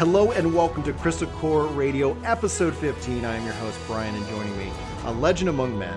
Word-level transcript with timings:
Hello 0.00 0.32
and 0.32 0.54
welcome 0.54 0.82
to 0.84 0.94
Crystal 0.94 1.26
Core 1.26 1.66
Radio, 1.66 2.16
episode 2.22 2.74
15. 2.74 3.22
I 3.22 3.36
am 3.36 3.44
your 3.44 3.52
host, 3.52 3.78
Brian, 3.86 4.14
and 4.14 4.26
joining 4.28 4.56
me, 4.56 4.72
a 5.04 5.12
legend 5.12 5.50
among 5.50 5.78
men, 5.78 5.94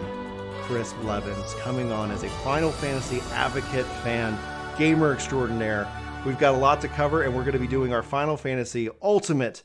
Chris 0.64 0.92
Blevins, 0.92 1.54
coming 1.62 1.90
on 1.90 2.12
as 2.12 2.24
a 2.24 2.30
Final 2.44 2.70
Fantasy 2.70 3.22
advocate, 3.32 3.86
fan, 4.04 4.38
gamer 4.78 5.14
extraordinaire. 5.14 5.88
We've 6.26 6.38
got 6.38 6.54
a 6.54 6.58
lot 6.58 6.82
to 6.82 6.90
cover, 6.90 7.24
and 7.24 7.34
we're 7.34 7.46
going 7.46 7.54
to 7.54 7.60
be 7.60 7.66
doing 7.66 7.94
our 7.94 8.04
Final 8.04 8.36
Fantasy 8.36 8.90
Ultimate 9.02 9.64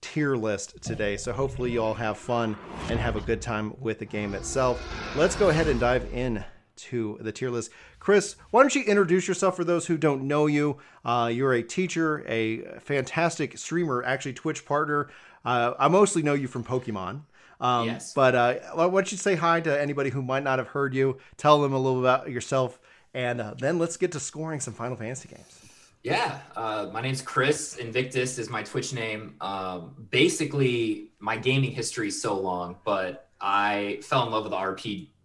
tier 0.00 0.36
list 0.36 0.80
today. 0.80 1.16
So 1.16 1.32
hopefully 1.32 1.72
you 1.72 1.82
all 1.82 1.94
have 1.94 2.18
fun 2.18 2.56
and 2.88 3.00
have 3.00 3.16
a 3.16 3.20
good 3.20 3.42
time 3.42 3.74
with 3.80 3.98
the 3.98 4.04
game 4.04 4.34
itself. 4.34 4.80
Let's 5.16 5.34
go 5.34 5.48
ahead 5.48 5.66
and 5.66 5.80
dive 5.80 6.08
in 6.14 6.44
to 6.76 7.18
the 7.20 7.32
tier 7.32 7.50
list. 7.50 7.70
Chris, 7.98 8.36
why 8.50 8.62
don't 8.62 8.74
you 8.74 8.82
introduce 8.84 9.28
yourself 9.28 9.56
for 9.56 9.64
those 9.64 9.86
who 9.86 9.96
don't 9.96 10.22
know 10.26 10.46
you? 10.46 10.78
Uh, 11.04 11.30
you're 11.32 11.52
a 11.52 11.62
teacher, 11.62 12.24
a 12.28 12.62
fantastic 12.80 13.58
streamer, 13.58 14.02
actually 14.04 14.32
Twitch 14.32 14.64
partner. 14.64 15.08
Uh, 15.44 15.74
I 15.78 15.88
mostly 15.88 16.22
know 16.22 16.34
you 16.34 16.48
from 16.48 16.64
Pokemon. 16.64 17.22
Um, 17.60 17.86
Yes. 17.86 18.12
But 18.12 18.34
uh, 18.34 18.54
why 18.74 18.88
don't 18.88 19.12
you 19.12 19.18
say 19.18 19.36
hi 19.36 19.60
to 19.60 19.80
anybody 19.80 20.10
who 20.10 20.20
might 20.22 20.42
not 20.42 20.58
have 20.58 20.68
heard 20.68 20.94
you? 20.94 21.18
Tell 21.36 21.62
them 21.62 21.72
a 21.72 21.78
little 21.78 22.00
about 22.00 22.28
yourself, 22.30 22.80
and 23.14 23.40
uh, 23.40 23.54
then 23.56 23.78
let's 23.78 23.96
get 23.96 24.12
to 24.12 24.20
scoring 24.20 24.58
some 24.58 24.74
Final 24.74 24.96
Fantasy 24.96 25.28
games. 25.28 25.60
Yeah, 26.02 26.40
uh, 26.56 26.88
my 26.92 27.00
name's 27.00 27.22
Chris. 27.22 27.76
Invictus 27.76 28.36
is 28.38 28.50
my 28.50 28.64
Twitch 28.64 28.92
name. 28.92 29.36
Um, 29.40 29.94
basically, 30.10 31.12
my 31.20 31.36
gaming 31.36 31.70
history 31.70 32.08
is 32.08 32.20
so 32.20 32.36
long, 32.36 32.78
but 32.84 33.28
I 33.40 34.00
fell 34.02 34.26
in 34.26 34.32
love 34.32 34.42
with 34.42 34.50
the 34.50 34.56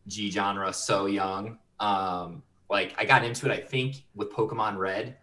RPG 0.08 0.32
genre 0.32 0.74
so 0.74 1.06
young. 1.06 1.58
Um, 1.80 2.44
like, 2.70 2.96
I 2.98 3.06
got 3.06 3.24
into 3.24 3.50
it, 3.50 3.52
I 3.52 3.62
think, 3.62 4.04
with 4.16 4.32
Pokemon 4.32 4.78
Red. 4.78 5.18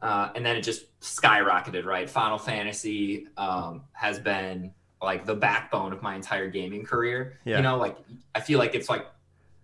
Uh, 0.00 0.30
and 0.34 0.44
then 0.46 0.56
it 0.56 0.62
just 0.62 0.84
skyrocketed, 1.00 1.84
right? 1.84 2.08
Final 2.08 2.38
Fantasy 2.38 3.26
um, 3.36 3.82
has 3.92 4.18
been 4.18 4.72
like 5.02 5.24
the 5.26 5.34
backbone 5.34 5.92
of 5.92 6.02
my 6.02 6.14
entire 6.14 6.48
gaming 6.48 6.84
career. 6.84 7.38
Yeah. 7.44 7.56
You 7.56 7.62
know, 7.62 7.76
like 7.78 7.96
I 8.34 8.40
feel 8.40 8.58
like 8.60 8.74
it's 8.76 8.88
like 8.88 9.06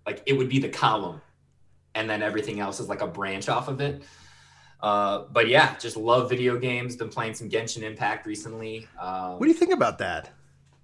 like 0.06 0.22
it 0.26 0.32
would 0.32 0.48
be 0.48 0.58
the 0.58 0.68
column, 0.68 1.20
and 1.94 2.10
then 2.10 2.20
everything 2.22 2.58
else 2.60 2.80
is 2.80 2.88
like 2.88 3.00
a 3.00 3.06
branch 3.06 3.48
off 3.48 3.68
of 3.68 3.80
it. 3.80 4.02
Uh, 4.80 5.24
but 5.32 5.46
yeah, 5.48 5.76
just 5.78 5.96
love 5.96 6.28
video 6.28 6.58
games. 6.58 6.96
Been 6.96 7.08
playing 7.08 7.34
some 7.34 7.48
Genshin 7.48 7.82
Impact 7.82 8.26
recently. 8.26 8.88
Um, 9.00 9.34
What 9.38 9.42
do 9.42 9.48
you 9.48 9.54
think 9.54 9.72
about 9.72 9.98
that? 9.98 10.30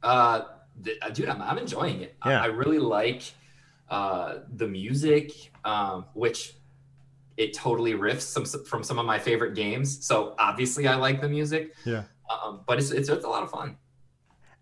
uh, 0.05 0.43
th- 0.83 0.99
dude, 1.13 1.29
I'm, 1.29 1.43
I'm 1.43 1.59
enjoying 1.59 2.01
it. 2.03 2.15
I- 2.23 2.31
Yeah. 2.31 2.43
I, 2.43 2.47
really 2.47 2.79
like 2.79 3.23
uh, 3.91 4.39
the 4.57 4.69
music, 4.69 5.53
um, 5.65 6.07
which 6.15 6.55
it 7.37 7.55
totally 7.55 7.95
riffs 7.95 8.23
some, 8.23 8.45
from 8.45 8.83
some 8.83 8.99
of 8.99 9.07
my 9.07 9.19
favorite 9.19 9.55
games. 9.55 10.05
So 10.05 10.35
obviously, 10.39 10.87
I 10.87 10.95
like 10.95 11.21
the 11.21 11.29
music. 11.29 11.75
Yeah. 11.85 12.05
Um, 12.31 12.61
but 12.67 12.79
it's, 12.79 12.91
it's 12.93 13.09
it's 13.09 13.25
a 13.25 13.29
lot 13.29 13.43
of 13.43 13.51
fun. 13.51 13.77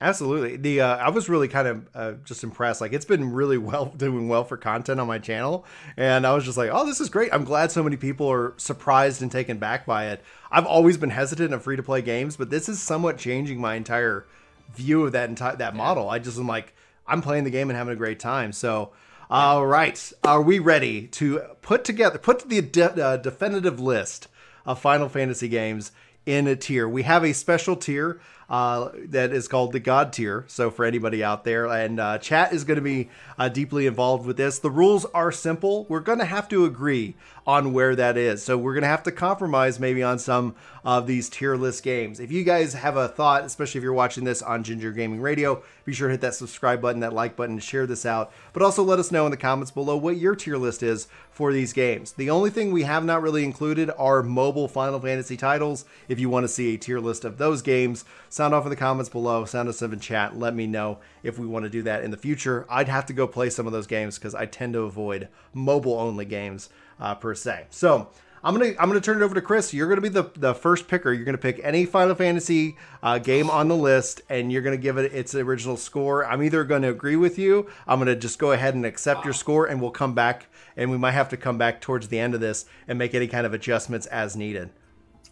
Absolutely. 0.01 0.57
The 0.57 0.81
uh, 0.81 0.97
I 0.97 1.11
was 1.11 1.29
really 1.29 1.49
kind 1.49 1.67
of 1.67 1.89
uh, 1.93 2.13
just 2.25 2.45
impressed. 2.45 2.81
Like 2.81 2.93
it's 2.93 3.05
been 3.05 3.33
really 3.33 3.59
well 3.59 3.87
doing 3.97 4.29
well 4.29 4.45
for 4.45 4.57
content 4.57 5.01
on 5.01 5.09
my 5.09 5.19
channel, 5.19 5.67
and 5.97 6.27
I 6.27 6.35
was 6.35 6.45
just 6.45 6.57
like, 6.57 6.71
oh, 6.73 6.87
this 6.87 7.01
is 7.01 7.11
great. 7.11 7.33
I'm 7.33 7.45
glad 7.45 7.73
so 7.73 7.83
many 7.83 7.97
people 7.97 8.31
are 8.31 8.55
surprised 8.57 9.23
and 9.23 9.31
taken 9.31 9.59
back 9.59 9.85
by 9.85 10.07
it. 10.07 10.23
I've 10.51 10.67
always 10.67 10.97
been 10.97 11.11
hesitant 11.11 11.53
of 11.53 11.63
free 11.63 11.77
to 11.77 11.83
play 11.83 12.01
games, 12.01 12.37
but 12.37 12.49
this 12.49 12.69
is 12.69 12.81
somewhat 12.81 13.19
changing 13.19 13.61
my 13.61 13.75
entire 13.75 14.25
view 14.73 15.05
of 15.05 15.13
that 15.13 15.29
entire 15.29 15.57
that 15.57 15.75
model. 15.75 16.09
I 16.09 16.21
just 16.21 16.39
am 16.39 16.47
like, 16.47 16.75
I'm 17.07 17.21
playing 17.21 17.45
the 17.45 17.51
game 17.51 17.69
and 17.69 17.77
having 17.77 17.93
a 17.93 17.97
great 17.97 18.21
time. 18.21 18.53
So. 18.53 18.93
All 19.31 19.67
right, 19.67 20.11
are 20.25 20.41
we 20.41 20.59
ready 20.59 21.07
to 21.09 21.41
put 21.61 21.85
together 21.85 22.17
put 22.17 22.49
the 22.49 22.63
de- 22.63 23.05
uh, 23.05 23.19
definitive 23.19 23.79
list 23.79 24.27
of 24.65 24.81
Final 24.81 25.11
Fantasy 25.11 25.49
games 25.49 25.93
in 26.25 26.47
a 26.47 26.57
tier? 26.57 26.89
We 26.89 27.03
have 27.03 27.25
a 27.25 27.35
special 27.35 27.77
tier 27.77 28.23
uh, 28.49 28.91
that 28.95 29.33
is 29.33 29.47
called 29.47 29.73
the 29.73 29.81
God 29.81 30.13
tier. 30.13 30.45
So 30.49 30.71
for 30.71 30.85
anybody 30.85 31.23
out 31.23 31.45
there, 31.45 31.67
and 31.67 32.01
uh, 32.01 32.19
chat 32.19 32.53
is 32.53 32.65
going 32.65 32.77
to 32.77 32.83
be 32.83 33.11
uh, 33.39 33.49
deeply 33.49 33.87
involved 33.87 34.27
with 34.27 34.37
this. 34.37 34.59
The 34.59 34.71
rules 34.71 35.05
are 35.07 35.31
simple. 35.31 35.87
We're 35.89 36.01
going 36.01 36.19
to 36.19 36.25
have 36.25 36.49
to 36.49 36.65
agree 36.65 37.15
on 37.47 37.73
where 37.73 37.97
that 37.97 38.19
is. 38.19 38.43
So 38.43 38.59
we're 38.59 38.75
going 38.75 38.83
to 38.83 38.89
have 38.89 39.03
to 39.05 39.13
compromise 39.13 39.81
maybe 39.81 40.03
on 40.03 40.19
some 40.19 40.55
of 40.85 41.07
these 41.07 41.31
tier 41.31 41.57
list 41.57 41.83
games. 41.83 42.21
If 42.21 42.31
you 42.31 42.45
guys 42.45 42.75
have 42.75 42.97
a 42.97 43.09
thought, 43.09 43.45
especially 43.45 43.79
if 43.79 43.83
you're 43.83 43.93
watching 43.95 44.25
this 44.25 44.43
on 44.43 44.65
Ginger 44.65 44.93
Gaming 44.93 45.21
Radio, 45.21 45.63
be 45.87 45.95
sure 45.95 46.09
to 46.09 46.13
hit 46.13 46.21
that 46.21 46.35
subscribe 46.35 46.83
button, 46.83 47.01
that 47.01 47.15
like 47.15 47.37
button 47.37 47.57
to 47.57 47.63
share 47.63 47.87
this 47.87 48.05
out. 48.05 48.33
But 48.53 48.63
also 48.63 48.83
let 48.83 48.99
us 48.99 49.11
know 49.11 49.25
in 49.25 49.31
the 49.31 49.39
comments 49.39 49.71
below 49.71 49.97
what 49.97 50.19
your 50.19 50.37
tier 50.37 50.59
list 50.59 50.83
is 50.83 51.09
for 51.31 51.53
these 51.53 51.73
games. 51.73 52.13
The 52.13 52.29
only 52.29 52.51
thing 52.51 52.71
we 52.71 52.83
have 52.83 53.05
not 53.05 53.23
really 53.23 53.45
included 53.45 53.91
are 53.97 54.23
mobile 54.23 54.69
Final 54.69 55.01
Fantasy 55.01 55.37
titles. 55.37 55.87
If 56.07 56.21
you 56.21 56.29
want 56.29 56.45
to 56.45 56.49
see 56.49 56.75
a 56.75 56.79
tier 56.79 57.01
list 57.01 57.25
of 57.25 57.39
those 57.39 57.63
games, 57.63 58.05
sound 58.39 58.55
off 58.55 58.63
in 58.65 58.71
the 58.71 58.77
comments 58.77 59.11
below, 59.11 59.45
sound 59.45 59.69
us 59.69 59.83
up 59.83 59.93
in 59.93 59.99
chat, 59.99 60.39
let 60.39 60.55
me 60.55 60.65
know 60.65 61.01
if 61.25 61.41
we 61.41 61.47
want 61.47 61.65
to 61.65 61.69
do 61.69 61.83
that 61.83 62.05
in 62.05 62.13
the 62.13 62.17
future. 62.17 62.65
I'd 62.71 62.89
have 62.89 63.05
to 63.07 63.13
go 63.13 63.27
play 63.27 63.51
some 63.51 63.67
of 63.67 63.73
those 63.73 63.89
games 63.89 64.17
because 64.17 64.33
I 64.33 64.47
tend 64.47 64.75
to 64.75 64.83
avoid 64.83 65.27
mobile 65.53 65.99
only 65.99 66.25
games 66.25 66.69
uh, 67.01 67.17
per 67.17 67.35
se. 67.35 67.67
So 67.71 68.09
I'm 68.45 68.55
gonna 68.57 68.75
I'm 68.79 68.89
gonna 68.89 69.01
turn 69.01 69.21
it 69.21 69.25
over 69.25 69.35
to 69.35 69.41
Chris. 69.43 69.75
You're 69.75 69.89
gonna 69.89 70.01
be 70.01 70.09
the 70.09 70.31
the 70.37 70.55
first 70.55 70.87
picker. 70.87 71.13
You're 71.13 71.25
gonna 71.25 71.37
pick 71.37 71.61
any 71.65 71.85
Final 71.85 72.15
Fantasy 72.15 72.77
uh, 73.03 73.19
game 73.19 73.51
on 73.51 73.67
the 73.67 73.77
list, 73.77 74.21
and 74.29 74.53
you're 74.53 74.63
gonna 74.63 74.77
give 74.77 74.99
it 74.99 75.13
its 75.13 75.35
original 75.35 75.77
score. 75.77 76.25
I'm 76.25 76.41
either 76.41 76.63
gonna 76.63 76.91
agree 76.91 77.17
with 77.17 77.41
you. 77.41 77.69
I'm 77.89 77.99
gonna 77.99 78.15
just 78.15 78.39
go 78.39 78.53
ahead 78.53 78.77
and 78.77 78.87
accept 78.87 79.25
your 79.25 79.35
score, 79.35 79.67
and 79.67 79.81
we'll 79.81 79.91
come 79.91 80.15
back, 80.15 80.47
and 80.77 80.93
we 80.93 80.97
might 80.97 81.11
have 81.11 81.29
to 81.31 81.37
come 81.37 81.59
back 81.59 81.81
towards 81.81 82.07
the 82.07 82.21
end 82.21 82.37
of 82.37 82.41
this 82.41 82.67
and 82.87 83.01
make 83.01 83.17
any 83.17 83.27
kind 83.27 83.47
of 83.47 83.53
adjustments 83.53 84.07
as 84.07 84.37
needed. 84.37 84.71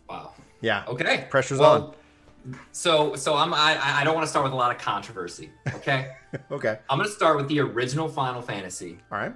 Wow. 0.08 0.32
Yeah. 0.60 0.82
Okay. 0.88 1.26
Pressure's 1.30 1.60
Well, 1.60 1.94
So 2.72 3.16
so 3.16 3.34
I'm 3.34 3.52
I 3.54 3.78
I 4.00 4.04
don't 4.04 4.14
want 4.14 4.24
to 4.24 4.30
start 4.30 4.44
with 4.44 4.52
a 4.52 4.56
lot 4.56 4.74
of 4.74 4.80
controversy. 4.80 5.50
Okay. 5.74 6.12
Okay. 6.50 6.78
I'm 6.90 6.98
gonna 6.98 7.08
start 7.08 7.36
with 7.38 7.48
the 7.48 7.60
original 7.60 8.08
Final 8.08 8.42
Fantasy. 8.42 8.98
All 9.10 9.16
right. 9.16 9.32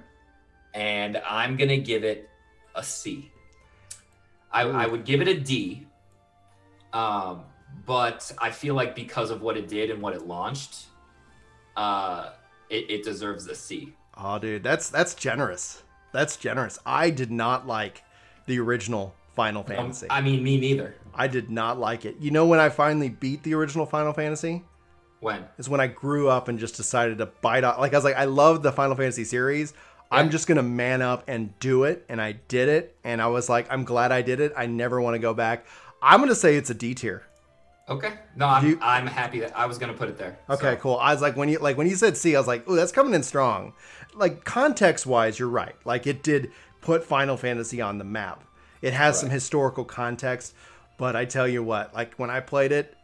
and 0.75 1.17
I'm 1.27 1.57
gonna 1.57 1.77
give 1.79 2.03
it 2.03 2.29
a 2.75 2.83
C. 2.83 3.31
I, 4.51 4.63
I 4.63 4.85
would 4.85 5.03
give 5.03 5.19
it 5.21 5.27
a 5.27 5.39
D, 5.39 5.87
um, 6.93 7.43
but 7.87 8.31
I 8.37 8.51
feel 8.51 8.75
like 8.75 8.93
because 8.95 9.31
of 9.31 9.41
what 9.41 9.57
it 9.57 9.67
did 9.67 9.89
and 9.89 9.99
what 10.01 10.13
it 10.13 10.27
launched, 10.27 10.85
uh, 11.75 12.31
it, 12.69 12.89
it 12.89 13.03
deserves 13.03 13.47
a 13.47 13.55
C. 13.55 13.93
Oh, 14.15 14.37
dude, 14.37 14.61
that's 14.61 14.89
that's 14.89 15.15
generous. 15.15 15.81
That's 16.11 16.35
generous. 16.37 16.77
I 16.85 17.09
did 17.09 17.31
not 17.31 17.65
like 17.65 18.03
the 18.45 18.59
original 18.59 19.15
Final 19.35 19.61
Um, 19.61 19.67
Fantasy. 19.67 20.07
I 20.09 20.21
mean, 20.21 20.43
me 20.43 20.59
neither. 20.59 20.95
I 21.13 21.27
did 21.27 21.49
not 21.49 21.79
like 21.79 22.05
it. 22.05 22.15
You 22.19 22.31
know 22.31 22.45
when 22.45 22.59
I 22.59 22.69
finally 22.69 23.09
beat 23.09 23.43
the 23.43 23.53
original 23.53 23.85
Final 23.85 24.13
Fantasy? 24.13 24.63
When 25.19 25.45
is 25.57 25.69
when 25.69 25.79
I 25.79 25.87
grew 25.87 26.29
up 26.29 26.47
and 26.47 26.57
just 26.57 26.75
decided 26.75 27.19
to 27.19 27.27
bite 27.27 27.63
off. 27.63 27.77
Like 27.79 27.93
I 27.93 27.97
was 27.97 28.03
like, 28.03 28.15
I 28.15 28.25
love 28.25 28.63
the 28.63 28.71
Final 28.71 28.95
Fantasy 28.95 29.23
series. 29.23 29.73
I'm 30.13 30.29
just 30.29 30.45
gonna 30.47 30.63
man 30.63 31.01
up 31.01 31.23
and 31.27 31.57
do 31.59 31.85
it, 31.85 32.03
and 32.09 32.21
I 32.21 32.33
did 32.33 32.67
it, 32.67 32.97
and 33.05 33.21
I 33.21 33.27
was 33.27 33.47
like, 33.47 33.65
I'm 33.71 33.85
glad 33.85 34.11
I 34.11 34.21
did 34.21 34.41
it. 34.41 34.51
I 34.57 34.65
never 34.65 34.99
want 34.99 35.13
to 35.15 35.19
go 35.19 35.33
back. 35.33 35.65
I'm 36.01 36.19
gonna 36.19 36.35
say 36.35 36.55
it's 36.57 36.69
a 36.69 36.73
D 36.73 36.93
tier. 36.95 37.23
okay, 37.87 38.13
no, 38.35 38.47
I'm 38.47 38.65
You- 38.67 38.79
I'm 38.81 39.07
happy 39.07 39.39
that 39.41 39.57
I 39.57 39.65
was 39.67 39.77
gonna 39.77 39.93
put 39.93 40.09
it 40.09 40.17
there. 40.17 40.37
Okay, 40.49 40.73
So, 40.73 40.75
cool. 40.77 40.95
I 40.97 41.13
was 41.13 41.21
like, 41.21 41.37
when 41.37 41.47
you 41.49 41.59
like 41.59 41.77
when 41.77 41.87
you 41.87 41.95
said 41.95 42.17
C, 42.17 42.35
I 42.35 42.39
was 42.39 42.47
like, 42.47 42.63
oh, 42.67 42.75
that's 42.75 42.91
coming 42.91 43.13
in 43.13 43.23
strong. 43.23 43.73
Like 44.13 44.43
context 44.43 45.05
wise, 45.05 45.39
you're 45.39 45.47
right. 45.49 45.75
Like 45.85 46.05
it 46.07 46.23
did 46.23 46.51
put 46.81 47.03
Final 47.05 47.37
Fantasy 47.37 47.79
on 47.79 47.97
the 47.97 48.03
map. 48.03 48.43
It 48.81 48.93
has 48.93 49.19
some 49.19 49.29
historical 49.29 49.85
context, 49.85 50.53
but 50.97 51.15
I 51.15 51.25
tell 51.25 51.47
you 51.47 51.63
what, 51.63 51.93
like 51.93 52.15
when 52.15 52.29
I 52.29 52.39
played 52.39 52.71
it, 52.71 52.95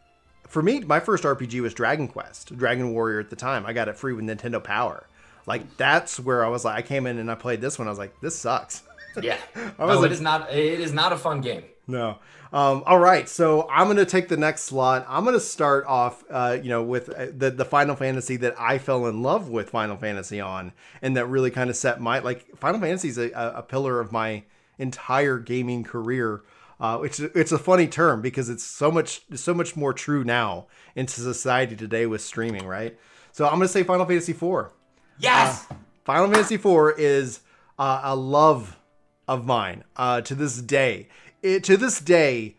for 0.48 0.62
me, 0.62 0.80
my 0.80 0.98
first 1.00 1.24
RPG 1.24 1.60
was 1.60 1.74
Dragon 1.74 2.08
Quest, 2.08 2.56
Dragon 2.56 2.92
Warrior 2.92 3.20
at 3.20 3.30
the 3.30 3.36
time. 3.36 3.66
I 3.66 3.72
got 3.72 3.88
it 3.88 3.96
free 3.96 4.12
with 4.14 4.24
Nintendo 4.24 4.62
Power. 4.62 5.06
Like 5.46 5.76
that's 5.76 6.18
where 6.18 6.44
I 6.44 6.48
was 6.48 6.64
like, 6.64 6.76
I 6.76 6.82
came 6.82 7.06
in 7.06 7.18
and 7.18 7.30
I 7.30 7.34
played 7.34 7.60
this 7.60 7.78
one. 7.78 7.86
I 7.86 7.90
was 7.90 7.98
like, 7.98 8.18
this 8.20 8.38
sucks. 8.38 8.82
yeah, 9.22 9.38
I 9.78 9.84
was 9.84 9.96
no, 9.96 10.00
like- 10.00 10.06
it 10.06 10.12
is 10.12 10.20
not 10.20 10.52
it 10.52 10.80
is 10.80 10.92
not 10.92 11.12
a 11.12 11.16
fun 11.16 11.40
game. 11.40 11.64
No. 11.86 12.18
Um, 12.50 12.82
all 12.86 12.98
right, 12.98 13.28
so 13.28 13.68
I'm 13.70 13.88
gonna 13.88 14.06
take 14.06 14.28
the 14.28 14.36
next 14.36 14.62
slot. 14.64 15.04
I'm 15.08 15.24
gonna 15.24 15.38
start 15.40 15.84
off, 15.86 16.24
uh, 16.30 16.56
you 16.62 16.70
know, 16.70 16.82
with 16.82 17.10
uh, 17.10 17.26
the 17.34 17.50
the 17.50 17.64
Final 17.64 17.94
Fantasy 17.94 18.36
that 18.38 18.54
I 18.58 18.78
fell 18.78 19.06
in 19.06 19.22
love 19.22 19.48
with 19.50 19.68
Final 19.70 19.96
Fantasy 19.98 20.40
on, 20.40 20.72
and 21.02 21.14
that 21.18 21.26
really 21.26 21.50
kind 21.50 21.68
of 21.68 21.76
set 21.76 22.00
my 22.00 22.20
like 22.20 22.56
Final 22.56 22.80
Fantasy 22.80 23.08
is 23.08 23.18
a, 23.18 23.30
a 23.56 23.62
pillar 23.62 24.00
of 24.00 24.12
my 24.12 24.44
entire 24.78 25.38
gaming 25.38 25.84
career. 25.84 26.42
Uh, 26.80 27.00
it's 27.04 27.18
it's 27.20 27.52
a 27.52 27.58
funny 27.58 27.88
term 27.88 28.22
because 28.22 28.48
it's 28.48 28.64
so 28.64 28.90
much 28.90 29.22
so 29.34 29.52
much 29.52 29.76
more 29.76 29.92
true 29.92 30.24
now 30.24 30.66
into 30.94 31.20
society 31.20 31.76
today 31.76 32.06
with 32.06 32.20
streaming, 32.20 32.66
right? 32.66 32.98
So 33.32 33.46
I'm 33.46 33.52
gonna 33.52 33.68
say 33.68 33.82
Final 33.82 34.06
Fantasy 34.06 34.32
IV. 34.32 34.72
Yes. 35.18 35.66
Final 36.04 36.32
Fantasy 36.32 36.54
IV 36.54 36.98
is 36.98 37.40
uh, 37.78 38.00
a 38.04 38.16
love 38.16 38.78
of 39.26 39.44
mine 39.44 39.84
uh, 39.96 40.20
to 40.22 40.34
this 40.34 40.62
day. 40.62 41.08
It, 41.42 41.62
to 41.64 41.76
this 41.76 42.00
day, 42.00 42.56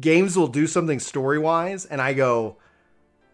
games 0.00 0.36
will 0.36 0.48
do 0.48 0.66
something 0.66 1.00
story 1.00 1.38
wise, 1.38 1.84
and 1.84 2.00
I 2.00 2.12
go, 2.12 2.56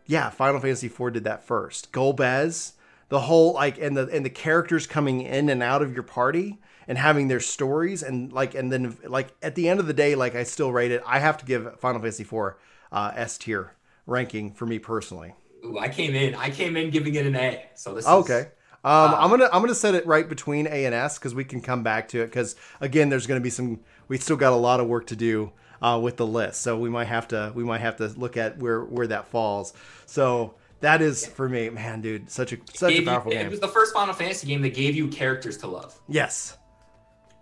yeah, 0.06 0.30
Final 0.30 0.60
Fantasy 0.60 0.86
IV 0.86 1.12
did 1.12 1.24
that 1.24 1.44
first. 1.44 1.92
Golbez, 1.92 2.72
the 3.10 3.20
whole 3.20 3.52
like, 3.52 3.78
and 3.78 3.96
the 3.96 4.08
and 4.08 4.24
the 4.24 4.30
characters 4.30 4.86
coming 4.86 5.20
in 5.20 5.48
and 5.50 5.62
out 5.62 5.82
of 5.82 5.92
your 5.92 6.02
party, 6.02 6.58
and 6.88 6.98
having 6.98 7.28
their 7.28 7.38
stories 7.40 8.02
and 8.02 8.32
like 8.32 8.54
and 8.56 8.72
then 8.72 8.96
like 9.04 9.28
at 9.42 9.54
the 9.54 9.68
end 9.68 9.78
of 9.78 9.86
the 9.86 9.92
day, 9.92 10.16
like 10.16 10.34
I 10.34 10.42
still 10.42 10.72
rate 10.72 10.90
it. 10.90 11.02
I 11.06 11.20
have 11.20 11.38
to 11.38 11.44
give 11.44 11.78
Final 11.78 12.00
Fantasy 12.00 12.24
IV 12.24 12.54
uh, 12.90 13.12
S 13.14 13.38
tier 13.38 13.74
ranking 14.06 14.52
for 14.52 14.66
me 14.66 14.78
personally. 14.80 15.34
Ooh, 15.64 15.78
I 15.78 15.88
came 15.88 16.14
in. 16.14 16.34
I 16.34 16.50
came 16.50 16.76
in 16.76 16.90
giving 16.90 17.14
it 17.14 17.26
an 17.26 17.36
A. 17.36 17.62
So 17.74 17.94
this 17.94 18.06
Okay. 18.06 18.38
is 18.40 18.46
Um, 18.84 19.14
I'm 19.14 19.28
gonna 19.30 19.48
I'm 19.52 19.60
gonna 19.60 19.74
set 19.74 19.94
it 19.94 20.06
right 20.06 20.28
between 20.28 20.66
A 20.66 20.84
and 20.86 20.94
S 20.94 21.18
because 21.18 21.34
we 21.34 21.44
can 21.44 21.60
come 21.60 21.82
back 21.82 22.08
to 22.08 22.20
it 22.22 22.26
because 22.26 22.56
again 22.80 23.08
there's 23.10 23.26
gonna 23.26 23.40
be 23.40 23.50
some 23.50 23.80
we 24.08 24.16
still 24.18 24.36
got 24.36 24.52
a 24.52 24.56
lot 24.56 24.80
of 24.80 24.86
work 24.86 25.06
to 25.08 25.16
do 25.16 25.52
uh, 25.82 25.98
with 26.02 26.16
the 26.16 26.26
list 26.26 26.60
so 26.62 26.78
we 26.78 26.88
might 26.88 27.06
have 27.08 27.28
to 27.28 27.52
we 27.54 27.64
might 27.64 27.80
have 27.80 27.96
to 27.96 28.06
look 28.16 28.36
at 28.36 28.58
where 28.58 28.80
where 28.82 29.06
that 29.08 29.28
falls 29.28 29.72
so 30.06 30.54
that 30.80 31.02
is 31.02 31.26
for 31.26 31.48
me 31.48 31.68
man 31.70 32.00
dude 32.00 32.30
such 32.30 32.52
a 32.52 32.56
such 32.72 32.94
a 32.94 33.02
powerful 33.02 33.32
you- 33.32 33.38
powerful 33.38 33.46
it 33.46 33.50
was 33.50 33.60
the 33.60 33.68
first 33.68 33.92
Final 33.92 34.14
Fantasy 34.14 34.46
game 34.46 34.62
that 34.62 34.74
gave 34.74 34.94
you 34.96 35.08
characters 35.08 35.56
to 35.58 35.66
love. 35.66 35.98
yes 36.08 36.56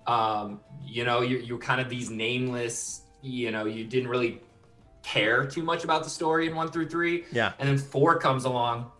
Um, 0.06 0.60
you 0.84 1.04
know, 1.04 1.20
you're, 1.22 1.40
you're 1.40 1.58
kind 1.58 1.80
of 1.80 1.88
these 1.88 2.10
nameless. 2.10 3.02
You 3.22 3.50
know, 3.50 3.64
you 3.66 3.84
didn't 3.84 4.08
really 4.08 4.40
care 5.02 5.46
too 5.46 5.62
much 5.62 5.84
about 5.84 6.04
the 6.04 6.10
story 6.10 6.46
in 6.48 6.54
one 6.54 6.70
through 6.70 6.88
three. 6.88 7.24
yeah 7.32 7.52
And 7.58 7.68
then 7.68 7.78
four 7.78 8.18
comes 8.18 8.44
along. 8.44 8.90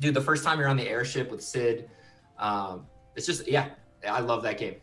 Dude, 0.00 0.14
the 0.14 0.20
first 0.20 0.44
time 0.44 0.58
you're 0.58 0.68
on 0.68 0.76
the 0.76 0.88
airship 0.88 1.30
with 1.30 1.42
Sid, 1.42 1.90
um, 2.38 2.86
it's 3.16 3.26
just 3.26 3.46
yeah, 3.48 3.68
I 4.08 4.20
love 4.20 4.42
that 4.44 4.56
game. 4.58 4.76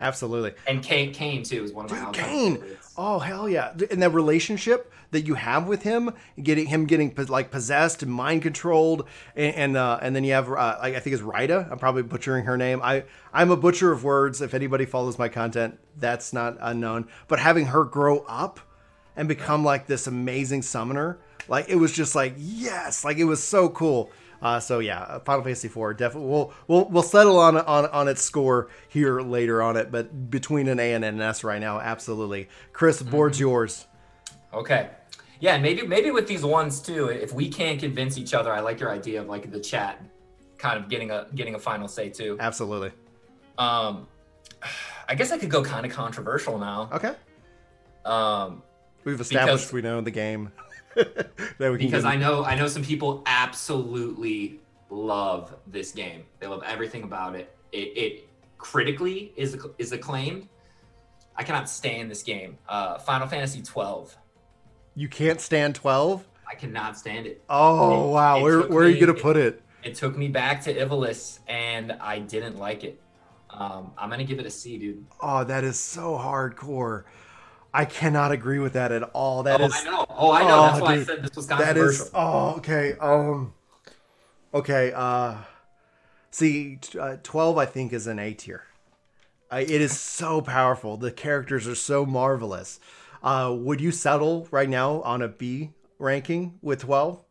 absolutely 0.00 0.52
And 0.66 0.82
Kain, 0.82 1.12
Kain 1.12 1.42
too 1.42 1.64
is 1.64 1.72
one 1.72 1.84
of 1.86 1.90
my 1.90 2.04
Dude, 2.06 2.14
Kain. 2.14 2.54
favorites. 2.56 2.92
Oh 2.96 3.18
hell 3.18 3.48
yeah! 3.48 3.74
And 3.90 4.00
that 4.02 4.10
relationship 4.10 4.90
that 5.14 5.26
you 5.26 5.34
have 5.34 5.66
with 5.66 5.82
him, 5.82 6.12
getting 6.42 6.66
him 6.66 6.84
getting 6.84 7.14
like 7.28 7.50
possessed 7.50 8.02
and 8.02 8.12
mind 8.12 8.42
controlled, 8.42 9.08
and 9.34 9.54
and, 9.54 9.76
uh, 9.76 9.98
and 10.02 10.14
then 10.14 10.24
you 10.24 10.32
have 10.32 10.50
uh, 10.50 10.76
I 10.80 10.98
think 10.98 11.14
it's 11.14 11.22
Rita. 11.22 11.68
I'm 11.70 11.78
probably 11.78 12.02
butchering 12.02 12.44
her 12.44 12.56
name. 12.56 12.80
I 12.82 13.04
I'm 13.32 13.50
a 13.50 13.56
butcher 13.56 13.92
of 13.92 14.04
words. 14.04 14.42
If 14.42 14.52
anybody 14.52 14.84
follows 14.84 15.18
my 15.18 15.28
content, 15.28 15.78
that's 15.96 16.32
not 16.32 16.58
unknown. 16.60 17.08
But 17.28 17.38
having 17.38 17.66
her 17.66 17.84
grow 17.84 18.24
up 18.28 18.60
and 19.16 19.28
become 19.28 19.64
like 19.64 19.86
this 19.86 20.06
amazing 20.06 20.62
summoner, 20.62 21.18
like 21.48 21.68
it 21.68 21.76
was 21.76 21.92
just 21.92 22.14
like 22.14 22.34
yes, 22.36 23.04
like 23.04 23.16
it 23.16 23.24
was 23.24 23.42
so 23.42 23.68
cool. 23.68 24.10
Uh, 24.42 24.60
so 24.60 24.80
yeah, 24.80 25.20
Final 25.20 25.42
Fantasy 25.42 25.68
IV 25.68 25.96
definitely. 25.96 26.28
We'll 26.28 26.52
we'll 26.66 26.84
we'll 26.86 27.02
settle 27.02 27.38
on 27.38 27.56
on 27.56 27.86
on 27.86 28.08
its 28.08 28.22
score 28.22 28.68
here 28.88 29.20
later 29.20 29.62
on 29.62 29.76
it, 29.76 29.90
but 29.90 30.30
between 30.30 30.68
an 30.68 30.80
A 30.80 30.92
and 30.92 31.04
an 31.04 31.20
S 31.20 31.44
right 31.44 31.60
now, 31.60 31.80
absolutely. 31.80 32.48
Chris, 32.72 33.00
board's 33.00 33.40
yours. 33.40 33.86
Okay. 34.54 34.90
Yeah, 35.44 35.58
maybe 35.58 35.86
maybe 35.86 36.10
with 36.10 36.26
these 36.26 36.42
ones 36.42 36.80
too, 36.80 37.08
if 37.08 37.34
we 37.34 37.50
can't 37.50 37.78
convince 37.78 38.16
each 38.16 38.32
other, 38.32 38.50
I 38.50 38.60
like 38.60 38.80
your 38.80 38.90
idea 38.90 39.20
of 39.20 39.28
like 39.28 39.50
the 39.50 39.60
chat 39.60 40.02
kind 40.56 40.82
of 40.82 40.88
getting 40.88 41.10
a 41.10 41.26
getting 41.34 41.54
a 41.54 41.58
final 41.58 41.86
say 41.86 42.08
too. 42.08 42.38
Absolutely. 42.40 42.92
Um 43.58 44.08
I 45.06 45.14
guess 45.14 45.32
I 45.32 45.36
could 45.36 45.50
go 45.50 45.62
kind 45.62 45.84
of 45.84 45.92
controversial 45.92 46.56
now. 46.56 46.88
Okay. 46.92 47.14
Um 48.06 48.62
We've 49.04 49.20
established 49.20 49.64
Because- 49.66 49.72
we 49.74 49.82
know 49.82 50.00
the 50.00 50.10
game. 50.10 50.50
that 50.94 51.70
we 51.72 51.76
because 51.76 52.06
I 52.06 52.16
know 52.16 52.42
I 52.42 52.54
know 52.54 52.66
some 52.66 52.82
people 52.82 53.22
absolutely 53.26 54.60
love 54.88 55.54
this 55.66 55.92
game. 55.92 56.24
They 56.40 56.46
love 56.46 56.62
everything 56.64 57.02
about 57.02 57.36
it. 57.36 57.54
It, 57.70 57.88
it 57.98 58.28
critically 58.56 59.34
is 59.36 59.58
is 59.76 59.92
acclaimed. 59.92 60.48
I 61.36 61.42
cannot 61.42 61.68
stand 61.68 62.10
this 62.10 62.22
game. 62.22 62.56
Uh, 62.66 62.96
Final 62.98 63.26
Fantasy 63.28 63.60
12. 63.60 64.16
You 64.94 65.08
can't 65.08 65.40
stand 65.40 65.74
twelve. 65.74 66.26
I 66.48 66.54
cannot 66.54 66.96
stand 66.96 67.26
it. 67.26 67.42
Oh 67.48 68.10
It- 68.10 68.12
wow, 68.12 68.36
it 68.38 68.42
where 68.42 68.62
where 68.68 68.84
are 68.84 68.88
you 68.88 69.00
gonna 69.04 69.18
put 69.18 69.36
it? 69.36 69.62
It 69.82 69.94
took 69.94 70.16
me 70.16 70.28
back 70.28 70.62
to 70.62 70.74
Ivalice, 70.74 71.40
and 71.46 71.92
I 71.92 72.18
didn't 72.18 72.58
like 72.58 72.84
it. 72.84 73.00
Um, 73.50 73.92
I'm 73.98 74.10
gonna 74.10 74.24
give 74.24 74.38
it 74.38 74.46
a 74.46 74.50
C, 74.50 74.78
dude. 74.78 75.04
Oh, 75.20 75.44
that 75.44 75.64
is 75.64 75.78
so 75.78 76.16
hardcore. 76.18 77.04
I 77.72 77.84
cannot 77.84 78.30
agree 78.32 78.58
with 78.60 78.72
that 78.74 78.92
at 78.92 79.02
all. 79.14 79.42
That 79.42 79.60
oh, 79.60 79.66
is 79.66 79.74
I 79.74 79.84
know. 79.84 80.06
Oh, 80.10 80.32
I 80.32 80.44
know. 80.44 80.60
Oh, 80.60 80.62
That's 80.62 80.80
why 80.80 80.94
dude. 80.94 81.02
I 81.02 81.04
said 81.04 81.22
this 81.24 81.36
was 81.36 81.46
that 81.48 81.76
controversial. 81.76 82.06
is 82.06 82.10
oh 82.14 82.54
okay. 82.56 82.94
Um 83.00 83.54
okay, 84.52 84.92
uh 84.94 85.36
see 86.30 86.78
uh, 86.98 87.16
12 87.22 87.58
I 87.58 87.66
think 87.66 87.92
is 87.92 88.06
an 88.06 88.18
A 88.18 88.32
tier. 88.34 88.64
I, 89.50 89.60
it 89.60 89.80
is 89.80 89.92
so 89.92 90.40
powerful. 90.40 90.96
The 90.96 91.12
characters 91.12 91.68
are 91.68 91.74
so 91.76 92.04
marvelous. 92.06 92.80
Uh 93.24 93.52
would 93.58 93.80
you 93.80 93.90
settle 93.90 94.46
right 94.52 94.68
now 94.68 95.00
on 95.02 95.22
a 95.22 95.28
B 95.28 95.70
ranking 95.98 96.58
with 96.62 96.80
12? 96.80 97.24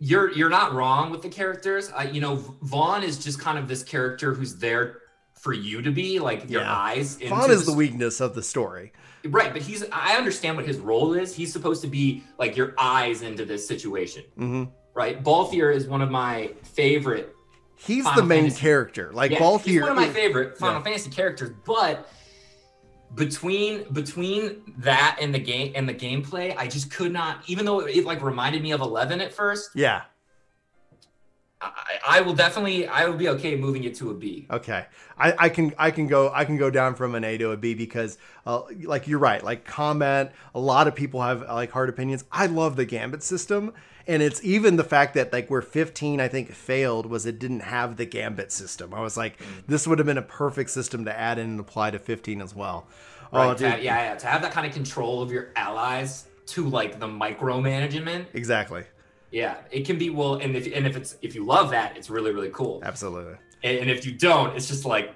you're 0.00 0.32
you're 0.32 0.50
not 0.50 0.72
wrong 0.74 1.10
with 1.12 1.22
the 1.22 1.28
characters. 1.28 1.90
I, 1.96 2.04
you 2.04 2.20
know, 2.20 2.36
Vaan 2.64 3.02
is 3.04 3.22
just 3.22 3.38
kind 3.38 3.56
of 3.56 3.68
this 3.68 3.82
character 3.84 4.34
who's 4.34 4.56
there 4.56 4.98
for 5.40 5.52
you 5.52 5.80
to 5.80 5.90
be 5.92 6.18
like 6.18 6.50
your 6.50 6.62
Yeah. 6.62 6.76
eyes. 6.76 7.18
Vaan 7.18 7.48
is 7.50 7.64
the 7.66 7.70
the 7.72 7.76
weakness 7.76 8.20
of 8.20 8.34
the 8.34 8.42
story. 8.42 8.92
Right, 9.24 9.52
but 9.52 9.62
he's 9.62 9.84
I 9.92 10.16
understand 10.16 10.56
what 10.56 10.66
his 10.66 10.78
role 10.78 11.14
is. 11.14 11.34
He's 11.36 11.52
supposed 11.52 11.82
to 11.82 11.88
be 11.88 12.24
like 12.38 12.56
your 12.56 12.74
eyes 12.78 13.22
into 13.22 13.44
this 13.44 13.66
situation. 13.66 14.24
hmm 14.36 14.64
Right? 14.92 15.22
Balthier 15.22 15.72
is 15.74 15.86
one 15.86 16.02
of 16.02 16.10
my 16.10 16.50
favorite 16.64 17.32
He's 17.76 18.04
Final 18.04 18.20
the 18.22 18.26
main 18.26 18.42
Fantasy. 18.42 18.60
character. 18.60 19.10
Like 19.14 19.30
yeah, 19.30 19.38
Balthier 19.38 19.62
he's 19.64 19.80
one 19.82 19.90
of 19.92 19.96
my 19.96 20.08
favorite 20.10 20.58
Final 20.58 20.78
Yeah. 20.80 20.84
Fantasy 20.84 21.10
characters, 21.10 21.50
but 21.64 22.10
between 23.14 23.84
between 23.92 24.62
that 24.78 25.18
and 25.20 25.34
the 25.34 25.38
game 25.38 25.72
and 25.74 25.88
the 25.88 25.94
gameplay, 25.94 26.54
I 26.56 26.68
just 26.68 26.90
could 26.90 27.12
not 27.12 27.42
even 27.46 27.64
though 27.64 27.80
it 27.80 28.04
like 28.04 28.22
reminded 28.22 28.62
me 28.62 28.72
of 28.72 28.80
11 28.80 29.20
at 29.20 29.32
first, 29.32 29.70
Yeah. 29.74 30.02
I, 31.62 31.98
I 32.08 32.20
will 32.22 32.32
definitely 32.34 32.86
I 32.86 33.04
will 33.06 33.18
be 33.18 33.28
okay 33.30 33.54
moving 33.54 33.84
it 33.84 33.94
to 33.96 34.10
a 34.10 34.14
B. 34.14 34.46
Okay, 34.50 34.86
I, 35.18 35.34
I 35.38 35.48
can 35.50 35.74
I 35.78 35.90
can 35.90 36.06
go 36.06 36.30
I 36.32 36.46
can 36.46 36.56
go 36.56 36.70
down 36.70 36.94
from 36.94 37.14
an 37.14 37.22
A 37.22 37.36
to 37.36 37.50
a 37.50 37.56
B 37.56 37.74
because 37.74 38.16
uh, 38.46 38.62
like 38.84 39.06
you're 39.06 39.18
right 39.18 39.44
like 39.44 39.64
comment 39.66 40.30
a 40.54 40.60
lot 40.60 40.88
of 40.88 40.94
people 40.94 41.20
have 41.20 41.42
like 41.42 41.70
hard 41.70 41.90
opinions. 41.90 42.24
I 42.32 42.46
love 42.46 42.76
the 42.76 42.86
gambit 42.86 43.22
system 43.22 43.74
and 44.06 44.22
it's 44.22 44.42
even 44.44 44.76
the 44.76 44.84
fact 44.84 45.14
that 45.14 45.32
like 45.32 45.48
where 45.50 45.62
15 45.62 46.20
I 46.20 46.28
think 46.28 46.52
failed 46.52 47.06
was 47.06 47.26
it 47.26 47.38
didn't 47.38 47.60
have 47.60 47.96
the 47.96 48.06
gambit 48.06 48.52
system. 48.52 48.94
I 48.94 49.00
was 49.00 49.16
like 49.16 49.38
mm. 49.38 49.44
this 49.66 49.86
would 49.86 49.98
have 49.98 50.06
been 50.06 50.18
a 50.18 50.22
perfect 50.22 50.70
system 50.70 51.04
to 51.04 51.18
add 51.18 51.38
in 51.38 51.50
and 51.50 51.60
apply 51.60 51.90
to 51.92 51.98
15 51.98 52.40
as 52.40 52.54
well. 52.54 52.86
Oh, 53.32 53.38
right? 53.38 53.50
Oh 53.50 53.54
dude, 53.54 53.70
have- 53.70 53.82
yeah, 53.82 54.12
yeah, 54.12 54.14
to 54.16 54.26
have 54.26 54.42
that 54.42 54.52
kind 54.52 54.66
of 54.66 54.72
control 54.72 55.22
of 55.22 55.30
your 55.30 55.50
allies 55.56 56.26
to 56.46 56.68
like 56.68 56.98
the 56.98 57.06
micromanagement. 57.06 58.26
exactly, 58.34 58.84
Yeah, 59.30 59.56
it 59.70 59.86
can 59.86 59.98
be 59.98 60.10
well, 60.10 60.34
and 60.34 60.56
if 60.56 60.66
and 60.74 60.86
if 60.86 60.96
it's 60.96 61.16
if 61.22 61.34
you 61.34 61.44
love 61.44 61.70
that, 61.70 61.96
it's 61.96 62.10
really 62.10 62.32
really 62.32 62.50
cool. 62.50 62.80
absolutely. 62.84 63.34
And, 63.62 63.78
and 63.78 63.90
if 63.90 64.06
you 64.06 64.12
don't, 64.12 64.56
it's 64.56 64.68
just 64.68 64.84
like, 64.84 65.14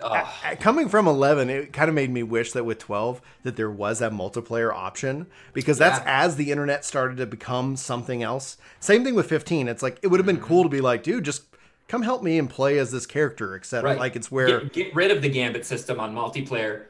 Uh, 0.00 0.24
Coming 0.60 0.88
from 0.88 1.06
11, 1.08 1.50
it 1.50 1.72
kind 1.72 1.88
of 1.88 1.94
made 1.94 2.10
me 2.10 2.22
wish 2.22 2.52
that 2.52 2.64
with 2.64 2.78
12 2.78 3.20
that 3.42 3.56
there 3.56 3.70
was 3.70 3.98
that 3.98 4.12
multiplayer 4.12 4.72
option 4.72 5.26
because 5.52 5.78
that's 5.78 5.98
Yeah. 6.00 6.24
as 6.24 6.36
the 6.36 6.50
internet 6.52 6.84
started 6.84 7.16
to 7.18 7.26
become 7.26 7.76
something 7.76 8.22
else. 8.22 8.56
Same 8.80 9.02
thing 9.04 9.14
with 9.14 9.28
15. 9.28 9.66
It's 9.68 9.82
like 9.82 9.98
it 10.02 10.08
would 10.08 10.20
have 10.20 10.26
been 10.26 10.40
cool 10.40 10.62
to 10.62 10.68
be 10.68 10.80
like, 10.80 11.02
dude, 11.02 11.24
just 11.24 11.42
come 11.88 12.02
help 12.02 12.22
me 12.22 12.38
and 12.38 12.48
play 12.48 12.78
as 12.78 12.90
this 12.92 13.06
character, 13.06 13.56
etc. 13.56 13.90
right, 13.90 13.98
Like 13.98 14.14
it's 14.14 14.30
where 14.30 14.60
get, 14.60 14.72
get 14.72 14.94
rid 14.94 15.10
of 15.10 15.20
the 15.22 15.28
gambit 15.28 15.64
system 15.66 15.98
on 15.98 16.14
multiplayer. 16.14 16.84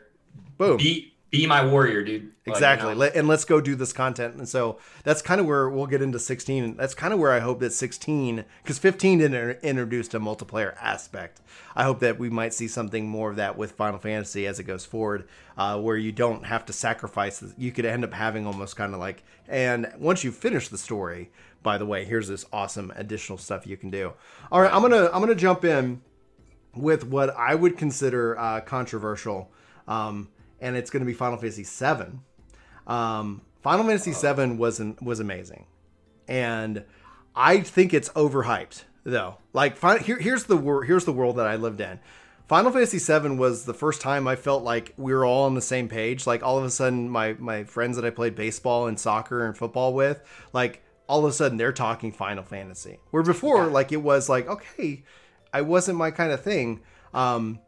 boom. 0.59 0.77
Be 0.77 1.15
be 1.31 1.47
my 1.47 1.65
warrior, 1.67 2.03
dude. 2.03 2.23
Like, 2.23 2.31
you 2.47 2.53
Exactly. 2.55 2.91
know, 2.93 2.97
Let- 2.97 3.15
And 3.17 3.29
let's 3.29 3.45
go 3.45 3.61
do 3.61 3.75
this 3.75 3.93
content. 3.93 4.37
And 4.37 4.49
so 4.49 4.79
that's 5.05 5.21
kind 5.21 5.41
of 5.41 5.47
where 5.47 5.69
we'll 5.69 5.87
get 5.87 6.01
into 6.01 6.19
16. 6.19 6.77
That's 6.77 6.95
kind 6.95 7.13
of 7.13 7.21
where 7.21 7.33
I 7.33 7.41
hope 7.41 7.61
that 7.61 7.73
16, 7.75 8.45
because 8.63 8.79
15 8.79 9.19
didn't 9.19 9.59
introduce 9.63 10.09
a 10.15 10.19
multiplayer 10.19 10.75
aspect. 10.81 11.41
I 11.77 11.85
hope 11.85 12.01
that 12.01 12.19
we 12.19 12.31
might 12.31 12.55
see 12.55 12.67
something 12.67 13.07
more 13.07 13.31
of 13.31 13.37
that 13.37 13.59
with 13.59 13.73
Final 13.73 13.99
Fantasy 13.99 14.47
as 14.47 14.59
it 14.59 14.65
goes 14.65 14.87
forward, 14.87 15.29
uh, 15.59 15.79
where 15.79 15.97
you 15.99 16.13
don't 16.13 16.47
have 16.47 16.65
to 16.67 16.73
sacrifice. 16.73 17.45
You 17.59 17.73
could 17.73 17.85
end 17.85 18.05
up 18.05 18.15
having 18.15 18.47
almost 18.47 18.77
kind 18.77 18.95
of 18.95 19.01
like, 19.01 19.23
and 19.47 19.93
once 19.99 20.25
you 20.25 20.33
finish 20.33 20.69
the 20.69 20.79
story, 20.79 21.31
by 21.63 21.77
the 21.77 21.85
way, 21.87 22.05
here's 22.07 22.29
this 22.29 22.47
awesome 22.55 22.91
additional 22.97 23.37
stuff 23.37 23.67
you 23.67 23.77
can 23.77 23.91
do. 23.91 24.13
All 24.51 24.63
right, 24.63 24.73
I'm 24.73 24.81
gonna 24.81 25.11
I'm 25.13 25.21
gonna 25.21 25.35
jump 25.35 25.65
in 25.65 26.01
with 26.75 27.05
what 27.05 27.31
I 27.37 27.55
would 27.55 27.77
consider 27.77 28.39
uh, 28.39 28.61
controversial, 28.61 29.51
um, 29.87 30.29
and 30.61 30.77
it's 30.77 30.91
going 30.91 31.01
to 31.01 31.07
be 31.07 31.15
Final 31.15 31.39
Fantasy 31.39 31.65
VII. 31.65 32.19
Um, 32.87 33.43
Final 33.63 33.85
Fantasy 33.87 34.13
VII 34.13 34.57
was 34.57 34.81
an, 34.81 34.97
was 35.01 35.21
amazing, 35.21 35.67
and 36.27 36.85
I 37.35 37.61
think 37.61 37.93
it's 37.93 38.09
overhyped 38.11 38.85
though. 39.05 39.39
Like, 39.53 39.77
fi- 39.77 39.99
here, 39.99 40.19
here's 40.19 40.45
the 40.45 40.57
wor- 40.57 40.85
here's 40.85 41.05
the 41.05 41.13
world 41.13 41.37
that 41.37 41.47
I 41.47 41.57
lived 41.57 41.81
in. 41.81 41.99
Final 42.49 42.73
Fantasy 42.73 42.99
VII 42.99 43.37
was 43.37 43.67
the 43.67 43.75
first 43.75 44.01
time 44.01 44.27
I 44.27 44.35
felt 44.35 44.65
like 44.65 44.95
we 44.97 45.13
were 45.13 45.27
all 45.27 45.45
on 45.45 45.55
the 45.55 45.61
same 45.61 45.87
page. 45.87 46.27
Like 46.27 46.43
all 46.43 46.57
of 46.57 46.65
a 46.65 46.71
sudden, 46.71 47.11
my 47.11 47.35
my 47.39 47.65
friends 47.65 47.97
that 47.97 48.07
I 48.07 48.11
played 48.11 48.35
baseball 48.35 48.87
and 48.87 48.99
soccer 48.99 49.45
and 49.45 49.57
football 49.57 49.93
with, 49.93 50.23
like 50.55 50.83
all 51.09 51.25
of 51.25 51.31
a 51.31 51.35
sudden 51.35 51.59
they're 51.59 51.73
talking 51.73 52.11
Final 52.11 52.45
Fantasy. 52.45 53.01
Where 53.11 53.23
before, 53.23 53.67
like 53.67 53.93
it 53.93 54.03
was 54.03 54.31
like 54.31 54.49
okay, 54.49 55.05
I 55.53 55.61
wasn't 55.61 55.99
my 55.99 56.11
kind 56.11 56.33
of 56.33 56.41
thing. 56.43 56.81
Um, 57.13 57.61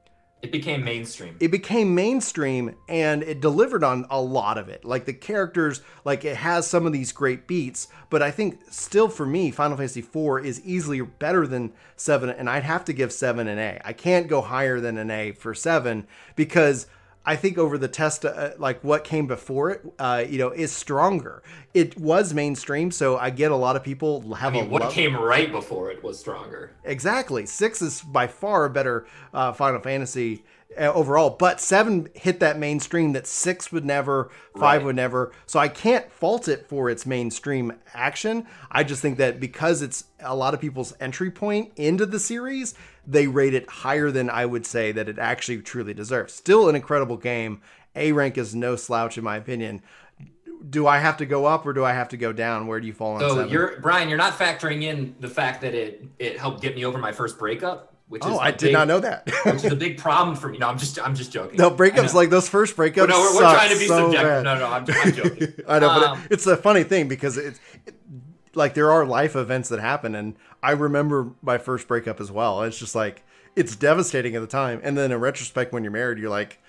It 0.42 0.52
became 0.52 0.82
mainstream. 0.82 1.36
it 1.38 1.50
became 1.50 1.94
mainstream 1.94 2.74
and 2.88 3.22
it 3.22 3.40
delivered 3.40 3.84
on 3.84 4.06
a 4.08 4.20
lot 4.20 4.56
of 4.56 4.68
it. 4.70 4.84
Like 4.84 5.04
the 5.04 5.12
characters, 5.12 5.82
like 6.04 6.24
it 6.24 6.36
has 6.36 6.66
some 6.66 6.86
of 6.86 6.92
these 6.92 7.12
great 7.12 7.46
beats, 7.46 7.88
but 8.08 8.22
I 8.22 8.30
think 8.30 8.60
still 8.70 9.08
for 9.08 9.26
me, 9.26 9.50
Final 9.50 9.76
Fantasy 9.76 10.00
IV 10.00 10.44
is 10.44 10.60
easily 10.62 11.02
better 11.02 11.46
than 11.46 11.72
7, 11.96 12.30
and 12.30 12.48
I'd 12.48 12.62
have 12.62 12.86
to 12.86 12.94
give 12.94 13.12
7 13.12 13.46
an 13.48 13.58
A. 13.58 13.80
I 13.84 13.92
can't 13.92 14.28
go 14.28 14.40
higher 14.40 14.80
than 14.80 14.96
an 14.96 15.10
A 15.10 15.32
for 15.32 15.54
7 15.54 16.06
because 16.36 16.86
I 17.24 17.36
think 17.36 17.58
over 17.58 17.76
the 17.76 17.86
test, 17.88 18.24
uh, 18.24 18.50
like 18.58 18.82
what 18.82 19.04
came 19.04 19.26
before 19.26 19.70
it, 19.70 19.82
uh, 19.98 20.24
you 20.28 20.38
know, 20.38 20.50
is 20.50 20.72
stronger. 20.72 21.42
It 21.74 21.98
was 21.98 22.32
mainstream, 22.32 22.90
so 22.90 23.18
I 23.18 23.28
get 23.30 23.50
a 23.50 23.56
lot 23.56 23.76
of 23.76 23.84
people 23.84 24.34
have 24.34 24.54
I 24.54 24.56
mean, 24.58 24.66
a 24.66 24.68
what 24.70 24.82
love- 24.82 24.92
came 24.92 25.14
right 25.16 25.52
before 25.52 25.90
it 25.90 26.02
was 26.02 26.18
stronger. 26.18 26.70
Exactly. 26.84 27.44
Six 27.46 27.82
is 27.82 28.00
by 28.00 28.26
far 28.26 28.64
a 28.64 28.70
better 28.70 29.06
uh, 29.34 29.52
Final 29.52 29.80
Fantasy 29.80 30.44
Uh, 30.78 30.84
overall, 30.94 31.30
but 31.30 31.60
seven 31.60 32.08
hit 32.14 32.38
that 32.38 32.56
mainstream 32.56 33.12
that 33.12 33.26
six 33.26 33.72
would 33.72 33.84
never, 33.84 34.30
five 34.56 34.78
Right. 34.80 34.84
would 34.84 34.96
never. 34.96 35.32
So 35.44 35.58
I 35.58 35.66
can't 35.66 36.10
fault 36.12 36.46
it 36.46 36.68
for 36.68 36.88
its 36.88 37.04
mainstream 37.04 37.72
action. 37.92 38.46
I 38.70 38.84
just 38.84 39.02
think 39.02 39.18
that 39.18 39.40
because 39.40 39.82
it's 39.82 40.04
a 40.20 40.36
lot 40.36 40.54
of 40.54 40.60
people's 40.60 40.94
entry 41.00 41.28
point 41.28 41.72
into 41.74 42.06
the 42.06 42.20
series, 42.20 42.74
they 43.04 43.26
rate 43.26 43.52
it 43.52 43.68
higher 43.68 44.12
than 44.12 44.30
I 44.30 44.46
would 44.46 44.64
say 44.64 44.92
that 44.92 45.08
it 45.08 45.18
actually 45.18 45.58
truly 45.60 45.92
deserves. 45.92 46.34
Still 46.34 46.68
an 46.68 46.76
incredible 46.76 47.16
game. 47.16 47.60
A 47.96 48.12
rank 48.12 48.38
is 48.38 48.54
no 48.54 48.76
slouch 48.76 49.18
in 49.18 49.24
my 49.24 49.36
opinion. 49.36 49.82
Do 50.68 50.86
I 50.86 50.98
have 50.98 51.16
to 51.16 51.26
go 51.26 51.46
up 51.46 51.66
or 51.66 51.72
do 51.72 51.84
I 51.84 51.94
have 51.94 52.10
to 52.10 52.16
go 52.16 52.32
down? 52.32 52.68
Where 52.68 52.78
do 52.80 52.86
you 52.86 52.92
fall 52.92 53.14
on 53.14 53.20
So 53.20 53.28
seven? 53.34 53.48
you're 53.48 53.80
Brian, 53.80 54.08
you're 54.08 54.18
not 54.18 54.34
factoring 54.38 54.82
in 54.84 55.16
the 55.18 55.28
fact 55.28 55.62
that 55.62 55.74
it 55.74 56.04
it 56.20 56.38
helped 56.38 56.60
get 56.62 56.76
me 56.76 56.84
over 56.84 56.98
my 56.98 57.10
first 57.12 57.38
breakup, 57.40 57.89
which 58.10 58.24
is 58.26 58.30
oh, 58.30 58.38
I 58.38 58.50
did 58.50 58.60
big- 58.60 58.72
not 58.72 58.88
know 58.88 58.98
that. 59.00 59.30
which 59.46 59.64
is 59.64 59.72
a 59.72 59.76
big 59.76 59.96
problem 60.06 60.36
for 60.36 60.48
me. 60.48 60.58
No, 60.58 60.68
I'm 60.68 60.76
just 60.78 61.00
I'm 61.00 61.14
just 61.14 61.32
joking. 61.32 61.56
No 61.56 61.70
breakups 61.70 62.12
like 62.12 62.28
those 62.28 62.48
first 62.48 62.76
breakups. 62.76 62.96
Well, 62.96 63.06
no, 63.08 63.20
we're, 63.20 63.34
we're 63.36 63.54
trying 63.54 63.72
to 63.72 63.78
be 63.78 63.86
so 63.86 64.10
subjective. 64.10 64.28
bad. 64.28 64.44
No, 64.44 64.58
no, 64.58 64.66
I'm, 64.66 64.84
I'm 64.88 65.12
joking. 65.12 65.54
I 65.68 65.78
know, 65.78 65.88
but 65.88 66.02
Um, 66.08 66.18
it, 66.24 66.32
it's 66.32 66.46
a 66.46 66.56
funny 66.56 66.82
thing 66.82 67.06
because 67.08 67.38
it's 67.38 67.60
it, 67.86 67.94
like 68.54 68.74
there 68.74 68.90
are 68.90 69.06
life 69.06 69.36
events 69.36 69.68
that 69.68 69.78
happen, 69.78 70.14
and 70.16 70.34
I 70.62 70.72
remember 70.72 71.30
my 71.40 71.56
first 71.56 71.86
breakup 71.88 72.20
as 72.20 72.32
well. 72.32 72.62
It's 72.64 72.78
just 72.78 72.96
like 72.96 73.22
it's 73.54 73.76
devastating 73.76 74.34
at 74.34 74.40
the 74.40 74.48
time, 74.48 74.80
and 74.82 74.98
then 74.98 75.12
in 75.12 75.20
retrospect, 75.20 75.72
when 75.72 75.84
you're 75.84 75.92
married, 75.92 76.18
you're 76.18 76.30
like, 76.30 76.60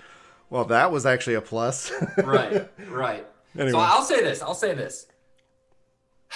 well, 0.52 0.66
that 0.66 0.92
was 0.92 1.06
actually 1.08 1.36
a 1.36 1.42
plus. 1.42 1.92
right, 2.24 2.70
right. 2.88 3.26
Anyway. 3.56 3.72
So 3.72 3.80
I'll 3.80 4.04
say 4.04 4.22
this. 4.22 4.42
I'll 4.44 4.54
say 4.54 4.76
this. 4.76 5.08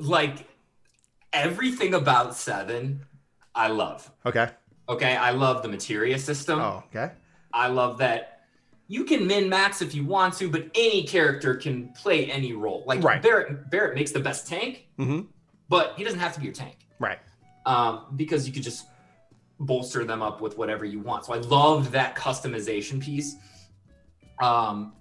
Like 0.00 0.46
everything 1.32 1.92
about 1.92 2.36
seven, 2.36 3.04
I 3.54 3.68
love. 3.68 4.10
okay. 4.26 4.50
Okay, 4.88 5.14
I 5.16 5.32
love 5.32 5.62
the 5.62 5.68
materia 5.68 6.18
system. 6.18 6.60
Oh, 6.60 6.82
okay. 6.88 7.12
I 7.52 7.68
love 7.68 7.98
that 7.98 8.40
you 8.86 9.04
can 9.04 9.26
min 9.26 9.46
max 9.48 9.82
if 9.82 9.94
you 9.94 10.02
want 10.06 10.32
to, 10.38 10.48
but 10.48 10.70
any 10.74 11.02
character 11.02 11.54
can 11.54 11.88
play 11.92 12.30
any 12.30 12.54
role. 12.54 12.84
Like 12.86 13.02
Right. 13.04 13.20
Barret, 13.20 13.70
Barret 13.70 13.94
makes 13.94 14.12
the 14.12 14.20
best 14.20 14.46
tank, 14.46 14.86
mm-hmm. 14.98 15.26
but 15.68 15.92
he 15.98 16.04
doesn't 16.04 16.20
have 16.20 16.32
to 16.34 16.40
be 16.40 16.46
your 16.46 16.54
tank 16.54 16.76
Right. 16.98 17.18
um, 17.66 18.06
because 18.16 18.46
you 18.46 18.52
could 18.54 18.62
just 18.62 18.86
bolster 19.60 20.04
them 20.04 20.22
up 20.22 20.40
with 20.40 20.56
whatever 20.56 20.86
you 20.86 21.00
want. 21.00 21.26
So 21.26 21.34
I 21.34 21.38
loved 21.38 21.92
that 21.92 22.16
customization 22.16 22.98
piece. 23.02 23.36
Um, 24.40 24.94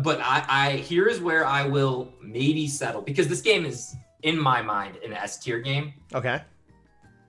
but 0.00 0.20
I, 0.20 0.44
I 0.48 0.70
here's 0.76 1.18
where 1.20 1.46
I 1.46 1.66
will 1.66 2.12
maybe 2.22 2.66
settle 2.68 3.00
because 3.00 3.26
this 3.26 3.40
game 3.40 3.64
is 3.64 3.96
in 4.22 4.38
my 4.38 4.60
mind 4.60 4.98
an 5.04 5.14
S 5.14 5.38
tier 5.38 5.60
game. 5.60 5.94
Okay. 6.14 6.42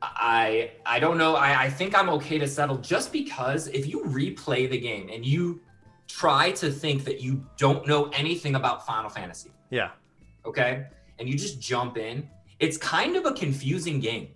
I 0.02 0.72
I 0.86 1.00
don't 1.00 1.18
know. 1.18 1.36
I, 1.36 1.64
I 1.64 1.70
think 1.70 1.96
I'm 1.98 2.10
okay 2.10 2.38
to 2.40 2.48
settle 2.48 2.78
just 2.78 3.12
because 3.12 3.68
if 3.68 3.88
you 3.88 4.02
replay 4.06 4.70
the 4.70 4.80
game 4.80 5.10
and 5.14 5.26
you 5.26 5.62
try 6.08 6.52
to 6.52 6.72
think 6.72 7.04
that 7.06 7.22
you 7.22 7.46
don't 7.58 7.88
know 7.88 8.06
anything 8.10 8.56
about 8.56 8.86
Final 8.86 9.10
Fantasy, 9.10 9.52
Yeah. 9.70 9.92
okay, 10.46 10.86
and 11.20 11.30
you 11.30 11.38
just 11.38 11.62
jump 11.62 11.98
in, 11.98 12.28
it's 12.60 12.78
kind 12.78 13.16
of 13.16 13.26
a 13.26 13.32
confusing 13.34 14.00
game. 14.00 14.30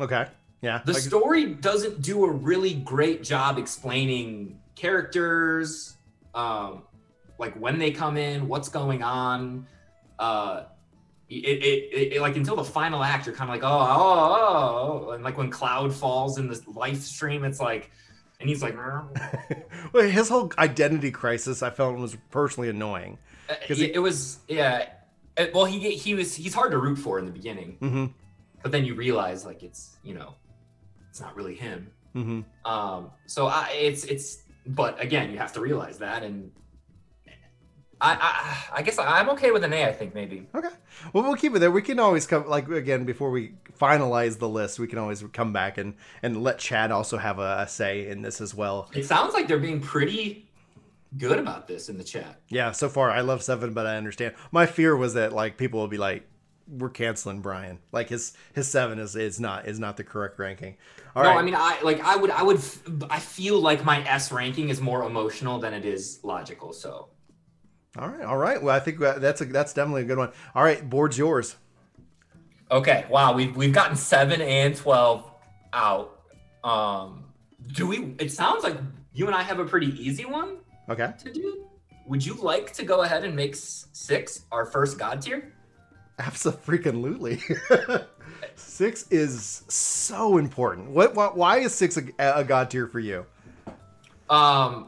Okay. 0.00 0.26
Yeah. 0.60 0.82
The 0.84 0.92
Like- 0.92 1.02
story 1.02 1.54
doesn't 1.54 2.02
do 2.02 2.24
a 2.24 2.30
really 2.30 2.74
great 2.74 3.22
job 3.22 3.58
explaining 3.58 4.58
characters, 4.74 5.96
um, 6.34 6.82
like 7.38 7.54
when 7.54 7.78
they 7.78 7.90
come 7.92 8.16
in, 8.16 8.46
what's 8.48 8.68
going 8.68 9.02
on. 9.02 9.66
Uh, 10.18 10.64
it, 11.40 11.62
it, 11.62 11.92
it, 11.92 12.12
it- 12.14 12.20
like 12.20 12.36
until 12.36 12.56
the 12.56 12.64
final 12.64 13.02
act, 13.02 13.26
you're 13.26 13.34
kind 13.34 13.50
of 13.50 13.54
like, 13.56 13.64
oh, 13.64 13.78
oh, 13.80 15.06
oh, 15.08 15.10
and 15.12 15.24
like 15.24 15.36
when 15.38 15.50
Cloud 15.50 15.92
falls 15.94 16.38
in 16.38 16.48
this 16.48 16.66
life 16.66 17.00
stream, 17.02 17.44
it's 17.44 17.60
like, 17.60 17.90
and 18.40 18.48
he's 18.48 18.62
like, 18.62 18.76
well, 19.92 20.08
his 20.08 20.28
whole 20.28 20.50
identity 20.58 21.10
crisis, 21.10 21.62
I 21.62 21.70
felt 21.70 21.96
was 21.96 22.16
personally 22.30 22.68
annoying. 22.68 23.18
it, 23.68 23.76
he- 23.76 23.92
it 23.94 23.98
was, 23.98 24.38
yeah. 24.48 24.88
It- 25.36 25.54
well, 25.54 25.64
he 25.64 25.96
he 25.96 26.14
was 26.14 26.34
he's 26.34 26.52
hard 26.54 26.72
to 26.72 26.78
root 26.78 26.96
for 26.96 27.18
in 27.18 27.24
the 27.24 27.32
beginning, 27.32 27.76
hmm 27.80 28.06
but 28.62 28.70
then 28.70 28.84
you 28.84 28.94
realize 28.94 29.44
like 29.44 29.62
it's 29.64 29.96
you 30.04 30.14
know, 30.14 30.34
it's 31.10 31.20
not 31.20 31.34
really 31.36 31.54
him. 31.54 31.90
hmm 32.12 32.40
Um, 32.64 33.10
so 33.26 33.46
I, 33.46 33.70
it's 33.72 34.04
it's, 34.04 34.42
but 34.66 35.00
again, 35.02 35.30
you 35.32 35.38
have 35.38 35.52
to 35.54 35.60
realize 35.60 35.98
that, 35.98 36.22
and 36.22 36.52
I, 38.02 38.16
I, 38.20 38.78
I 38.78 38.82
guess 38.82 38.98
I'm 38.98 39.30
okay 39.30 39.52
with 39.52 39.62
an 39.64 39.72
A. 39.72 39.86
I 39.86 39.92
think 39.92 40.14
maybe. 40.14 40.48
Okay. 40.54 40.68
Well, 41.12 41.22
we'll 41.22 41.36
keep 41.36 41.54
it 41.54 41.60
there. 41.60 41.70
We 41.70 41.82
can 41.82 41.98
always 41.98 42.26
come, 42.26 42.48
like, 42.48 42.68
again, 42.68 43.04
before 43.04 43.30
we 43.30 43.54
finalize 43.80 44.38
the 44.38 44.48
list, 44.48 44.78
we 44.78 44.88
can 44.88 44.98
always 44.98 45.22
come 45.32 45.52
back 45.52 45.78
and, 45.78 45.94
and 46.22 46.42
let 46.42 46.58
Chad 46.58 46.90
also 46.90 47.16
have 47.16 47.38
a, 47.38 47.60
a 47.60 47.68
say 47.68 48.08
in 48.08 48.22
this 48.22 48.40
as 48.40 48.54
well. 48.54 48.90
It 48.92 49.04
sounds 49.04 49.34
like 49.34 49.46
they're 49.48 49.58
being 49.58 49.80
pretty 49.80 50.48
good 51.16 51.38
about 51.38 51.68
this 51.68 51.88
in 51.88 51.96
the 51.96 52.04
chat. 52.04 52.40
Yeah, 52.48 52.72
so 52.72 52.88
far, 52.88 53.10
I 53.10 53.20
love 53.20 53.42
Seven, 53.42 53.72
but 53.72 53.86
I 53.86 53.96
understand. 53.96 54.34
My 54.50 54.66
fear 54.66 54.96
was 54.96 55.14
that, 55.14 55.32
like, 55.32 55.56
people 55.56 55.78
will 55.80 55.88
be 55.88 55.98
like, 55.98 56.26
we're 56.68 56.90
canceling 56.90 57.40
Brian. 57.40 57.80
Like, 57.90 58.08
his 58.08 58.32
his 58.54 58.68
seven 58.68 58.98
is, 58.98 59.16
is 59.16 59.40
not 59.40 59.66
is 59.66 59.78
not 59.78 59.96
the 59.96 60.04
correct 60.04 60.38
ranking. 60.38 60.76
All 61.14 61.22
no, 61.22 61.30
right. 61.30 61.38
I 61.38 61.42
mean, 61.42 61.56
I 61.56 61.78
like 61.82 62.00
I 62.00 62.16
would 62.16 62.30
I 62.30 62.42
would 62.44 62.60
I 63.10 63.18
feel 63.18 63.60
like 63.60 63.84
my 63.84 64.02
S 64.08 64.32
ranking 64.32 64.70
is 64.70 64.80
more 64.80 65.04
emotional 65.04 65.58
than 65.58 65.74
it 65.74 65.84
is 65.84 66.20
logical. 66.22 66.72
So 66.72 67.08
all 67.98 68.08
right. 68.08 68.22
All 68.24 68.36
right. 68.38 68.62
Well, 68.62 68.74
I 68.74 68.80
think 68.80 68.98
that's 68.98 69.40
a, 69.40 69.44
that's 69.44 69.72
definitely 69.74 70.02
a 70.02 70.06
good 70.06 70.18
one. 70.18 70.32
All 70.54 70.62
right. 70.64 70.88
Board's 70.88 71.18
yours. 71.18 71.56
okay, 72.70 73.04
wow, 73.10 73.34
we've 73.34 73.54
we've 73.56 73.72
gotten 73.72 73.96
seven 73.96 74.40
and 74.40 74.74
twelve 74.74 75.30
out. 75.72 76.20
Um, 76.64 77.24
do 77.72 77.86
we? 77.86 78.14
It 78.18 78.32
sounds 78.32 78.64
like 78.64 78.76
you 79.12 79.26
and 79.26 79.34
I 79.34 79.42
have 79.42 79.58
a 79.58 79.64
pretty 79.64 79.88
easy 80.02 80.24
one. 80.24 80.58
Okay. 80.88 81.12
to 81.24 81.32
do. 81.32 81.66
Would 82.06 82.24
you 82.26 82.34
like 82.34 82.72
to 82.74 82.84
go 82.84 83.02
ahead 83.02 83.24
and 83.24 83.36
make 83.36 83.54
six 83.56 84.44
our 84.50 84.66
first 84.66 84.98
god 84.98 85.22
tier? 85.22 85.52
Absolutely. 86.18 87.40
six 88.56 89.06
is 89.10 89.62
so 89.68 90.38
important. 90.38 90.90
What, 90.90 91.14
what? 91.14 91.36
Why 91.36 91.58
is 91.58 91.74
six 91.74 91.96
a, 91.96 92.02
a 92.18 92.44
god 92.44 92.70
tier 92.70 92.86
for 92.86 93.00
you? 93.00 93.24
Um, 94.28 94.86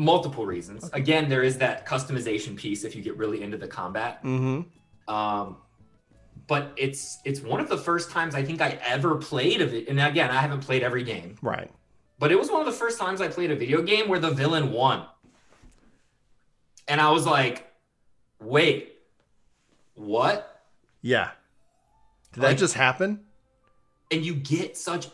multiple 0.00 0.46
reasons. 0.46 0.88
Again, 0.94 1.28
there 1.28 1.42
is 1.42 1.58
that 1.58 1.86
customization 1.86 2.56
piece 2.56 2.84
if 2.84 2.96
you 2.96 3.02
get 3.02 3.16
really 3.18 3.42
into 3.42 3.58
the 3.58 3.68
combat. 3.68 4.24
Mm-hmm. 4.24 5.14
Um, 5.14 5.58
but 6.46 6.72
it's 6.76 7.18
it's 7.24 7.40
one 7.40 7.60
of 7.60 7.68
the 7.68 7.76
first 7.76 8.10
times 8.10 8.34
I 8.34 8.42
think 8.42 8.60
I 8.62 8.78
ever 8.84 9.16
played 9.16 9.60
of 9.60 9.74
it. 9.74 9.88
And 9.88 10.00
again, 10.00 10.30
I 10.30 10.40
haven't 10.40 10.60
played 10.60 10.82
every 10.82 11.04
game, 11.04 11.36
Right. 11.42 11.70
but 12.18 12.32
it 12.32 12.38
was 12.38 12.50
one 12.50 12.60
of 12.60 12.66
the 12.66 12.72
first 12.72 12.98
times 12.98 13.20
I 13.20 13.28
played 13.28 13.50
a 13.50 13.56
video 13.56 13.82
game 13.82 14.08
where 14.08 14.18
the 14.18 14.30
villain 14.30 14.72
won. 14.72 15.06
And 16.88 17.00
I 17.00 17.10
was 17.10 17.26
like, 17.26 17.70
wait, 18.40 18.96
what? 19.94 20.62
Yeah. 21.02 21.30
Did 22.32 22.42
that 22.42 22.58
just 22.58 22.74
happen? 22.74 23.20
and 24.12 24.24
you 24.26 24.34
get 24.34 24.76
such 24.76 25.06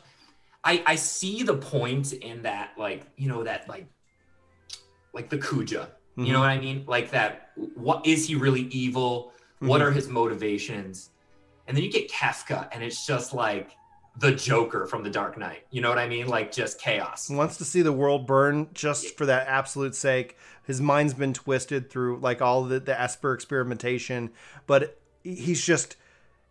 I 0.65 0.83
I 0.87 0.95
see 0.95 1.43
the 1.43 1.57
point 1.57 2.15
in 2.15 2.43
that 2.43 2.71
like 2.79 3.03
you 3.17 3.29
know 3.29 3.45
that 3.45 3.69
like 3.69 3.87
like 5.17 5.29
the 5.31 5.39
Kuja 5.39 5.89
you 6.17 6.27
Mhm. 6.27 6.33
know 6.33 6.41
what 6.41 6.51
I 6.51 6.59
mean 6.59 6.85
like 6.87 7.11
that 7.11 7.51
what 7.75 8.07
is 8.07 8.27
he 8.29 8.35
really 8.37 8.63
evil 8.85 9.33
what 9.59 9.81
Mhm. 9.81 9.85
are 9.87 9.91
his 9.91 10.09
motivations 10.09 11.11
and 11.67 11.77
then 11.77 11.83
you 11.85 11.91
get 11.91 12.11
Kefka 12.11 12.69
and 12.73 12.83
it's 12.85 13.05
just 13.07 13.35
like 13.35 13.71
the 14.19 14.33
Joker 14.33 14.87
from 14.87 15.03
the 15.03 15.11
Dark 15.11 15.37
Knight 15.37 15.63
you 15.71 15.81
know 15.83 15.89
what 15.89 15.99
I 15.99 16.09
mean 16.09 16.27
like 16.29 16.53
just 16.53 16.81
chaos 16.81 17.29
Wants 17.29 17.57
to 17.59 17.65
see 17.65 17.83
the 17.83 17.93
world 17.93 18.27
burn 18.27 18.69
just 18.73 19.17
for 19.19 19.27
that 19.27 19.47
absolute 19.49 19.95
sake. 19.95 20.37
His 20.67 20.81
mind's 20.81 21.15
been 21.15 21.33
twisted 21.35 21.91
through 21.91 22.19
like 22.21 22.41
all 22.43 22.65
the, 22.65 22.81
the 22.81 22.99
Esper 23.01 23.33
experimentation, 23.35 24.31
but 24.67 24.99
he's 25.23 25.65
just. 25.65 25.97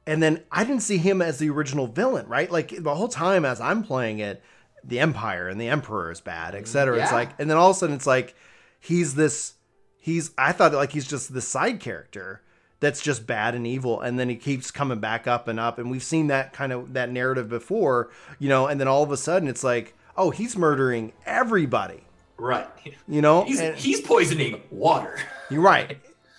And 0.08 0.22
then 0.22 0.44
I 0.52 0.64
didn't 0.64 0.84
see 0.84 0.98
him 0.98 1.20
as 1.22 1.40
the 1.40 1.50
original 1.50 1.88
villain, 1.88 2.28
right? 2.28 2.50
Like 2.52 2.70
the 2.84 2.94
whole 2.96 3.08
time 3.10 3.44
as 3.44 3.60
I'm 3.60 3.82
playing 3.84 4.20
it, 4.20 4.42
the 4.84 5.00
Empire 5.00 5.48
and 5.50 5.60
the 5.60 5.68
Emperor 5.68 6.12
is 6.12 6.22
bad, 6.22 6.54
etc. 6.56 7.00
It's 7.02 7.10
Yeah. 7.12 7.16
like, 7.18 7.30
and 7.40 7.50
then 7.50 7.58
all 7.58 7.72
of 7.72 7.76
a 7.76 7.80
sudden 7.80 7.96
it's 7.96 8.06
like 8.08 8.36
he's 8.86 9.16
this. 9.16 9.54
He's 9.98 10.32
I 10.38 10.52
thought 10.52 10.74
like 10.74 10.92
he's 10.92 11.08
just 11.08 11.34
the 11.34 11.42
side 11.42 11.80
character 11.80 12.42
that's 12.80 13.02
just 13.02 13.26
bad 13.26 13.56
and 13.56 13.66
evil 13.66 14.00
and 14.02 14.20
then 14.20 14.30
he 14.30 14.36
keeps 14.36 14.70
coming 14.70 15.00
back 15.00 15.26
up 15.28 15.48
and 15.48 15.60
up 15.60 15.80
and 15.80 15.90
we've 15.90 16.04
seen 16.04 16.28
that 16.28 16.54
kind 16.54 16.72
of 16.72 16.94
that 16.94 17.10
narrative 17.10 17.50
before 17.50 18.10
you 18.38 18.50
know 18.50 18.68
and 18.68 18.80
then 18.80 18.88
all 18.88 19.02
of 19.02 19.12
a 19.12 19.18
sudden 19.18 19.48
it's 19.48 19.64
like 19.64 19.96
oh, 20.18 20.30
he's 20.30 20.56
murdering 20.56 21.12
everybody. 21.26 22.02
Right. 22.38 22.68
You 23.08 23.22
know, 23.22 23.44
He's, 23.46 23.60
And- 23.60 23.76
he's 23.76 24.00
poisoning 24.02 24.62
water. 24.72 25.18
You're 25.50 25.62
right. 25.62 25.98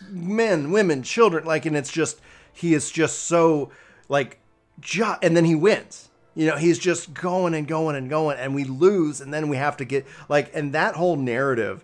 Men, 0.09 0.71
women, 0.71 1.03
children, 1.03 1.45
like, 1.45 1.67
and 1.67 1.77
it's 1.77 1.91
just 1.93 2.21
he 2.53 2.73
is 2.75 2.91
just 2.91 3.25
so 3.25 3.71
like, 4.09 4.39
ju- 4.81 5.17
and 5.23 5.37
then 5.37 5.45
he 5.45 5.55
wins. 5.55 6.09
You 6.35 6.47
know, 6.47 6.57
he's 6.57 6.79
just 6.79 7.13
going 7.15 7.55
and 7.55 7.67
going 7.69 7.97
and 7.97 8.09
going, 8.11 8.39
and 8.39 8.55
we 8.55 8.65
lose, 8.65 9.21
and 9.21 9.33
then 9.33 9.49
we 9.49 9.57
have 9.57 9.77
to 9.79 9.85
get 9.85 10.07
like, 10.29 10.51
and 10.55 10.73
that 10.75 10.95
whole 10.95 11.17
narrative, 11.17 11.83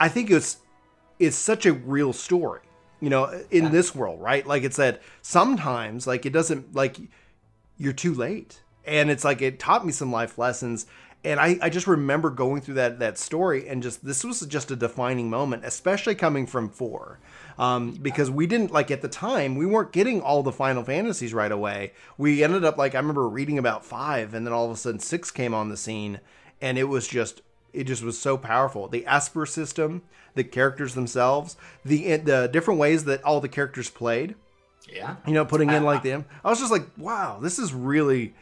I 0.00 0.08
think 0.08 0.30
it's 0.30 0.58
it's 1.18 1.36
such 1.36 1.66
a 1.66 1.72
real 1.72 2.12
story. 2.12 2.60
You 3.00 3.10
know, 3.10 3.42
in 3.50 3.70
this 3.70 3.94
world, 3.94 4.22
right? 4.22 4.46
Like 4.46 4.62
it 4.62 4.72
said, 4.72 5.00
sometimes, 5.20 6.06
like 6.06 6.24
it 6.24 6.32
doesn't 6.32 6.74
like 6.74 6.96
you're 7.76 7.92
too 7.92 8.14
late. 8.14 8.62
And 8.86 9.10
it's 9.10 9.24
like 9.24 9.42
it 9.42 9.58
taught 9.58 9.84
me 9.84 9.92
some 9.92 10.12
life 10.12 10.38
lessons. 10.38 10.86
And 11.22 11.40
I, 11.40 11.58
I 11.62 11.70
just 11.70 11.86
remember 11.86 12.30
going 12.30 12.60
through 12.60 12.74
that 12.74 12.98
that 13.00 13.18
story 13.18 13.66
and 13.68 13.82
just 13.82 14.04
this 14.04 14.24
was 14.24 14.40
just 14.40 14.70
a 14.70 14.76
defining 14.76 15.28
moment, 15.28 15.64
especially 15.64 16.14
coming 16.14 16.46
from 16.46 16.68
four. 16.68 17.18
Um, 17.58 17.92
because 17.92 18.30
we 18.30 18.46
didn't 18.46 18.72
like 18.72 18.90
at 18.90 19.02
the 19.02 19.08
time 19.08 19.54
we 19.54 19.66
weren't 19.66 19.92
getting 19.92 20.20
all 20.20 20.42
the 20.42 20.52
Final 20.52 20.82
Fantasies 20.82 21.32
right 21.32 21.52
away. 21.52 21.92
We 22.18 22.42
ended 22.42 22.64
up 22.64 22.76
like 22.78 22.94
I 22.94 22.98
remember 22.98 23.28
reading 23.28 23.58
about 23.58 23.84
five, 23.84 24.34
and 24.34 24.46
then 24.46 24.52
all 24.52 24.66
of 24.66 24.70
a 24.70 24.76
sudden 24.76 25.00
six 25.00 25.30
came 25.30 25.54
on 25.54 25.68
the 25.68 25.76
scene, 25.76 26.20
and 26.60 26.78
it 26.78 26.84
was 26.84 27.08
just 27.08 27.42
it 27.74 27.84
just 27.84 28.02
was 28.02 28.18
so 28.18 28.36
powerful. 28.38 28.88
The 28.88 29.06
Esper 29.06 29.46
system, 29.46 30.02
the 30.34 30.44
characters 30.44 30.94
themselves, 30.94 31.56
the 31.84 32.16
the 32.16 32.48
different 32.52 32.80
ways 32.80 33.04
that 33.04 33.22
all 33.24 33.40
the 33.40 33.48
characters 33.48 33.90
played 33.90 34.34
Yeah. 34.92 35.16
you 35.26 35.32
know, 35.34 35.44
putting 35.44 35.70
in 35.70 35.84
like 35.84 36.02
them. 36.10 36.24
I 36.44 36.50
was 36.50 36.60
just 36.60 36.72
like, 36.72 36.86
wow, 36.96 37.38
this 37.40 37.58
is 37.58 37.72
really 37.74 38.34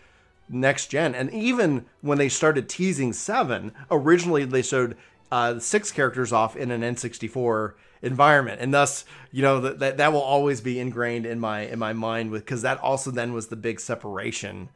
next 0.48 0.88
gen. 0.88 1.14
And 1.14 1.32
even 1.32 1.86
when 2.00 2.18
they 2.18 2.28
started 2.28 2.68
teasing 2.68 3.12
seven, 3.12 3.72
originally 3.90 4.44
they 4.44 4.62
showed 4.62 4.96
uh, 5.30 5.58
six 5.58 5.90
characters 5.90 6.32
off 6.32 6.56
in 6.56 6.70
an 6.70 6.82
N64 6.82 7.72
environment, 8.02 8.60
and 8.60 8.74
thus, 8.74 9.04
you 9.30 9.40
know, 9.40 9.60
that 9.60 9.78
that, 9.78 9.96
that 9.96 10.12
will 10.12 10.20
always 10.20 10.60
be 10.60 10.78
ingrained 10.78 11.24
in 11.24 11.40
my 11.40 11.60
in 11.60 11.78
my 11.78 11.92
mind 11.94 12.30
with 12.30 12.44
because 12.44 12.62
that 12.62 12.78
also 12.80 13.10
then 13.10 13.32
was 13.32 13.46
the 13.46 13.56
big 13.56 13.80
separation 13.80 14.68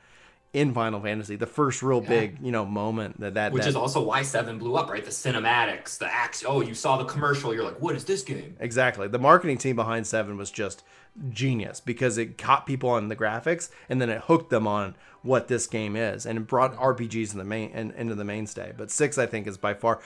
in 0.57 0.73
Final 0.73 1.03
Fantasy, 1.03 1.37
the 1.37 1.47
first 1.47 1.83
real 1.83 2.01
big 2.01 2.39
you 2.41 2.51
know 2.51 2.65
moment 2.65 3.21
that 3.21 3.35
that 3.35 3.53
Which 3.53 3.65
that, 3.65 3.69
is 3.69 3.77
also 3.77 4.03
why 4.03 4.23
Seven 4.23 4.59
blew 4.59 4.75
up, 4.75 4.89
right? 4.89 5.05
The 5.05 5.11
cinematics, 5.11 5.99
the 5.99 6.11
action. 6.11 6.49
Oh, 6.51 6.63
you 6.63 6.73
saw 6.73 6.97
the 6.97 7.05
commercial. 7.05 7.53
You're 7.55 7.63
like, 7.63 7.79
what 7.79 7.95
is 7.95 8.07
this 8.07 8.23
game? 8.23 8.57
Exactly. 8.59 9.07
The 9.07 9.19
marketing 9.19 9.59
team 9.59 9.77
behind 9.77 10.07
Seven 10.07 10.39
was 10.39 10.51
just 10.51 10.83
genius 11.29 11.81
because 11.81 12.17
it 12.17 12.39
caught 12.39 12.65
people 12.65 12.89
on 12.89 13.09
the 13.09 13.17
graphics 13.17 13.69
and 13.91 14.01
then 14.01 14.09
it 14.09 14.23
hooked 14.23 14.49
them 14.49 14.67
on 14.67 14.95
what 15.21 15.49
this 15.49 15.67
game 15.67 15.95
is 15.95 16.25
and 16.25 16.39
it 16.39 16.47
brought 16.47 16.75
RPGs 16.77 17.33
in 17.33 17.39
the 17.39 17.45
main 17.45 17.71
in, 17.73 17.91
into 17.91 18.15
the 18.15 18.25
mainstay. 18.25 18.73
But 18.75 18.91
six, 18.91 19.19
I 19.19 19.27
think, 19.27 19.47
is 19.47 19.59
by 19.59 19.75
far 19.75 20.01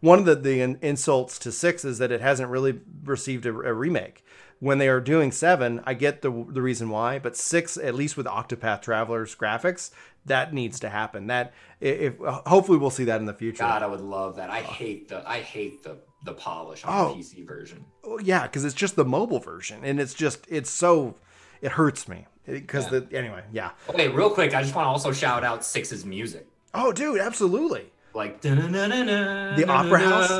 one 0.00 0.18
of 0.18 0.26
the, 0.26 0.34
the 0.34 0.60
insults 0.82 1.38
to 1.38 1.50
six 1.50 1.82
is 1.82 1.96
that 1.96 2.12
it 2.12 2.20
hasn't 2.20 2.50
really 2.50 2.78
received 3.04 3.46
a, 3.46 3.50
a 3.50 3.72
remake. 3.72 4.22
When 4.60 4.78
they 4.78 4.88
are 4.88 5.00
doing 5.00 5.30
seven, 5.30 5.80
I 5.86 5.94
get 5.94 6.22
the 6.22 6.30
the 6.30 6.60
reason 6.62 6.88
why, 6.90 7.18
but 7.20 7.36
six, 7.36 7.76
at 7.76 7.94
least 7.94 8.16
with 8.16 8.26
Octopath 8.26 8.82
Traveler's 8.82 9.36
graphics, 9.36 9.90
that 10.26 10.52
needs 10.52 10.80
to 10.80 10.88
happen. 10.88 11.28
That 11.28 11.52
if 11.80 12.20
uh, 12.20 12.42
hopefully 12.46 12.78
we'll 12.78 12.90
see 12.90 13.04
that 13.04 13.20
in 13.20 13.26
the 13.26 13.34
future. 13.34 13.58
God, 13.62 13.82
I 13.82 13.86
would 13.86 14.00
love 14.00 14.36
that. 14.36 14.50
I 14.50 14.62
hate 14.62 15.08
the 15.08 15.22
I 15.28 15.40
hate 15.40 15.84
the 15.84 15.98
the 16.24 16.32
polish 16.32 16.84
on 16.84 16.92
Oh. 16.92 17.14
the 17.14 17.20
PC 17.20 17.46
version. 17.46 17.84
Well, 18.02 18.20
yeah, 18.20 18.42
because 18.42 18.64
it's 18.64 18.74
just 18.74 18.96
the 18.96 19.04
mobile 19.04 19.38
version, 19.38 19.84
and 19.84 20.00
it's 20.00 20.14
just 20.14 20.44
it's 20.48 20.70
so 20.70 21.14
it 21.62 21.72
hurts 21.72 22.08
me 22.08 22.26
because 22.46 22.88
the 22.88 23.06
anyway, 23.12 23.44
yeah. 23.52 23.70
Okay, 23.88 24.08
real 24.08 24.30
quick, 24.30 24.54
I 24.54 24.62
just 24.62 24.74
want 24.74 24.86
to 24.86 24.90
also 24.90 25.12
shout 25.12 25.44
out 25.44 25.64
Six's 25.64 26.04
music. 26.04 26.48
Oh, 26.74 26.92
dude, 26.92 27.20
absolutely. 27.20 27.92
Like 28.14 28.40
The 28.40 29.64
Opera 29.68 29.98
House? 30.00 30.30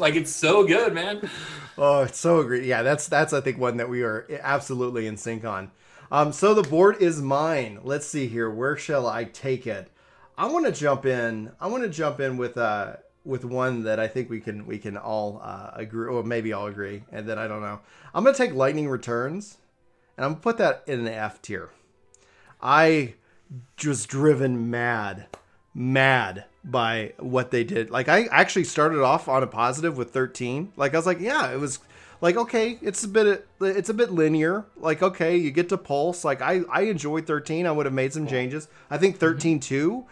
Like 0.00 0.14
it's 0.16 0.30
so 0.34 0.66
good, 0.66 0.92
man. 0.92 1.28
Oh, 1.80 2.02
it's 2.02 2.18
so 2.18 2.40
agree. 2.40 2.66
Yeah, 2.66 2.82
that's 2.82 3.06
that's 3.06 3.32
I 3.32 3.40
think 3.40 3.56
one 3.56 3.76
that 3.76 3.88
we 3.88 4.02
are 4.02 4.26
absolutely 4.42 5.06
in 5.06 5.16
sync 5.16 5.44
on. 5.44 5.70
Um, 6.10 6.32
so 6.32 6.52
the 6.52 6.68
board 6.68 6.96
is 7.00 7.22
mine. 7.22 7.78
Let's 7.84 8.06
see 8.06 8.26
here. 8.26 8.50
Where 8.50 8.76
shall 8.76 9.06
I 9.06 9.24
take 9.24 9.64
it? 9.64 9.88
I 10.36 10.46
want 10.46 10.66
to 10.66 10.72
jump 10.72 11.06
in. 11.06 11.52
I 11.60 11.68
want 11.68 11.84
to 11.84 11.88
jump 11.88 12.18
in 12.18 12.36
with 12.36 12.58
uh 12.58 12.96
with 13.24 13.44
one 13.44 13.84
that 13.84 14.00
I 14.00 14.08
think 14.08 14.28
we 14.28 14.40
can 14.40 14.66
we 14.66 14.78
can 14.78 14.96
all 14.96 15.40
uh, 15.42 15.70
agree, 15.74 16.08
or 16.08 16.24
maybe 16.24 16.52
all 16.52 16.66
agree, 16.66 17.04
and 17.12 17.28
then 17.28 17.38
I 17.38 17.46
don't 17.46 17.62
know. 17.62 17.78
I'm 18.12 18.24
gonna 18.24 18.36
take 18.36 18.54
Lightning 18.54 18.88
Returns, 18.88 19.58
and 20.16 20.24
I'm 20.24 20.32
gonna 20.32 20.42
put 20.42 20.58
that 20.58 20.82
in 20.88 21.00
an 21.00 21.08
F 21.08 21.40
tier. 21.40 21.70
I 22.60 23.14
was 23.84 24.04
driven 24.04 24.68
mad, 24.68 25.26
mad 25.72 26.46
by 26.64 27.12
what 27.18 27.50
they 27.50 27.64
did. 27.64 27.90
Like 27.90 28.08
I 28.08 28.24
actually 28.30 28.64
started 28.64 29.02
off 29.02 29.28
on 29.28 29.42
a 29.42 29.46
positive 29.46 29.96
with 29.96 30.10
13. 30.10 30.72
Like 30.76 30.94
I 30.94 30.98
was 30.98 31.06
like, 31.06 31.20
yeah, 31.20 31.50
it 31.52 31.58
was 31.58 31.78
like 32.20 32.36
okay, 32.36 32.78
it's 32.82 33.04
a 33.04 33.08
bit 33.08 33.46
it's 33.60 33.88
a 33.88 33.94
bit 33.94 34.10
linear. 34.10 34.64
Like 34.76 35.02
okay, 35.02 35.36
you 35.36 35.50
get 35.50 35.68
to 35.70 35.78
pulse. 35.78 36.24
Like 36.24 36.42
I 36.42 36.62
I 36.70 36.82
enjoyed 36.82 37.26
13. 37.26 37.66
I 37.66 37.72
would 37.72 37.86
have 37.86 37.94
made 37.94 38.12
some 38.12 38.26
changes. 38.26 38.68
I 38.90 38.98
think 38.98 39.18
13 39.18 39.60
too 39.60 40.06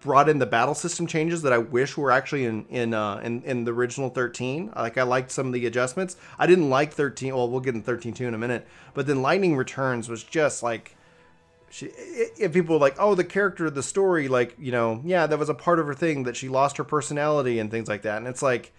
brought 0.00 0.28
in 0.28 0.38
the 0.38 0.46
battle 0.46 0.74
system 0.74 1.06
changes 1.06 1.40
that 1.42 1.52
I 1.52 1.58
wish 1.58 1.96
were 1.96 2.10
actually 2.10 2.44
in 2.44 2.66
in 2.68 2.94
uh, 2.94 3.20
in, 3.24 3.42
in 3.42 3.64
the 3.64 3.72
original 3.72 4.10
13. 4.10 4.72
Like 4.76 4.98
I 4.98 5.02
liked 5.02 5.30
some 5.30 5.46
of 5.46 5.52
the 5.52 5.66
adjustments. 5.66 6.16
I 6.38 6.46
didn't 6.46 6.70
like 6.70 6.92
13. 6.92 7.34
Well, 7.34 7.48
we'll 7.48 7.60
get 7.60 7.74
in 7.74 7.82
13 7.82 8.12
too 8.14 8.26
in 8.26 8.34
a 8.34 8.38
minute. 8.38 8.66
But 8.94 9.06
then 9.06 9.22
Lightning 9.22 9.56
Returns 9.56 10.08
was 10.08 10.22
just 10.22 10.62
like 10.62 10.94
she 11.70 11.86
if 11.86 12.52
people 12.52 12.76
were 12.76 12.80
like 12.80 12.96
oh 12.98 13.14
the 13.14 13.24
character 13.24 13.66
of 13.66 13.74
the 13.74 13.82
story 13.82 14.28
like 14.28 14.54
you 14.58 14.72
know 14.72 15.02
yeah 15.04 15.26
that 15.26 15.38
was 15.38 15.48
a 15.48 15.54
part 15.54 15.78
of 15.78 15.86
her 15.86 15.94
thing 15.94 16.22
that 16.22 16.36
she 16.36 16.48
lost 16.48 16.76
her 16.76 16.84
personality 16.84 17.58
and 17.58 17.70
things 17.70 17.88
like 17.88 18.02
that 18.02 18.18
and 18.18 18.26
it's 18.26 18.42
like 18.42 18.72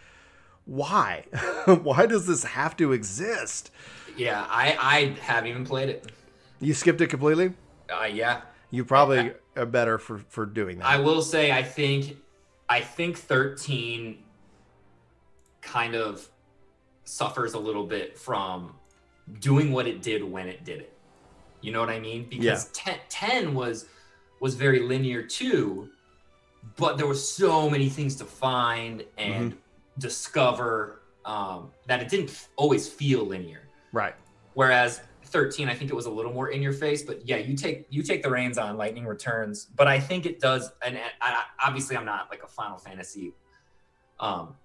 why? 0.69 1.23
Why 1.65 2.05
does 2.05 2.27
this 2.27 2.43
have 2.43 2.77
to 2.77 2.91
exist? 2.93 3.71
Yeah, 4.15 4.45
I 4.47 4.77
I 4.79 5.19
haven't 5.21 5.49
even 5.49 5.65
played 5.65 5.89
it. 5.89 6.11
you 6.59 6.75
skipped 6.75 7.01
it 7.01 7.07
completely? 7.07 7.53
Uh, 7.89 8.05
yeah, 8.05 8.41
you 8.69 8.85
probably 8.85 9.33
are 9.55 9.65
better 9.65 9.97
for 9.97 10.19
for 10.19 10.45
doing 10.45 10.77
that. 10.77 10.85
I 10.85 10.97
will 10.97 11.23
say 11.23 11.51
I 11.51 11.63
think 11.63 12.17
I 12.69 12.81
think 12.81 13.17
13 13.17 14.19
kind 15.61 15.95
of 15.95 16.29
suffers 17.03 17.55
a 17.55 17.59
little 17.59 17.87
bit 17.87 18.15
from 18.15 18.75
doing 19.39 19.71
what 19.71 19.87
it 19.87 20.03
did 20.03 20.23
when 20.23 20.47
it 20.47 20.63
did 20.63 20.81
it. 20.81 20.93
You 21.61 21.71
know 21.71 21.79
what 21.79 21.89
I 21.89 21.99
mean? 21.99 22.27
Because 22.29 22.65
10, 22.71 22.97
10 23.09 23.53
was 23.53 23.85
was 24.39 24.55
very 24.55 24.79
linear 24.79 25.21
too, 25.21 25.89
but 26.77 26.97
there 26.97 27.07
were 27.07 27.15
so 27.15 27.69
many 27.69 27.89
things 27.89 28.15
to 28.15 28.25
find 28.25 29.03
and 29.17 29.57
discover 29.97 31.01
um, 31.25 31.71
that 31.87 32.01
it 32.01 32.09
didn't 32.09 32.47
always 32.55 32.87
feel 32.87 33.25
linear. 33.25 33.67
right 33.91 34.15
Whereas 34.53 35.01
13, 35.29 35.69
I 35.69 35.75
think 35.75 35.91
it 35.91 35.93
was 35.93 36.05
a 36.05 36.09
little 36.09 36.33
more 36.33 36.49
in 36.49 36.61
your 36.61 36.73
face. 36.73 37.03
But 37.03 37.27
yeah, 37.27 37.37
you 37.37 37.55
take 37.55 37.85
you 37.89 38.03
take 38.03 38.23
the 38.23 38.29
reins 38.29 38.57
on 38.57 38.77
Lightning 38.77 39.05
Returns. 39.05 39.67
But 39.75 39.87
I 39.87 39.99
think 39.99 40.25
it 40.25 40.39
does. 40.39 40.71
And 40.85 40.99
I, 41.21 41.43
obviously, 41.63 41.95
I'm 41.95 42.05
not 42.05 42.29
like 42.29 42.43
a 42.43 42.47
Final 42.47 42.77
Fantasy, 42.77 43.33
um, 44.19 44.55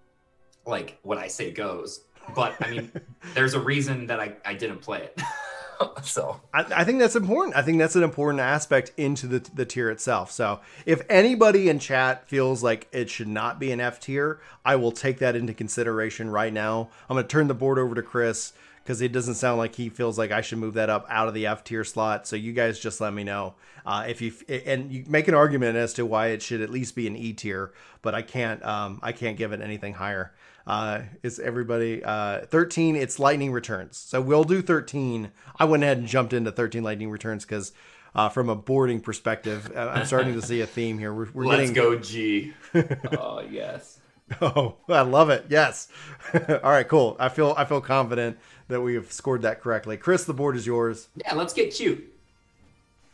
like 0.66 0.98
what 1.02 1.18
I 1.18 1.28
say 1.28 1.52
goes. 1.52 2.04
But 2.34 2.56
I 2.60 2.70
mean, 2.70 2.92
there's 3.34 3.54
a 3.54 3.60
reason 3.60 4.06
that 4.06 4.20
I 4.20 4.36
I 4.44 4.54
didn't 4.54 4.80
play 4.80 5.02
it. 5.02 5.20
so 6.02 6.40
I, 6.52 6.64
I 6.76 6.84
think 6.84 6.98
that's 6.98 7.16
important. 7.16 7.56
I 7.56 7.62
think 7.62 7.78
that's 7.78 7.96
an 7.96 8.02
important 8.02 8.40
aspect 8.40 8.92
into 8.96 9.26
the, 9.26 9.38
the 9.54 9.64
tier 9.64 9.90
itself. 9.90 10.30
So 10.30 10.60
if 10.86 11.02
anybody 11.08 11.68
in 11.68 11.78
chat 11.78 12.28
feels 12.28 12.62
like 12.62 12.88
it 12.92 13.10
should 13.10 13.28
not 13.28 13.58
be 13.58 13.72
an 13.72 13.80
F 13.80 14.00
tier, 14.00 14.40
I 14.64 14.76
will 14.76 14.92
take 14.92 15.18
that 15.18 15.36
into 15.36 15.54
consideration 15.54 16.30
right 16.30 16.52
now. 16.52 16.88
I'm 17.08 17.14
going 17.14 17.24
to 17.24 17.28
turn 17.28 17.48
the 17.48 17.54
board 17.54 17.78
over 17.78 17.94
to 17.94 18.02
Chris 18.02 18.52
because 18.84 19.00
it 19.00 19.12
doesn't 19.12 19.34
sound 19.34 19.58
like 19.58 19.74
he 19.74 19.88
feels 19.88 20.18
like 20.18 20.30
I 20.30 20.42
should 20.42 20.58
move 20.58 20.74
that 20.74 20.90
up 20.90 21.06
out 21.08 21.26
of 21.26 21.34
the 21.34 21.46
F 21.46 21.64
tier 21.64 21.84
slot. 21.84 22.26
So 22.26 22.36
you 22.36 22.52
guys 22.52 22.78
just 22.78 23.00
let 23.00 23.14
me 23.14 23.24
know 23.24 23.54
uh, 23.86 24.04
if 24.06 24.20
you 24.20 24.32
and 24.48 24.92
you 24.92 25.04
make 25.08 25.26
an 25.28 25.34
argument 25.34 25.76
as 25.76 25.94
to 25.94 26.06
why 26.06 26.28
it 26.28 26.42
should 26.42 26.60
at 26.60 26.70
least 26.70 26.94
be 26.94 27.06
an 27.06 27.16
E 27.16 27.32
tier, 27.32 27.72
but 28.02 28.14
I 28.14 28.22
can't 28.22 28.62
um, 28.64 29.00
I 29.02 29.12
can't 29.12 29.36
give 29.36 29.52
it 29.52 29.60
anything 29.60 29.94
higher. 29.94 30.32
Uh, 30.66 31.02
is 31.22 31.38
everybody 31.38 32.02
uh, 32.02 32.46
13? 32.46 32.96
It's 32.96 33.18
lightning 33.18 33.52
returns. 33.52 33.96
So 33.96 34.20
we'll 34.20 34.44
do 34.44 34.62
13. 34.62 35.30
I 35.58 35.64
went 35.64 35.82
ahead 35.82 35.98
and 35.98 36.06
jumped 36.06 36.32
into 36.32 36.50
13 36.50 36.82
lightning 36.82 37.10
returns 37.10 37.44
because 37.44 37.72
uh, 38.14 38.28
from 38.28 38.48
a 38.48 38.54
boarding 38.56 39.00
perspective, 39.00 39.70
uh, 39.74 39.92
I'm 39.94 40.06
starting 40.06 40.34
to 40.34 40.42
see 40.42 40.60
a 40.60 40.66
theme 40.66 40.98
here. 40.98 41.12
We're, 41.12 41.28
we're 41.34 41.46
let's 41.46 41.70
getting 41.70 41.74
go 41.74 41.96
G. 41.98 42.54
oh 43.18 43.40
yes. 43.50 43.98
Oh, 44.40 44.76
I 44.88 45.02
love 45.02 45.28
it. 45.30 45.46
Yes. 45.50 45.88
All 46.48 46.70
right, 46.70 46.88
cool. 46.88 47.16
I 47.20 47.28
feel 47.28 47.54
I 47.58 47.64
feel 47.66 47.80
confident 47.80 48.38
that 48.68 48.80
we 48.80 48.94
have 48.94 49.12
scored 49.12 49.42
that 49.42 49.60
correctly. 49.60 49.96
Chris, 49.96 50.24
the 50.24 50.32
board 50.32 50.56
is 50.56 50.66
yours. 50.66 51.08
Yeah, 51.16 51.34
let's 51.34 51.52
get 51.52 51.74
cute. 51.74 52.10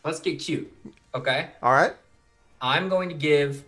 Let's 0.04 0.20
get 0.20 0.38
cute. 0.38 0.72
Okay. 1.14 1.50
All 1.62 1.72
right. 1.72 1.94
I'm 2.60 2.88
going 2.88 3.08
to 3.08 3.14
give 3.14 3.64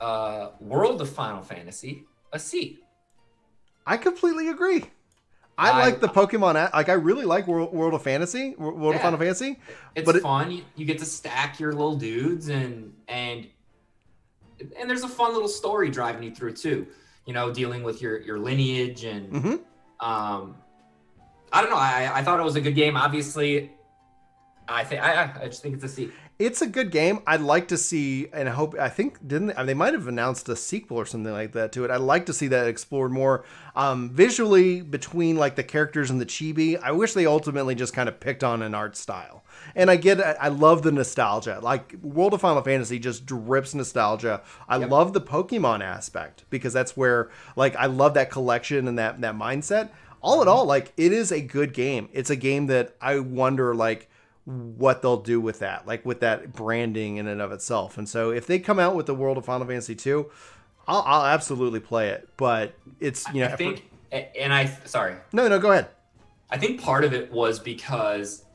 uh, 0.00 0.50
World 0.60 1.00
of 1.02 1.10
Final 1.10 1.42
Fantasy 1.42 2.04
a 2.32 2.38
C. 2.38 2.78
I 3.88 3.96
completely 3.96 4.48
agree. 4.48 4.84
I, 5.56 5.70
I- 5.70 5.78
like 5.80 6.00
the 6.00 6.08
Pokemon. 6.08 6.54
a- 6.54 6.70
Like 6.76 6.88
I 6.88 6.92
really 6.92 7.24
like 7.24 7.48
World, 7.48 7.72
World 7.72 7.94
of 7.94 8.02
Fantasy, 8.02 8.54
World 8.56 8.94
of 8.94 9.00
Final 9.00 9.18
Fantasy. 9.18 9.58
It's 9.96 10.04
But 10.06 10.20
fun. 10.22 10.50
You, 10.52 10.62
you 10.76 10.84
get 10.84 10.98
to 10.98 11.04
stack 11.06 11.58
your 11.58 11.72
little 11.72 11.96
dudes 11.96 12.48
and 12.48 12.92
and 13.08 13.48
and 14.78 14.88
there's 14.90 15.02
a 15.04 15.08
fun 15.08 15.32
little 15.32 15.48
story 15.48 15.90
driving 15.90 16.22
you 16.22 16.34
through 16.34 16.52
too. 16.52 16.86
You 17.26 17.32
know, 17.32 17.52
dealing 17.52 17.82
with 17.82 18.00
your 18.02 18.20
your 18.20 18.38
lineage 18.38 19.04
and 19.04 19.28
hmm 19.30 19.56
um, 20.00 20.54
I 21.52 21.60
don't 21.62 21.70
know. 21.70 21.76
I 21.76 22.10
I 22.14 22.22
thought 22.22 22.38
it 22.38 22.44
was 22.44 22.56
a 22.56 22.60
good 22.60 22.74
game. 22.76 22.96
Obviously, 22.96 23.72
I 24.68 24.84
think 24.84 25.02
I 25.02 25.24
I- 25.24 25.42
I 25.42 25.46
just 25.46 25.62
think 25.62 25.74
it's 25.74 25.84
a 25.84 25.88
C. 25.88 26.10
It's 26.38 26.62
a 26.62 26.68
good 26.68 26.92
game. 26.92 27.18
I'd 27.26 27.40
like 27.40 27.66
to 27.68 27.76
see, 27.76 28.28
and 28.32 28.48
I 28.48 28.52
hope. 28.52 28.78
I 28.78 28.88
think 28.88 29.26
didn't 29.26 29.56
they, 29.56 29.64
they 29.64 29.74
might 29.74 29.92
have 29.92 30.06
announced 30.06 30.48
a 30.48 30.54
sequel 30.54 30.96
or 30.96 31.04
something 31.04 31.32
like 31.32 31.50
that 31.52 31.72
to 31.72 31.84
it. 31.84 31.90
I'd 31.90 32.00
like 32.00 32.26
to 32.26 32.32
see 32.32 32.46
that 32.46 32.68
explored 32.68 33.10
more 33.10 33.44
um, 33.74 34.10
visually 34.10 34.80
between 34.80 35.34
like 35.34 35.56
the 35.56 35.64
characters 35.64 36.10
and 36.10 36.20
the 36.20 36.26
chibi. 36.26 36.80
I 36.80 36.92
wish 36.92 37.12
they 37.12 37.26
ultimately 37.26 37.74
just 37.74 37.92
kind 37.92 38.08
of 38.08 38.20
picked 38.20 38.44
on 38.44 38.62
an 38.62 38.72
art 38.72 38.96
style. 38.96 39.42
And 39.74 39.90
I 39.90 39.96
get, 39.96 40.20
I 40.20 40.36
I 40.42 40.48
love 40.48 40.82
the 40.82 40.92
nostalgia. 40.92 41.58
Like 41.60 41.94
World 42.02 42.34
of 42.34 42.40
Final 42.40 42.62
Fantasy 42.62 43.00
just 43.00 43.26
drips 43.26 43.74
nostalgia. 43.74 44.42
I 44.68 44.78
Yep. 44.78 44.90
love 44.90 45.12
the 45.14 45.20
Pokemon 45.20 45.82
aspect 45.82 46.44
because 46.50 46.72
that's 46.72 46.96
where, 46.96 47.30
like, 47.56 47.74
I 47.74 47.86
love 47.86 48.14
that 48.14 48.30
collection 48.30 48.86
and 48.86 48.96
that 48.96 49.20
that 49.22 49.34
mindset. 49.34 49.88
All 50.20 50.40
in 50.40 50.46
all, 50.46 50.64
like, 50.66 50.92
it 50.96 51.12
is 51.12 51.32
a 51.32 51.40
good 51.40 51.72
game. 51.74 52.08
It's 52.12 52.30
a 52.30 52.36
game 52.36 52.68
that 52.68 52.94
I 53.00 53.18
wonder, 53.18 53.74
like 53.74 54.08
what 54.48 55.02
they'll 55.02 55.20
do 55.20 55.40
with 55.40 55.58
that, 55.58 55.86
like 55.86 56.06
with 56.06 56.20
that 56.20 56.52
branding 56.54 57.18
in 57.18 57.26
and 57.26 57.42
of 57.42 57.52
itself. 57.52 57.98
And 57.98 58.08
so 58.08 58.30
if 58.30 58.46
they 58.46 58.58
come 58.58 58.78
out 58.78 58.94
with 58.94 59.04
the 59.04 59.14
world 59.14 59.36
of 59.36 59.44
Final 59.44 59.66
Fantasy 59.66 59.94
2, 59.94 60.30
I'll, 60.86 61.02
I'll 61.06 61.26
absolutely 61.26 61.80
play 61.80 62.08
it. 62.08 62.28
But 62.38 62.74
it's 62.98 63.26
you 63.34 63.40
know, 63.42 63.48
I 63.52 63.56
think, 63.56 63.90
and 64.10 64.52
I 64.54 64.64
sorry, 64.86 65.16
no, 65.32 65.48
no, 65.48 65.58
go 65.58 65.72
ahead. 65.72 65.88
I 66.50 66.56
think 66.56 66.80
part 66.80 67.04
of 67.04 67.12
it 67.12 67.30
was 67.30 67.58
because 67.58 68.46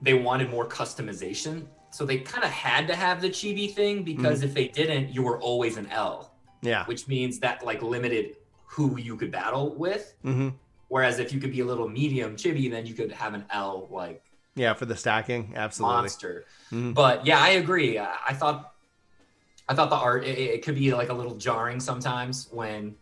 they 0.00 0.14
wanted 0.14 0.50
more 0.50 0.68
customization. 0.68 1.66
So 1.90 2.06
they 2.06 2.18
kind 2.18 2.44
of 2.44 2.50
had 2.50 2.86
to 2.86 2.94
have 2.94 3.20
the 3.20 3.28
chibi 3.28 3.72
thing 3.74 4.04
because 4.04 4.38
Mm-hmm. 4.38 4.48
if 4.48 4.54
they 4.54 4.68
didn't, 4.68 5.12
you 5.12 5.22
were 5.22 5.40
always 5.40 5.76
an 5.76 5.88
L, 5.90 6.32
Yeah. 6.62 6.84
which 6.86 7.08
means 7.08 7.40
that 7.40 7.64
like 7.66 7.82
limited 7.82 8.36
who 8.66 8.98
you 8.98 9.16
could 9.16 9.32
battle 9.32 9.74
with. 9.74 10.14
hmm 10.22 10.50
Whereas 10.88 11.18
if 11.18 11.32
you 11.32 11.40
could 11.40 11.50
be 11.52 11.60
a 11.60 11.64
little 11.64 11.88
medium 11.88 12.36
chibi, 12.36 12.70
then 12.70 12.86
you 12.86 12.94
could 12.94 13.10
have 13.12 13.34
an 13.34 13.44
L 13.50 13.88
like 13.90 14.22
Yeah, 14.54 14.74
for 14.74 14.84
the 14.86 14.96
stacking, 14.96 15.54
absolutely. 15.56 15.96
monster. 15.96 16.44
Mhm. 16.70 16.94
But 16.94 17.26
yeah, 17.26 17.38
I 17.38 17.50
agree. 17.50 17.98
I, 17.98 18.14
I 18.28 18.34
thought, 18.34 18.72
I 19.68 19.74
thought 19.74 19.90
the 19.90 19.96
art 19.96 20.24
it, 20.24 20.38
it 20.38 20.64
could 20.64 20.74
be 20.74 20.92
like 20.92 21.08
a 21.08 21.14
little 21.14 21.36
jarring 21.36 21.80
sometimes 21.80 22.48
when, 22.50 22.96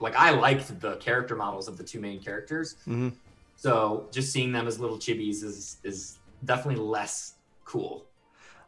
like, 0.00 0.16
I 0.16 0.30
liked 0.32 0.80
the 0.80 0.96
character 0.96 1.36
models 1.36 1.68
of 1.68 1.76
the 1.78 1.84
two 1.84 2.00
main 2.00 2.22
characters. 2.22 2.76
hmm 2.86 3.08
So 3.56 4.08
just 4.12 4.32
seeing 4.32 4.52
them 4.52 4.66
as 4.66 4.80
little 4.80 4.98
chibis 4.98 5.42
is 5.44 5.78
is 5.84 6.18
definitely 6.44 6.82
less 6.82 7.36
cool. 7.64 8.08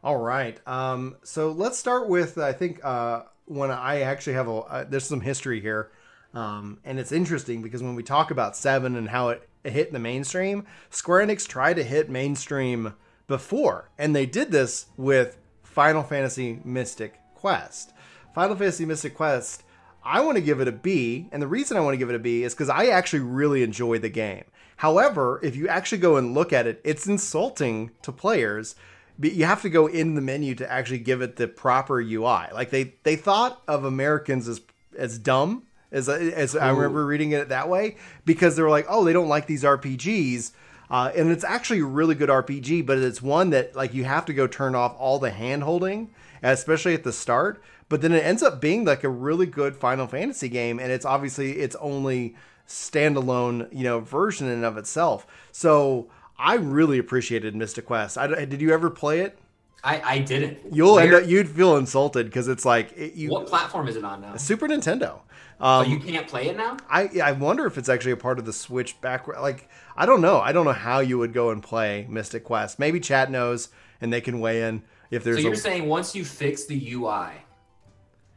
All 0.03 0.17
right. 0.17 0.59
Um, 0.67 1.17
so 1.23 1.51
let's 1.51 1.77
start 1.77 2.07
with 2.09 2.37
I 2.37 2.53
think 2.53 2.83
uh, 2.83 3.23
when 3.45 3.71
I 3.71 4.01
actually 4.01 4.33
have 4.33 4.47
a 4.47 4.53
uh, 4.53 4.83
there's 4.83 5.05
some 5.05 5.21
history 5.21 5.59
here, 5.61 5.91
um, 6.33 6.79
and 6.83 6.99
it's 6.99 7.11
interesting 7.11 7.61
because 7.61 7.81
when 7.81 7.95
we 7.95 8.03
talk 8.03 8.31
about 8.31 8.55
Seven 8.55 8.95
and 8.95 9.09
how 9.09 9.29
it 9.29 9.49
hit 9.69 9.91
the 9.91 9.99
mainstream, 9.99 10.65
Square 10.89 11.27
Enix 11.27 11.47
tried 11.47 11.75
to 11.75 11.83
hit 11.83 12.09
mainstream 12.09 12.93
before, 13.27 13.89
and 13.97 14.15
they 14.15 14.25
did 14.25 14.51
this 14.51 14.87
with 14.97 15.37
Final 15.63 16.03
Fantasy 16.03 16.59
Mystic 16.63 17.19
Quest. 17.33 17.93
Final 18.33 18.55
Fantasy 18.55 18.85
Mystic 18.85 19.15
Quest. 19.15 19.63
I 20.03 20.21
want 20.21 20.37
to 20.37 20.43
give 20.43 20.61
it 20.61 20.67
a 20.67 20.71
B, 20.71 21.27
and 21.31 21.41
the 21.41 21.47
reason 21.47 21.77
I 21.77 21.81
want 21.81 21.93
to 21.93 21.97
give 21.97 22.09
it 22.09 22.15
a 22.15 22.19
B 22.19 22.43
is 22.43 22.53
because 22.53 22.69
I 22.69 22.87
actually 22.87 23.21
really 23.21 23.63
enjoy 23.63 23.97
the 23.99 24.09
game. 24.09 24.45
However, 24.77 25.39
if 25.41 25.55
you 25.55 25.67
actually 25.67 25.97
go 25.97 26.17
and 26.17 26.33
look 26.33 26.53
at 26.53 26.67
it, 26.67 26.81
it's 26.83 27.07
insulting 27.07 27.91
to 28.03 28.11
players 28.11 28.75
but 29.17 29.33
you 29.33 29.45
have 29.45 29.61
to 29.61 29.69
go 29.69 29.87
in 29.87 30.15
the 30.15 30.21
menu 30.21 30.55
to 30.55 30.71
actually 30.71 30.99
give 30.99 31.21
it 31.21 31.35
the 31.35 31.47
proper 31.47 31.99
UI. 31.99 32.47
Like 32.53 32.69
they 32.69 32.95
they 33.03 33.15
thought 33.15 33.61
of 33.67 33.85
Americans 33.85 34.47
as 34.47 34.61
as 34.97 35.17
dumb 35.17 35.63
as 35.91 36.09
as 36.09 36.55
I 36.55 36.69
remember 36.69 37.05
reading 37.05 37.31
it 37.31 37.49
that 37.49 37.69
way 37.69 37.97
because 38.25 38.55
they 38.55 38.63
were 38.63 38.69
like, 38.69 38.85
oh, 38.89 39.03
they 39.03 39.13
don't 39.13 39.29
like 39.29 39.47
these 39.47 39.63
RPGs. 39.63 40.51
Uh, 40.89 41.11
and 41.15 41.31
it's 41.31 41.43
actually 41.43 41.79
a 41.79 41.85
really 41.85 42.13
good 42.13 42.29
RPG, 42.29 42.85
but 42.85 42.97
it's 42.97 43.21
one 43.21 43.49
that 43.49 43.75
like 43.75 43.93
you 43.93 44.03
have 44.03 44.25
to 44.25 44.33
go 44.33 44.47
turn 44.47 44.75
off 44.75 44.95
all 44.99 45.17
the 45.17 45.31
hand 45.31 45.63
holding, 45.63 46.13
especially 46.43 46.93
at 46.93 47.03
the 47.03 47.13
start. 47.13 47.61
But 47.89 48.01
then 48.01 48.13
it 48.13 48.23
ends 48.23 48.43
up 48.43 48.61
being 48.61 48.85
like 48.85 49.03
a 49.03 49.09
really 49.09 49.45
good 49.45 49.75
Final 49.75 50.07
Fantasy 50.07 50.49
game, 50.49 50.79
and 50.79 50.91
it's 50.91 51.05
obviously 51.05 51.53
its 51.53 51.75
only 51.77 52.35
standalone 52.67 53.71
you 53.71 53.83
know 53.83 53.99
version 53.99 54.47
in 54.47 54.53
and 54.53 54.65
of 54.65 54.77
itself. 54.77 55.25
So 55.51 56.07
I 56.37 56.55
really 56.55 56.97
appreciated 56.97 57.55
Mystic 57.55 57.85
Quest. 57.85 58.17
I, 58.17 58.45
did 58.45 58.61
you 58.61 58.73
ever 58.73 58.89
play 58.89 59.21
it? 59.21 59.37
I 59.83 60.01
I 60.01 60.19
didn't. 60.19 60.57
You'll 60.71 60.99
end 60.99 61.13
up 61.13 61.27
you'd 61.27 61.49
feel 61.49 61.77
insulted 61.77 62.25
because 62.25 62.47
it's 62.47 62.65
like 62.65 62.91
it, 62.97 63.13
you 63.13 63.29
What 63.29 63.47
platform 63.47 63.87
is 63.87 63.95
it 63.95 64.03
on 64.03 64.21
now? 64.21 64.35
Super 64.35 64.67
Nintendo. 64.67 65.19
Oh, 65.59 65.81
Um, 65.81 65.89
you 65.89 65.99
can't 65.99 66.27
play 66.27 66.47
it 66.47 66.57
now. 66.57 66.77
I 66.89 67.09
I 67.23 67.31
wonder 67.31 67.65
if 67.65 67.77
it's 67.77 67.89
actually 67.89 68.11
a 68.11 68.17
part 68.17 68.39
of 68.39 68.45
the 68.45 68.53
Switch 68.53 68.99
back. 69.01 69.27
Like 69.27 69.69
I 69.95 70.05
don't 70.05 70.21
know. 70.21 70.39
I 70.39 70.51
don't 70.51 70.65
know 70.65 70.73
how 70.73 70.99
you 70.99 71.17
would 71.17 71.33
go 71.33 71.49
and 71.51 71.63
play 71.63 72.05
Mystic 72.09 72.43
Quest. 72.43 72.77
Maybe 72.79 72.99
chat 72.99 73.31
knows 73.31 73.69
and 74.01 74.11
they 74.11 74.21
can 74.21 74.39
weigh 74.39 74.63
in 74.63 74.83
if 75.11 75.23
there's. 75.23 75.37
So 75.37 75.43
you're 75.43 75.53
a. 75.53 75.57
saying 75.57 75.87
once 75.87 76.13
you 76.15 76.25
fix 76.25 76.65
the 76.65 76.93
UI, 76.93 77.29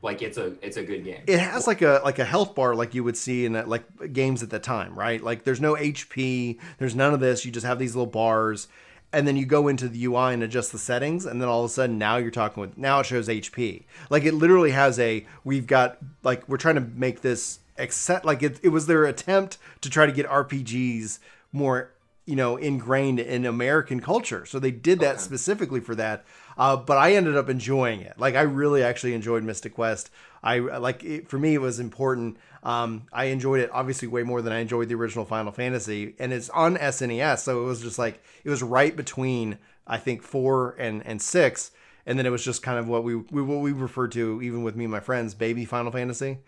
like 0.00 0.22
it's 0.22 0.38
a 0.38 0.54
it's 0.64 0.76
a 0.76 0.82
good 0.84 1.04
game. 1.04 1.22
it 1.26 1.40
has 1.40 1.66
like 1.66 1.82
a 1.82 2.00
like 2.04 2.20
a 2.20 2.24
health 2.24 2.54
bar 2.54 2.74
like 2.76 2.94
you 2.94 3.02
would 3.02 3.16
see 3.16 3.44
in 3.44 3.56
uh, 3.56 3.64
like 3.66 4.12
games 4.12 4.42
at 4.44 4.50
the 4.50 4.60
time, 4.60 4.96
right? 4.96 5.22
Like 5.22 5.42
there's 5.42 5.60
no 5.60 5.74
HP, 5.74 6.58
there's 6.78 6.94
none 6.94 7.12
of 7.14 7.20
this. 7.20 7.44
You 7.44 7.50
just 7.50 7.66
have 7.66 7.80
these 7.80 7.96
little 7.96 8.10
bars, 8.10 8.68
and 9.12 9.26
then 9.26 9.36
you 9.36 9.46
go 9.46 9.68
into 9.68 9.88
the 9.88 10.04
UI 10.04 10.34
and 10.34 10.42
adjust 10.42 10.72
the 10.72 10.78
settings, 10.78 11.24
and 11.24 11.40
then 11.40 11.48
all 11.48 11.64
of 11.64 11.70
a 11.70 11.72
sudden 11.72 11.98
now 11.98 12.16
you're 12.16 12.30
talking 12.30 12.60
with 12.60 12.76
now 12.76 13.00
it 13.00 13.06
shows 13.06 13.28
HP. 13.28 13.84
Like 14.10 14.24
it 14.24 14.34
literally 14.34 14.72
has 14.72 14.98
a 14.98 15.26
we've 15.44 15.66
got 15.66 15.98
like 16.22 16.48
we're 16.48 16.56
trying 16.58 16.74
to 16.76 16.80
make 16.94 17.22
this 17.22 17.60
accept 17.78 18.24
like 18.24 18.42
it 18.42 18.58
it 18.62 18.68
was 18.70 18.86
their 18.86 19.04
attempt 19.04 19.56
to 19.80 19.88
try 19.90 20.04
to 20.04 20.12
get 20.12 20.26
RPGs 20.26 21.18
more 21.52 21.90
you 22.26 22.36
know 22.36 22.56
ingrained 22.56 23.20
in 23.20 23.46
American 23.46 24.00
culture. 24.00 24.44
So 24.44 24.58
they 24.58 24.70
did 24.70 25.00
that 25.00 25.14
Okay. 25.14 25.22
specifically 25.22 25.80
for 25.80 25.94
that. 25.94 26.24
Uh, 26.58 26.76
but 26.76 26.98
I 26.98 27.12
ended 27.14 27.36
up 27.36 27.48
enjoying 27.48 28.00
it. 28.00 28.14
Like 28.18 28.34
I 28.34 28.42
really 28.42 28.82
actually 28.82 29.14
enjoyed 29.14 29.44
Mystic 29.44 29.74
Quest. 29.74 30.10
I 30.42 30.58
like 30.58 31.04
it, 31.04 31.28
for 31.28 31.38
me 31.38 31.54
it 31.54 31.60
was 31.60 31.80
important. 31.80 32.36
Um, 32.62 33.06
I 33.12 33.26
enjoyed 33.26 33.60
it 33.60 33.70
obviously 33.72 34.08
way 34.08 34.22
more 34.22 34.42
than 34.42 34.52
I 34.52 34.58
enjoyed 34.58 34.88
the 34.88 34.94
original 34.94 35.24
Final 35.24 35.52
Fantasy, 35.52 36.14
and 36.18 36.32
it's 36.32 36.50
on 36.50 36.76
SNES, 36.76 37.38
so 37.40 37.62
it 37.62 37.64
was 37.64 37.80
just 37.80 37.98
like 37.98 38.22
it 38.44 38.50
was 38.50 38.62
right 38.62 38.94
between 38.96 39.58
I 39.86 39.98
think 39.98 40.22
four 40.22 40.74
and 40.78 41.04
and 41.06 41.20
six, 41.20 41.70
and 42.06 42.18
then 42.18 42.26
it 42.26 42.30
was 42.30 42.44
just 42.44 42.62
kind 42.62 42.78
of 42.78 42.88
what 42.88 43.04
we, 43.04 43.16
we 43.16 43.42
what 43.42 43.60
we 43.60 43.72
refer 43.72 44.08
to 44.08 44.42
even 44.42 44.62
with 44.62 44.76
me 44.76 44.84
and 44.84 44.92
my 44.92 45.00
friends, 45.00 45.34
baby 45.34 45.64
Final 45.64 45.92
Fantasy. 45.92 46.38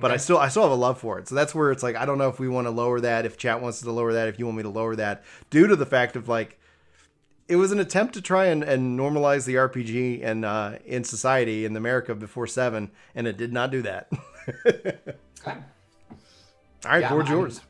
But 0.00 0.12
I 0.12 0.16
still 0.16 0.38
I 0.38 0.48
still 0.48 0.62
have 0.62 0.70
a 0.70 0.76
love 0.76 0.98
for 1.00 1.18
it. 1.18 1.26
So 1.26 1.34
that's 1.34 1.54
where 1.54 1.72
it's 1.72 1.82
like 1.82 1.96
I 1.96 2.06
don't 2.06 2.18
know 2.18 2.28
if 2.28 2.38
we 2.38 2.48
want 2.48 2.66
to 2.66 2.70
lower 2.70 3.00
that, 3.00 3.26
if 3.26 3.36
chat 3.36 3.60
wants 3.60 3.80
to 3.80 3.90
lower 3.90 4.12
that, 4.12 4.28
if 4.28 4.38
you 4.38 4.46
want 4.46 4.56
me 4.56 4.62
to 4.62 4.68
lower 4.68 4.94
that, 4.96 5.24
due 5.50 5.66
to 5.66 5.74
the 5.74 5.86
fact 5.86 6.14
of 6.14 6.28
like 6.28 6.57
it 7.48 7.56
was 7.56 7.72
an 7.72 7.80
attempt 7.80 8.14
to 8.14 8.20
try 8.22 8.46
and, 8.46 8.62
and 8.62 8.98
normalize 8.98 9.46
the 9.46 9.54
RPG 9.54 10.22
and 10.22 10.44
uh, 10.44 10.72
in 10.84 11.02
society 11.04 11.64
in 11.64 11.74
America 11.76 12.14
before 12.14 12.46
seven, 12.46 12.90
and 13.14 13.26
it 13.26 13.36
did 13.36 13.52
not 13.52 13.70
do 13.70 13.82
that. 13.82 14.10
Okay. 15.46 15.56
All 16.84 16.90
right, 16.92 17.00
Yeah, 17.02 17.10
board's 17.10 17.28
I'm- 17.30 17.38
yours. 17.38 17.60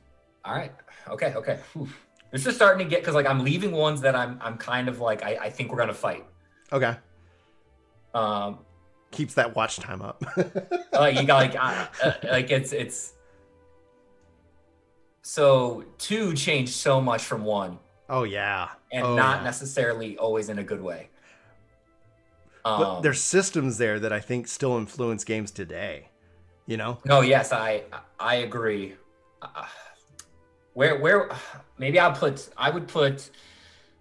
All 0.44 0.54
right. 0.54 0.72
Okay. 1.08 1.34
Okay. 1.34 1.58
Whew. 1.74 1.88
This 2.30 2.46
is 2.46 2.54
starting 2.56 2.86
to 2.86 2.90
get 2.90 3.00
because 3.00 3.14
like 3.14 3.26
I'm 3.26 3.42
leaving 3.44 3.72
ones 3.72 4.00
that 4.02 4.14
I'm 4.14 4.38
I'm 4.40 4.56
kind 4.56 4.88
of 4.88 5.00
like 5.00 5.22
I, 5.24 5.36
I 5.42 5.50
think 5.50 5.70
we're 5.70 5.78
gonna 5.78 5.92
fight. 5.94 6.24
Okay, 6.72 6.94
Um, 8.14 8.58
keeps 9.10 9.34
that 9.34 9.54
watch 9.56 9.76
time 9.76 10.02
up. 10.02 10.22
like 10.92 11.16
you 11.20 11.26
got 11.26 11.36
like 11.36 11.56
uh, 11.58 11.86
like 12.24 12.50
it's 12.50 12.72
it's 12.72 13.12
so 15.22 15.84
two 15.98 16.34
changed 16.34 16.72
so 16.72 17.00
much 17.00 17.22
from 17.22 17.44
one 17.44 17.78
oh 18.08 18.22
yeah, 18.24 18.68
and 18.92 19.06
Oh, 19.06 19.16
not 19.16 19.42
necessarily 19.44 20.16
always 20.18 20.48
in 20.48 20.58
a 20.58 20.64
good 20.64 20.80
way. 20.82 21.10
Um, 22.64 22.80
But 22.80 23.00
there's 23.02 23.20
systems 23.22 23.78
there 23.78 23.98
that 24.00 24.12
I 24.12 24.20
think 24.20 24.48
still 24.48 24.76
influence 24.78 25.24
games 25.24 25.50
today. 25.50 26.08
You 26.66 26.76
know, 26.76 26.98
no, 27.04 27.22
yes, 27.22 27.52
I 27.52 27.84
I 28.20 28.36
agree. 28.36 28.94
Uh, 29.40 29.64
where 30.74 30.98
where 31.00 31.30
maybe 31.78 31.98
I'll 31.98 32.12
put 32.12 32.48
I 32.56 32.70
would 32.70 32.86
put 32.88 33.30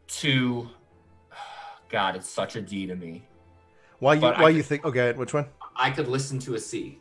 two. 0.08 0.68
God, 1.90 2.16
it's 2.18 2.30
such 2.30 2.56
a 2.58 2.62
D 2.62 2.86
to 2.88 2.96
me. 2.96 3.24
why 4.00 4.16
you 4.16 4.22
But 4.22 4.38
why 4.40 4.46
could- 4.52 4.58
you 4.58 4.64
think? 4.64 4.84
Okay, 4.86 5.14
which 5.14 5.34
one? 5.34 5.46
I 5.78 5.92
could 5.92 6.08
listen 6.08 6.40
to 6.40 6.56
a 6.56 6.60
C. 6.60 7.00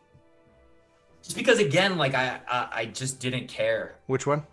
Just 1.22 1.36
because 1.36 1.58
again, 1.58 1.98
like 1.98 2.14
I 2.14 2.40
I, 2.48 2.68
I 2.72 2.84
just 2.86 3.18
didn't 3.18 3.48
care 3.48 3.96
Which 4.06 4.26
one? 4.26 4.44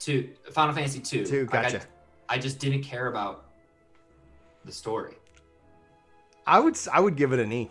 to 0.00 0.30
Final 0.52 0.74
Fantasy 0.74 1.00
two. 1.00 1.26
Two. 1.26 1.44
Like, 1.52 1.54
I- 1.54 1.62
Gotcha. 1.72 1.86
I, 2.28 2.38
just 2.38 2.58
didn't 2.58 2.82
care 2.82 3.06
about 3.06 3.44
the 4.64 4.72
story. 4.72 5.14
I 6.46 6.58
would 6.60 6.74
s- 6.74 6.88
I 6.92 7.00
would 7.00 7.16
give 7.16 7.32
it 7.32 7.38
an 7.40 7.52
E. 7.52 7.70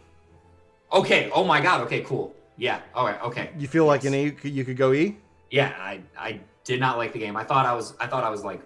Okay. 0.91 1.29
Oh 1.33 1.43
my 1.43 1.61
God. 1.61 1.81
Okay. 1.81 2.01
Cool. 2.01 2.33
Yeah. 2.57 2.79
All 2.93 3.05
right. 3.05 3.21
Okay. 3.23 3.49
You 3.57 3.67
feel 3.67 3.85
like 3.85 4.03
Yes. 4.03 4.13
an 4.13 4.19
E? 4.19 4.23
you 4.23 4.31
could- 4.31 4.51
You 4.51 4.65
could 4.65 4.77
go 4.77 4.93
E. 4.93 5.17
Yeah. 5.51 5.73
I 5.79 6.01
I 6.17 6.39
did 6.63 6.79
not 6.79 6.97
like 6.97 7.13
the 7.13 7.19
game. 7.19 7.35
I 7.37 7.43
thought 7.43 7.65
I 7.65 7.73
was 7.73 7.93
I 7.99 8.07
thought 8.07 8.23
I 8.23 8.29
was 8.29 8.43
like 8.43 8.61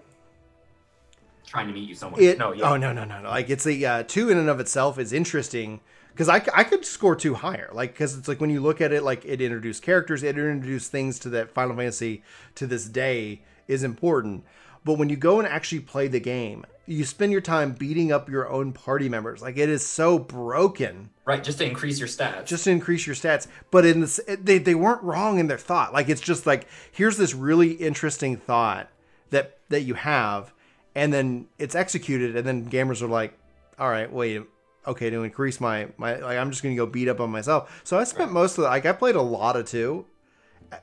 trying 1.46 1.68
to 1.68 1.74
meet 1.74 1.88
you 1.90 1.96
somewhere. 1.96 2.22
It, 2.22 2.38
no. 2.38 2.52
Yeah. 2.54 2.72
Oh 2.72 2.78
no 2.78 2.92
no 2.94 3.04
no 3.04 3.22
no! 3.22 3.30
Like 3.30 3.50
it's 3.50 3.66
a 3.66 3.84
uh, 3.86 4.04
two 4.04 4.30
in 4.30 4.38
and 4.38 4.50
of 4.50 4.60
itself 4.60 5.00
is 5.00 5.12
interesting 5.14 5.80
because 6.12 6.30
I, 6.30 6.44
I 6.54 6.64
could 6.64 6.86
score 6.86 7.16
two 7.16 7.34
higher 7.36 7.70
like 7.74 7.94
because 7.94 8.18
it's 8.18 8.28
like 8.28 8.40
when 8.42 8.50
you 8.50 8.62
look 8.62 8.82
at 8.82 8.92
it 8.92 9.04
like 9.04 9.26
it 9.26 9.42
introduced 9.42 9.82
characters 9.84 10.22
it 10.22 10.38
introduced 10.38 10.92
things 10.92 11.18
to 11.20 11.30
that 11.30 11.50
final 11.52 11.76
fantasy 11.76 12.24
to 12.56 12.68
this 12.68 12.86
day 12.86 13.42
is 13.68 13.84
important 13.84 14.44
but 14.84 14.94
when 14.94 15.10
you 15.10 15.16
go 15.16 15.40
and 15.40 15.48
actually 15.48 15.80
play 15.80 16.08
the 16.08 16.20
game 16.20 16.66
you 16.90 17.06
spend 17.06 17.32
your 17.32 17.40
time 17.40 17.74
beating 17.74 18.12
up 18.12 18.28
your 18.30 18.50
own 18.50 18.74
party 18.74 19.08
members. 19.08 19.44
Like 19.44 19.58
it 19.58 19.70
is 19.70 19.86
so 19.86 20.18
broken. 20.18 21.12
Right, 21.24 21.44
just 21.44 21.60
to 21.60 21.66
increase 21.66 22.00
your 22.00 22.08
stats. 22.08 22.46
just 22.46 22.64
to 22.64 22.72
increase 22.72 23.06
your 23.06 23.16
stats. 23.16 23.48
But 23.70 23.86
in 23.86 24.02
this 24.02 24.20
they, 24.28 24.58
they 24.58 24.74
weren't 24.74 25.04
wrong 25.04 25.38
in 25.38 25.48
their 25.48 25.60
thought. 25.60 25.94
Like 25.94 26.10
it's 26.10 26.20
just 26.20 26.48
like 26.48 26.68
here's 26.92 27.18
this 27.18 27.36
really 27.36 27.74
interesting 27.74 28.38
thought 28.38 28.90
that 29.30 29.60
that 29.70 29.82
you 29.82 29.94
have 29.94 30.52
and 30.96 31.14
then 31.14 31.48
it's 31.60 31.76
executed 31.76 32.36
and 32.36 32.48
then 32.48 32.68
gamers 32.68 33.04
are 33.04 33.08
like 33.08 33.38
all 33.78 33.90
right 33.90 34.12
wait 34.12 34.42
okay 34.88 35.12
to 35.12 35.22
increase 35.22 35.62
my 35.62 35.88
my 35.98 36.16
like 36.16 36.40
i'm 36.40 36.50
just 36.50 36.64
gonna 36.64 36.76
go 36.76 36.88
beat 36.88 37.08
up 37.08 37.20
on 37.20 37.30
myself. 37.30 37.82
So 37.84 38.00
i 38.00 38.04
spent 38.04 38.32
most 38.32 38.58
of 38.58 38.64
the 38.64 38.70
like 38.70 38.88
i 38.88 38.92
played 38.94 39.16
a 39.16 39.22
lot 39.22 39.56
of 39.56 39.68
two 39.68 40.08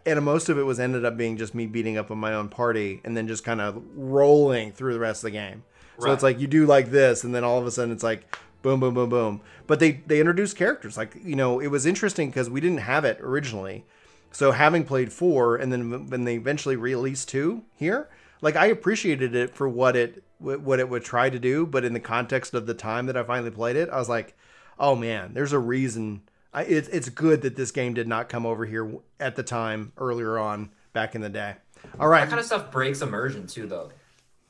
and 0.04 0.24
most 0.24 0.48
of 0.48 0.58
it 0.58 0.62
was 0.62 0.80
ended 0.80 1.04
up 1.04 1.16
being 1.16 1.36
just 1.36 1.54
me 1.54 1.66
beating 1.66 1.96
up 1.96 2.10
on 2.10 2.18
my 2.18 2.34
own 2.34 2.48
party 2.48 3.00
and 3.04 3.16
then 3.16 3.28
just 3.28 3.44
kind 3.44 3.60
of 3.60 3.82
rolling 3.94 4.72
through 4.72 4.92
the 4.92 4.98
rest 5.00 5.20
of 5.22 5.28
the 5.28 5.30
game. 5.32 5.62
So 5.98 6.06
Right. 6.06 6.12
it's 6.12 6.22
like 6.22 6.38
you 6.40 6.46
do 6.46 6.66
like 6.66 6.90
this 6.90 7.24
and 7.24 7.34
then 7.34 7.44
all 7.44 7.58
of 7.58 7.66
a 7.66 7.70
sudden 7.70 7.92
it's 7.92 8.02
like 8.02 8.36
boom 8.62 8.80
boom 8.80 8.94
boom 8.94 9.08
boom. 9.08 9.40
But 9.66 9.80
they 9.80 10.02
they 10.06 10.20
introduced 10.20 10.56
characters. 10.56 10.96
Like 10.96 11.16
you 11.22 11.36
know 11.36 11.60
it 11.60 11.68
was 11.68 11.86
interesting 11.86 12.28
because 12.30 12.50
we 12.50 12.60
didn't 12.60 12.78
have 12.78 13.04
it 13.04 13.18
originally. 13.20 13.84
So 14.32 14.52
having 14.52 14.84
played 14.84 15.12
four 15.12 15.56
and 15.56 15.72
then 15.72 16.08
when 16.08 16.24
they 16.24 16.34
eventually 16.34 16.76
released 16.76 17.28
two 17.28 17.62
here 17.74 18.08
like 18.42 18.54
i 18.56 18.66
appreciated 18.66 19.34
it 19.34 19.54
for 19.54 19.66
what 19.66 19.96
it 19.96 20.22
what 20.38 20.78
it 20.78 20.88
would 20.90 21.02
try 21.02 21.30
to 21.30 21.38
do 21.38 21.64
but 21.64 21.84
in 21.86 21.94
the 21.94 22.00
context 22.00 22.52
of 22.52 22.66
the 22.66 22.74
time 22.74 23.06
that 23.06 23.16
i 23.16 23.22
finally 23.22 23.50
played 23.50 23.76
it 23.76 23.88
i 23.88 23.96
was 23.98 24.10
like 24.10 24.36
oh 24.78 24.94
man 24.94 25.32
there's 25.32 25.54
a 25.54 25.58
reason 25.58 26.20
I, 26.52 26.62
it's 26.64 26.88
it's 26.88 27.08
good 27.08 27.42
that 27.42 27.56
this 27.56 27.70
game 27.70 27.94
did 27.94 28.08
not 28.08 28.28
come 28.28 28.46
over 28.46 28.64
here 28.64 28.90
at 29.20 29.36
the 29.36 29.42
time 29.42 29.92
earlier 29.98 30.38
on 30.38 30.70
back 30.92 31.14
in 31.14 31.20
the 31.20 31.28
day 31.28 31.56
all 32.00 32.08
right 32.08 32.20
that 32.20 32.28
kind 32.30 32.40
of 32.40 32.46
stuff 32.46 32.70
breaks 32.70 33.02
immersion 33.02 33.46
too, 33.46 33.66
though. 33.66 33.90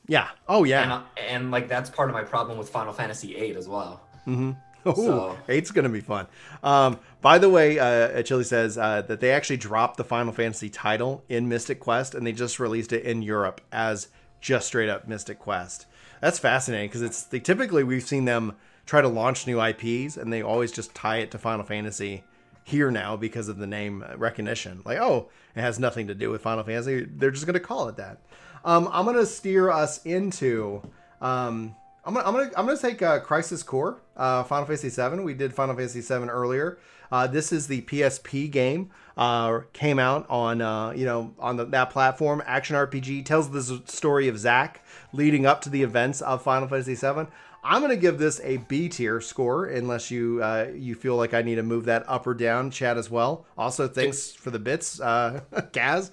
yeah 0.06 0.28
oh 0.48 0.64
yeah 0.64 0.82
And, 0.82 0.92
uh, 0.92 1.02
and 1.28 1.50
like 1.50 1.68
that's 1.68 1.90
part 1.90 2.08
of 2.08 2.14
my 2.14 2.22
problem 2.22 2.56
with 2.58 2.68
Final 2.68 2.92
Fantasy 2.92 3.34
VIII 3.34 3.56
as 3.56 3.66
well. 3.68 4.00
Ooh, 4.28 4.56
So- 4.94 5.36
eight's 5.48 5.72
gonna 5.72 5.88
be 5.88 6.00
fun. 6.00 6.28
Um, 6.62 6.98
by 7.20 7.38
the 7.38 7.48
way, 7.50 7.78
uh, 7.78 8.22
Chili 8.22 8.44
says 8.44 8.78
uh, 8.78 9.02
that 9.02 9.18
they 9.20 9.32
actually 9.32 9.56
dropped 9.56 9.96
the 9.96 10.04
Final 10.04 10.32
Fantasy 10.32 10.68
title 10.70 11.24
in 11.28 11.48
Mystic 11.48 11.80
Quest, 11.80 12.14
and 12.14 12.24
they 12.24 12.32
just 12.32 12.60
released 12.60 12.92
it 12.92 13.02
in 13.02 13.20
Europe 13.22 13.60
as 13.72 14.06
just 14.40 14.68
straight 14.68 14.88
up 14.88 15.08
Mystic 15.08 15.40
Quest. 15.40 15.86
That's 16.20 16.38
fascinating 16.38 16.88
because 16.88 17.02
it's 17.02 17.24
they 17.24 17.40
typically 17.40 17.82
we've 17.82 18.04
seen 18.06 18.26
them 18.26 18.54
try 18.86 19.02
to 19.02 19.08
launch 19.08 19.46
new 19.46 19.60
IPs, 19.60 20.16
and 20.16 20.32
they 20.32 20.42
always 20.42 20.72
just 20.72 20.94
tie 20.94 21.18
it 21.18 21.30
to 21.32 21.38
Final 21.38 21.64
Fantasy 21.64 22.24
here 22.64 22.90
now 22.90 23.16
because 23.16 23.48
of 23.48 23.58
the 23.58 23.66
name 23.66 24.04
recognition. 24.16 24.82
Like, 24.84 24.98
oh, 24.98 25.28
it 25.54 25.60
has 25.60 25.78
nothing 25.78 26.06
to 26.08 26.14
do 26.14 26.30
with 26.30 26.42
Final 26.42 26.64
Fantasy. 26.64 27.04
They're 27.04 27.30
just 27.30 27.46
gonna 27.46 27.60
call 27.60 27.88
it 27.88 27.96
that. 27.96 28.20
Um, 28.64 28.88
I'm 28.92 29.04
gonna 29.04 29.26
steer 29.26 29.70
us 29.70 30.04
into. 30.04 30.82
Um, 31.20 31.76
I'm 32.04 32.14
gonna, 32.14 32.26
I'm 32.26 32.34
gonna, 32.34 32.50
I'm 32.56 32.66
gonna 32.66 32.78
take 32.78 33.02
uh, 33.02 33.20
Crisis 33.20 33.62
Core, 33.62 34.00
uh, 34.16 34.44
Final 34.44 34.66
Fantasy 34.66 34.88
VII. 34.88 35.22
We 35.22 35.34
did 35.34 35.54
Final 35.54 35.74
Fantasy 35.74 36.00
VII 36.00 36.28
earlier. 36.28 36.78
Uh, 37.10 37.26
this 37.26 37.52
is 37.52 37.66
the 37.66 37.82
PSP 37.82 38.50
game. 38.50 38.90
Uh, 39.16 39.60
came 39.72 39.98
out 39.98 40.26
on, 40.28 40.60
uh, 40.60 40.90
you 40.90 41.06
know, 41.06 41.34
on 41.38 41.56
the, 41.56 41.64
that 41.64 41.90
platform. 41.90 42.42
Action 42.44 42.76
RPG 42.76 43.24
tells 43.24 43.50
the 43.50 43.82
story 43.86 44.28
of 44.28 44.38
Zack 44.38 44.84
leading 45.12 45.46
up 45.46 45.60
to 45.62 45.70
the 45.70 45.82
events 45.82 46.20
of 46.20 46.42
Final 46.42 46.68
Fantasy 46.68 46.94
VII. 46.94 47.26
I'm 47.68 47.80
gonna 47.82 47.96
give 47.96 48.18
this 48.18 48.40
a 48.44 48.58
B 48.58 48.88
tier 48.88 49.20
score, 49.20 49.66
unless 49.66 50.10
you 50.10 50.40
uh, 50.42 50.68
you 50.74 50.94
feel 50.94 51.16
like 51.16 51.34
I 51.34 51.42
need 51.42 51.56
to 51.56 51.62
move 51.64 51.86
that 51.86 52.04
up 52.08 52.26
or 52.26 52.34
down. 52.34 52.70
Chat 52.70 52.96
as 52.96 53.10
well. 53.10 53.44
Also, 53.58 53.88
thanks 53.88 54.30
for 54.32 54.50
the 54.50 54.58
bits, 54.60 55.00
uh, 55.00 55.40
Kaz. 55.72 56.10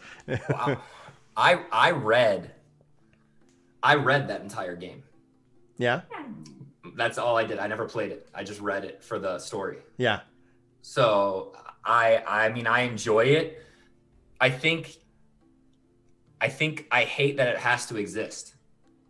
Wow. 0.49 0.81
I 1.37 1.59
I 1.71 1.91
read 1.91 2.51
I 3.83 3.95
read 3.95 4.27
that 4.29 4.41
entire 4.41 4.75
game. 4.75 5.03
yeah, 5.77 6.01
That's 6.95 7.17
all 7.17 7.37
I 7.37 7.43
did. 7.43 7.59
I 7.59 7.67
never 7.67 7.85
played 7.85 8.11
it. 8.11 8.27
I 8.33 8.43
just 8.43 8.59
read 8.61 8.83
it 8.85 9.03
for 9.03 9.19
the 9.19 9.37
story. 9.39 9.77
yeah, 9.97 10.21
So 10.81 11.53
I 11.85 12.23
I 12.27 12.49
mean 12.49 12.67
I 12.67 12.81
enjoy 12.81 13.25
it. 13.25 13.61
I 14.39 14.49
think 14.49 14.97
I 16.41 16.49
think 16.49 16.87
I 16.91 17.03
hate 17.03 17.37
that 17.37 17.47
it 17.47 17.57
has 17.57 17.85
to 17.87 17.97
exist. 17.97 18.55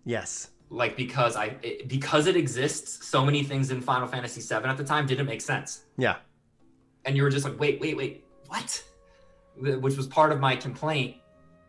yes, 0.05 0.49
Like 0.73 0.97
because 0.97 1.35
I 1.35 1.55
it, 1.61 1.87
because 1.87 2.25
it 2.25 2.35
exists, 2.35 3.05
so 3.07 3.23
many 3.23 3.43
things 3.43 3.69
in 3.69 3.79
Final 3.79 4.07
Fantasy 4.07 4.41
VII 4.41 4.65
at 4.65 4.75
the 4.75 4.83
time 4.83 5.05
didn't 5.05 5.27
make 5.27 5.41
sense. 5.41 5.85
yeah, 5.97 6.15
and 7.05 7.15
you 7.15 7.21
were 7.21 7.29
just 7.29 7.45
like, 7.45 7.59
wait, 7.59 7.79
wait, 7.79 7.95
wait, 7.95 8.25
what? 8.47 8.83
Which 9.55 9.95
was 9.95 10.07
part 10.07 10.31
of 10.31 10.39
my 10.39 10.55
complaint 10.55 11.17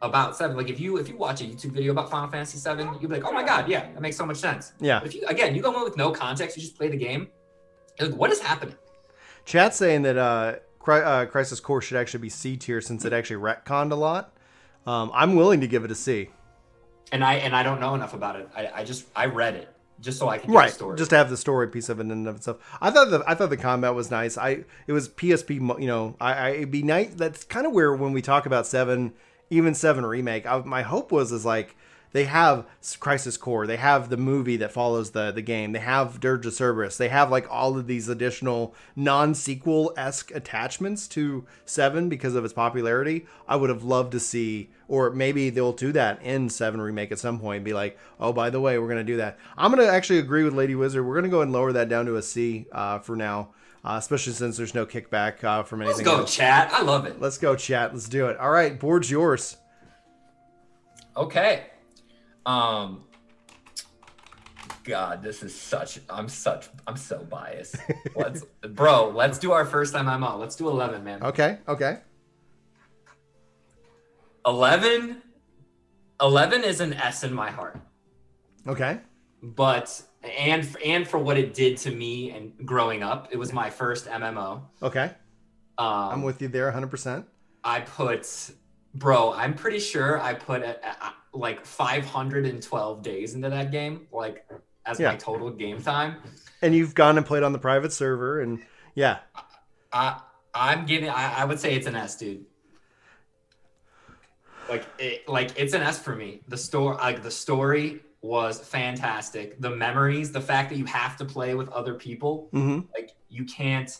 about 0.00 0.36
seven. 0.36 0.56
Like 0.56 0.70
if 0.70 0.80
you 0.80 0.96
if 0.96 1.08
you 1.08 1.18
watch 1.18 1.42
a 1.42 1.44
YouTube 1.44 1.72
video 1.72 1.92
about 1.92 2.10
Final 2.10 2.30
Fantasy 2.30 2.56
Seven, 2.56 2.88
you'd 2.94 3.10
be 3.10 3.16
like, 3.16 3.24
oh 3.24 3.32
my 3.32 3.42
god, 3.42 3.68
yeah, 3.68 3.92
that 3.92 4.00
makes 4.00 4.16
so 4.16 4.24
much 4.24 4.38
sense. 4.38 4.72
yeah. 4.80 5.00
But 5.00 5.08
if 5.08 5.14
you 5.14 5.26
again, 5.26 5.54
you 5.54 5.60
go 5.60 5.76
in 5.76 5.84
with 5.84 5.98
no 5.98 6.10
context, 6.10 6.56
you 6.56 6.62
just 6.62 6.76
play 6.76 6.88
the 6.88 6.96
game. 6.96 7.28
Like, 8.00 8.14
what 8.14 8.32
is 8.32 8.40
happening? 8.40 8.76
Chat's 9.44 9.76
saying 9.76 10.02
that 10.02 10.16
uh, 10.16 10.56
uh, 10.90 11.26
Crisis 11.26 11.60
Core 11.60 11.82
should 11.82 11.98
actually 11.98 12.20
be 12.20 12.30
C 12.30 12.56
tier 12.56 12.80
since 12.80 13.04
it 13.04 13.12
actually 13.12 13.36
retconned 13.36 13.92
a 13.92 13.96
lot. 13.96 14.32
Um, 14.86 15.10
I'm 15.14 15.34
willing 15.34 15.60
to 15.60 15.66
give 15.66 15.84
it 15.84 15.90
a 15.90 15.94
C. 15.94 16.30
And 17.12 17.22
I 17.24 17.34
and 17.34 17.54
I 17.54 17.62
don't 17.62 17.80
know 17.80 17.94
enough 17.94 18.14
about 18.14 18.36
it. 18.36 18.48
I, 18.56 18.70
I 18.76 18.84
just 18.84 19.06
I 19.14 19.26
read 19.26 19.54
it 19.54 19.68
just 20.00 20.18
so 20.18 20.28
I 20.28 20.38
can 20.38 20.50
get 20.50 20.56
Right, 20.56 20.68
the 20.70 20.74
story. 20.74 20.96
just 20.98 21.10
to 21.10 21.16
have 21.16 21.30
the 21.30 21.36
story 21.36 21.68
piece 21.68 21.88
of 21.88 21.98
it 21.98 22.02
in 22.02 22.10
and 22.10 22.26
of 22.28 22.36
itself. 22.36 22.58
I 22.80 22.90
thought 22.90 23.10
the 23.10 23.22
I 23.26 23.34
thought 23.34 23.50
the 23.50 23.56
combat 23.56 23.94
was 23.94 24.10
nice. 24.10 24.36
I 24.36 24.64
it 24.86 24.92
was 24.92 25.08
PSP. 25.08 25.54
You 25.80 25.86
know, 25.86 26.16
I, 26.20 26.32
I 26.32 26.48
it'd 26.50 26.70
be 26.70 26.82
nice. 26.82 27.10
That's 27.14 27.44
kind 27.44 27.66
of 27.66 27.72
where 27.72 27.94
when 27.94 28.12
we 28.12 28.20
talk 28.22 28.46
about 28.46 28.66
seven, 28.66 29.12
even 29.50 29.74
seven 29.74 30.04
remake. 30.04 30.46
I, 30.46 30.58
my 30.58 30.82
hope 30.82 31.12
was 31.12 31.30
is 31.30 31.44
like 31.44 31.76
they 32.14 32.24
have 32.26 32.64
Crisis 33.00 33.36
Core. 33.36 33.66
They 33.66 33.76
have 33.76 34.08
the 34.08 34.16
movie 34.16 34.56
that 34.58 34.70
follows 34.70 35.10
the 35.10 35.32
the 35.32 35.42
game. 35.42 35.72
They 35.72 35.80
have 35.80 36.20
Dirge 36.20 36.46
of 36.46 36.54
Cerberus. 36.54 36.96
They 36.96 37.08
have 37.08 37.28
like 37.28 37.50
all 37.50 37.76
of 37.76 37.88
these 37.88 38.08
additional 38.08 38.72
non 38.94 39.34
sequel 39.34 39.92
esque 39.96 40.30
attachments 40.30 41.08
to 41.08 41.44
seven 41.64 42.08
because 42.08 42.36
of 42.36 42.44
its 42.44 42.54
popularity. 42.54 43.26
I 43.48 43.56
would 43.56 43.68
have 43.68 43.82
loved 43.82 44.12
to 44.12 44.20
see, 44.20 44.70
or 44.86 45.10
maybe 45.10 45.50
they'll 45.50 45.72
do 45.72 45.90
that 45.90 46.22
in 46.22 46.48
seven 46.50 46.80
remake 46.80 47.10
at 47.10 47.18
some 47.18 47.40
point. 47.40 47.56
And 47.56 47.64
be 47.64 47.72
like, 47.72 47.98
oh, 48.20 48.32
by 48.32 48.48
the 48.48 48.60
way, 48.60 48.78
we're 48.78 48.88
gonna 48.88 49.02
do 49.02 49.16
that. 49.16 49.36
I'm 49.58 49.72
gonna 49.72 49.82
actually 49.90 50.20
agree 50.20 50.44
with 50.44 50.54
Lady 50.54 50.76
Wizard. 50.76 51.04
We're 51.04 51.16
gonna 51.16 51.28
go 51.28 51.42
and 51.42 51.52
lower 51.52 51.72
that 51.72 51.88
down 51.88 52.06
to 52.06 52.14
a 52.14 52.22
C 52.22 52.66
uh, 52.70 53.00
for 53.00 53.16
now. 53.16 53.48
Uh, 53.84 53.96
especially 53.98 54.34
since 54.34 54.56
there's 54.56 54.72
no 54.72 54.86
kickback 54.86 55.42
uh, 55.42 55.64
from 55.64 55.82
anything. 55.82 56.06
Let's 56.06 56.08
go, 56.08 56.20
else. 56.20 56.34
chat. 56.34 56.72
I 56.72 56.82
love 56.82 57.06
it. 57.06 57.20
Let's 57.20 57.38
go, 57.38 57.56
chat. 57.56 57.92
Let's 57.92 58.08
do 58.08 58.28
it. 58.28 58.38
All 58.38 58.50
right, 58.50 58.78
board's 58.78 59.10
yours. 59.10 59.56
Okay. 61.16 61.64
Um 62.46 63.04
God, 64.84 65.22
this 65.22 65.42
is 65.42 65.54
such 65.58 65.98
I'm 66.10 66.28
such 66.28 66.68
I'm 66.86 66.96
so 66.96 67.24
biased. 67.24 67.76
Let's 68.14 68.44
bro, 68.70 69.08
let's 69.08 69.38
do 69.38 69.52
our 69.52 69.64
first 69.64 69.94
time 69.94 70.06
MMO. 70.06 70.38
Let's 70.38 70.56
do 70.56 70.68
11, 70.68 71.02
man. 71.02 71.22
Okay, 71.22 71.58
okay. 71.66 71.98
11 74.46 75.22
11 76.20 76.64
is 76.64 76.80
an 76.80 76.92
S 76.94 77.24
in 77.24 77.32
my 77.32 77.50
heart. 77.50 77.80
Okay. 78.66 78.98
But 79.42 80.02
and 80.38 80.68
and 80.84 81.06
for 81.08 81.18
what 81.18 81.36
it 81.38 81.54
did 81.54 81.76
to 81.78 81.90
me 81.90 82.30
and 82.30 82.52
growing 82.66 83.02
up, 83.02 83.28
it 83.30 83.38
was 83.38 83.52
my 83.52 83.70
first 83.70 84.06
MMO. 84.06 84.62
Okay. 84.82 85.10
Um 85.78 86.10
I'm 86.12 86.22
with 86.22 86.40
you 86.42 86.48
there 86.48 86.70
100%. 86.70 87.24
I 87.64 87.80
put 87.80 88.50
bro, 88.94 89.32
I'm 89.32 89.54
pretty 89.54 89.78
sure 89.80 90.20
I 90.20 90.34
put 90.34 90.62
a, 90.62 90.76
a- 90.86 91.14
like 91.34 91.64
512 91.66 93.02
days 93.02 93.34
into 93.34 93.50
that 93.50 93.70
game 93.70 94.06
like 94.12 94.46
as 94.86 95.00
Yeah. 95.00 95.10
my 95.10 95.16
total 95.16 95.50
game 95.50 95.82
time. 95.82 96.16
And 96.62 96.74
you've 96.74 96.94
gone 96.94 97.16
and 97.18 97.26
played 97.26 97.42
on 97.42 97.52
the 97.52 97.58
private 97.58 97.92
server 97.92 98.40
and 98.40 98.62
yeah. 98.94 99.18
I 99.92 100.20
I'm 100.56 100.86
giving. 100.86 101.08
I, 101.10 101.40
I 101.40 101.44
would 101.44 101.58
say 101.58 101.74
it's 101.74 101.88
an 101.88 101.96
S, 101.96 102.16
dude. 102.16 102.44
Like 104.68 104.84
it, 104.98 105.28
like 105.28 105.50
it's 105.58 105.74
an 105.74 105.82
S 105.82 105.98
for 105.98 106.14
me. 106.14 106.40
The 106.48 106.56
store, 106.56 106.94
like 106.94 107.22
the 107.22 107.30
story 107.30 108.00
was 108.22 108.60
fantastic. 108.60 109.60
The 109.60 109.70
memories, 109.70 110.32
the 110.32 110.40
fact 110.40 110.70
that 110.70 110.76
you 110.78 110.86
have 110.86 111.16
to 111.18 111.24
play 111.24 111.54
with 111.54 111.68
other 111.70 111.94
people, 111.94 112.48
Mhm. 112.54 112.86
like 112.94 113.10
you 113.28 113.44
can't. 113.44 113.90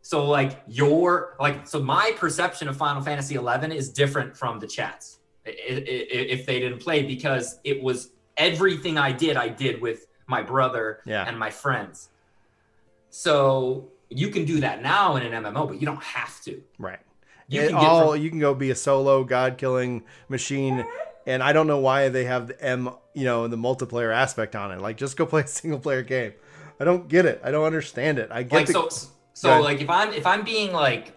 So 0.00 0.24
like 0.26 0.62
your 0.66 1.36
like 1.38 1.66
so 1.68 1.80
my 1.82 2.12
perception 2.16 2.68
of 2.68 2.76
Final 2.76 3.02
Fantasy 3.02 3.34
11 3.36 3.70
is 3.70 3.90
different 3.90 4.36
from 4.36 4.58
the 4.58 4.66
chats 4.66 5.17
if 5.56 6.46
they 6.46 6.60
didn't 6.60 6.78
play 6.80 7.02
because 7.02 7.58
it 7.64 7.82
was 7.82 8.10
everything 8.36 8.98
I 8.98 9.12
did 9.12 9.36
I 9.36 9.48
did 9.48 9.80
with 9.80 10.06
my 10.26 10.42
brother 10.42 11.00
Yeah. 11.06 11.24
and 11.26 11.38
my 11.38 11.50
friends. 11.50 12.08
So 13.10 13.88
you 14.10 14.28
can 14.28 14.44
do 14.44 14.60
that 14.60 14.82
now 14.82 15.16
in 15.16 15.22
an 15.32 15.44
MMO, 15.44 15.66
but 15.68 15.80
you 15.80 15.86
don't 15.86 16.02
have 16.02 16.40
to. 16.42 16.62
Right. 16.78 16.98
You 17.48 17.62
It 17.62 17.68
can 17.68 17.76
all 17.76 18.12
from- 18.12 18.22
you 18.22 18.30
can 18.30 18.38
go 18.38 18.54
be 18.54 18.70
a 18.70 18.74
solo 18.74 19.24
god 19.24 19.56
killing 19.58 20.04
machine 20.28 20.84
and 21.26 21.42
I 21.42 21.52
don't 21.52 21.66
know 21.66 21.78
why 21.78 22.08
they 22.08 22.24
have 22.24 22.48
the 22.48 22.62
M, 22.62 22.90
you 23.14 23.24
know, 23.24 23.48
the 23.48 23.56
multiplayer 23.56 24.14
aspect 24.14 24.54
on 24.56 24.70
it. 24.72 24.80
Like 24.80 24.96
just 24.96 25.16
go 25.16 25.26
play 25.34 25.42
a 25.42 25.46
single 25.46 25.78
player 25.80 26.02
game. 26.02 26.32
I 26.80 26.84
don't 26.84 27.08
get 27.08 27.26
it. 27.26 27.40
I 27.42 27.50
don't 27.50 27.64
understand 27.64 28.18
it. 28.18 28.28
I 28.30 28.42
get 28.44 28.52
like 28.56 28.66
the, 28.66 28.72
so 28.74 29.08
So 29.34 29.60
like 29.60 29.80
if 29.80 29.90
I'm 29.90 30.12
if 30.12 30.26
I'm 30.26 30.44
being 30.44 30.72
like 30.72 31.12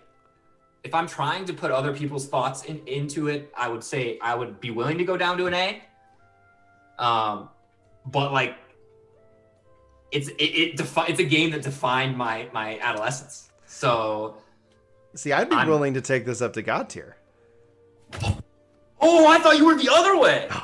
if 0.83 0.93
I'm 0.93 1.07
trying 1.07 1.45
to 1.45 1.53
put 1.53 1.71
other 1.71 1.93
people's 1.93 2.27
thoughts 2.27 2.63
in, 2.65 2.81
into 2.87 3.27
it, 3.27 3.51
I 3.57 3.67
would 3.67 3.83
say 3.83 4.17
I 4.21 4.33
would 4.35 4.59
be 4.59 4.71
willing 4.71 4.97
to 4.97 5.03
go 5.03 5.15
down 5.17 5.37
to 5.37 5.45
an 5.47 5.53
A. 5.53 5.81
Um, 6.97 7.49
but 8.05 8.31
like 8.31 8.55
it's 10.11 10.27
it, 10.29 10.33
it 10.43 10.77
defi- 10.77 11.09
it's 11.11 11.19
a 11.19 11.23
game 11.23 11.51
that 11.51 11.61
defined 11.61 12.17
my 12.17 12.47
my 12.53 12.79
adolescence. 12.79 13.49
So 13.65 14.37
See, 15.15 15.31
I'd 15.31 15.49
be 15.49 15.55
I'm- 15.55 15.67
willing 15.67 15.93
to 15.95 16.01
take 16.01 16.25
this 16.25 16.41
up 16.41 16.53
to 16.53 16.61
God 16.61 16.89
tier. 16.89 17.15
oh, 19.01 19.27
I 19.27 19.39
thought 19.39 19.57
you 19.57 19.65
were 19.65 19.77
the 19.77 19.89
other 19.91 20.17
way. 20.17 20.47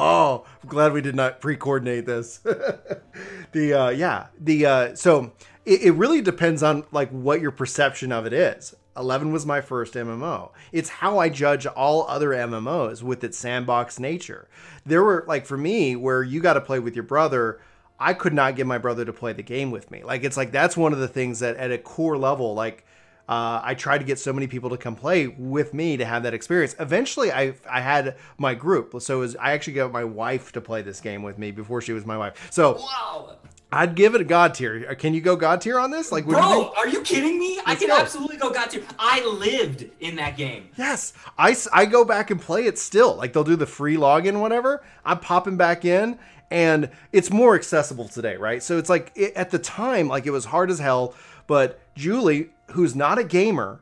Oh, 0.00 0.44
I'm 0.62 0.68
glad 0.68 0.92
we 0.92 1.00
did 1.00 1.14
not 1.14 1.40
pre-coordinate 1.40 2.04
this. 2.06 2.38
the 3.52 3.72
uh, 3.72 3.88
yeah, 3.90 4.26
the 4.40 4.66
uh, 4.66 4.94
so 4.96 5.32
it, 5.64 5.82
it 5.82 5.90
really 5.92 6.20
depends 6.20 6.62
on 6.62 6.84
like 6.90 7.08
what 7.10 7.40
your 7.40 7.50
perception 7.52 8.10
of 8.12 8.26
it 8.26 8.32
is. 8.32 8.74
Eleven 8.98 9.32
was 9.32 9.46
my 9.46 9.60
first 9.60 9.94
MMO. 9.94 10.50
It's 10.72 10.88
how 10.88 11.18
I 11.18 11.28
judge 11.28 11.66
all 11.66 12.06
other 12.08 12.30
MMOs 12.30 13.02
with 13.02 13.22
its 13.22 13.38
sandbox 13.38 13.98
nature. 13.98 14.48
There 14.84 15.04
were 15.04 15.24
like 15.28 15.46
for 15.46 15.56
me 15.56 15.96
where 15.96 16.22
you 16.22 16.40
got 16.40 16.54
to 16.54 16.60
play 16.60 16.80
with 16.80 16.94
your 16.94 17.04
brother. 17.04 17.60
I 18.00 18.14
could 18.14 18.32
not 18.34 18.56
get 18.56 18.66
my 18.66 18.78
brother 18.78 19.04
to 19.04 19.12
play 19.12 19.32
the 19.32 19.42
game 19.42 19.70
with 19.70 19.90
me. 19.90 20.02
Like 20.04 20.24
it's 20.24 20.36
like 20.36 20.52
that's 20.52 20.76
one 20.76 20.92
of 20.92 20.98
the 20.98 21.08
things 21.08 21.40
that 21.40 21.56
at 21.56 21.70
a 21.72 21.78
core 21.78 22.18
level, 22.18 22.54
like 22.54 22.84
uh, 23.28 23.60
I 23.62 23.74
tried 23.74 23.98
to 23.98 24.04
get 24.04 24.18
so 24.18 24.32
many 24.32 24.46
people 24.46 24.70
to 24.70 24.78
come 24.78 24.96
play 24.96 25.26
with 25.26 25.74
me 25.74 25.98
to 25.98 26.04
have 26.04 26.22
that 26.22 26.32
experience. 26.32 26.74
Eventually, 26.80 27.30
I 27.30 27.54
I 27.68 27.82
had 27.82 28.16
my 28.38 28.54
group, 28.54 28.94
so 29.02 29.18
was, 29.18 29.36
I 29.36 29.52
actually 29.52 29.74
got 29.74 29.92
my 29.92 30.04
wife 30.04 30.52
to 30.52 30.62
play 30.62 30.80
this 30.80 31.00
game 31.00 31.22
with 31.22 31.36
me 31.38 31.50
before 31.50 31.82
she 31.82 31.92
was 31.92 32.06
my 32.06 32.16
wife. 32.16 32.48
So 32.50 32.76
Wow. 32.76 33.36
I'd 33.70 33.94
give 33.94 34.14
it 34.14 34.20
a 34.22 34.24
god 34.24 34.54
tier. 34.54 34.86
Uh, 34.90 34.94
can 34.94 35.12
you 35.12 35.20
go 35.20 35.36
god 35.36 35.60
tier 35.60 35.78
on 35.78 35.90
this? 35.90 36.10
Like, 36.10 36.26
would 36.26 36.36
you 36.36 36.42
Bro, 36.42 36.62
think- 36.64 36.78
are 36.78 36.88
you 36.88 37.02
kidding 37.02 37.38
me? 37.38 37.60
I 37.66 37.74
can 37.74 37.88
go. 37.88 37.98
absolutely 37.98 38.38
go 38.38 38.50
god 38.50 38.70
tier. 38.70 38.82
I 38.98 39.24
lived 39.26 39.84
in 40.00 40.16
that 40.16 40.36
game. 40.38 40.68
Yes, 40.76 41.12
I, 41.36 41.54
I 41.72 41.84
go 41.84 42.04
back 42.04 42.30
and 42.30 42.40
play 42.40 42.64
it 42.64 42.78
still. 42.78 43.14
Like 43.16 43.32
they'll 43.34 43.44
do 43.44 43.56
the 43.56 43.66
free 43.66 43.96
login, 43.96 44.40
whatever. 44.40 44.82
I'm 45.04 45.18
popping 45.20 45.56
back 45.58 45.84
in, 45.84 46.18
and 46.50 46.88
it's 47.12 47.30
more 47.30 47.54
accessible 47.54 48.08
today, 48.08 48.36
right? 48.36 48.62
So 48.62 48.78
it's 48.78 48.88
like 48.88 49.12
it, 49.14 49.34
at 49.34 49.50
the 49.50 49.58
time, 49.58 50.08
like 50.08 50.24
it 50.26 50.30
was 50.30 50.46
hard 50.46 50.70
as 50.70 50.78
hell. 50.78 51.14
But 51.46 51.78
Julie, 51.94 52.50
who's 52.70 52.94
not 52.96 53.18
a 53.18 53.24
gamer, 53.24 53.80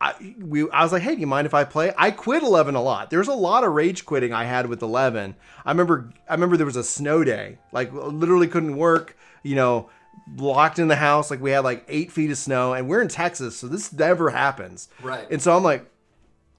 I 0.00 0.14
we 0.40 0.70
I 0.70 0.82
was 0.82 0.92
like, 0.92 1.02
hey, 1.02 1.14
do 1.14 1.20
you 1.20 1.26
mind 1.26 1.46
if 1.46 1.54
I 1.54 1.64
play? 1.64 1.92
I 1.98 2.10
quit 2.10 2.42
Eleven 2.42 2.74
a 2.74 2.82
lot. 2.82 3.10
There's 3.10 3.28
a 3.28 3.32
lot 3.32 3.64
of 3.64 3.72
rage 3.72 4.04
quitting 4.04 4.32
I 4.32 4.44
had 4.44 4.66
with 4.66 4.82
Eleven. 4.82 5.34
I 5.64 5.70
remember 5.70 6.10
I 6.28 6.34
remember 6.34 6.56
there 6.56 6.66
was 6.66 6.76
a 6.76 6.84
snow 6.84 7.24
day, 7.24 7.58
like 7.72 7.92
literally 7.92 8.48
couldn't 8.48 8.76
work. 8.76 9.16
You 9.42 9.56
know. 9.56 9.90
Locked 10.36 10.78
in 10.78 10.88
the 10.88 10.96
house, 10.96 11.30
like 11.30 11.40
we 11.40 11.52
had 11.52 11.60
like 11.60 11.84
eight 11.88 12.12
feet 12.12 12.30
of 12.30 12.36
snow, 12.36 12.74
and 12.74 12.86
we're 12.86 13.00
in 13.00 13.08
Texas, 13.08 13.56
so 13.56 13.66
this 13.66 13.94
never 13.94 14.28
happens. 14.28 14.88
Right. 15.02 15.26
And 15.30 15.40
so 15.40 15.56
I'm 15.56 15.62
like, 15.62 15.90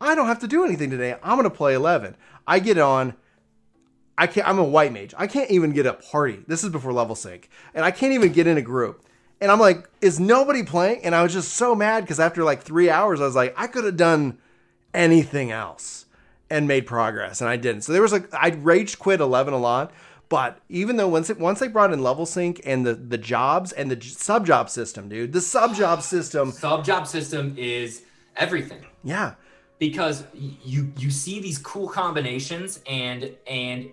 I 0.02 0.15
don't 0.15 0.25
have 0.25 0.39
to 0.39 0.47
do 0.47 0.63
anything 0.63 0.89
today. 0.89 1.15
I'm 1.21 1.38
gonna 1.38 1.52
play 1.52 1.75
11. 1.75 2.15
I 2.47 2.58
get 2.60 2.80
on. 2.80 3.13
I 4.17 4.25
can't. 4.25 4.47
I'm 4.47 4.58
a 4.58 4.63
white 4.63 4.91
mage. 4.91 5.13
I 5.17 5.28
can't 5.28 5.52
even 5.52 5.71
get 5.71 5.86
a 5.86 5.93
party. 5.93 6.43
This 6.47 6.63
is 6.63 6.69
before 6.69 6.93
level 6.93 7.15
sync, 7.15 7.49
and 7.75 7.86
I 7.86 7.91
can't 7.91 8.13
even 8.13 8.32
get 8.32 8.47
in 8.47 8.58
a 8.58 8.62
group. 8.62 9.06
And 9.41 9.52
I'm 9.52 9.60
like, 9.60 9.89
is 10.02 10.19
nobody 10.19 10.63
playing? 10.63 11.04
And 11.06 11.15
I 11.15 11.23
was 11.23 11.32
just 11.34 11.54
so 11.54 11.73
mad 11.75 12.02
because 12.04 12.19
after 12.19 12.43
like 12.43 12.62
three 12.62 12.89
hours, 12.89 13.21
I 13.21 13.25
was 13.25 13.36
like, 13.36 13.54
I 13.58 13.67
could 13.67 13.86
have 13.86 13.97
done 13.97 14.38
anything 14.93 15.52
else 15.52 16.06
and 16.49 16.67
made 16.67 16.86
progress, 16.88 17.41
and 17.41 17.49
I 17.49 17.58
didn't. 17.58 17.84
So 17.84 17.93
there 17.93 18.02
was 18.02 18.12
like, 18.12 18.34
I 18.34 18.49
rage 18.49 18.97
quit 18.99 19.21
11 19.21 19.54
a 19.54 19.58
lot. 19.58 19.91
But 20.30 20.60
even 20.69 20.97
though 20.97 21.08
once 21.08 21.30
it, 21.30 21.39
once 21.39 21.60
they 21.60 21.67
brought 21.67 21.91
in 21.93 22.04
level 22.04 22.25
sync 22.28 22.62
and 22.63 22.86
the 22.86 22.93
the 22.93 23.17
jobs 23.17 23.71
and 23.71 23.89
the 23.89 23.95
j- 23.95 24.10
sub 24.10 24.45
job 24.45 24.69
system, 24.69 25.10
dude, 25.10 25.34
the 25.34 25.41
sub 25.41 25.73
job 25.75 26.04
system, 26.04 26.52
Sub 26.52 26.86
job 26.86 27.08
system 27.08 27.56
is 27.58 28.04
everything. 28.36 28.86
yeah, 29.04 29.34
because 29.80 30.23
you 30.36 30.91
you 30.97 31.10
see 31.10 31.39
these 31.39 31.58
cool 31.58 31.88
combinations 31.89 32.80
and 32.88 33.36
and 33.47 33.89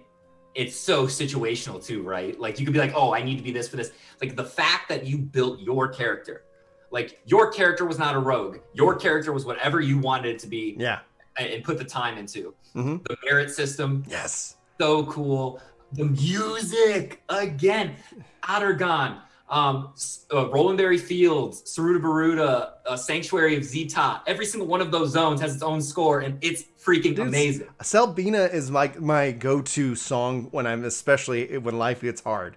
it's 0.56 0.74
so 0.74 1.06
situational 1.06 1.84
too 1.84 2.02
right? 2.02 2.38
Like 2.40 2.58
you 2.58 2.64
could 2.66 2.72
be 2.72 2.80
like 2.80 2.94
oh 2.96 3.12
i 3.14 3.22
need 3.22 3.36
to 3.36 3.44
be 3.44 3.52
this 3.52 3.68
for 3.68 3.76
this. 3.76 3.92
Like 4.20 4.34
the 4.34 4.44
fact 4.44 4.88
that 4.88 5.06
you 5.06 5.18
built 5.18 5.60
your 5.60 5.88
character 5.88 6.42
like 6.90 7.20
your 7.26 7.50
character 7.50 7.84
was 7.84 7.98
not 7.98 8.14
a 8.14 8.18
rogue. 8.18 8.58
Your 8.72 8.94
character 8.94 9.32
was 9.32 9.44
whatever 9.44 9.80
you 9.80 9.98
wanted 9.98 10.34
it 10.34 10.38
to 10.40 10.46
be 10.46 10.76
yeah, 10.78 11.00
and, 11.38 11.62
put 11.64 11.78
the 11.78 11.84
time 11.84 12.16
into. 12.18 12.54
Mhm. 12.74 13.06
the 13.06 13.16
merit 13.24 13.50
system 13.50 14.04
yes. 14.08 14.56
so 14.80 15.04
cool. 15.06 15.60
The 15.92 16.04
music 16.04 17.22
again 17.28 17.96
Ottergon, 18.42 19.20
um, 19.48 19.90
S- 19.94 20.26
uh, 20.34 20.48
Rolanberry 20.50 20.98
Fields, 20.98 21.62
Sarutabaruta, 21.62 22.70
uh, 22.86 22.96
Sanctuary 22.96 23.56
of 23.56 23.62
Zi'Tah. 23.62 24.20
Every 24.26 24.44
single 24.46 24.66
one 24.68 24.80
of 24.80 24.90
those 24.90 25.10
zones 25.10 25.40
has 25.40 25.54
its 25.54 25.62
own 25.62 25.80
score, 25.80 26.20
and 26.20 26.38
it's 26.42 26.64
freaking 26.82 27.14
Dude, 27.16 27.20
amazing. 27.20 27.68
Selbina 27.80 28.52
is 28.52 28.70
like 28.70 29.00
my 29.00 29.30
go-to 29.32 29.94
song 29.94 30.48
when 30.50 30.66
I'm 30.66 30.84
especially 30.84 31.58
when 31.58 31.78
life 31.78 32.00
gets 32.00 32.22
hard. 32.22 32.56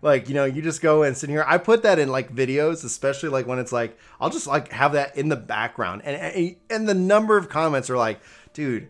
Like, 0.00 0.28
you 0.28 0.34
know, 0.36 0.44
you 0.44 0.62
just 0.62 0.80
go 0.80 1.02
and 1.02 1.16
sit 1.16 1.28
here. 1.28 1.44
I 1.44 1.58
put 1.58 1.82
that 1.82 1.98
in 1.98 2.08
like 2.08 2.32
videos, 2.32 2.84
especially 2.84 3.30
like 3.30 3.48
when 3.48 3.58
it's 3.58 3.72
like 3.72 3.98
I'll 4.20 4.30
just 4.30 4.46
like 4.46 4.70
have 4.70 4.92
that 4.92 5.16
in 5.16 5.28
the 5.28 5.34
background. 5.36 6.02
And 6.04 6.14
and, 6.16 6.56
and 6.70 6.88
the 6.88 6.94
number 6.94 7.36
of 7.36 7.48
comments 7.48 7.90
are 7.90 7.96
like, 7.96 8.20
dude, 8.52 8.88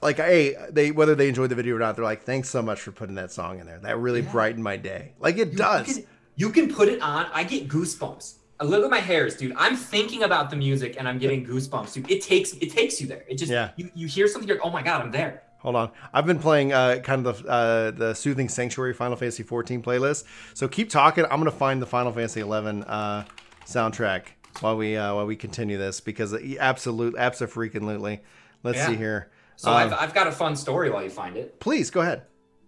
like 0.00 0.16
hey, 0.16 0.56
they 0.70 0.90
whether 0.90 1.14
they 1.14 1.28
enjoyed 1.28 1.50
the 1.50 1.54
video 1.54 1.76
or 1.76 1.78
not, 1.78 1.96
they're 1.96 2.04
like, 2.04 2.22
thanks 2.22 2.48
so 2.48 2.62
much 2.62 2.80
for 2.80 2.92
putting 2.92 3.16
that 3.16 3.30
song 3.30 3.58
in 3.60 3.66
there. 3.66 3.78
That 3.78 3.98
really 3.98 4.22
Yeah. 4.22 4.32
brightened 4.32 4.64
my 4.64 4.78
day. 4.78 5.12
Like 5.20 5.36
it 5.36 5.50
You 5.52 5.58
does. 5.58 5.94
can, 5.96 6.06
you 6.40 6.48
can 6.50 6.66
put 6.78 6.88
it 6.88 7.00
on. 7.02 7.26
I 7.32 7.42
get 7.44 7.68
goosebumps. 7.68 8.26
I 8.60 8.64
look 8.64 8.84
at 8.84 8.90
my 8.90 8.98
hairs, 9.12 9.36
dude. 9.36 9.54
I'm 9.56 9.76
thinking 9.76 10.22
about 10.22 10.50
the 10.50 10.56
music 10.56 10.96
and 10.98 11.08
I'm 11.08 11.18
getting 11.18 11.40
goosebumps, 11.46 11.92
dude. 11.94 12.10
It 12.10 12.22
takes 12.22 12.52
it 12.54 12.70
takes 12.72 13.00
you 13.00 13.06
there. 13.06 13.24
It 13.28 13.36
just 13.42 13.50
Yeah. 13.52 13.70
you, 13.76 13.90
you 13.94 14.06
hear 14.06 14.26
something, 14.28 14.46
you're 14.48 14.58
like, 14.58 14.66
oh 14.66 14.70
my 14.78 14.82
god, 14.82 14.98
I'm 15.02 15.10
there. 15.10 15.42
Hold 15.58 15.76
on. 15.76 15.90
I've 16.14 16.24
been 16.26 16.38
playing 16.38 16.72
uh, 16.72 17.00
kind 17.04 17.26
of 17.26 17.42
the 17.42 17.48
uh, 17.50 17.90
the 18.02 18.14
Soothing 18.14 18.48
Sanctuary 18.48 18.94
Final 18.94 19.16
Fantasy 19.16 19.42
14 19.42 19.82
playlist. 19.82 20.24
So 20.54 20.68
keep 20.68 20.88
talking. 20.90 21.24
I'm 21.24 21.38
gonna 21.40 21.50
find 21.50 21.80
the 21.82 21.86
Final 21.86 22.12
Fantasy 22.12 22.40
11 22.40 22.84
uh, 22.84 23.24
soundtrack 23.66 24.22
while 24.60 24.76
we 24.76 24.96
uh, 24.96 25.14
while 25.14 25.26
we 25.26 25.36
continue 25.36 25.76
this 25.78 26.00
because 26.00 26.34
absolute 26.58 27.14
absolutely. 27.18 28.20
Let's 28.62 28.78
Yeah. 28.78 28.86
see 28.88 28.96
here. 28.96 29.30
So 29.56 29.70
Um, 29.70 29.76
I've, 29.76 29.92
I've 29.92 30.14
got 30.14 30.26
a 30.26 30.32
fun 30.32 30.56
story 30.56 30.90
while 30.90 31.02
you 31.02 31.10
find 31.10 31.36
it. 31.36 31.60
please 31.60 31.90
go 31.90 32.00
ahead. 32.00 32.22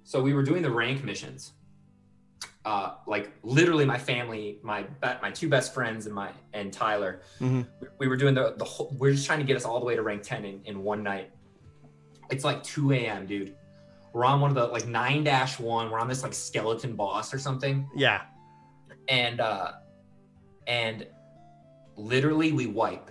So 0.04 0.20
we 0.22 0.32
were 0.34 0.42
doing 0.42 0.62
the 0.62 0.70
rank 0.70 1.04
missions. 1.04 1.52
Uh, 2.64 2.94
like 3.08 3.32
literally, 3.42 3.84
my 3.84 3.98
family, 3.98 4.58
my 4.62 4.82
be- 4.82 5.18
my 5.20 5.30
two 5.32 5.48
best 5.48 5.74
friends, 5.74 6.06
and 6.06 6.14
my 6.14 6.30
and 6.52 6.72
Tyler, 6.72 7.22
Mhm. 7.40 7.66
we 7.98 8.06
were 8.06 8.16
doing 8.16 8.34
the 8.34 8.54
the 8.56 8.64
whole. 8.64 8.94
We're 8.98 9.10
just 9.12 9.26
trying 9.26 9.40
to 9.40 9.44
get 9.44 9.56
us 9.56 9.64
all 9.64 9.80
the 9.80 9.84
way 9.84 9.96
to 9.96 10.02
rank 10.02 10.22
ten 10.22 10.44
in, 10.44 10.60
in 10.64 10.82
one 10.84 11.02
night. 11.02 11.32
It's 12.30 12.44
like 12.44 12.62
two 12.62 12.92
a.m., 12.92 13.26
dude. 13.26 13.56
We're 14.12 14.24
on 14.24 14.40
one 14.40 14.50
of 14.50 14.54
the 14.54 14.66
like 14.66 14.86
nine 14.86 15.24
dash 15.24 15.58
one. 15.58 15.90
We're 15.90 15.98
on 15.98 16.06
this 16.08 16.22
like 16.22 16.34
skeleton 16.34 16.94
boss 16.94 17.34
or 17.34 17.38
something, 17.38 17.88
Yeah. 17.96 18.22
and 19.08 19.40
uh, 19.40 19.72
and 20.68 21.04
literally 21.96 22.52
we 22.52 22.66
wipe 22.68 23.10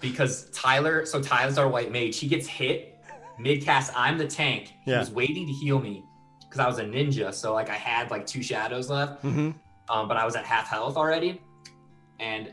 because 0.00 0.50
Tyler. 0.52 1.04
So 1.04 1.20
Tyler's 1.20 1.58
our 1.58 1.68
white 1.68 1.92
mage. 1.92 2.18
He 2.18 2.28
gets 2.28 2.46
hit 2.46 2.98
mid 3.38 3.62
cast. 3.62 3.92
I'm 3.94 4.16
the 4.16 4.26
tank. 4.26 4.72
He 4.86 4.90
Yeah. 4.92 5.00
was 5.00 5.10
waiting 5.10 5.46
to 5.46 5.52
heal 5.52 5.78
me 5.80 6.02
because 6.48 6.60
I 6.60 6.66
was 6.66 6.78
a 6.78 6.84
ninja. 6.84 7.32
So 7.34 7.52
like 7.54 7.68
I 7.70 7.74
had 7.74 8.10
like 8.10 8.26
two 8.26 8.42
shadows 8.42 8.90
left, 8.90 9.22
hmm 9.22 9.50
um, 9.88 10.08
but 10.08 10.16
I 10.16 10.24
was 10.24 10.34
at 10.34 10.44
half 10.44 10.66
health 10.68 10.96
already, 10.96 11.40
and 12.18 12.50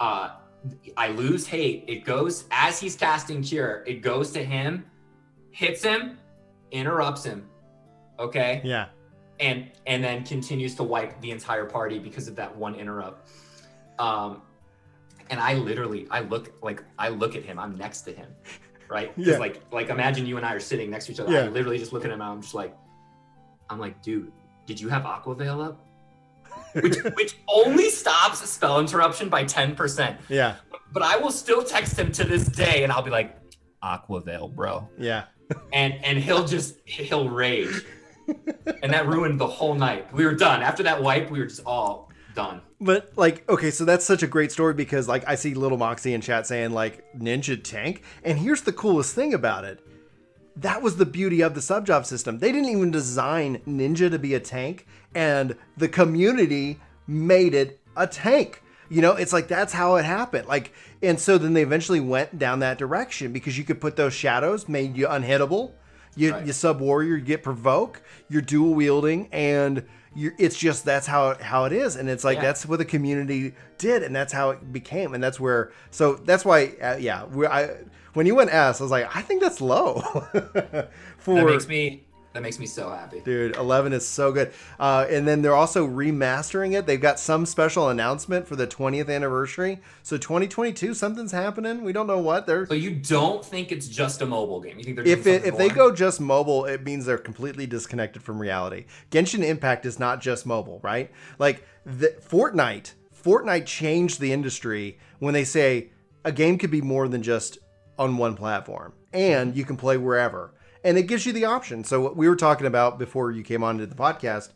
uh, 0.00 0.30
I 0.96 1.08
lose 1.08 1.46
hate. 1.46 1.84
It 1.86 2.04
goes 2.04 2.44
as 2.50 2.80
he's 2.80 2.96
casting 2.96 3.42
cure. 3.42 3.84
It 3.86 4.02
goes 4.02 4.32
to 4.32 4.42
him, 4.44 4.84
hits 5.52 5.82
him, 5.82 6.18
interrupts 6.72 7.24
him. 7.24 7.46
Okay 8.18 8.60
Yeah. 8.64 8.86
and 9.40 9.70
and 9.86 10.02
then 10.04 10.24
continues 10.24 10.74
to 10.76 10.82
wipe 10.82 11.20
the 11.20 11.30
entire 11.30 11.64
party 11.64 11.98
because 11.98 12.28
of 12.28 12.36
that 12.36 12.54
one 12.56 12.74
interrupt. 12.74 13.28
Um, 13.98 14.42
and 15.30 15.40
I 15.40 15.54
literally, 15.54 16.06
I 16.10 16.20
look 16.20 16.52
like 16.62 16.82
I 16.98 17.08
look 17.08 17.36
at 17.36 17.42
him. 17.44 17.58
I'm 17.58 17.76
next 17.76 18.02
to 18.02 18.12
him, 18.12 18.28
right? 18.88 19.12
Yeah. 19.16 19.38
Like 19.38 19.60
like 19.72 19.88
imagine 19.88 20.26
you 20.26 20.36
and 20.36 20.44
I 20.44 20.52
are 20.54 20.60
sitting 20.60 20.90
next 20.90 21.06
to 21.06 21.12
each 21.12 21.20
other. 21.20 21.32
Yeah. 21.32 21.44
I 21.44 21.48
literally 21.48 21.78
just 21.78 21.92
look 21.92 22.04
at 22.04 22.10
him. 22.10 22.20
and 22.20 22.30
I'm 22.30 22.42
just 22.42 22.54
like, 22.54 22.76
I'm 23.72 23.80
like, 23.80 24.02
dude, 24.02 24.30
did 24.66 24.80
you 24.80 24.88
have 24.88 25.02
Aquaveil 25.02 25.64
up? 25.64 25.84
Which 26.74 26.96
which 27.16 27.36
only 27.48 27.88
stops 27.90 28.38
spell 28.48 28.78
interruption 28.80 29.28
by 29.28 29.44
ten 29.44 29.74
percent. 29.74 30.18
Yeah. 30.28 30.56
But 30.92 31.02
I 31.02 31.16
will 31.16 31.30
still 31.32 31.62
text 31.64 31.98
him 31.98 32.12
to 32.12 32.24
this 32.24 32.44
day, 32.46 32.82
and 32.82 32.92
I'll 32.92 33.02
be 33.02 33.10
like, 33.10 33.36
Aquaveil, 33.82 34.54
bro 34.54 34.88
Yeah. 34.98 35.24
and 35.72 35.94
and 36.04 36.18
he'll 36.18 36.46
just 36.46 36.76
he'll 36.86 37.28
rage 37.28 37.84
and 38.82 38.92
that 38.92 39.06
ruined 39.08 39.40
the 39.40 39.46
whole 39.46 39.74
night 39.74 40.10
we 40.14 40.24
were 40.24 40.34
done 40.34 40.62
after 40.62 40.84
that 40.84 41.02
wipe 41.02 41.28
we 41.30 41.40
were 41.40 41.46
just 41.46 41.60
all 41.66 42.10
done 42.34 42.62
But 42.80 43.12
like, 43.16 43.46
okay, 43.50 43.70
so 43.72 43.84
that's 43.84 44.04
such 44.04 44.22
a 44.22 44.26
great 44.28 44.52
story 44.52 44.72
because 44.74 45.08
like 45.08 45.24
I 45.28 45.34
see 45.34 45.54
little 45.54 45.76
Moxie 45.76 46.14
in 46.14 46.20
chat 46.20 46.46
saying 46.46 46.70
like 46.72 47.04
ninja 47.14 47.62
tank, 47.62 48.02
and 48.24 48.38
here's 48.38 48.62
the 48.62 48.72
coolest 48.72 49.14
thing 49.14 49.34
about 49.34 49.64
it. 49.64 49.80
That 50.56 50.82
was 50.82 50.96
the 50.96 51.06
beauty 51.06 51.40
of 51.40 51.54
the 51.54 51.62
sub 51.62 51.86
job 51.86 52.04
system. 52.06 52.38
They 52.38 52.52
didn't 52.52 52.68
even 52.70 52.90
design 52.90 53.62
ninja 53.66 54.10
to 54.10 54.18
be 54.18 54.34
a 54.34 54.40
tank, 54.40 54.86
and 55.14 55.56
the 55.76 55.88
community 55.88 56.78
made 57.06 57.54
it 57.54 57.80
a 57.96 58.06
tank. 58.06 58.62
You 58.90 59.00
know, 59.00 59.12
it's 59.12 59.32
like 59.32 59.48
that's 59.48 59.72
how 59.72 59.96
it 59.96 60.04
happened. 60.04 60.46
Like, 60.48 60.74
and 61.02 61.18
so 61.18 61.38
then 61.38 61.54
they 61.54 61.62
eventually 61.62 62.00
went 62.00 62.38
down 62.38 62.58
that 62.58 62.76
direction 62.76 63.32
because 63.32 63.56
you 63.56 63.64
could 63.64 63.80
put 63.80 63.96
those 63.96 64.12
shadows, 64.12 64.68
made 64.68 64.96
you 64.96 65.06
unhittable. 65.06 65.72
You, 66.14 66.32
Right. 66.32 66.46
you 66.46 66.52
sub 66.52 66.80
warrior, 66.80 67.16
you 67.16 67.22
get 67.22 67.42
provoke, 67.42 68.02
you're 68.28 68.42
dual 68.42 68.74
wielding, 68.74 69.28
and 69.32 69.82
you're, 70.14 70.34
it's 70.38 70.58
just 70.58 70.84
that's 70.84 71.06
how 71.06 71.36
how 71.40 71.64
it 71.64 71.72
is, 71.72 71.96
and 71.96 72.10
it's 72.10 72.22
like 72.22 72.36
Yeah. 72.36 72.42
that's 72.42 72.66
what 72.66 72.78
the 72.78 72.84
community 72.84 73.54
did, 73.78 74.02
and 74.02 74.14
that's 74.14 74.34
how 74.34 74.50
it 74.50 74.70
became, 74.74 75.14
and 75.14 75.24
that's 75.24 75.40
where. 75.40 75.72
So 75.90 76.16
that's 76.16 76.44
why, 76.44 76.74
uh, 76.82 76.96
yeah. 77.00 77.24
we 77.24 77.46
I 77.46 77.70
when 78.14 78.26
you 78.26 78.34
went 78.34 78.52
S, 78.52 78.80
I 78.80 78.84
was 78.84 78.90
like, 78.90 79.14
I 79.14 79.22
think 79.22 79.42
that's 79.42 79.60
low. 79.60 80.00
For 81.18 81.34
That 81.36 81.46
makes 81.46 81.68
me 81.68 82.04
that 82.32 82.42
makes 82.42 82.58
me 82.58 82.66
so 82.66 82.88
happy. 82.88 83.20
Dude, 83.20 83.56
11 83.56 83.92
is 83.92 84.06
so 84.06 84.32
good. 84.32 84.52
Uh, 84.80 85.06
and 85.10 85.28
then 85.28 85.42
they're 85.42 85.54
also 85.54 85.86
remastering 85.86 86.72
it. 86.72 86.86
They've 86.86 87.00
got 87.00 87.20
some 87.20 87.44
special 87.44 87.90
announcement 87.90 88.48
for 88.48 88.56
the 88.56 88.66
20th 88.66 89.14
anniversary. 89.14 89.80
So 90.02 90.16
2022, 90.16 90.94
something's 90.94 91.32
happening. 91.32 91.82
We 91.82 91.92
don't 91.92 92.06
know 92.06 92.18
what. 92.18 92.46
They're 92.46 92.66
So 92.66 92.74
you 92.74 92.90
don't 92.90 93.44
think 93.44 93.70
it's 93.70 93.86
just 93.86 94.22
a 94.22 94.26
mobile 94.26 94.60
game? 94.60 94.78
You 94.78 94.84
think 94.84 94.96
they're 94.96 95.06
if 95.06 95.26
it, 95.26 95.44
if 95.44 95.58
they 95.58 95.68
go 95.68 95.92
just 95.92 96.20
mobile, 96.20 96.64
it 96.64 96.82
means 96.84 97.04
they're 97.04 97.18
completely 97.18 97.66
disconnected 97.66 98.22
from 98.22 98.40
reality. 98.40 98.86
Genshin 99.10 99.44
Impact 99.44 99.84
is 99.84 99.98
not 99.98 100.22
just 100.22 100.46
mobile, 100.46 100.80
right? 100.82 101.10
Like 101.38 101.66
the 101.84 102.16
Fortnite, 102.26 102.94
Fortnite 103.22 103.66
changed 103.66 104.20
the 104.20 104.32
industry 104.32 104.98
when 105.18 105.34
they 105.34 105.44
say 105.44 105.90
a 106.24 106.32
game 106.32 106.56
could 106.56 106.70
be 106.70 106.80
more 106.80 107.08
than 107.08 107.22
just 107.22 107.58
on 107.98 108.16
one 108.16 108.36
platform 108.36 108.92
and 109.12 109.56
you 109.56 109.64
can 109.64 109.76
play 109.76 109.96
wherever. 109.96 110.52
And 110.84 110.98
it 110.98 111.04
gives 111.04 111.26
you 111.26 111.32
the 111.32 111.44
option. 111.44 111.84
So 111.84 112.00
what 112.00 112.16
we 112.16 112.28
were 112.28 112.36
talking 112.36 112.66
about 112.66 112.98
before 112.98 113.30
you 113.30 113.42
came 113.42 113.62
onto 113.62 113.86
the 113.86 113.94
podcast, 113.94 114.50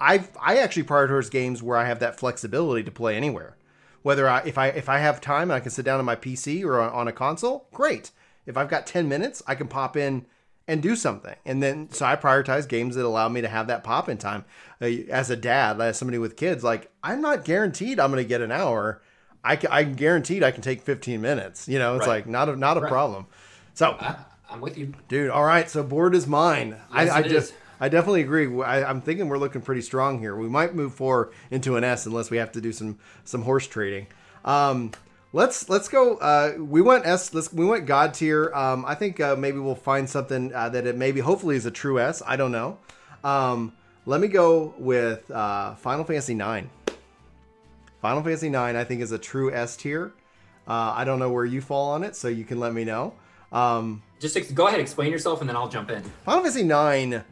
I 0.00 0.24
I 0.40 0.58
actually 0.58 0.84
prioritize 0.84 1.30
games 1.30 1.62
where 1.62 1.76
I 1.76 1.86
have 1.86 1.98
that 1.98 2.18
flexibility 2.18 2.84
to 2.84 2.90
play 2.90 3.16
anywhere. 3.16 3.56
Whether 4.02 4.28
I 4.28 4.42
if 4.42 4.58
I 4.58 4.68
if 4.68 4.88
I 4.88 4.98
have 4.98 5.20
time 5.20 5.50
and 5.50 5.52
I 5.52 5.60
can 5.60 5.70
sit 5.70 5.84
down 5.84 5.98
on 5.98 6.04
my 6.04 6.16
PC 6.16 6.64
or 6.64 6.80
on, 6.80 6.92
on 6.92 7.08
a 7.08 7.12
console, 7.12 7.66
great. 7.72 8.10
If 8.46 8.56
I've 8.56 8.68
got 8.68 8.86
10 8.86 9.08
minutes, 9.08 9.42
I 9.46 9.54
can 9.54 9.68
pop 9.68 9.96
in 9.96 10.26
and 10.68 10.82
do 10.82 10.94
something. 10.94 11.34
And 11.44 11.62
then 11.62 11.90
so 11.90 12.06
I 12.06 12.16
prioritize 12.16 12.68
games 12.68 12.94
that 12.94 13.04
allow 13.04 13.28
me 13.28 13.40
to 13.40 13.48
have 13.48 13.66
that 13.66 13.82
pop 13.82 14.08
in 14.08 14.18
time. 14.18 14.44
Uh, 14.80 14.86
as 15.10 15.30
a 15.30 15.36
dad, 15.36 15.80
as 15.80 15.98
somebody 15.98 16.18
with 16.18 16.36
kids, 16.36 16.62
like 16.62 16.92
I'm 17.02 17.20
not 17.20 17.44
guaranteed 17.44 17.98
I'm 17.98 18.12
going 18.12 18.22
to 18.22 18.28
get 18.28 18.40
an 18.40 18.52
hour. 18.52 19.02
I 19.44 19.56
can, 19.56 19.70
I'm 19.70 19.94
guaranteed 19.94 20.42
I 20.42 20.50
can 20.50 20.62
take 20.62 20.80
15 20.82 21.20
minutes. 21.20 21.68
You 21.68 21.78
know, 21.78 21.96
it's 21.96 22.06
Right. 22.06 22.14
like 22.24 22.26
not 22.26 22.48
a 22.48 22.56
not 22.56 22.76
a 22.76 22.80
Right. 22.80 22.90
problem. 22.90 23.26
So 23.74 23.90
I, 24.00 24.16
I'm 24.50 24.60
with 24.60 24.78
you. 24.78 24.94
Dude, 25.08 25.30
all 25.30 25.44
right. 25.44 25.68
So 25.68 25.82
board 25.82 26.14
is 26.14 26.26
mine. 26.26 26.76
Yes, 26.94 27.10
I, 27.10 27.18
I 27.18 27.22
just, 27.22 27.50
is. 27.52 27.56
I 27.80 27.88
definitely 27.88 28.22
agree. 28.22 28.62
I, 28.62 28.88
I'm 28.88 29.00
thinking 29.00 29.28
we're 29.28 29.38
looking 29.38 29.60
pretty 29.60 29.82
strong 29.82 30.18
here. 30.20 30.34
We 30.36 30.48
might 30.48 30.74
move 30.74 30.94
four 30.94 31.30
into 31.50 31.76
an 31.76 31.84
S 31.84 32.06
unless 32.06 32.30
we 32.30 32.38
have 32.38 32.52
to 32.52 32.60
do 32.60 32.72
some 32.72 32.98
some 33.24 33.42
horse 33.42 33.66
trading. 33.66 34.06
Um, 34.44 34.92
let's 35.32 35.68
let's 35.68 35.88
go. 35.88 36.16
Uh, 36.16 36.52
we 36.58 36.80
went 36.80 37.04
S. 37.04 37.34
Let's 37.34 37.52
we 37.52 37.64
went 37.66 37.86
God 37.86 38.14
tier. 38.14 38.52
Um, 38.54 38.84
I 38.86 38.94
think 38.94 39.20
uh, 39.20 39.36
maybe 39.36 39.58
we'll 39.58 39.74
find 39.74 40.08
something 40.08 40.54
uh, 40.54 40.68
that 40.70 40.86
it 40.86 40.96
maybe 40.96 41.20
hopefully 41.20 41.56
is 41.56 41.66
a 41.66 41.70
true 41.70 41.98
S. 41.98 42.22
I 42.26 42.36
don't 42.36 42.52
know. 42.52 42.78
Um, 43.24 43.72
let 44.06 44.20
me 44.20 44.28
go 44.28 44.74
with 44.78 45.30
uh, 45.30 45.74
Final 45.74 46.04
Fantasy 46.04 46.34
Nine. 46.34 46.70
Final 48.04 48.22
Fantasy 48.22 48.50
Nine, 48.50 48.76
I 48.76 48.84
think, 48.84 49.00
is 49.00 49.12
a 49.12 49.18
true 49.18 49.50
S 49.50 49.78
tier. 49.78 50.12
Uh, 50.68 50.92
I 50.94 51.04
don't 51.04 51.18
know 51.18 51.32
where 51.32 51.46
you 51.46 51.62
fall 51.62 51.88
on 51.92 52.04
it, 52.04 52.14
so 52.14 52.28
you 52.28 52.44
can 52.44 52.60
let 52.60 52.74
me 52.74 52.84
know. 52.84 53.14
Um, 53.50 54.02
Just 54.20 54.36
ex- 54.36 54.50
go 54.52 54.66
ahead, 54.66 54.78
explain 54.78 55.10
yourself, 55.10 55.40
and 55.40 55.48
then 55.48 55.56
I'll 55.56 55.70
jump 55.70 55.90
in. 55.90 56.02
Final 56.26 56.42
Fantasy 56.42 56.64
Nine, 56.64 57.24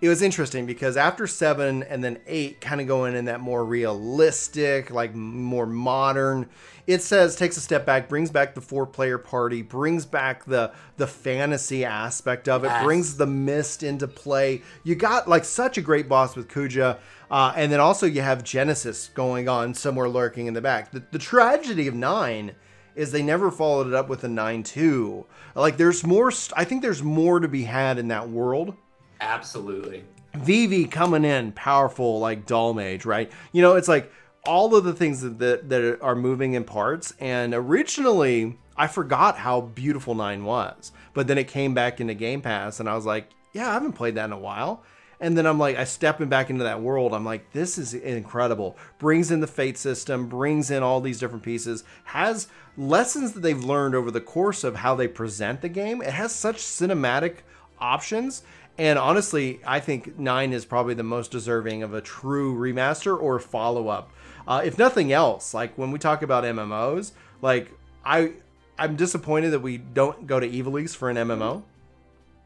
it 0.00 0.08
was 0.08 0.22
interesting 0.22 0.64
because 0.66 0.96
after 0.96 1.26
seven 1.26 1.82
and 1.82 2.02
then 2.04 2.18
eight, 2.26 2.60
kind 2.60 2.80
of 2.80 2.86
going 2.86 3.16
in 3.16 3.24
that 3.24 3.40
more 3.40 3.64
realistic, 3.64 4.90
like 4.90 5.14
more 5.14 5.66
modern. 5.66 6.48
It 6.86 7.02
says 7.02 7.36
takes 7.36 7.56
a 7.56 7.60
step 7.60 7.84
back, 7.84 8.08
brings 8.08 8.30
back 8.30 8.54
the 8.54 8.60
four-player 8.60 9.18
party, 9.18 9.60
brings 9.62 10.06
back 10.06 10.44
the 10.44 10.72
the 10.96 11.06
fantasy 11.06 11.84
aspect 11.84 12.48
of 12.48 12.64
it, 12.64 12.68
Yes. 12.68 12.84
brings 12.84 13.16
the 13.16 13.26
mist 13.26 13.82
into 13.82 14.08
play. 14.08 14.62
You 14.84 14.94
got 14.94 15.28
like 15.28 15.44
such 15.44 15.76
a 15.76 15.82
great 15.82 16.08
boss 16.08 16.34
with 16.36 16.48
Kuja, 16.48 16.98
uh, 17.30 17.52
and 17.56 17.70
then 17.70 17.80
also 17.80 18.06
you 18.06 18.22
have 18.22 18.42
Genesis 18.44 19.10
going 19.14 19.48
on 19.48 19.74
somewhere 19.74 20.08
lurking 20.08 20.46
in 20.46 20.54
the 20.54 20.60
back. 20.62 20.92
The, 20.92 21.02
the 21.10 21.18
tragedy 21.18 21.88
of 21.88 21.94
nine 21.94 22.52
is 22.94 23.12
they 23.12 23.22
never 23.22 23.50
followed 23.50 23.86
it 23.86 23.94
up 23.94 24.08
with 24.08 24.24
a 24.24 24.26
9-2 24.26 25.24
like 25.54 25.76
there's 25.76 26.04
more 26.04 26.32
i 26.56 26.64
think 26.64 26.82
there's 26.82 27.00
more 27.00 27.38
to 27.38 27.46
be 27.46 27.62
had 27.62 27.96
in 27.96 28.08
that 28.08 28.28
world 28.28 28.74
Absolutely. 29.20 30.04
Vivi 30.34 30.84
coming 30.84 31.24
in 31.24 31.52
powerful 31.52 32.20
like 32.20 32.46
doll 32.46 32.74
mage, 32.74 33.04
right? 33.04 33.30
You 33.52 33.62
know, 33.62 33.76
it's 33.76 33.88
like 33.88 34.12
all 34.44 34.74
of 34.74 34.84
the 34.84 34.94
things 34.94 35.20
that, 35.22 35.38
that 35.38 35.68
that 35.68 35.98
are 36.00 36.14
moving 36.14 36.54
in 36.54 36.64
parts. 36.64 37.12
And 37.18 37.54
originally, 37.54 38.58
I 38.76 38.86
forgot 38.86 39.36
how 39.36 39.60
beautiful 39.62 40.14
Nine 40.14 40.44
was, 40.44 40.92
but 41.14 41.26
then 41.26 41.38
it 41.38 41.48
came 41.48 41.74
back 41.74 42.00
into 42.00 42.14
Game 42.14 42.40
Pass, 42.40 42.78
and 42.78 42.88
I 42.88 42.94
was 42.94 43.06
like, 43.06 43.30
yeah, 43.52 43.68
I 43.70 43.72
haven't 43.72 43.92
played 43.92 44.14
that 44.14 44.26
in 44.26 44.32
a 44.32 44.38
while. 44.38 44.84
And 45.20 45.36
then 45.36 45.46
I'm 45.46 45.58
like, 45.58 45.76
I 45.76 45.82
stepping 45.82 46.28
back 46.28 46.48
into 46.48 46.62
that 46.62 46.80
world. 46.80 47.12
I'm 47.12 47.24
like, 47.24 47.50
this 47.52 47.76
is 47.76 47.92
incredible. 47.92 48.76
Brings 49.00 49.32
in 49.32 49.40
the 49.40 49.48
fate 49.48 49.76
system, 49.76 50.28
brings 50.28 50.70
in 50.70 50.84
all 50.84 51.00
these 51.00 51.18
different 51.18 51.42
pieces, 51.42 51.82
has 52.04 52.46
lessons 52.76 53.32
that 53.32 53.40
they've 53.40 53.64
learned 53.64 53.96
over 53.96 54.12
the 54.12 54.20
course 54.20 54.62
of 54.62 54.76
how 54.76 54.94
they 54.94 55.08
present 55.08 55.60
the 55.60 55.68
game. 55.68 56.02
It 56.02 56.12
has 56.12 56.32
such 56.32 56.58
cinematic 56.58 57.38
options. 57.80 58.42
And 58.78 58.98
honestly, 58.98 59.60
I 59.66 59.80
think 59.80 60.18
9 60.18 60.52
is 60.52 60.64
probably 60.64 60.94
the 60.94 61.02
most 61.02 61.32
deserving 61.32 61.82
of 61.82 61.94
a 61.94 62.00
true 62.00 62.56
remaster 62.56 63.20
or 63.20 63.40
follow 63.40 63.88
up. 63.88 64.10
Uh, 64.46 64.62
if 64.64 64.78
nothing 64.78 65.12
else, 65.12 65.52
like 65.52 65.76
when 65.76 65.90
we 65.90 65.98
talk 65.98 66.22
about 66.22 66.44
MMOs, 66.44 67.12
like 67.42 67.72
I 68.04 68.32
I'm 68.78 68.94
disappointed 68.94 69.50
that 69.50 69.60
we 69.60 69.76
don't 69.76 70.26
go 70.26 70.38
to 70.38 70.48
Ivalice 70.48 70.94
for 70.94 71.10
an 71.10 71.16
MMO. 71.16 71.64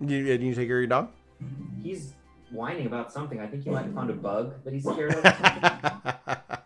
You, 0.00 0.16
you 0.16 0.54
take 0.54 0.54
care 0.54 0.62
of 0.62 0.68
your 0.68 0.86
dog? 0.86 1.10
He's 1.82 2.14
whining 2.50 2.86
about 2.86 3.12
something. 3.12 3.38
I 3.38 3.46
think 3.46 3.64
he 3.64 3.70
might 3.70 3.84
have 3.84 3.94
found 3.94 4.10
a 4.10 4.14
bug 4.14 4.64
that 4.64 4.72
he's 4.72 4.84
scared 4.84 5.14
of. 5.14 5.22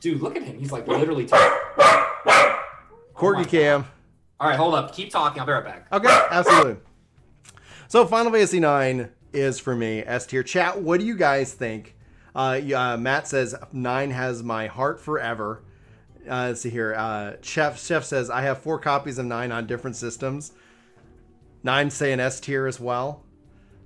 Dude, 0.00 0.20
look 0.20 0.36
at 0.36 0.42
him. 0.42 0.58
He's 0.58 0.72
like 0.72 0.88
literally. 0.88 1.26
talking. 1.26 1.58
Corgi 3.14 3.34
my 3.36 3.44
cam. 3.44 3.86
All 4.40 4.48
right, 4.48 4.56
hold 4.56 4.74
up. 4.74 4.94
Keep 4.94 5.10
talking. 5.10 5.40
I'll 5.40 5.46
be 5.46 5.52
right 5.52 5.64
back. 5.64 5.86
Okay, 5.92 6.26
absolutely. 6.30 6.76
So 7.88 8.04
Final 8.04 8.30
Fantasy 8.30 8.58
IX 8.58 9.08
is 9.32 9.58
for 9.58 9.74
me 9.74 10.00
S 10.00 10.26
tier. 10.26 10.42
Chat, 10.42 10.82
what 10.82 11.00
do 11.00 11.06
you 11.06 11.16
guys 11.16 11.54
think? 11.54 11.96
Uh, 12.36 12.60
uh, 12.76 12.98
Matt 12.98 13.26
says 13.26 13.54
nine 13.72 14.10
has 14.10 14.42
my 14.42 14.66
heart 14.66 15.00
forever. 15.00 15.62
Uh, 16.28 16.48
let's 16.48 16.60
see 16.60 16.68
here. 16.68 16.94
Uh, 16.94 17.36
Chef 17.40 17.82
Chef 17.82 18.04
says 18.04 18.28
I 18.28 18.42
have 18.42 18.58
four 18.58 18.78
copies 18.78 19.16
of 19.16 19.24
nine 19.24 19.50
on 19.52 19.66
different 19.66 19.96
systems. 19.96 20.52
Nine 21.62 21.88
saying 21.88 22.20
S 22.20 22.40
tier 22.40 22.66
as 22.66 22.78
well. 22.78 23.24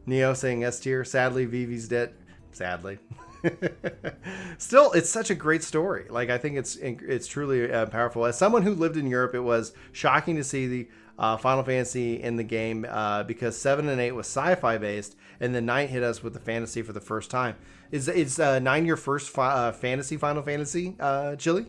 Neo 0.05 0.35
saying 0.35 0.65
S 0.65 0.81
tier. 0.81 1.05
Sadly, 1.05 1.45
Vivi's 1.45 1.87
dead. 1.87 2.13
Sadly. 2.51 2.99
Still, 4.59 4.91
it's 4.93 5.11
such 5.11 5.31
a 5.31 5.37
great 5.37 5.63
story. 5.63 6.07
Like 6.11 6.29
I 6.29 6.39
think 6.39 6.57
it's 6.57 6.75
it's 6.75 7.29
truly 7.29 7.71
uh, 7.71 7.87
powerful. 7.87 8.25
As 8.25 8.37
someone 8.37 8.63
who 8.63 8.75
lived 8.75 8.97
in 8.97 9.07
Europe, 9.07 9.37
it 9.37 9.41
was 9.41 9.73
shocking 9.93 10.35
to 10.35 10.45
see 10.45 10.67
the 10.67 10.89
uh, 11.19 11.37
Final 11.37 11.63
Fantasy 11.63 12.23
in 12.23 12.37
the 12.37 12.45
game 12.45 12.87
uh, 12.89 13.23
because 13.23 13.57
seven 13.57 13.89
and 13.89 14.01
eight 14.01 14.13
was 14.13 14.27
sci-fi 14.27 14.79
based, 14.79 15.17
and 15.41 15.55
then 15.55 15.67
nine 15.67 15.89
hit 15.89 16.03
us 16.03 16.23
with 16.23 16.33
the 16.33 16.41
fantasy 16.41 16.83
for 16.83 16.93
the 16.93 17.01
first 17.01 17.31
time. 17.31 17.57
Is 17.91 18.09
is 18.09 18.39
uh, 18.39 18.59
nine 18.59 18.87
your 18.87 18.97
first 18.97 19.31
fi- 19.31 19.53
uh, 19.53 19.73
fantasy 19.73 20.17
Final 20.17 20.43
Fantasy, 20.43 20.97
uh, 20.99 21.37
Chili? 21.37 21.67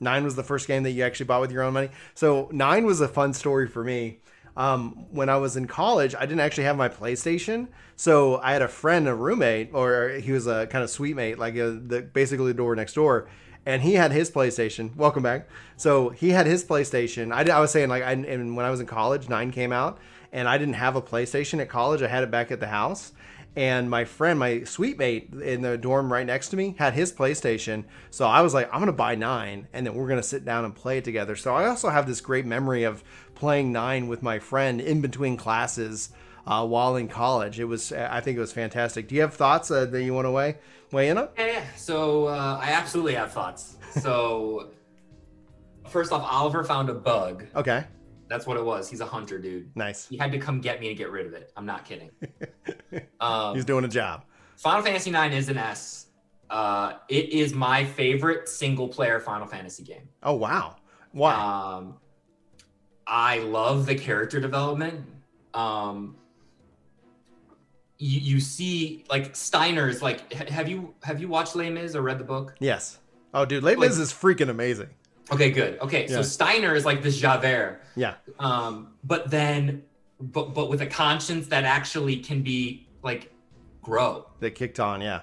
Nine 0.00 0.24
was 0.24 0.36
the 0.36 0.42
first 0.42 0.66
game 0.66 0.82
that 0.82 0.90
you 0.90 1.02
actually 1.02 1.26
bought 1.26 1.40
with 1.40 1.52
your 1.52 1.62
own 1.62 1.72
money. 1.72 1.88
So 2.14 2.48
nine 2.52 2.84
was 2.84 3.00
a 3.00 3.08
fun 3.08 3.32
story 3.32 3.66
for 3.68 3.82
me. 3.82 4.20
Um, 4.56 5.06
when 5.10 5.28
I 5.28 5.36
was 5.36 5.56
in 5.56 5.66
college, 5.66 6.14
I 6.14 6.26
didn't 6.26 6.40
actually 6.40 6.64
have 6.64 6.76
my 6.76 6.88
PlayStation, 6.88 7.68
so 7.96 8.38
I 8.40 8.52
had 8.52 8.62
a 8.62 8.68
friend, 8.68 9.08
a 9.08 9.14
roommate, 9.14 9.70
or 9.72 10.10
he 10.10 10.30
was 10.30 10.46
a 10.46 10.68
kind 10.68 10.84
of 10.84 10.90
suite 10.90 11.16
mate, 11.16 11.40
like 11.40 11.56
a, 11.56 11.72
the 11.72 12.02
basically 12.02 12.52
the 12.52 12.54
door 12.54 12.76
next 12.76 12.94
door, 12.94 13.28
and 13.66 13.82
he 13.82 13.94
had 13.94 14.12
his 14.12 14.30
PlayStation. 14.30 14.94
Welcome 14.96 15.22
back. 15.22 15.48
So 15.76 16.10
he 16.10 16.30
had 16.30 16.46
his 16.46 16.64
PlayStation. 16.64 17.32
I, 17.32 17.50
I 17.50 17.60
was 17.60 17.70
saying 17.70 17.88
like, 17.88 18.02
I, 18.02 18.12
and 18.12 18.56
when 18.56 18.66
I 18.66 18.70
was 18.70 18.80
in 18.80 18.86
college, 18.86 19.28
nine 19.28 19.50
came 19.50 19.72
out, 19.72 19.98
and 20.32 20.48
I 20.48 20.58
didn't 20.58 20.74
have 20.74 20.96
a 20.96 21.02
PlayStation 21.02 21.60
at 21.60 21.68
college. 21.68 22.02
I 22.02 22.08
had 22.08 22.24
it 22.24 22.30
back 22.30 22.50
at 22.50 22.60
the 22.60 22.66
house. 22.66 23.12
And 23.56 23.88
my 23.88 24.04
friend, 24.04 24.36
my 24.36 24.64
suite 24.64 24.98
mate 24.98 25.32
in 25.32 25.62
the 25.62 25.78
dorm 25.78 26.12
right 26.12 26.26
next 26.26 26.48
to 26.48 26.56
me, 26.56 26.74
had 26.76 26.94
his 26.94 27.12
PlayStation. 27.12 27.84
So 28.10 28.26
I 28.26 28.40
was 28.40 28.52
like, 28.52 28.68
I'm 28.72 28.80
gonna 28.80 28.92
buy 28.92 29.14
nine, 29.14 29.68
and 29.72 29.86
then 29.86 29.94
we're 29.94 30.08
gonna 30.08 30.24
sit 30.24 30.44
down 30.44 30.64
and 30.64 30.74
play 30.74 30.98
it 30.98 31.04
together. 31.04 31.36
So 31.36 31.54
I 31.54 31.66
also 31.66 31.88
have 31.88 32.06
this 32.06 32.20
great 32.20 32.46
memory 32.46 32.82
of 32.82 33.04
playing 33.36 33.70
nine 33.70 34.08
with 34.08 34.22
my 34.22 34.40
friend 34.40 34.80
in 34.80 35.00
between 35.00 35.36
classes 35.36 36.10
uh, 36.46 36.66
while 36.66 36.96
in 36.96 37.06
college. 37.06 37.60
It 37.60 37.64
was, 37.64 37.92
I 37.92 38.20
think, 38.20 38.36
it 38.36 38.40
was 38.40 38.52
fantastic. 38.52 39.06
Do 39.06 39.14
you 39.14 39.20
have 39.20 39.34
thoughts 39.34 39.70
uh, 39.70 39.86
that 39.86 40.02
you 40.02 40.12
want 40.12 40.26
to 40.26 40.32
weigh 40.32 40.56
weigh 40.94 41.08
in 41.10 41.18
on? 41.18 41.28
Yeah, 41.36 41.46
yeah. 41.46 41.64
So 41.76 42.26
uh, 42.28 42.58
I 42.62 42.70
absolutely 42.70 43.14
have 43.14 43.32
thoughts. 43.32 43.76
So 44.00 44.70
first 45.88 46.12
off, 46.12 46.22
Oliver 46.22 46.64
found 46.64 46.88
a 46.88 46.94
bug. 46.94 47.44
Okay, 47.54 47.84
That's 48.28 48.46
what 48.46 48.56
it 48.56 48.64
was. 48.64 48.88
He's 48.88 49.00
a 49.00 49.06
hunter, 49.06 49.38
dude. 49.38 49.70
nice. 49.76 50.08
He 50.08 50.16
had 50.16 50.32
to 50.32 50.38
come 50.38 50.60
get 50.60 50.80
me 50.80 50.88
to 50.88 50.94
get 50.94 51.10
rid 51.10 51.26
of 51.26 51.34
it. 51.34 51.52
I'm 51.56 51.66
not 51.66 51.84
kidding. 51.84 52.10
Um, 53.20 53.54
He's 53.56 53.64
doing 53.64 53.84
a 53.84 53.88
job. 53.88 54.24
Final 54.56 54.82
Fantasy 54.82 55.10
IX 55.10 55.34
is 55.34 55.48
an 55.48 55.56
S. 55.58 56.06
Uh, 56.50 56.92
it 57.08 57.30
is 57.30 57.52
my 57.54 57.84
favorite 57.84 58.48
single 58.48 58.86
player 58.86 59.18
Final 59.18 59.46
Fantasy 59.48 59.82
game. 59.82 60.08
Oh 60.22 60.34
wow. 60.34 60.76
Wow. 61.12 61.78
Um, 61.78 61.94
I 63.06 63.38
love 63.38 63.86
the 63.86 63.94
character 63.96 64.38
development. 64.40 65.04
Um, 65.54 66.16
you, 68.04 68.20
you 68.34 68.40
see 68.40 69.04
like 69.08 69.34
Steiner's 69.34 70.02
like 70.02 70.32
have 70.32 70.68
you 70.68 70.94
have 71.02 71.20
you 71.20 71.28
watched 71.28 71.56
Les 71.56 71.70
Mis 71.70 71.94
or 71.96 72.02
read 72.02 72.18
the 72.18 72.24
book? 72.24 72.54
yes. 72.60 72.98
Oh 73.32 73.44
dude, 73.44 73.62
Les 73.64 73.74
Mis 73.76 73.92
like- 73.92 74.00
is 74.06 74.12
freaking 74.12 74.50
amazing. 74.50 74.90
Okay, 75.32 75.50
good. 75.50 75.78
Okay, 75.80 76.06
so 76.06 76.20
Steiner 76.20 76.74
is 76.74 76.84
like 76.84 77.02
this 77.02 77.16
Javert, 77.18 77.80
Yeah. 77.96 78.14
um, 78.38 78.88
but 79.04 79.30
then 79.30 79.82
but 80.20 80.52
but 80.54 80.68
with 80.68 80.82
a 80.82 80.86
conscience 80.86 81.46
that 81.48 81.64
actually 81.64 82.16
can 82.18 82.42
be 82.42 82.86
like 83.02 83.32
grow 83.82 84.26
They 84.40 84.50
kicked 84.50 84.78
on, 84.80 85.00
yeah. 85.00 85.22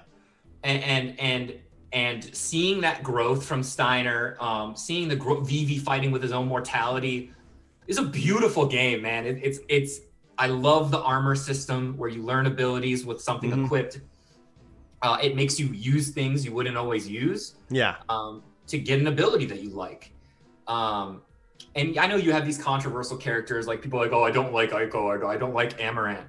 and 0.64 0.82
and 0.82 1.20
and, 1.20 1.54
and 1.92 2.34
seeing 2.34 2.80
that 2.80 3.02
growth 3.04 3.44
from 3.46 3.62
Steiner, 3.62 4.36
um, 4.40 4.74
seeing 4.76 5.06
the 5.08 5.16
gro- 5.16 5.40
Vivi 5.40 5.78
fighting 5.78 6.10
with 6.10 6.22
his 6.22 6.32
own 6.32 6.48
mortality 6.48 7.30
is 7.86 7.98
a 7.98 8.02
beautiful 8.04 8.66
game, 8.66 9.02
man. 9.02 9.24
It, 9.24 9.38
it's 9.40 9.60
it's 9.68 10.00
I 10.38 10.46
love 10.46 10.90
the 10.90 11.00
armor 11.00 11.34
system 11.34 11.96
where 11.96 12.08
you 12.08 12.22
learn 12.22 12.46
abilities 12.46 13.04
with 13.04 13.20
something 13.20 13.50
Mhm. 13.50 13.64
equipped. 13.66 14.00
Uh, 15.02 15.18
it 15.22 15.34
makes 15.36 15.58
you 15.58 15.66
use 15.66 16.10
things 16.10 16.44
you 16.44 16.52
wouldn't 16.52 16.76
always 16.76 17.08
use 17.08 17.56
Yeah. 17.70 17.96
um, 18.08 18.42
to 18.68 18.78
get 18.78 19.00
an 19.00 19.08
ability 19.08 19.46
that 19.46 19.60
you 19.60 19.70
like. 19.70 20.12
Um, 20.68 21.22
and 21.74 21.98
I 21.98 22.06
know 22.06 22.16
you 22.16 22.32
have 22.32 22.46
these 22.46 22.62
controversial 22.62 23.16
characters, 23.16 23.66
like 23.66 23.82
people 23.82 23.98
are 24.00 24.04
like, 24.04 24.12
oh, 24.12 24.22
I 24.24 24.30
don't 24.30 24.52
like 24.52 24.70
Eiko, 24.70 24.94
or 24.96 25.26
I 25.26 25.36
don't 25.36 25.54
like 25.54 25.78
Amarant. 25.78 26.24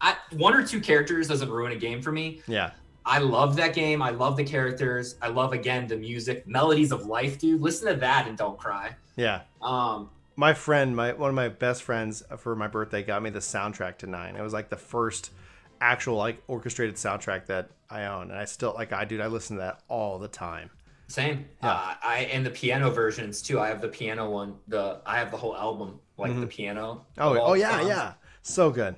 I, 0.00 0.16
one 0.36 0.54
or 0.54 0.66
two 0.66 0.80
characters 0.80 1.28
doesn't 1.28 1.50
ruin 1.50 1.72
a 1.72 1.76
game 1.76 2.00
for 2.00 2.12
me. 2.12 2.40
Yeah. 2.46 2.70
I 3.04 3.18
love 3.18 3.56
that 3.56 3.74
game. 3.74 4.02
I 4.02 4.10
love 4.10 4.36
the 4.36 4.44
characters. 4.44 5.16
I 5.20 5.28
love 5.28 5.52
again 5.52 5.86
the 5.88 5.96
music, 5.96 6.46
melodies 6.46 6.92
of 6.92 7.06
life, 7.06 7.38
dude. 7.38 7.60
Listen 7.60 7.88
to 7.88 7.94
that 8.00 8.28
and 8.28 8.36
don't 8.38 8.58
cry. 8.58 8.94
Yeah. 9.16 9.42
Um, 9.60 10.10
My 10.36 10.54
friend, 10.54 10.96
my 10.96 11.12
one 11.12 11.28
of 11.28 11.34
my 11.34 11.48
best 11.48 11.82
friends 11.82 12.22
for 12.38 12.56
my 12.56 12.66
birthday 12.68 13.02
got 13.02 13.22
me 13.22 13.30
the 13.30 13.40
soundtrack 13.40 13.98
to 13.98 14.06
Nine. 14.06 14.36
It 14.36 14.42
was 14.42 14.52
like 14.52 14.70
the 14.70 14.76
first 14.76 15.30
actual 15.80 16.16
like 16.16 16.42
orchestrated 16.46 16.96
soundtrack 16.96 17.46
that 17.46 17.70
I 17.90 18.04
own, 18.06 18.30
and 18.30 18.38
I 18.38 18.44
still 18.46 18.72
like 18.74 18.92
I 18.92 19.04
dude, 19.04 19.20
I 19.20 19.26
listen 19.26 19.56
to 19.56 19.62
that 19.62 19.82
all 19.88 20.18
the 20.18 20.28
time. 20.28 20.70
same. 21.08 21.46
Yeah. 21.62 21.70
Uh, 21.72 21.94
I 22.02 22.18
and 22.32 22.46
the 22.46 22.50
piano 22.50 22.90
versions 22.90 23.42
too. 23.42 23.60
I 23.60 23.68
have 23.68 23.80
the 23.82 23.88
piano 23.88 24.30
one. 24.30 24.56
The 24.68 25.00
I 25.04 25.18
have 25.18 25.30
the 25.30 25.36
whole 25.36 25.56
album, 25.56 26.00
like 26.16 26.38
the 26.40 26.46
piano. 26.46 27.06
Oh, 27.18 27.38
oh 27.38 27.54
yeah, 27.54 27.76
songs. 27.78 27.88
yeah. 27.88 28.12
So 28.42 28.70
good. 28.70 28.94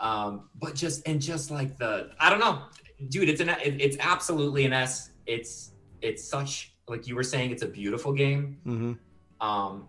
um 0.00 0.48
but 0.60 0.74
just 0.74 1.06
and 1.08 1.20
just 1.22 1.50
like 1.50 1.78
the 1.78 2.10
i 2.18 2.28
don't 2.28 2.40
know 2.40 2.62
dude 3.08 3.28
it's 3.28 3.40
an 3.40 3.48
it, 3.50 3.80
it's 3.80 3.96
absolutely 4.00 4.64
an 4.64 4.72
s 4.72 5.10
it's 5.26 5.70
it's 6.00 6.24
such 6.28 6.74
like 6.88 7.06
you 7.06 7.14
were 7.14 7.22
saying 7.22 7.52
it's 7.52 7.62
a 7.62 7.68
beautiful 7.68 8.12
game 8.12 8.58
hmm 8.64 8.92
um 9.40 9.86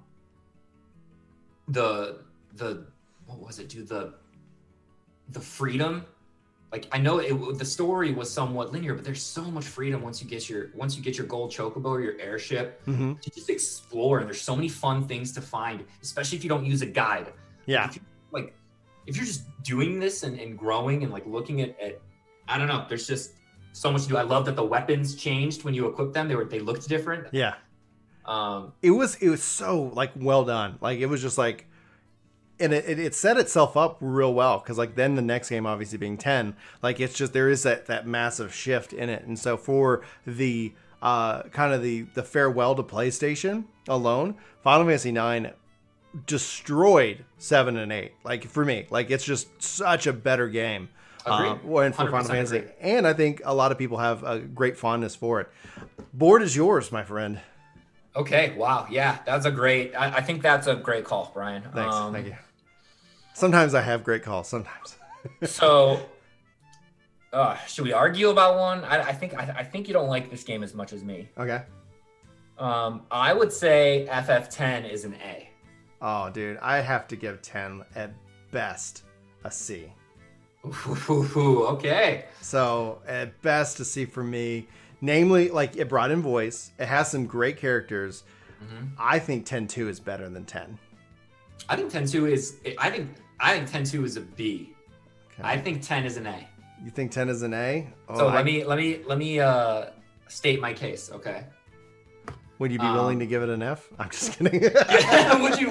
the 1.74 2.19
the 2.55 2.86
what 3.26 3.39
was 3.39 3.59
it 3.59 3.69
dude? 3.69 3.88
The 3.88 4.13
the 5.30 5.39
freedom. 5.39 6.05
Like 6.71 6.88
i 6.91 6.97
know 6.97 7.19
it 7.19 7.59
the 7.59 7.65
story 7.65 8.11
was 8.11 8.32
somewhat 8.32 8.71
linear 8.71 8.95
but 8.95 9.03
there's 9.03 9.21
so 9.21 9.43
much 9.43 9.63
freedom 9.63 10.01
once 10.01 10.24
you 10.24 10.28
get 10.28 10.49
your 10.49 10.71
once 10.74 10.97
you 10.97 11.03
get 11.03 11.19
your 11.19 11.28
gold 11.28 11.51
chocobo 11.51 11.86
or 11.86 12.01
your 12.01 12.19
airship 12.19 12.82
hmm 12.86 13.13
to 13.13 13.30
just 13.30 13.47
explore 13.51 14.17
and 14.17 14.26
there's 14.28 14.41
so 14.41 14.55
many 14.55 14.67
fun 14.67 15.07
things 15.07 15.32
to 15.34 15.39
find 15.39 15.86
especially 16.01 16.36
if 16.36 16.43
you 16.43 16.49
don't 16.49 16.65
use 16.65 16.82
a 16.82 16.88
guide. 16.88 17.32
Yeah. 17.67 17.88
if 17.88 17.97
you, 17.97 18.01
like 18.32 18.55
if 19.05 19.15
you're 19.15 19.26
just 19.28 19.43
doing 19.61 19.99
this 19.99 20.24
and, 20.24 20.39
and 20.39 20.57
growing 20.57 21.03
and 21.03 21.11
like 21.13 21.28
looking 21.28 21.61
at, 21.61 21.80
at 21.80 22.01
i 22.47 22.57
don't 22.57 22.67
know 22.67 22.88
there's 22.89 23.05
just 23.05 23.34
so 23.74 23.91
much 23.91 24.03
to 24.03 24.09
do. 24.09 24.17
I 24.17 24.21
love 24.21 24.45
that 24.45 24.55
the 24.55 24.63
weapons 24.63 25.15
changed 25.15 25.63
when 25.63 25.74
you 25.74 25.88
equip 25.88 26.13
them. 26.13 26.28
They 26.28 26.36
were 26.36 26.45
they 26.45 26.59
looked 26.59 26.88
different. 26.88 27.28
Yeah. 27.32 27.55
Um 28.26 28.74
It 28.82 28.91
was 28.91 29.15
it 29.15 29.30
was 29.30 29.43
so 29.43 29.91
like 29.93 30.11
well 30.15 30.45
done. 30.45 30.78
Like 30.82 30.99
it 30.99 31.07
was 31.07 31.21
just 31.21 31.38
like 31.38 31.67
and 32.59 32.71
it, 32.71 32.86
it, 32.88 32.99
it 32.99 33.15
set 33.15 33.38
itself 33.38 33.76
up 33.76 33.97
real 33.99 34.34
well 34.34 34.59
because 34.59 34.78
like 34.78 34.95
then 34.95 35.15
the 35.15 35.21
next 35.21 35.49
game 35.49 35.65
obviously 35.65 35.97
being 35.97 36.17
10 36.17 36.55
like 36.84 36.99
it's 36.99 37.15
just 37.15 37.34
there 37.34 37.49
is 37.49 37.63
that 37.63 37.88
that 37.88 38.05
massive 38.05 38.53
shift 38.53 38.93
in 38.93 39.09
it 39.09 39.26
and 39.26 39.39
so 39.39 39.57
for 39.57 40.03
the 40.28 40.71
uh 41.01 41.41
kind 41.43 41.74
of 41.74 41.82
the 41.82 42.03
the 42.13 42.21
farewell 42.21 42.76
to 42.76 42.84
playstation 42.84 43.65
alone 43.88 44.36
final 44.63 44.86
fantasy 44.86 45.11
9 45.11 45.51
destroyed 46.28 47.26
7 47.39 47.76
and 47.76 47.91
8 47.91 48.11
like 48.24 48.45
for 48.45 48.63
me 48.63 48.86
like 48.91 49.09
it's 49.09 49.26
just 49.26 49.61
such 49.61 50.05
a 50.05 50.13
better 50.13 50.47
game 50.47 50.89
Agreed. 51.26 51.59
uh, 51.65 51.78
and 51.80 51.95
for 51.95 52.09
Final 52.11 52.28
Fantasy, 52.28 52.57
agree. 52.57 52.71
and 52.82 53.07
I 53.07 53.13
think 53.13 53.41
a 53.45 53.55
lot 53.55 53.71
of 53.71 53.78
people 53.78 53.97
have 53.97 54.24
a 54.24 54.39
great 54.39 54.78
fondness 54.78 55.15
for 55.15 55.39
it. 55.39 55.49
Board 56.13 56.41
is 56.41 56.53
yours, 56.53 56.91
my 56.91 57.03
friend. 57.03 57.39
Okay 58.16 58.53
wow 58.55 58.86
yeah 58.89 59.20
that's 59.26 59.45
a 59.45 59.51
great 59.51 59.95
i, 59.95 60.18
I 60.18 60.22
think 60.22 60.41
that's 60.41 60.68
a 60.68 60.76
great 60.76 61.03
call 61.05 61.32
brian 61.34 61.64
Thanks, 61.74 61.95
Um, 61.95 62.14
thank 62.14 62.28
you. 62.28 62.36
Sometimes 63.36 63.74
I 63.74 63.82
have 63.82 64.03
great 64.03 64.22
calls. 64.22 64.47
Sometimes. 64.47 64.95
so 65.43 65.99
uh 67.32 67.55
should 67.66 67.84
we 67.86 67.93
argue 67.93 68.30
about 68.30 68.59
one 68.59 68.84
i, 68.84 68.99
I 69.01 69.14
think 69.14 69.34
I, 69.34 69.55
I 69.59 69.64
think 69.64 69.88
you 69.88 69.93
don't 69.93 70.09
like 70.09 70.30
this 70.30 70.43
game 70.43 70.64
as 70.64 70.74
much 70.76 70.93
as 70.93 71.03
me 71.03 71.30
Okay. 71.38 71.64
um 72.59 73.01
i 73.09 73.34
would 73.34 73.51
say 73.51 74.07
ff10 74.11 74.89
is 74.89 75.05
an 75.05 75.16
a 75.16 75.49
Oh, 76.05 76.30
dude, 76.30 76.57
I 76.61 76.82
have 76.82 77.07
to 77.07 77.16
give 77.16 77.41
ten 77.41 77.82
at 77.95 78.11
best 78.51 79.03
a 79.45 79.49
C. 79.49 79.89
Ooh, 80.66 81.64
okay 81.76 82.26
So 82.41 82.99
at 83.07 83.41
best 83.41 83.80
a 83.80 83.86
C 83.86 84.03
for 84.03 84.22
me. 84.22 84.68
Namely, 85.08 85.49
like 85.49 85.76
it 85.76 85.89
brought 85.89 86.12
in 86.12 86.22
voice. 86.22 86.72
It 86.80 86.86
has 86.86 87.12
some 87.12 87.26
great 87.26 87.58
characters. 87.58 88.24
Mhm. 88.64 88.91
I 88.97 89.20
think 89.20 89.45
10-2 89.45 89.89
is 89.89 89.99
better 89.99 90.30
than 90.30 90.45
10. 90.45 90.80
i 91.70 91.76
think 91.76 91.91
10-2 91.91 92.30
is 92.32 92.56
i 92.78 92.89
think 92.89 93.10
i 93.39 93.54
think 93.58 93.70
10-2 93.70 94.04
is 94.06 94.18
a 94.18 94.22
b 94.22 94.74
Okay. 95.34 95.41
I 95.43 95.58
think 95.58 95.82
10 95.82 96.06
is 96.06 96.16
an 96.18 96.28
A. 96.28 96.47
you 96.84 96.91
think 96.91 97.12
10 97.12 97.28
is 97.30 97.41
an 97.41 97.54
A? 97.54 97.88
Oh, 98.08 98.18
So 98.18 98.28
I- 98.28 98.36
let 98.36 98.45
me 98.45 98.64
let 98.64 98.78
me 98.78 98.99
let 99.06 99.18
me 99.18 99.39
uh 99.41 99.88
state 100.28 100.60
my 100.62 100.74
case, 100.74 101.12
okay? 101.12 101.45
would 102.60 102.72
you 102.72 102.80
be 102.80 102.86
um, 102.86 102.95
willing 102.95 103.20
to 103.20 103.26
give 103.26 103.41
it 103.43 103.49
an 103.49 103.62
F? 103.62 103.89
I'm 103.99 104.10
just 104.10 104.32
kidding. 104.38 104.62
Would 105.43 105.60
you 105.60 105.70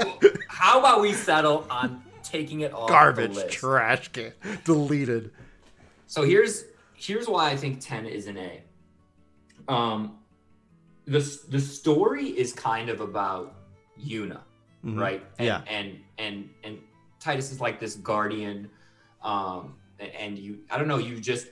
how 0.48 0.78
about 0.80 1.00
we 1.00 1.12
settle 1.14 1.66
on 1.70 2.02
taking 2.22 2.60
it 2.60 2.72
off 2.74 2.88
Garbage, 2.88 3.36
trash 3.50 4.08
can, 4.08 4.32
deleted. 4.64 5.30
So 6.06 6.22
here's 6.22 6.64
here's 6.94 7.28
why 7.28 7.50
I 7.50 7.56
think 7.56 7.80
10 7.80 8.04
is 8.06 8.26
an 8.26 8.36
A. 8.38 8.62
Um 9.68 10.18
the 11.06 11.18
the 11.48 11.60
story 11.60 12.26
is 12.26 12.52
kind 12.52 12.88
of 12.88 13.00
about 13.00 13.54
Yuna, 14.00 14.40
Mhm. 14.84 15.00
right? 15.00 15.26
And, 15.38 15.46
Yeah. 15.46 15.62
And 15.66 16.00
and 16.18 16.50
and 16.64 16.78
Tidus 17.20 17.50
is 17.52 17.60
like 17.60 17.78
this 17.80 17.94
guardian, 17.96 18.70
um, 19.22 19.76
and 19.98 20.38
you 20.38 20.60
I 20.70 20.78
don't 20.78 20.88
know, 20.88 20.98
you 20.98 21.20
just 21.20 21.48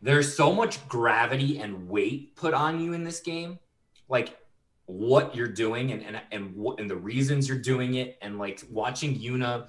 there's 0.00 0.34
so 0.36 0.52
much 0.52 0.86
gravity 0.88 1.58
and 1.58 1.88
weight 1.88 2.36
put 2.36 2.54
on 2.54 2.80
you 2.80 2.92
in 2.92 3.02
this 3.04 3.20
game, 3.20 3.58
like 4.08 4.38
what 4.86 5.34
you're 5.34 5.48
doing 5.48 5.92
and 5.92 6.02
and 6.02 6.20
and 6.30 6.54
what 6.56 6.78
and 6.80 6.88
the 6.88 6.96
reasons 6.96 7.48
you're 7.48 7.58
doing 7.58 7.94
it, 7.94 8.16
and 8.22 8.38
like 8.38 8.62
watching 8.70 9.18
Yuna. 9.18 9.68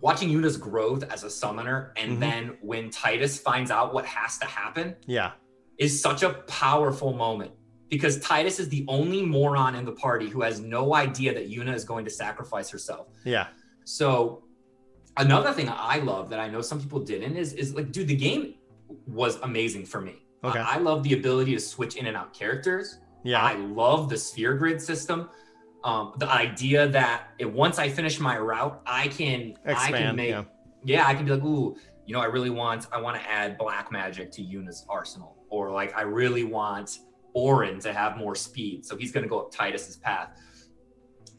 Watching 0.00 0.30
Yuna's 0.30 0.56
growth 0.56 1.04
as 1.04 1.22
a 1.22 1.30
summoner, 1.30 1.92
and 1.96 2.16
Mhm. 2.16 2.20
then 2.20 2.58
when 2.60 2.90
Tidus 2.90 3.40
finds 3.40 3.70
out 3.70 3.94
what 3.94 4.04
has 4.04 4.36
to 4.38 4.46
happen, 4.46 4.96
Yeah. 5.06 5.30
Is 5.78 6.00
such 6.00 6.22
a 6.22 6.30
powerful 6.46 7.12
moment 7.12 7.50
because 7.88 8.18
Tidus 8.18 8.60
is 8.60 8.68
the 8.68 8.84
only 8.88 9.22
moron 9.22 9.74
in 9.74 9.84
the 9.84 9.92
party 9.92 10.28
who 10.28 10.42
has 10.42 10.60
no 10.60 10.94
idea 10.94 11.34
that 11.34 11.50
Yuna 11.50 11.74
is 11.74 11.84
going 11.84 12.04
to 12.04 12.10
sacrifice 12.10 12.70
herself. 12.70 13.08
Yeah. 13.24 13.48
So 13.84 14.44
another 15.16 15.52
thing 15.52 15.68
I 15.68 15.98
love 15.98 16.30
that 16.30 16.40
I 16.40 16.48
know 16.48 16.62
some 16.62 16.80
people 16.80 17.00
didn't 17.00 17.36
is 17.36 17.52
is 17.54 17.74
like, 17.74 17.92
dude, 17.92 18.08
the 18.08 18.16
game 18.16 18.54
was 19.06 19.38
amazing 19.40 19.86
for 19.86 20.00
me. 20.00 20.22
Okay. 20.44 20.58
I, 20.58 20.76
I 20.76 20.78
love 20.78 21.02
the 21.02 21.14
ability 21.14 21.52
to 21.54 21.60
switch 21.60 21.96
in 21.96 22.06
and 22.06 22.16
out 22.16 22.32
characters. 22.32 22.98
Yeah. 23.24 23.42
I 23.42 23.54
love 23.54 24.08
the 24.08 24.16
sphere 24.16 24.54
grid 24.54 24.80
system. 24.80 25.28
Um, 25.84 26.14
the 26.18 26.30
idea 26.30 26.88
that 26.88 27.28
it, 27.38 27.50
once 27.50 27.78
I 27.78 27.88
finish 27.88 28.20
my 28.20 28.38
route, 28.38 28.80
I 28.86 29.08
can 29.08 29.54
I 29.64 29.74
can 29.74 29.94
Expand, 29.94 30.16
make 30.16 30.30
yeah. 30.30 30.44
yeah, 30.84 31.06
I 31.06 31.14
can 31.14 31.24
be 31.24 31.32
like, 31.32 31.44
ooh, 31.44 31.76
you 32.06 32.14
know, 32.14 32.20
I 32.20 32.26
really 32.26 32.50
want 32.50 32.86
I 32.92 33.00
want 33.00 33.20
to 33.20 33.30
add 33.30 33.58
black 33.58 33.90
magic 33.90 34.30
to 34.32 34.42
Yuna's 34.42 34.86
arsenal, 34.88 35.36
or 35.52 35.70
like 35.70 35.96
I 35.96 36.02
really 36.02 36.44
want 36.44 36.98
Auron 37.36 37.78
to 37.80 37.92
have 37.92 38.16
more 38.16 38.34
speed, 38.34 38.84
so 38.86 38.96
he's 38.96 39.12
gonna 39.12 39.28
go 39.28 39.38
up 39.38 39.52
Tidus's 39.52 39.96
path 39.96 40.30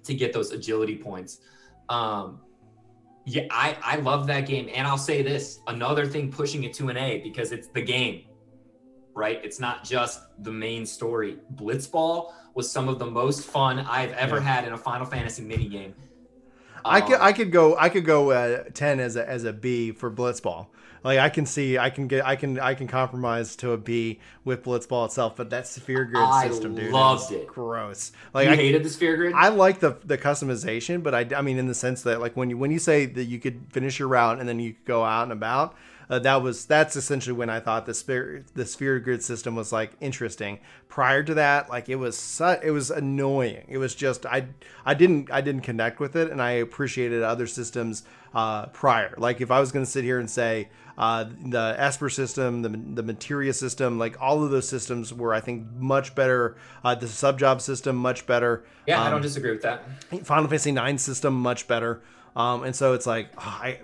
to 0.04 0.14
get 0.14 0.32
those 0.34 0.52
agility 0.52 0.96
points. 0.96 1.40
Um, 1.90 2.40
yeah, 3.26 3.44
I 3.50 3.76
I 3.84 3.96
love 3.98 4.28
that 4.28 4.42
game, 4.46 4.70
and 4.74 4.88
I'll 4.88 4.98
say 4.98 5.24
this: 5.24 5.60
another 5.68 6.06
thing 6.06 6.32
pushing 6.32 6.64
it 6.64 6.74
to 6.76 6.90
an 6.90 6.98
A 6.98 7.22
because 7.24 7.52
it's 7.52 7.70
the 7.70 7.82
game, 7.82 8.26
right? 9.16 9.40
It's 9.44 9.60
not 9.60 9.84
just 9.84 10.20
the 10.44 10.52
main 10.52 10.86
story. 10.86 11.40
Blitzball 11.56 12.32
was 12.54 12.72
some 12.72 12.88
of 12.88 13.00
the 13.00 13.08
most 13.08 13.46
fun 13.46 13.80
I've 13.80 14.14
ever 14.14 14.36
Yeah. 14.36 14.42
had 14.44 14.68
in 14.68 14.74
a 14.74 14.78
Final 14.78 15.08
Fantasy 15.08 15.42
mini 15.42 15.68
game. 15.68 15.96
I 16.86 17.02
could 17.02 17.16
Um, 17.16 17.22
I 17.24 17.34
could 17.34 17.52
go 17.52 17.76
I 17.78 17.90
could 17.90 18.06
go 18.06 18.32
uh, 18.32 18.64
ten 18.74 19.00
as 19.00 19.16
a 19.16 19.28
as 19.28 19.44
a 19.44 19.54
B 19.54 19.92
for 19.92 20.12
Blitzball. 20.12 20.68
Like 21.04 21.20
I 21.20 21.30
can 21.30 21.46
see 21.46 21.78
I 21.78 21.90
can 21.90 22.08
get 22.08 22.26
I 22.26 22.36
can 22.36 22.60
I 22.60 22.74
can 22.74 22.88
compromise 22.88 23.56
to 23.58 23.72
a 23.72 23.78
B 23.78 24.20
with 24.46 24.64
Blitzball 24.64 25.06
itself, 25.06 25.36
but 25.36 25.50
that 25.50 25.68
sphere 25.68 26.06
grid 26.06 26.24
I 26.24 26.48
system, 26.48 26.76
dude, 26.76 26.92
loved 26.92 27.32
it. 27.32 27.48
Gross. 27.48 28.12
Like 28.34 28.48
you 28.48 28.54
I, 28.54 28.56
hated 28.56 28.84
the 28.84 28.90
sphere 28.90 29.18
grid. 29.18 29.34
I 29.34 29.50
like 29.50 29.80
the 29.80 29.98
the 30.06 30.18
customization, 30.18 31.04
but 31.04 31.14
I, 31.14 31.28
I 31.36 31.42
mean 31.42 31.58
in 31.58 31.68
the 31.68 31.76
sense 31.76 32.04
that 32.04 32.22
like 32.22 32.38
when 32.38 32.50
you 32.50 32.58
when 32.58 32.72
you 32.72 32.80
say 32.80 33.06
that 33.06 33.26
you 33.26 33.40
could 33.40 33.66
finish 33.72 34.00
your 34.00 34.08
route 34.08 34.40
and 34.40 34.48
then 34.48 34.60
you 34.60 34.74
could 34.74 34.86
go 34.86 35.04
out 35.04 35.24
and 35.24 35.32
about, 35.32 35.76
uh, 36.10 36.20
that 36.20 36.42
was 36.42 36.66
that's 36.66 36.96
essentially 36.96 37.36
when 37.36 37.50
I 37.50 37.60
thought 37.60 37.86
the 37.86 37.94
sphere 37.94 38.46
the 38.54 38.66
sphere 38.66 39.00
grid 39.00 39.24
system 39.24 39.56
was 39.56 39.72
like 39.72 39.94
interesting. 40.00 40.60
Prior 40.88 41.24
to 41.24 41.34
that, 41.34 41.70
like 41.70 41.90
it 41.90 41.96
was 41.96 42.18
su- 42.18 42.60
it 42.64 42.72
was 42.72 42.92
annoying. 42.92 43.66
It 43.68 43.78
was 43.78 43.96
just 43.96 44.26
I 44.26 44.48
I 44.86 44.94
didn't 44.94 45.32
I 45.32 45.42
didn't 45.42 45.62
connect 45.62 46.00
with 46.00 46.16
it, 46.16 46.32
and 46.32 46.42
I 46.42 46.52
appreciated 46.52 47.24
other 47.24 47.48
systems 47.48 48.04
uh, 48.34 48.68
prior. 48.68 49.14
Like 49.18 49.42
if 49.42 49.52
I 49.52 49.60
was 49.60 49.72
going 49.72 49.86
to 49.86 49.90
sit 49.92 50.04
here 50.04 50.20
and 50.20 50.30
say 50.30 50.70
uh, 50.98 51.26
the 51.46 51.76
Esper 51.78 52.10
system, 52.10 52.62
the 52.62 52.70
the 52.70 53.04
Materia 53.04 53.54
system, 53.54 53.98
like 53.98 54.16
all 54.22 54.44
of 54.44 54.52
those 54.52 54.68
systems 54.68 55.14
were 55.14 55.34
I 55.34 55.40
think 55.40 55.66
much 55.76 56.14
better. 56.16 56.56
Uh, 56.84 56.96
the 56.96 57.08
subjob 57.08 57.62
system 57.62 57.96
much 57.96 58.26
better. 58.28 58.64
yeah, 58.86 59.02
I 59.02 59.06
Um, 59.06 59.12
don't 59.14 59.22
disagree 59.22 59.52
with 59.52 59.64
that. 59.64 59.84
Final 60.26 60.48
Fantasy 60.48 60.72
IX 60.72 61.02
system 61.02 61.34
much 61.34 61.68
better. 61.68 62.02
Um, 62.36 62.64
and 62.64 62.76
so 62.76 62.94
it's 62.94 63.06
like 63.08 63.30
oh, 63.38 63.60
I 63.64 63.80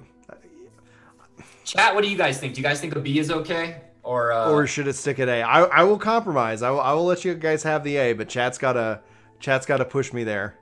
Chat, 1.63 1.93
what 1.93 2.03
do 2.03 2.09
you 2.09 2.17
guys 2.17 2.39
think? 2.39 2.55
Do 2.55 2.61
you 2.61 2.67
guys 2.67 2.81
think 2.81 2.95
a 2.95 2.99
B 2.99 3.19
is 3.19 3.29
okay? 3.29 3.81
Or, 4.01 4.31
uh, 4.31 4.49
or 4.51 4.65
should 4.65 4.87
it 4.87 4.93
stick 4.93 5.19
at 5.19 5.29
A? 5.29 5.43
I 5.43 5.61
I 5.63 5.83
will 5.83 5.99
compromise. 5.99 6.63
I 6.63 6.71
will, 6.71 6.81
I 6.81 6.93
will 6.93 7.05
let 7.05 7.23
you 7.25 7.35
guys 7.35 7.61
have 7.63 7.83
the 7.83 7.97
A, 7.97 8.13
but 8.13 8.27
chat's 8.27 8.57
gotta 8.57 9.01
chat's 9.39 9.65
gotta 9.67 9.85
push 9.85 10.11
me 10.11 10.23
there. 10.23 10.55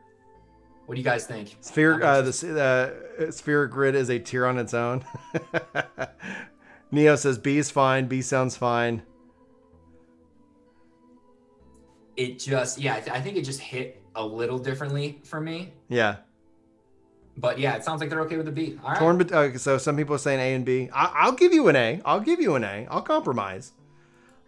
What 0.87 0.95
do 0.95 1.01
you 1.01 1.05
guys 1.05 1.27
think? 1.27 1.57
Sphere 1.59 2.01
uh, 2.01 2.21
the 2.21 2.95
uh, 3.19 3.31
sphere 3.31 3.67
grid 3.67 3.93
is 3.93 4.09
a 4.09 4.19
tier 4.19 4.45
on 4.45 4.57
its 4.57 4.73
own. 4.73 5.03
Neo 6.91 7.17
says 7.17 7.37
B 7.37 7.57
is 7.57 7.69
fine. 7.69 8.07
B 8.07 8.21
sounds 8.21 8.55
fine. 8.55 9.03
It 12.15 12.39
just, 12.39 12.79
yeah, 12.79 12.95
I, 12.95 12.99
th- 13.01 13.11
I 13.11 13.19
think 13.19 13.35
it 13.35 13.43
just 13.43 13.59
hit 13.59 14.01
a 14.15 14.25
little 14.25 14.57
differently 14.57 15.19
for 15.25 15.41
me. 15.41 15.73
Yeah. 15.89 16.15
But 17.35 17.59
yeah, 17.59 17.75
it 17.75 17.83
sounds 17.83 17.99
like 17.99 18.09
they're 18.09 18.21
okay 18.21 18.37
with 18.37 18.47
a 18.47 18.53
B. 18.53 18.79
All 18.81 18.91
right. 18.91 18.97
Torn, 18.97 19.17
but 19.17 19.31
uh, 19.33 19.57
so 19.57 19.77
some 19.77 19.97
people 19.97 20.15
are 20.15 20.19
saying 20.19 20.39
A 20.39 20.55
and 20.55 20.63
B. 20.63 20.89
I, 20.93 21.11
I'll 21.13 21.33
give 21.33 21.53
you 21.53 21.67
an 21.67 21.75
A. 21.75 22.01
I'll 22.05 22.21
give 22.21 22.39
you 22.39 22.55
an 22.55 22.63
A. 22.63 22.87
I'll 22.89 23.01
compromise. 23.01 23.73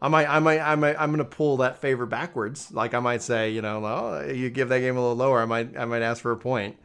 I 0.01 0.07
might, 0.07 0.27
I 0.27 0.39
might, 0.39 0.59
I 0.59 0.75
might, 0.75 0.95
I'm 0.99 1.11
gonna 1.11 1.25
pull 1.25 1.57
that 1.57 1.79
favor 1.79 2.05
backwards. 2.05 2.71
Like 2.71 2.93
I 2.93 2.99
might 2.99 3.21
say, 3.21 3.51
you 3.51 3.61
know, 3.61 3.79
well, 3.81 4.31
you 4.31 4.49
give 4.49 4.69
that 4.69 4.79
game 4.79 4.95
a 4.95 5.01
little 5.01 5.15
lower. 5.15 5.41
I 5.41 5.45
might, 5.45 5.77
I 5.77 5.85
might 5.85 6.01
ask 6.01 6.21
for 6.21 6.31
a 6.31 6.37
point. 6.37 6.77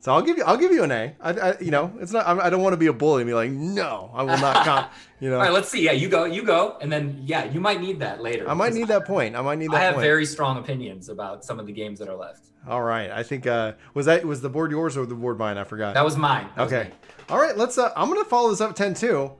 So 0.00 0.14
I'll 0.14 0.22
give 0.22 0.38
you, 0.38 0.44
I'll 0.44 0.56
give 0.56 0.72
you 0.72 0.82
an 0.82 0.90
A. 0.92 1.14
I, 1.20 1.30
I 1.30 1.58
you 1.60 1.70
know, 1.70 1.92
it's 2.00 2.10
not. 2.12 2.26
I 2.26 2.48
don't 2.48 2.62
want 2.62 2.72
to 2.72 2.78
be 2.78 2.86
a 2.86 2.92
bully 2.92 3.20
and 3.20 3.28
be 3.28 3.34
like, 3.34 3.50
no, 3.50 4.10
I 4.14 4.22
will 4.22 4.38
not. 4.38 4.92
You 5.20 5.28
know, 5.28 5.36
All 5.36 5.42
right, 5.42 5.52
let's 5.52 5.68
see. 5.68 5.84
Yeah, 5.84 5.92
you 5.92 6.08
go, 6.08 6.24
you 6.24 6.42
go, 6.42 6.78
and 6.80 6.90
then 6.90 7.20
yeah, 7.26 7.44
you 7.44 7.60
might 7.60 7.78
need 7.78 7.98
that 7.98 8.22
later. 8.22 8.48
I 8.48 8.54
might 8.54 8.72
need 8.72 8.88
that 8.88 9.04
point. 9.04 9.36
I 9.36 9.42
might 9.42 9.58
need 9.58 9.70
that 9.70 9.76
I 9.76 9.80
have 9.80 9.94
point. 9.96 10.04
very 10.06 10.24
strong 10.24 10.56
opinions 10.56 11.10
about 11.10 11.44
some 11.44 11.60
of 11.60 11.66
the 11.66 11.72
games 11.72 11.98
that 11.98 12.08
are 12.08 12.16
left. 12.16 12.46
All 12.66 12.80
right. 12.80 13.10
I 13.10 13.22
think 13.22 13.46
uh 13.46 13.74
was 13.92 14.06
that 14.06 14.24
was 14.24 14.40
the 14.40 14.48
board 14.48 14.70
yours 14.70 14.96
or 14.96 15.04
the 15.04 15.14
board 15.14 15.38
mine? 15.38 15.58
I 15.58 15.64
forgot. 15.64 15.92
That 15.92 16.06
was 16.06 16.16
mine. 16.16 16.48
That 16.56 16.62
was 16.62 16.72
okay. 16.72 16.88
me. 16.88 16.94
All 17.28 17.38
right. 17.38 17.54
Let's. 17.54 17.76
uh 17.76 17.92
I'm 17.94 18.08
gonna 18.08 18.24
follow 18.24 18.48
this 18.48 18.62
up 18.62 18.74
10-2. 18.74 19.30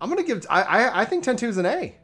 I'm 0.00 0.08
gonna 0.08 0.22
give. 0.22 0.46
I 0.48 0.62
I, 0.62 1.00
I 1.02 1.04
think 1.04 1.22
10-2 1.22 1.42
is 1.48 1.58
an 1.58 1.66
A. 1.66 1.94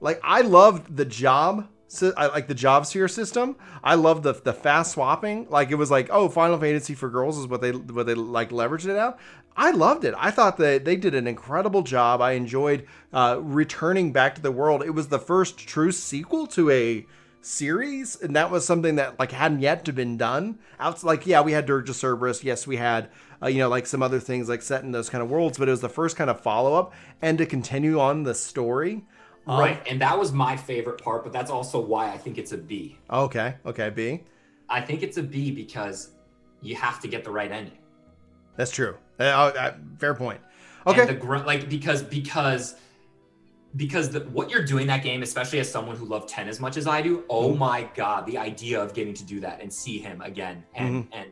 Like 0.00 0.20
I 0.22 0.42
loved 0.42 0.96
the 0.96 1.04
job. 1.04 1.68
I 2.16 2.26
like 2.26 2.48
the 2.48 2.54
job 2.54 2.86
sphere 2.86 3.06
system. 3.06 3.56
I 3.82 3.94
love 3.94 4.22
the 4.22 4.32
the 4.32 4.52
fast 4.52 4.92
swapping. 4.92 5.48
Like 5.48 5.70
it 5.70 5.76
was 5.76 5.90
like, 5.90 6.08
oh, 6.10 6.28
Final 6.28 6.58
Fantasy 6.58 6.94
for 6.94 7.08
girls 7.08 7.38
is 7.38 7.46
what 7.46 7.60
they 7.60 7.72
what 7.72 8.06
they 8.06 8.14
like 8.14 8.50
leveraged 8.50 8.88
it 8.88 8.96
out. 8.96 9.18
I 9.56 9.70
loved 9.70 10.04
it. 10.04 10.14
I 10.18 10.30
thought 10.30 10.56
that 10.56 10.84
they 10.84 10.96
did 10.96 11.14
an 11.14 11.28
incredible 11.28 11.82
job. 11.82 12.20
I 12.20 12.32
enjoyed 12.32 12.86
uh, 13.12 13.38
returning 13.40 14.12
back 14.12 14.34
to 14.34 14.42
the 14.42 14.50
world. 14.50 14.82
It 14.82 14.90
was 14.90 15.08
the 15.08 15.18
first 15.20 15.58
true 15.58 15.92
sequel 15.92 16.48
to 16.48 16.70
a 16.70 17.06
series, 17.40 18.16
and 18.20 18.34
that 18.34 18.50
was 18.50 18.66
something 18.66 18.96
that 18.96 19.18
like 19.18 19.30
hadn't 19.30 19.60
yet 19.60 19.84
been 19.94 20.16
done. 20.16 20.58
Out 20.80 21.04
like 21.04 21.26
yeah, 21.26 21.42
we 21.42 21.52
had 21.52 21.66
Dirge 21.66 21.90
of 21.90 21.96
Cerberus. 21.96 22.42
Yes, 22.42 22.66
we 22.66 22.76
had 22.76 23.10
uh, 23.42 23.46
you 23.46 23.58
know 23.58 23.68
like 23.68 23.86
some 23.86 24.02
other 24.02 24.18
things 24.18 24.48
like 24.48 24.62
set 24.62 24.82
in 24.82 24.92
those 24.92 25.08
kind 25.08 25.22
of 25.22 25.30
worlds, 25.30 25.58
but 25.58 25.68
it 25.68 25.70
was 25.70 25.80
the 25.80 25.88
first 25.88 26.16
kind 26.16 26.30
of 26.30 26.40
follow 26.40 26.74
up 26.74 26.92
and 27.22 27.38
to 27.38 27.46
continue 27.46 28.00
on 28.00 28.24
the 28.24 28.34
story. 28.34 29.04
Um, 29.46 29.60
Right, 29.60 29.82
and 29.90 30.00
that 30.00 30.18
was 30.18 30.32
my 30.32 30.56
favorite 30.56 31.02
part, 31.02 31.22
but 31.22 31.32
that's 31.32 31.50
also 31.50 31.78
why 31.78 32.10
I 32.10 32.16
think 32.16 32.38
it's 32.38 32.52
a 32.52 32.56
B. 32.58 32.98
Okay. 33.10 33.54
Okay. 33.66 33.90
B. 33.90 34.22
I 34.68 34.80
think 34.80 35.02
it's 35.02 35.18
a 35.18 35.22
B 35.22 35.50
because 35.50 36.10
you 36.62 36.74
have 36.76 36.98
to 37.00 37.08
get 37.08 37.24
the 37.24 37.30
right 37.30 37.50
ending. 37.52 37.76
That's 38.56 38.70
true. 38.70 38.96
Uh, 39.20 39.24
uh, 39.24 39.74
fair 39.98 40.14
point. 40.14 40.40
Okay. 40.86 41.00
And 41.02 41.08
the 41.10 41.14
gr- 41.14 41.38
like 41.38 41.68
because 41.68 42.02
because 42.02 42.76
because 43.76 44.10
the, 44.10 44.20
what 44.20 44.50
you're 44.50 44.64
doing 44.64 44.86
that 44.86 45.02
game, 45.02 45.22
especially 45.22 45.58
as 45.58 45.70
someone 45.70 45.96
who 45.96 46.04
loved 46.06 46.28
ten 46.28 46.48
as 46.48 46.60
much 46.60 46.76
as 46.76 46.86
I 46.86 47.02
do, 47.02 47.24
oh 47.28 47.50
Mm-hmm. 47.50 47.58
my 47.58 47.90
god, 47.94 48.26
the 48.26 48.38
idea 48.38 48.80
of 48.82 48.94
getting 48.94 49.14
to 49.14 49.24
do 49.24 49.40
that 49.40 49.60
and 49.60 49.72
see 49.72 49.98
him 49.98 50.20
again 50.22 50.64
and 50.74 51.04
Mm-hmm. 51.04 51.12
and 51.20 51.30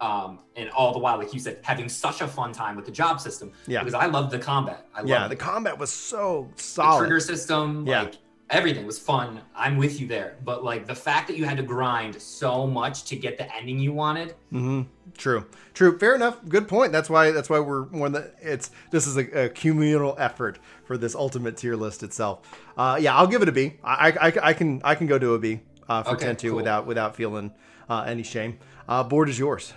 um 0.00 0.38
and 0.56 0.70
all 0.70 0.92
the 0.92 0.98
while, 0.98 1.18
like 1.18 1.32
you 1.32 1.40
said, 1.40 1.58
having 1.62 1.88
such 1.88 2.20
a 2.20 2.28
fun 2.28 2.52
time 2.52 2.76
with 2.76 2.84
the 2.84 2.92
job 2.92 3.20
system. 3.20 3.52
Yeah. 3.66 3.80
Because 3.80 3.94
I 3.94 4.06
loved 4.06 4.30
the 4.30 4.38
combat. 4.38 4.86
I 4.94 5.02
yeah. 5.04 5.28
The 5.28 5.36
combat 5.36 5.78
was 5.78 5.90
so 5.90 6.48
the 6.56 6.62
solid. 6.62 6.98
trigger 7.00 7.20
system, 7.20 7.86
Yeah. 7.86 8.02
like 8.02 8.14
everything 8.50 8.86
was 8.86 8.98
fun. 8.98 9.40
I'm 9.56 9.76
with 9.76 10.00
you 10.00 10.06
there. 10.06 10.36
But 10.44 10.62
like 10.64 10.86
the 10.86 10.94
fact 10.94 11.26
that 11.28 11.36
you 11.36 11.44
had 11.46 11.56
to 11.56 11.62
grind 11.62 12.20
so 12.20 12.66
much 12.66 13.04
to 13.04 13.16
get 13.16 13.38
the 13.38 13.54
ending 13.56 13.78
you 13.78 13.92
wanted, 13.92 14.34
Mm-hmm. 14.52 14.82
True. 15.16 15.46
True. 15.72 15.98
Fair 15.98 16.14
enough. 16.14 16.38
Good 16.46 16.68
point. 16.68 16.92
That's 16.92 17.08
why. 17.08 17.30
That's 17.30 17.48
why 17.48 17.58
we're 17.58 17.84
one 17.84 18.12
that 18.12 18.34
it's. 18.42 18.70
This 18.90 19.06
is 19.06 19.16
a, 19.16 19.44
a 19.44 19.48
communal 19.48 20.14
effort 20.18 20.58
for 20.84 20.98
this 20.98 21.14
ultimate 21.14 21.56
tier 21.56 21.74
list 21.74 22.02
itself. 22.02 22.40
Uh, 22.76 22.98
yeah, 23.00 23.16
I'll 23.16 23.26
give 23.26 23.40
it 23.40 23.48
a 23.48 23.52
B. 23.52 23.74
I, 23.82 24.10
I, 24.10 24.32
I 24.48 24.52
can 24.52 24.82
I 24.84 24.94
can 24.94 25.06
go 25.06 25.18
to 25.18 25.32
a 25.32 25.38
B 25.38 25.60
uh, 25.88 26.02
for 26.02 26.10
Okay, 26.16 26.26
10 26.26 26.36
2 26.36 26.48
cool. 26.48 26.56
without 26.56 26.86
without 26.86 27.16
feeling 27.16 27.50
uh, 27.88 28.04
any 28.06 28.22
shame. 28.24 28.58
Uh, 28.86 29.02
board 29.04 29.30
is 29.30 29.38
yours. 29.38 29.72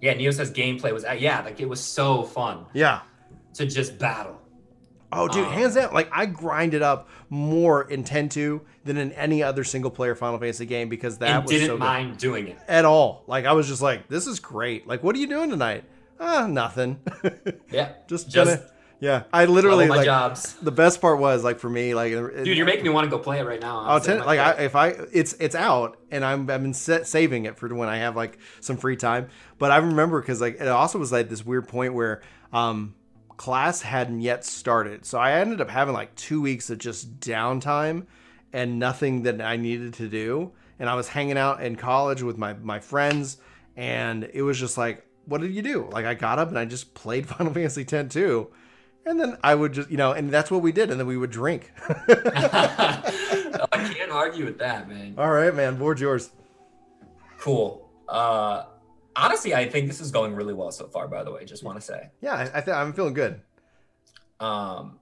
Yeah, 0.00 0.14
Neo 0.14 0.30
says 0.30 0.50
gameplay 0.52 0.92
was 0.92 1.04
uh, 1.04 1.12
yeah, 1.18 1.42
like 1.42 1.60
it 1.60 1.68
was 1.68 1.80
so 1.80 2.22
fun 2.22 2.66
Yeah. 2.72 3.00
to 3.54 3.66
just 3.66 3.98
battle. 3.98 4.40
Oh, 5.10 5.26
dude, 5.26 5.46
Um, 5.46 5.52
hands 5.52 5.74
down. 5.74 5.94
Like 5.94 6.10
I 6.12 6.26
grinded 6.26 6.82
up 6.82 7.08
more 7.30 7.82
in 7.90 8.04
10 8.04 8.28
2 8.28 8.60
than 8.84 8.98
in 8.98 9.12
any 9.12 9.42
other 9.42 9.64
single 9.64 9.90
player 9.90 10.14
Final 10.14 10.38
Fantasy 10.38 10.66
game 10.66 10.88
because 10.90 11.16
that 11.18 11.42
was 11.44 11.50
didn't 11.50 11.68
so 11.68 11.72
good. 11.74 11.80
mind 11.80 12.18
doing 12.18 12.48
it. 12.48 12.58
at 12.68 12.84
all. 12.84 13.24
Like 13.26 13.46
I 13.46 13.52
was 13.52 13.66
just 13.68 13.80
like, 13.80 14.08
this 14.08 14.26
is 14.26 14.38
great. 14.38 14.86
Like, 14.86 15.02
what 15.02 15.16
are 15.16 15.18
you 15.18 15.26
doing 15.26 15.48
tonight? 15.48 15.84
Ah, 16.20 16.46
nothing. 16.46 16.98
Yeah. 17.70 17.92
just 18.06 18.28
Just 18.28 18.58
gonna- 18.58 18.70
yeah. 19.00 19.24
I 19.32 19.44
literally 19.44 19.86
Literally 19.86 19.88
my 19.88 19.96
like 19.96 20.04
jobs. 20.04 20.54
the 20.54 20.72
best 20.72 21.00
part 21.00 21.18
was 21.18 21.44
like 21.44 21.58
for 21.58 21.70
me 21.70 21.94
like 21.94 22.12
Dude, 22.12 22.46
you're 22.48 22.66
making 22.66 22.84
me 22.84 22.90
want 22.90 23.04
to 23.04 23.10
go 23.10 23.18
play 23.18 23.38
it 23.38 23.46
right 23.46 23.60
now. 23.60 23.78
I'll 23.80 23.90
honestly. 23.90 24.16
tell 24.16 24.26
like 24.26 24.40
I, 24.40 24.50
if 24.62 24.74
I 24.74 24.88
it's 25.12 25.34
it's 25.34 25.54
out 25.54 25.98
and 26.10 26.24
I'm 26.24 26.50
I've 26.50 26.62
been 26.62 26.74
set, 26.74 27.06
saving 27.06 27.44
it 27.44 27.56
for 27.56 27.72
when 27.74 27.88
I 27.88 27.98
have 27.98 28.16
like 28.16 28.38
some 28.60 28.76
free 28.76 28.96
time. 28.96 29.28
But 29.58 29.70
I 29.70 29.76
remember 29.76 30.20
because 30.20 30.40
like 30.40 30.60
it 30.60 30.68
also 30.68 30.98
was 30.98 31.12
like 31.12 31.28
this 31.28 31.44
weird 31.44 31.68
point 31.68 31.94
where 31.94 32.22
um 32.52 32.94
class 33.36 33.82
hadn't 33.82 34.20
yet 34.20 34.44
started, 34.44 35.06
so 35.06 35.18
I 35.18 35.32
ended 35.34 35.60
up 35.60 35.70
having 35.70 35.94
like 35.94 36.14
two 36.16 36.40
weeks 36.40 36.70
of 36.70 36.78
just 36.78 37.20
downtime 37.20 38.06
and 38.52 38.78
nothing 38.78 39.22
that 39.24 39.40
I 39.40 39.56
needed 39.56 39.94
to 39.94 40.08
do. 40.08 40.52
And 40.80 40.88
I 40.88 40.94
was 40.94 41.08
hanging 41.08 41.36
out 41.38 41.60
in 41.62 41.76
college 41.76 42.22
with 42.22 42.36
my 42.38 42.54
my 42.54 42.80
friends, 42.80 43.38
and 43.76 44.28
it 44.32 44.42
was 44.42 44.58
just 44.58 44.76
like, 44.78 45.04
what 45.26 45.40
did 45.40 45.52
you 45.54 45.62
do? 45.62 45.88
Like 45.92 46.06
I 46.06 46.14
got 46.14 46.38
up 46.38 46.48
and 46.48 46.58
I 46.58 46.64
just 46.64 46.94
played 46.94 47.28
Final 47.28 47.52
Fantasy 47.52 47.86
X 47.90 48.12
too. 48.12 48.48
And 49.08 49.18
then 49.18 49.38
I 49.42 49.54
would 49.54 49.72
just, 49.72 49.90
you 49.90 49.96
know, 49.96 50.12
and 50.12 50.30
that's 50.30 50.50
what 50.50 50.60
we 50.60 50.70
did. 50.70 50.90
And 50.90 51.00
then 51.00 51.06
we 51.06 51.16
would 51.16 51.30
drink. 51.30 51.72
I 51.88 53.10
can't 53.72 54.12
argue 54.12 54.44
with 54.44 54.58
that, 54.58 54.86
man. 54.86 55.14
All 55.16 55.30
right, 55.30 55.54
man. 55.54 55.76
Board's 55.76 56.02
yours. 56.02 56.30
Cool. 57.38 57.88
Uh, 58.06 58.64
honestly, 59.16 59.54
I 59.54 59.66
think 59.66 59.86
this 59.86 60.02
is 60.02 60.10
going 60.10 60.34
really 60.34 60.52
well 60.52 60.70
so 60.70 60.88
far. 60.88 61.08
By 61.08 61.24
the 61.24 61.32
way, 61.32 61.46
just 61.46 61.64
want 61.64 61.80
to 61.80 61.82
say. 61.84 62.10
Yeah, 62.20 62.34
I, 62.34 62.58
I 62.58 62.60
th- 62.60 62.76
I'm 62.76 62.92
feeling 62.92 63.14
good. 63.14 63.40
Um, 64.40 64.98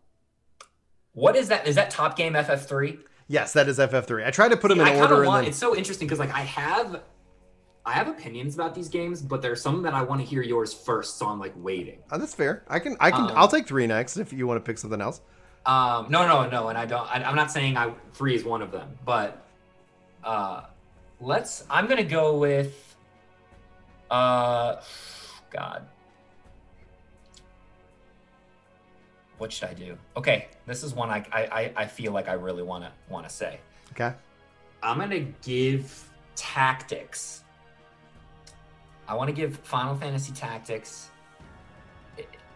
what 1.13 1.35
is 1.35 1.49
that? 1.49 1.67
Is 1.67 1.75
that 1.75 1.91
Top 1.91 2.17
Game 2.17 2.35
FF3? 2.35 3.01
Yes, 3.27 3.55
that 3.55 3.69
is 3.69 3.81
FF3. 3.81 4.25
I 4.25 4.31
tried 4.31 4.51
to 4.51 4.57
put 4.57 4.69
them 4.69 4.79
in 4.79 4.87
kind 4.87 5.01
order 5.01 5.25
want. 5.25 5.43
then 5.43 5.49
It's 5.49 5.59
so 5.59 5.75
interesting 5.75 6.07
because 6.07 6.21
like 6.21 6.33
I 6.33 6.43
have, 6.43 7.03
I 7.87 7.93
have 7.93 8.09
opinions 8.09 8.57
about 8.57 8.75
these 8.75 8.89
games, 8.89 9.23
but 9.23 9.41
there's 9.41 9.63
some 9.63 9.81
that 9.83 9.95
I 9.95 10.03
want 10.03 10.21
to 10.21 10.27
hear 10.27 10.43
yours 10.43 10.75
first, 10.75 11.19
so 11.19 11.27
I'm 11.29 11.39
like 11.39 11.53
waiting. 11.57 11.99
oh, 12.11 12.19
that's 12.19 12.35
fair. 12.35 12.65
I 12.69 12.81
can, 12.81 12.97
I 12.99 13.13
can, 13.13 13.23
Um, 13.31 13.33
I'll 13.37 13.47
take 13.47 13.67
three 13.69 13.87
next 13.87 14.17
if 14.17 14.33
you 14.33 14.45
want 14.49 14.57
to 14.63 14.69
pick 14.69 14.77
something 14.77 15.01
else. 15.01 15.21
Um, 15.65 16.07
no, 16.11 16.27
no, 16.27 16.49
no, 16.49 16.69
and 16.69 16.77
I 16.77 16.85
don't. 16.85 17.07
I, 17.09 17.23
I'm 17.23 17.37
not 17.37 17.51
saying 17.53 17.77
I 17.77 17.93
three 18.13 18.35
is 18.35 18.45
one 18.45 18.61
of 18.61 18.73
them, 18.73 18.89
but 19.05 19.47
uh, 20.25 20.63
let's. 21.21 21.65
I'm 21.71 21.87
gonna 21.87 22.03
go 22.05 22.37
with. 22.39 22.97
Uh, 24.11 24.77
God. 25.51 25.87
What 29.39 29.53
should 29.53 29.69
I 29.69 29.75
do? 29.75 29.97
Okay, 30.17 30.49
this 30.67 30.83
is 30.83 30.95
one 30.95 31.11
I 31.11 31.25
I 31.33 31.43
I- 31.45 31.73
I 31.77 31.87
feel 31.87 32.13
like 32.13 32.29
I 32.29 32.33
really 32.35 32.63
want 32.63 32.85
to 32.85 32.93
want 33.09 33.29
to 33.29 33.35
say. 33.35 33.61
Okay. 33.93 34.13
I'm 34.83 34.99
gonna 34.99 35.21
give 35.43 36.09
tactics 36.37 37.43
I 39.09 39.15
want 39.15 39.29
to 39.29 39.35
give 39.35 39.57
Final 39.59 39.95
Fantasy 39.95 40.33
Tactics 40.33 41.11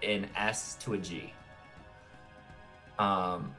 an 0.03 0.29
S 0.37 0.77
to 0.81 0.95
a 0.95 0.99
G. 0.99 1.33
Um, 2.99 3.55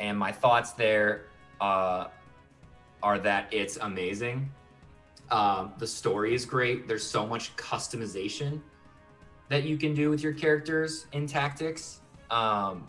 and 0.00 0.18
my 0.18 0.32
thoughts 0.32 0.72
there 0.72 1.26
uh, 1.60 2.08
are 3.02 3.18
that 3.18 3.52
it's 3.52 3.76
amazing. 3.76 4.50
Um, 5.30 5.72
the 5.78 5.86
story 5.86 6.34
is 6.34 6.44
great. 6.44 6.88
There's 6.88 7.06
so 7.06 7.26
much 7.26 7.54
customization 7.56 8.60
that 9.48 9.64
you 9.64 9.76
can 9.76 9.94
do 9.94 10.10
with 10.10 10.22
your 10.22 10.32
characters 10.32 11.06
in 11.12 11.26
Tactics. 11.26 12.00
Um, 12.30 12.88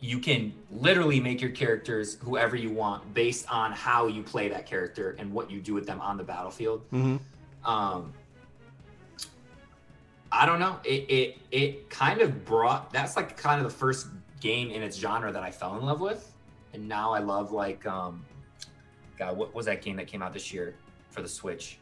you 0.00 0.18
can 0.18 0.52
literally 0.70 1.20
make 1.20 1.40
your 1.40 1.50
characters 1.50 2.18
whoever 2.22 2.56
you 2.56 2.70
want 2.72 3.14
based 3.14 3.46
on 3.52 3.70
how 3.70 4.08
you 4.08 4.22
play 4.22 4.48
that 4.48 4.66
character 4.66 5.14
and 5.18 5.32
what 5.32 5.50
you 5.50 5.60
do 5.60 5.74
with 5.74 5.86
them 5.86 6.00
on 6.00 6.16
the 6.16 6.24
battlefield. 6.24 6.82
Mm-hmm. 6.90 7.16
Um, 7.64 8.12
I 10.30 10.46
don't 10.46 10.60
know. 10.60 10.78
It, 10.84 11.10
it 11.10 11.38
it 11.50 11.90
kind 11.90 12.20
of 12.20 12.44
brought 12.44 12.92
that's 12.92 13.16
like 13.16 13.36
kind 13.36 13.60
of 13.60 13.70
the 13.70 13.76
first 13.76 14.08
game 14.40 14.70
in 14.70 14.82
its 14.82 14.96
genre 14.96 15.30
that 15.30 15.42
I 15.42 15.50
fell 15.50 15.76
in 15.78 15.84
love 15.84 16.00
with, 16.00 16.32
and 16.72 16.88
now 16.88 17.12
I 17.12 17.18
love 17.18 17.52
like 17.52 17.86
um, 17.86 18.24
God, 19.18 19.36
what 19.36 19.54
was 19.54 19.66
that 19.66 19.82
game 19.82 19.96
that 19.96 20.06
came 20.06 20.22
out 20.22 20.32
this 20.32 20.52
year 20.52 20.74
for 21.10 21.22
the 21.22 21.28
Switch? 21.28 21.78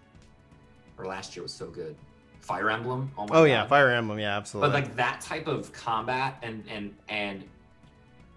Or 0.98 1.06
last 1.06 1.34
year 1.34 1.42
was 1.42 1.54
so 1.54 1.68
good. 1.68 1.96
Fire 2.40 2.70
Emblem. 2.70 3.10
Oh, 3.16 3.26
oh 3.30 3.44
yeah, 3.44 3.66
Fire 3.66 3.90
Emblem. 3.90 4.18
Yeah, 4.18 4.36
absolutely. 4.36 4.68
But 4.68 4.74
like 4.74 4.96
that 4.96 5.20
type 5.20 5.46
of 5.46 5.72
combat 5.72 6.36
and 6.42 6.64
and 6.68 6.94
and 7.08 7.44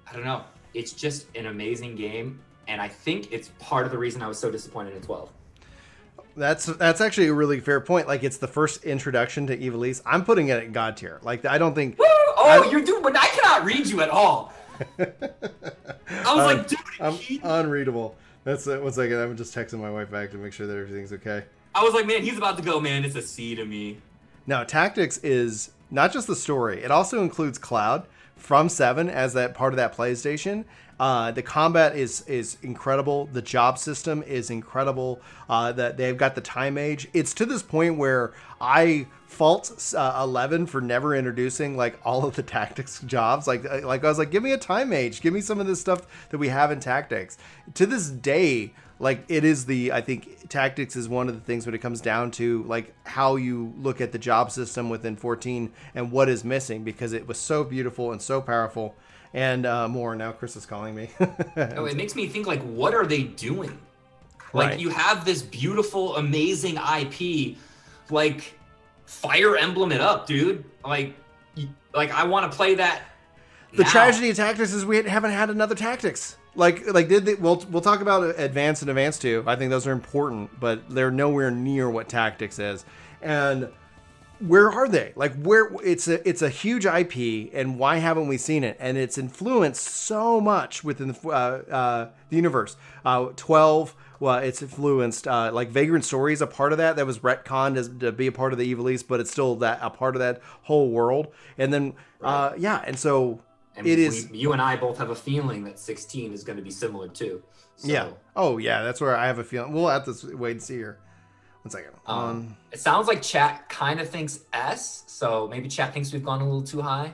I 0.08 0.14
don't 0.14 0.26
know. 0.26 0.44
It's 0.74 0.94
just 0.94 1.28
an 1.36 1.48
amazing 1.48 1.96
game, 1.96 2.40
and 2.68 2.82
I 2.82 2.88
think 2.88 3.32
it's 3.32 3.50
part 3.60 3.86
of 3.86 3.92
the 3.92 3.98
reason 3.98 4.22
I 4.22 4.28
was 4.28 4.40
so 4.40 4.50
disappointed 4.52 4.96
in 4.96 5.02
12. 5.02 5.30
That's 6.36 6.66
that's 6.66 7.00
actually 7.00 7.28
a 7.28 7.34
really 7.34 7.60
fair 7.60 7.80
point. 7.80 8.08
Like 8.08 8.24
it's 8.24 8.38
the 8.38 8.48
first 8.48 8.84
introduction 8.84 9.48
to 9.48 9.58
Ivalice. 9.58 10.02
I'm 10.06 10.26
putting 10.26 10.48
it 10.48 10.64
at 10.64 10.72
God 10.72 10.98
tier. 10.98 11.20
Like 11.22 11.46
I 11.46 11.58
don't 11.58 11.76
think. 11.76 12.00
Woo! 12.00 12.06
Oh, 12.08 12.64
I, 12.66 12.72
you're 12.72 12.82
doing. 12.82 13.04
But 13.04 13.16
I 13.16 13.28
cannot 13.28 13.66
read 13.66 13.88
you 13.88 14.02
at 14.02 14.10
all. 14.10 14.54
I 15.00 15.06
was 16.08 16.26
um, 16.26 16.38
like, 16.38 16.68
dude, 16.68 16.80
I'm 17.00 17.18
unreadable. 17.44 18.16
That's 18.44 18.66
it. 18.68 18.82
One 18.82 18.92
second. 18.92 19.18
I'm 19.18 19.38
just 19.38 19.56
texting 19.56 19.80
my 19.80 19.92
wife 19.92 20.10
back 20.10 20.32
to 20.32 20.38
make 20.38 20.54
sure 20.54 20.68
that 20.68 20.76
everything's 20.76 21.14
okay. 21.14 21.44
I 21.76 21.84
was 21.84 21.94
like, 21.94 22.06
man, 22.06 22.22
he's 22.22 22.38
about 22.38 22.58
to 22.58 22.64
go, 22.64 22.80
man. 22.80 23.06
It's 23.06 23.16
a 23.16 23.22
C 23.22 23.56
to 23.56 23.66
me. 23.66 23.98
Now, 24.46 24.64
tactics 24.64 25.18
is 25.20 25.72
not 25.90 26.12
just 26.12 26.28
the 26.28 26.36
story. 26.36 26.84
It 26.84 26.92
also 26.92 27.22
includes 27.22 27.58
Cloud 27.58 28.06
from 28.36 28.68
Seven 28.68 29.10
as 29.10 29.34
that 29.34 29.54
part 29.54 29.74
of 29.74 29.78
that 29.78 29.96
PlayStation. 29.96 30.66
Uh, 31.00 31.32
the 31.32 31.42
combat 31.42 31.96
is 31.96 32.22
is 32.22 32.58
incredible. 32.62 33.28
The 33.28 33.42
job 33.42 33.78
system 33.78 34.24
is 34.24 34.50
incredible. 34.50 35.22
Uh, 35.50 35.72
that 35.74 35.98
they've 35.98 36.18
got 36.18 36.36
the 36.36 36.42
time 36.42 36.76
mage. 36.76 37.08
It's 37.14 37.34
to 37.36 37.46
this 37.46 37.64
point 37.64 37.98
where 37.98 38.34
I 38.62 39.08
fault 39.26 39.94
uh, 39.98 40.20
Eleven 40.24 40.66
for 40.68 40.82
never 40.82 41.16
introducing 41.16 41.76
like 41.76 42.00
all 42.06 42.26
of 42.26 42.36
the 42.36 42.44
tactics 42.44 43.00
jobs. 43.02 43.48
Like 43.48 43.66
uh, 43.66 43.86
like 43.86 44.04
I 44.04 44.08
was 44.08 44.18
like, 44.18 44.32
give 44.32 44.44
me 44.44 44.52
a 44.52 44.58
time 44.58 44.90
mage. 44.90 45.22
Give 45.22 45.34
me 45.34 45.42
some 45.42 45.60
of 45.60 45.68
this 45.68 45.82
stuff 45.82 46.08
that 46.30 46.38
we 46.38 46.50
have 46.50 46.72
in 46.72 46.80
tactics. 46.80 47.38
To 47.74 47.86
this 47.86 48.10
day, 48.10 48.74
like 49.00 49.26
it 49.28 49.44
is 49.44 49.66
the 49.66 49.92
I 49.92 50.02
think 50.02 50.48
tactics 50.50 50.96
is 50.96 51.10
one 51.10 51.28
of 51.28 51.36
the 51.36 51.42
things 51.42 51.66
when 51.66 51.76
it 51.76 51.80
comes 51.80 52.02
down 52.02 52.32
to 52.32 52.64
like 52.64 52.94
how 53.04 53.36
you 53.36 53.74
look 53.78 54.00
at 54.00 54.12
the 54.12 54.20
job 54.20 54.52
system 54.52 54.90
within 54.90 55.16
14 55.16 55.72
and 55.96 56.12
what 56.12 56.30
is 56.30 56.44
missing 56.44 56.84
because 56.84 57.14
it 57.14 57.28
was 57.28 57.38
so 57.38 57.64
beautiful 57.64 58.12
and 58.12 58.22
so 58.22 58.42
powerful 58.42 58.96
and 59.34 59.66
uh, 59.66 59.88
more. 59.88 60.16
Now 60.16 60.32
Chris 60.32 60.56
is 60.56 60.66
calling 60.66 60.96
me. 60.96 61.10
oh, 61.20 61.86
it 61.86 61.96
makes 61.96 62.16
me 62.16 62.28
think 62.28 62.48
like, 62.48 62.62
what 62.62 62.94
are 62.94 63.06
they 63.06 63.24
doing? 63.24 63.78
Like 64.54 64.72
right. 64.72 64.80
you 64.80 64.90
have 64.90 65.26
this 65.26 65.42
beautiful, 65.42 66.16
amazing 66.18 66.78
IP, 66.78 67.58
like 68.12 68.54
Fire 69.06 69.58
Emblem 69.58 69.92
it 69.92 70.02
up, 70.02 70.28
dude. 70.28 70.64
Like, 70.86 71.16
like 71.94 72.12
I 72.12 72.26
want 72.26 72.52
to 72.52 72.56
play 72.56 72.76
that. 72.76 73.02
The 73.74 73.84
now. 73.84 73.90
tragedy 73.90 74.30
of 74.30 74.36
tactics 74.36 74.72
is 74.74 74.86
we 74.86 75.04
haven't 75.04 75.32
had 75.32 75.50
another 75.50 75.74
tactics. 75.74 76.38
Like, 76.56 76.88
like 76.94 77.08
did 77.08 77.26
they, 77.26 77.34
we'll 77.34 77.66
we'll 77.72 77.82
talk 77.82 78.02
about 78.02 78.40
advance 78.40 78.82
and 78.82 78.90
advance 78.92 79.18
two. 79.18 79.44
I 79.48 79.56
think 79.56 79.72
those 79.72 79.88
are 79.88 79.92
important, 79.92 80.52
but 80.60 80.88
they're 80.88 81.10
nowhere 81.10 81.50
near 81.50 81.90
what 81.90 82.08
tactics 82.08 82.60
is. 82.60 82.86
And 83.24 83.70
where 84.40 84.72
are 84.72 84.88
they? 84.88 85.14
Like 85.16 85.36
where 85.36 85.70
it's 85.84 86.08
a 86.08 86.28
it's 86.28 86.42
a 86.42 86.50
huge 86.50 86.86
IP, 86.86 87.52
and 87.54 87.80
why 87.80 87.98
haven't 87.98 88.28
we 88.28 88.38
seen 88.38 88.64
it? 88.64 88.78
And 88.80 88.98
it's 88.98 89.18
influenced 89.18 89.86
so 89.86 90.42
much 90.42 90.84
within 90.84 91.10
the, 91.10 91.28
uh, 91.28 91.32
uh, 91.32 92.10
the 92.30 92.36
universe. 92.36 92.76
Uh, 93.06 93.28
Twelve, 93.36 93.96
well, 94.20 94.40
it's 94.40 94.62
influenced 94.62 95.28
uh, 95.28 95.52
like 95.54 95.70
Vagrant 95.70 96.06
Story 96.06 96.34
is 96.34 96.42
a 96.42 96.48
part 96.48 96.72
of 96.72 96.78
that. 96.78 96.96
That 96.96 97.06
was 97.06 97.20
retconned 97.20 97.78
as, 97.78 97.90
to 98.00 98.12
be 98.12 98.28
a 98.28 98.32
part 98.32 98.54
of 98.54 98.60
the 98.60 98.74
Ivalice, 98.74 99.06
but 99.08 99.20
it's 99.20 99.32
still 99.32 99.56
that 99.58 99.80
a 99.82 99.90
part 99.90 100.16
of 100.16 100.20
that 100.20 100.42
whole 100.64 100.90
world. 100.90 101.28
And 101.58 101.74
then 101.74 101.94
uh, 102.22 102.50
right. 102.52 102.60
yeah, 102.60 102.84
and 102.86 102.98
so 102.98 103.42
and 103.76 103.88
it 103.88 104.00
is. 104.00 104.30
We, 104.30 104.40
you 104.40 104.54
and 104.54 104.62
I 104.62 104.76
both 104.76 104.98
have 104.98 105.10
a 105.10 105.16
feeling 105.16 105.64
that 105.66 105.80
16 105.80 106.34
is 106.34 106.44
going 106.44 106.58
to 106.58 106.64
be 106.64 106.72
similar 106.72 107.08
too. 107.08 107.44
So. 107.76 107.88
Yeah. 107.88 108.10
Oh 108.36 108.58
yeah, 108.58 108.84
that's 108.84 109.02
where 109.02 109.16
I 109.16 109.28
have 109.28 109.40
a 109.40 109.44
feeling. 109.44 109.74
We'll 109.74 109.90
have 109.90 110.06
to 110.06 110.38
wait 110.38 110.52
and 110.52 110.64
see 110.64 110.76
here. 110.76 111.00
One 111.64 111.72
second. 111.72 111.92
Um, 112.06 112.20
um, 112.20 112.58
it 112.72 112.80
sounds 112.80 113.08
like 113.08 113.22
chat 113.22 113.70
kind 113.70 114.00
of 114.00 114.10
thinks 114.10 114.42
S, 114.52 115.04
so 115.08 115.48
maybe 115.48 115.70
chat 115.70 115.94
thinks 115.94 116.12
we've 116.12 116.24
gone 116.24 116.42
a 116.42 116.44
little 116.44 116.62
too 116.62 116.82
high. 116.82 117.14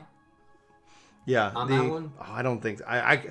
Yeah, 1.26 1.52
on 1.56 1.70
the, 1.70 1.78
that 1.78 1.90
one. 1.90 2.12
Oh, 2.20 2.26
I 2.28 2.42
don't 2.42 2.60
think 2.60 2.82
I, 2.88 3.00
I. 3.00 3.24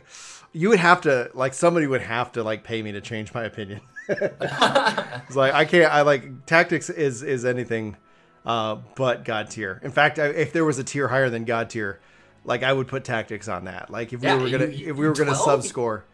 You 0.52 0.68
would 0.68 0.78
have 0.78 1.00
to 1.02 1.30
like 1.34 1.54
somebody 1.54 1.88
would 1.88 2.02
have 2.02 2.32
to 2.32 2.44
like 2.44 2.62
pay 2.62 2.82
me 2.82 2.92
to 2.92 3.00
change 3.00 3.34
my 3.34 3.42
opinion. 3.44 3.80
it's 4.08 5.36
like 5.36 5.52
I 5.52 5.64
can't. 5.64 5.92
I 5.92 6.02
like 6.02 6.46
tactics 6.46 6.88
is 6.88 7.24
is 7.24 7.44
anything, 7.44 7.96
uh, 8.46 8.76
but 8.94 9.24
God 9.24 9.50
tier. 9.50 9.80
In 9.82 9.90
fact, 9.90 10.20
I, 10.20 10.26
if 10.26 10.52
there 10.52 10.64
was 10.64 10.78
a 10.78 10.84
tier 10.84 11.08
higher 11.08 11.28
than 11.28 11.44
God 11.44 11.70
tier, 11.70 11.98
like 12.44 12.62
I 12.62 12.72
would 12.72 12.86
put 12.86 13.02
tactics 13.02 13.48
on 13.48 13.64
that. 13.64 13.90
Like 13.90 14.12
if 14.12 14.22
yeah, 14.22 14.36
we 14.36 14.44
were 14.44 14.50
gonna 14.50 14.66
you, 14.66 14.90
if 14.90 14.96
we 14.96 15.08
were 15.08 15.14
12? 15.14 15.26
gonna 15.26 15.36
sub 15.36 15.64
score. 15.64 16.04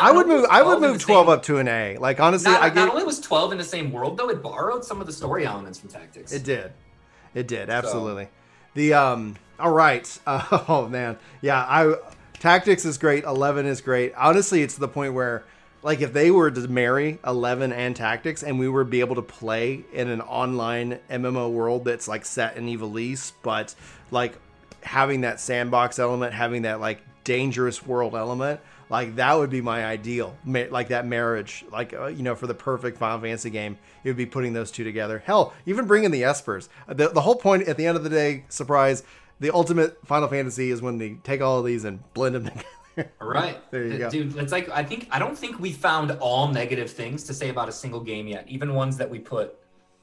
I 0.00 0.10
would 0.12 0.26
move. 0.26 0.46
I 0.50 0.62
would 0.62 0.80
move 0.80 1.00
twelve 1.00 1.26
same, 1.26 1.34
up 1.34 1.42
to 1.44 1.58
an 1.58 1.68
A. 1.68 1.96
Like 1.98 2.20
honestly, 2.20 2.50
not, 2.50 2.62
I 2.62 2.68
get, 2.68 2.76
not 2.76 2.90
only 2.90 3.04
was 3.04 3.20
twelve 3.20 3.52
in 3.52 3.58
the 3.58 3.64
same 3.64 3.92
world 3.92 4.16
though, 4.16 4.30
it 4.30 4.42
borrowed 4.42 4.84
some 4.84 5.00
of 5.00 5.06
the 5.06 5.12
story 5.12 5.46
elements 5.46 5.78
from 5.78 5.90
Tactics. 5.90 6.32
It 6.32 6.44
did, 6.44 6.72
it 7.34 7.48
did 7.48 7.70
absolutely. 7.70 8.24
So. 8.24 8.30
The 8.74 8.94
um. 8.94 9.36
All 9.58 9.72
right. 9.72 10.18
Uh, 10.26 10.64
oh 10.68 10.88
man, 10.88 11.18
yeah. 11.40 11.58
I 11.58 11.94
Tactics 12.34 12.84
is 12.84 12.98
great. 12.98 13.24
Eleven 13.24 13.66
is 13.66 13.80
great. 13.80 14.14
Honestly, 14.16 14.62
it's 14.62 14.76
the 14.76 14.88
point 14.88 15.14
where. 15.14 15.44
Like 15.84 16.00
if 16.00 16.12
they 16.12 16.30
were 16.30 16.48
to 16.48 16.68
marry 16.68 17.18
Eleven 17.26 17.72
and 17.72 17.96
Tactics, 17.96 18.44
and 18.44 18.56
we 18.56 18.68
were 18.68 18.84
be 18.84 19.00
able 19.00 19.16
to 19.16 19.22
play 19.22 19.84
in 19.92 20.10
an 20.10 20.20
online 20.20 21.00
MMO 21.10 21.50
world 21.50 21.84
that's 21.84 22.06
like 22.06 22.24
set 22.24 22.56
in 22.56 22.66
Ivalice, 22.66 23.32
but 23.42 23.74
like 24.12 24.38
having 24.82 25.22
that 25.22 25.40
sandbox 25.40 25.98
element, 25.98 26.34
having 26.34 26.62
that 26.62 26.80
like 26.80 27.00
dangerous 27.24 27.84
world 27.86 28.14
element, 28.14 28.60
like 28.92 29.16
that 29.16 29.38
would 29.38 29.48
be 29.48 29.62
my 29.62 29.86
ideal, 29.86 30.36
like 30.44 30.88
that 30.88 31.06
marriage, 31.06 31.64
like 31.72 31.94
uh, 31.94 32.08
you 32.08 32.22
know, 32.22 32.34
for 32.34 32.46
the 32.46 32.54
perfect 32.54 32.98
Final 32.98 33.20
Fantasy 33.20 33.48
game, 33.48 33.78
it 34.04 34.10
would 34.10 34.18
be 34.18 34.26
putting 34.26 34.52
those 34.52 34.70
two 34.70 34.84
together. 34.84 35.22
Hell, 35.24 35.54
even 35.64 35.86
bringing 35.86 36.10
the 36.10 36.22
Espers. 36.22 36.68
The, 36.86 37.08
the 37.08 37.22
whole 37.22 37.36
point 37.36 37.66
at 37.68 37.78
the 37.78 37.86
end 37.86 37.96
of 37.96 38.04
the 38.04 38.10
day, 38.10 38.44
surprise, 38.50 39.02
the 39.40 39.50
ultimate 39.50 40.06
Final 40.06 40.28
Fantasy 40.28 40.70
is 40.70 40.82
when 40.82 40.98
they 40.98 41.16
take 41.24 41.40
all 41.40 41.58
of 41.58 41.64
these 41.64 41.84
and 41.84 42.00
blend 42.12 42.34
them 42.34 42.44
together. 42.94 43.10
Right. 43.18 43.58
there 43.70 43.86
you 43.86 43.96
go. 43.96 44.10
Dude, 44.10 44.36
it's 44.36 44.52
like 44.52 44.68
I 44.68 44.84
think 44.84 45.08
I 45.10 45.18
don't 45.18 45.38
think 45.38 45.58
we 45.58 45.72
found 45.72 46.10
all 46.20 46.48
negative 46.48 46.90
things 46.90 47.24
to 47.24 47.34
say 47.34 47.48
about 47.48 47.70
a 47.70 47.72
single 47.72 48.00
game 48.00 48.28
yet. 48.28 48.46
Even 48.46 48.74
ones 48.74 48.98
that 48.98 49.08
we 49.08 49.18
put 49.18 49.56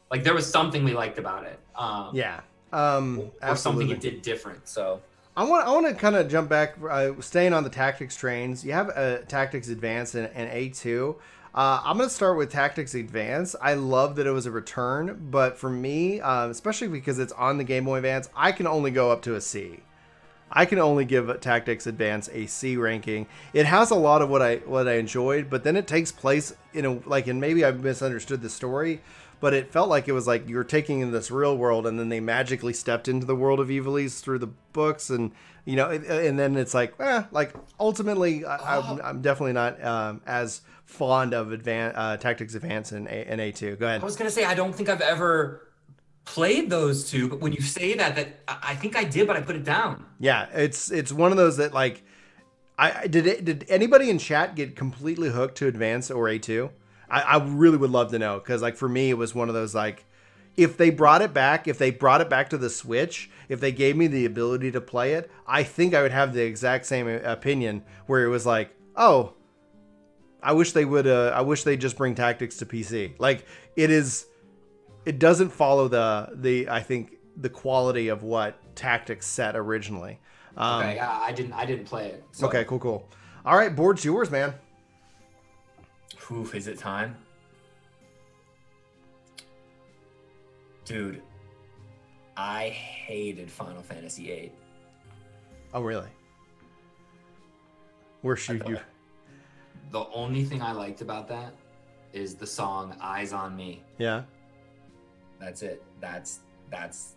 like 0.09 0.23
there 0.23 0.33
was 0.33 0.49
something 0.49 0.83
we 0.83 0.93
liked 0.93 1.19
about 1.19 1.43
it. 1.43 1.59
Um, 1.75 2.09
yeah. 2.13 2.39
Um 2.73 3.19
or 3.19 3.31
absolutely. 3.43 3.55
something 3.55 3.89
it 3.91 4.01
did 4.01 4.23
different. 4.23 4.67
So 4.67 4.99
I 5.37 5.43
want 5.43 5.67
I 5.67 5.71
want 5.71 5.87
to 5.87 5.93
kind 5.93 6.15
of 6.15 6.29
jump 6.29 6.49
back, 6.49 6.75
uh, 6.89 7.11
staying 7.21 7.53
on 7.53 7.63
the 7.63 7.69
tactics 7.69 8.15
trains. 8.15 8.65
You 8.65 8.73
have 8.73 8.89
a 8.89 9.23
tactics 9.27 9.69
advance 9.69 10.15
and, 10.15 10.29
and 10.33 10.49
A 10.51 10.69
two. 10.69 11.15
Uh, 11.55 11.81
I'm 11.83 11.97
gonna 11.97 12.09
start 12.09 12.37
with 12.37 12.51
tactics 12.51 12.93
advance. 12.93 13.55
I 13.61 13.73
love 13.73 14.15
that 14.17 14.27
it 14.27 14.31
was 14.31 14.45
a 14.45 14.51
return, 14.51 15.27
but 15.31 15.57
for 15.57 15.69
me, 15.69 16.19
uh, 16.19 16.47
especially 16.49 16.89
because 16.89 17.19
it's 17.19 17.33
on 17.33 17.57
the 17.57 17.63
Game 17.63 17.85
Boy 17.85 17.97
Advance, 17.97 18.29
I 18.35 18.51
can 18.51 18.67
only 18.67 18.91
go 18.91 19.11
up 19.11 19.21
to 19.23 19.35
a 19.35 19.41
C. 19.41 19.79
I 20.51 20.65
can 20.65 20.79
only 20.79 21.05
give 21.05 21.39
Tactics 21.41 21.85
Advance 21.85 22.27
a 22.33 22.47
C 22.47 22.75
ranking. 22.75 23.27
It 23.53 23.67
has 23.67 23.91
a 23.91 23.95
lot 23.95 24.21
of 24.21 24.29
what 24.29 24.41
I 24.41 24.57
what 24.57 24.87
I 24.87 24.93
enjoyed, 24.95 25.49
but 25.49 25.63
then 25.63 25.75
it 25.75 25.87
takes 25.87 26.11
place 26.11 26.55
in 26.73 26.85
a 26.85 26.93
like, 27.07 27.27
and 27.27 27.39
maybe 27.39 27.63
I 27.63 27.71
misunderstood 27.71 28.41
the 28.41 28.49
story, 28.49 29.01
but 29.39 29.53
it 29.53 29.71
felt 29.71 29.89
like 29.89 30.07
it 30.07 30.11
was 30.11 30.27
like 30.27 30.47
you 30.47 30.55
were 30.55 30.63
taking 30.63 30.99
in 30.99 31.11
this 31.11 31.31
real 31.31 31.57
world 31.57 31.87
and 31.87 31.99
then 31.99 32.09
they 32.09 32.19
magically 32.19 32.73
stepped 32.73 33.07
into 33.07 33.25
the 33.25 33.35
world 33.35 33.59
of 33.59 33.69
Ivalice 33.69 34.21
through 34.21 34.39
the 34.39 34.49
books 34.73 35.09
and 35.09 35.31
you 35.65 35.75
know 35.75 35.89
and 35.89 36.37
then 36.37 36.55
it's 36.55 36.73
like 36.73 36.93
eh, 36.99 37.23
like 37.31 37.53
ultimately 37.79 38.45
I, 38.45 38.77
am 38.77 39.01
I'm 39.03 39.21
definitely 39.21 39.53
not 39.53 39.83
um, 39.83 40.21
as 40.25 40.61
fond 40.85 41.33
of 41.33 41.47
advan- 41.47 41.93
uh, 41.95 42.17
tactics 42.17 42.55
advance 42.55 42.91
in, 42.91 43.07
A- 43.07 43.31
in 43.31 43.39
A2 43.39 43.79
go 43.79 43.85
ahead. 43.85 44.01
I 44.01 44.05
was 44.05 44.15
gonna 44.15 44.31
say 44.31 44.45
I 44.45 44.55
don't 44.55 44.73
think 44.73 44.89
I've 44.89 45.01
ever 45.01 45.67
played 46.25 46.69
those 46.69 47.09
two 47.09 47.29
but 47.29 47.39
when 47.39 47.53
you 47.53 47.61
say 47.61 47.95
that 47.95 48.15
that 48.15 48.39
I 48.47 48.75
think 48.75 48.95
I 48.95 49.03
did 49.03 49.27
but 49.27 49.35
I 49.35 49.41
put 49.41 49.55
it 49.55 49.63
down. 49.63 50.05
Yeah 50.19 50.47
it's 50.53 50.91
it's 50.91 51.11
one 51.11 51.31
of 51.31 51.37
those 51.37 51.57
that 51.57 51.73
like 51.73 52.03
I 52.77 53.07
did 53.07 53.27
it 53.27 53.45
did 53.45 53.65
anybody 53.67 54.09
in 54.09 54.17
chat 54.19 54.55
get 54.55 54.75
completely 54.75 55.29
hooked 55.29 55.57
to 55.57 55.67
advance 55.67 56.09
or 56.09 56.25
A2 56.25 56.69
I, 57.09 57.21
I 57.21 57.43
really 57.43 57.77
would 57.77 57.91
love 57.91 58.11
to 58.11 58.19
know 58.19 58.39
because 58.39 58.61
like 58.61 58.75
for 58.75 58.89
me 58.89 59.09
it 59.09 59.17
was 59.17 59.33
one 59.33 59.49
of 59.49 59.55
those 59.55 59.73
like 59.73 60.05
if 60.59 60.75
they 60.75 60.89
brought 60.89 61.21
it 61.21 61.33
back, 61.33 61.67
if 61.67 61.77
they 61.77 61.89
brought 61.89 62.19
it 62.19 62.29
back 62.29 62.49
to 62.49 62.57
the 62.57 62.69
Switch, 62.69 63.29
if 63.47 63.61
they 63.61 63.71
gave 63.71 63.95
me 63.95 64.07
the 64.07 64.25
ability 64.25 64.71
to 64.71 64.81
play 64.81 65.13
it, 65.13 65.31
I 65.47 65.63
think 65.63 65.93
I 65.93 66.01
would 66.01 66.11
have 66.11 66.33
the 66.33 66.41
exact 66.41 66.85
same 66.85 67.07
opinion 67.07 67.83
where 68.07 68.25
it 68.25 68.27
was 68.27 68.45
like, 68.45 68.75
oh, 68.95 69.35
I 70.43 70.53
wish 70.53 70.73
they 70.73 70.85
would. 70.85 71.07
Uh, 71.07 71.31
I 71.33 71.41
wish 71.41 71.63
they 71.63 71.77
just 71.77 71.97
bring 71.97 72.13
tactics 72.15 72.57
to 72.57 72.65
PC. 72.65 73.13
Like 73.19 73.45
it 73.75 73.89
is, 73.89 74.25
it 75.05 75.19
doesn't 75.19 75.49
follow 75.49 75.87
the 75.87 76.29
the 76.33 76.69
I 76.69 76.81
think 76.81 77.17
the 77.37 77.49
quality 77.49 78.09
of 78.09 78.23
what 78.23 78.59
tactics 78.75 79.27
set 79.27 79.55
originally. 79.55 80.19
Um, 80.57 80.81
okay, 80.81 80.95
yeah, 80.95 81.11
I 81.11 81.31
didn't 81.31 81.53
I 81.53 81.65
didn't 81.65 81.85
play 81.85 82.07
it. 82.07 82.23
So. 82.31 82.47
Okay, 82.47 82.65
cool, 82.65 82.79
cool. 82.79 83.09
All 83.45 83.57
right, 83.57 83.73
board's 83.73 84.03
yours, 84.03 84.29
man. 84.29 84.53
Oof, 86.31 86.53
is 86.53 86.67
it 86.67 86.77
time? 86.77 87.15
Dude, 90.85 91.21
I 92.37 92.69
hated 92.69 93.49
Final 93.51 93.81
Fantasy 93.81 94.25
VIII. 94.25 94.51
Oh, 95.73 95.81
really? 95.81 96.07
Where 98.21 98.35
should 98.35 98.67
you? 98.67 98.77
The 99.91 100.05
only 100.13 100.43
thing 100.43 100.61
I 100.61 100.71
liked 100.71 101.01
about 101.01 101.27
that 101.29 101.53
is 102.13 102.35
the 102.35 102.45
song 102.45 102.95
"Eyes 103.01 103.33
on 103.33 103.55
Me." 103.55 103.83
Yeah. 103.97 104.23
That's 105.39 105.61
it. 105.61 105.83
That's 106.01 106.39
that's. 106.69 107.15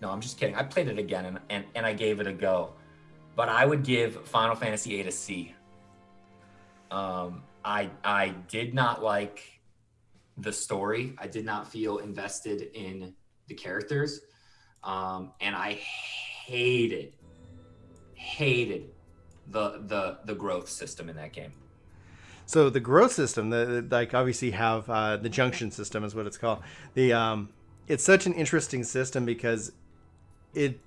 No, 0.00 0.10
I'm 0.10 0.20
just 0.20 0.38
kidding. 0.38 0.56
I 0.56 0.62
played 0.64 0.88
it 0.88 0.98
again 0.98 1.26
and, 1.26 1.38
and, 1.48 1.64
and 1.74 1.86
I 1.86 1.92
gave 1.92 2.18
it 2.18 2.26
a 2.26 2.32
go, 2.32 2.72
but 3.36 3.48
I 3.48 3.64
would 3.64 3.84
give 3.84 4.26
Final 4.26 4.56
Fantasy 4.56 4.90
VIII 4.90 5.08
a 5.08 5.12
C. 5.12 5.54
Um, 6.90 7.42
I 7.64 7.90
I 8.04 8.30
did 8.48 8.74
not 8.74 9.02
like 9.02 9.60
the 10.36 10.52
story. 10.52 11.14
I 11.18 11.26
did 11.26 11.44
not 11.44 11.70
feel 11.70 11.98
invested 11.98 12.70
in 12.74 13.14
the 13.48 13.54
characters, 13.54 14.20
um, 14.82 15.32
and 15.40 15.54
I 15.54 15.72
hated 15.74 17.14
hated 18.14 18.90
the 19.48 19.82
the 19.86 20.18
the 20.24 20.34
growth 20.34 20.68
system 20.68 21.08
in 21.08 21.16
that 21.16 21.32
game. 21.32 21.52
So 22.46 22.68
the 22.68 22.80
growth 22.80 23.12
system, 23.12 23.50
the, 23.50 23.84
the 23.86 23.96
like 23.96 24.14
obviously 24.14 24.50
have 24.52 24.88
uh, 24.88 25.16
the 25.16 25.28
junction 25.28 25.70
system 25.70 26.04
is 26.04 26.14
what 26.14 26.26
it's 26.26 26.38
called. 26.38 26.62
The 26.94 27.12
um, 27.12 27.50
it's 27.86 28.04
such 28.04 28.26
an 28.26 28.34
interesting 28.34 28.84
system 28.84 29.24
because 29.24 29.72
it 30.54 30.80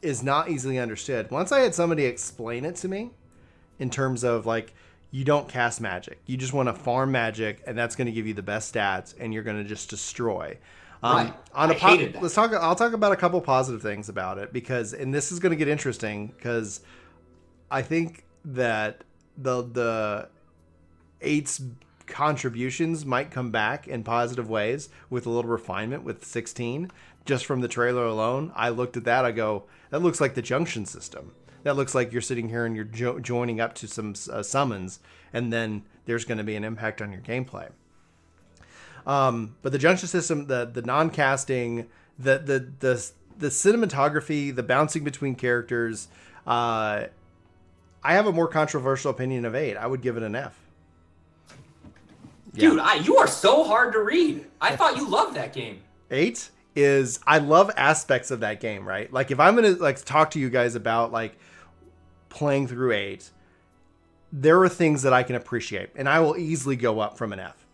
is 0.00 0.22
not 0.22 0.50
easily 0.50 0.78
understood. 0.78 1.30
Once 1.30 1.52
I 1.52 1.60
had 1.60 1.74
somebody 1.74 2.04
explain 2.04 2.64
it 2.64 2.76
to 2.76 2.88
me, 2.88 3.10
in 3.78 3.90
terms 3.90 4.24
of 4.24 4.46
like 4.46 4.74
you 5.12 5.24
don't 5.24 5.46
cast 5.46 5.80
magic. 5.80 6.20
You 6.26 6.36
just 6.36 6.52
want 6.52 6.68
to 6.68 6.72
farm 6.72 7.12
magic, 7.12 7.62
and 7.66 7.78
that's 7.78 7.94
going 7.94 8.06
to 8.06 8.12
give 8.12 8.26
you 8.26 8.34
the 8.34 8.42
best 8.42 8.74
stats, 8.74 9.14
and 9.20 9.32
you're 9.32 9.42
going 9.44 9.62
to 9.62 9.68
just 9.68 9.90
destroy. 9.90 10.56
Um, 11.02 11.16
right. 11.16 11.34
On 11.54 11.70
a 11.70 11.74
po- 11.74 12.20
let's 12.20 12.34
talk. 12.34 12.52
I'll 12.54 12.74
talk 12.74 12.94
about 12.94 13.12
a 13.12 13.16
couple 13.16 13.40
positive 13.40 13.82
things 13.82 14.08
about 14.08 14.38
it 14.38 14.52
because, 14.52 14.94
and 14.94 15.12
this 15.12 15.30
is 15.30 15.38
going 15.38 15.50
to 15.50 15.56
get 15.56 15.68
interesting 15.68 16.28
because 16.28 16.80
I 17.70 17.82
think 17.82 18.24
that 18.44 19.04
the 19.36 19.62
the 19.62 20.28
eight's 21.20 21.60
contributions 22.06 23.04
might 23.04 23.30
come 23.30 23.50
back 23.50 23.86
in 23.86 24.02
positive 24.02 24.48
ways 24.48 24.88
with 25.08 25.26
a 25.26 25.30
little 25.30 25.50
refinement 25.50 26.02
with 26.04 26.24
16 26.24 26.90
just 27.24 27.46
from 27.46 27.60
the 27.60 27.68
trailer 27.68 28.04
alone 28.04 28.52
i 28.56 28.68
looked 28.68 28.96
at 28.96 29.04
that 29.04 29.24
i 29.24 29.30
go 29.30 29.62
that 29.90 30.02
looks 30.02 30.20
like 30.20 30.34
the 30.34 30.42
junction 30.42 30.84
system 30.84 31.32
that 31.62 31.76
looks 31.76 31.94
like 31.94 32.12
you're 32.12 32.22
sitting 32.22 32.48
here 32.48 32.64
and 32.64 32.74
you're 32.74 32.84
jo- 32.84 33.20
joining 33.20 33.60
up 33.60 33.74
to 33.76 33.88
some 33.88 34.14
uh, 34.30 34.42
summons, 34.42 35.00
and 35.32 35.52
then 35.52 35.82
there's 36.06 36.24
going 36.24 36.38
to 36.38 36.44
be 36.44 36.56
an 36.56 36.64
impact 36.64 37.00
on 37.00 37.12
your 37.12 37.20
gameplay. 37.20 37.70
Um, 39.06 39.56
but 39.62 39.72
the 39.72 39.78
junction 39.78 40.08
system, 40.08 40.46
the 40.46 40.64
the 40.64 40.82
non-casting, 40.82 41.88
the 42.18 42.38
the 42.38 42.72
the 42.80 43.10
the 43.38 43.48
cinematography, 43.48 44.54
the 44.54 44.62
bouncing 44.62 45.04
between 45.04 45.34
characters, 45.34 46.08
uh, 46.46 47.04
I 48.04 48.14
have 48.14 48.26
a 48.26 48.32
more 48.32 48.48
controversial 48.48 49.10
opinion 49.10 49.44
of 49.44 49.54
eight. 49.54 49.76
I 49.76 49.86
would 49.86 50.02
give 50.02 50.16
it 50.16 50.22
an 50.22 50.34
F. 50.34 50.58
Yeah. 52.54 52.68
Dude, 52.68 52.80
I, 52.80 52.94
you 52.96 53.16
are 53.16 53.26
so 53.26 53.64
hard 53.64 53.92
to 53.94 54.00
read. 54.00 54.46
I 54.60 54.76
thought 54.76 54.96
you 54.96 55.08
loved 55.08 55.36
that 55.36 55.52
game. 55.52 55.80
Eight 56.10 56.50
is 56.76 57.18
I 57.26 57.38
love 57.38 57.70
aspects 57.76 58.30
of 58.30 58.40
that 58.40 58.60
game, 58.60 58.86
right? 58.86 59.12
Like 59.12 59.30
if 59.30 59.40
I'm 59.40 59.54
gonna 59.54 59.70
like 59.70 60.02
talk 60.04 60.32
to 60.32 60.38
you 60.38 60.50
guys 60.50 60.74
about 60.74 61.12
like 61.12 61.36
playing 62.32 62.66
through 62.66 62.92
eight, 62.92 63.30
there 64.32 64.60
are 64.60 64.68
things 64.68 65.02
that 65.02 65.12
I 65.12 65.22
can 65.22 65.36
appreciate, 65.36 65.90
and 65.94 66.08
I 66.08 66.20
will 66.20 66.36
easily 66.36 66.76
go 66.76 67.00
up 67.00 67.18
from 67.18 67.32
an 67.32 67.38
F. 67.38 67.66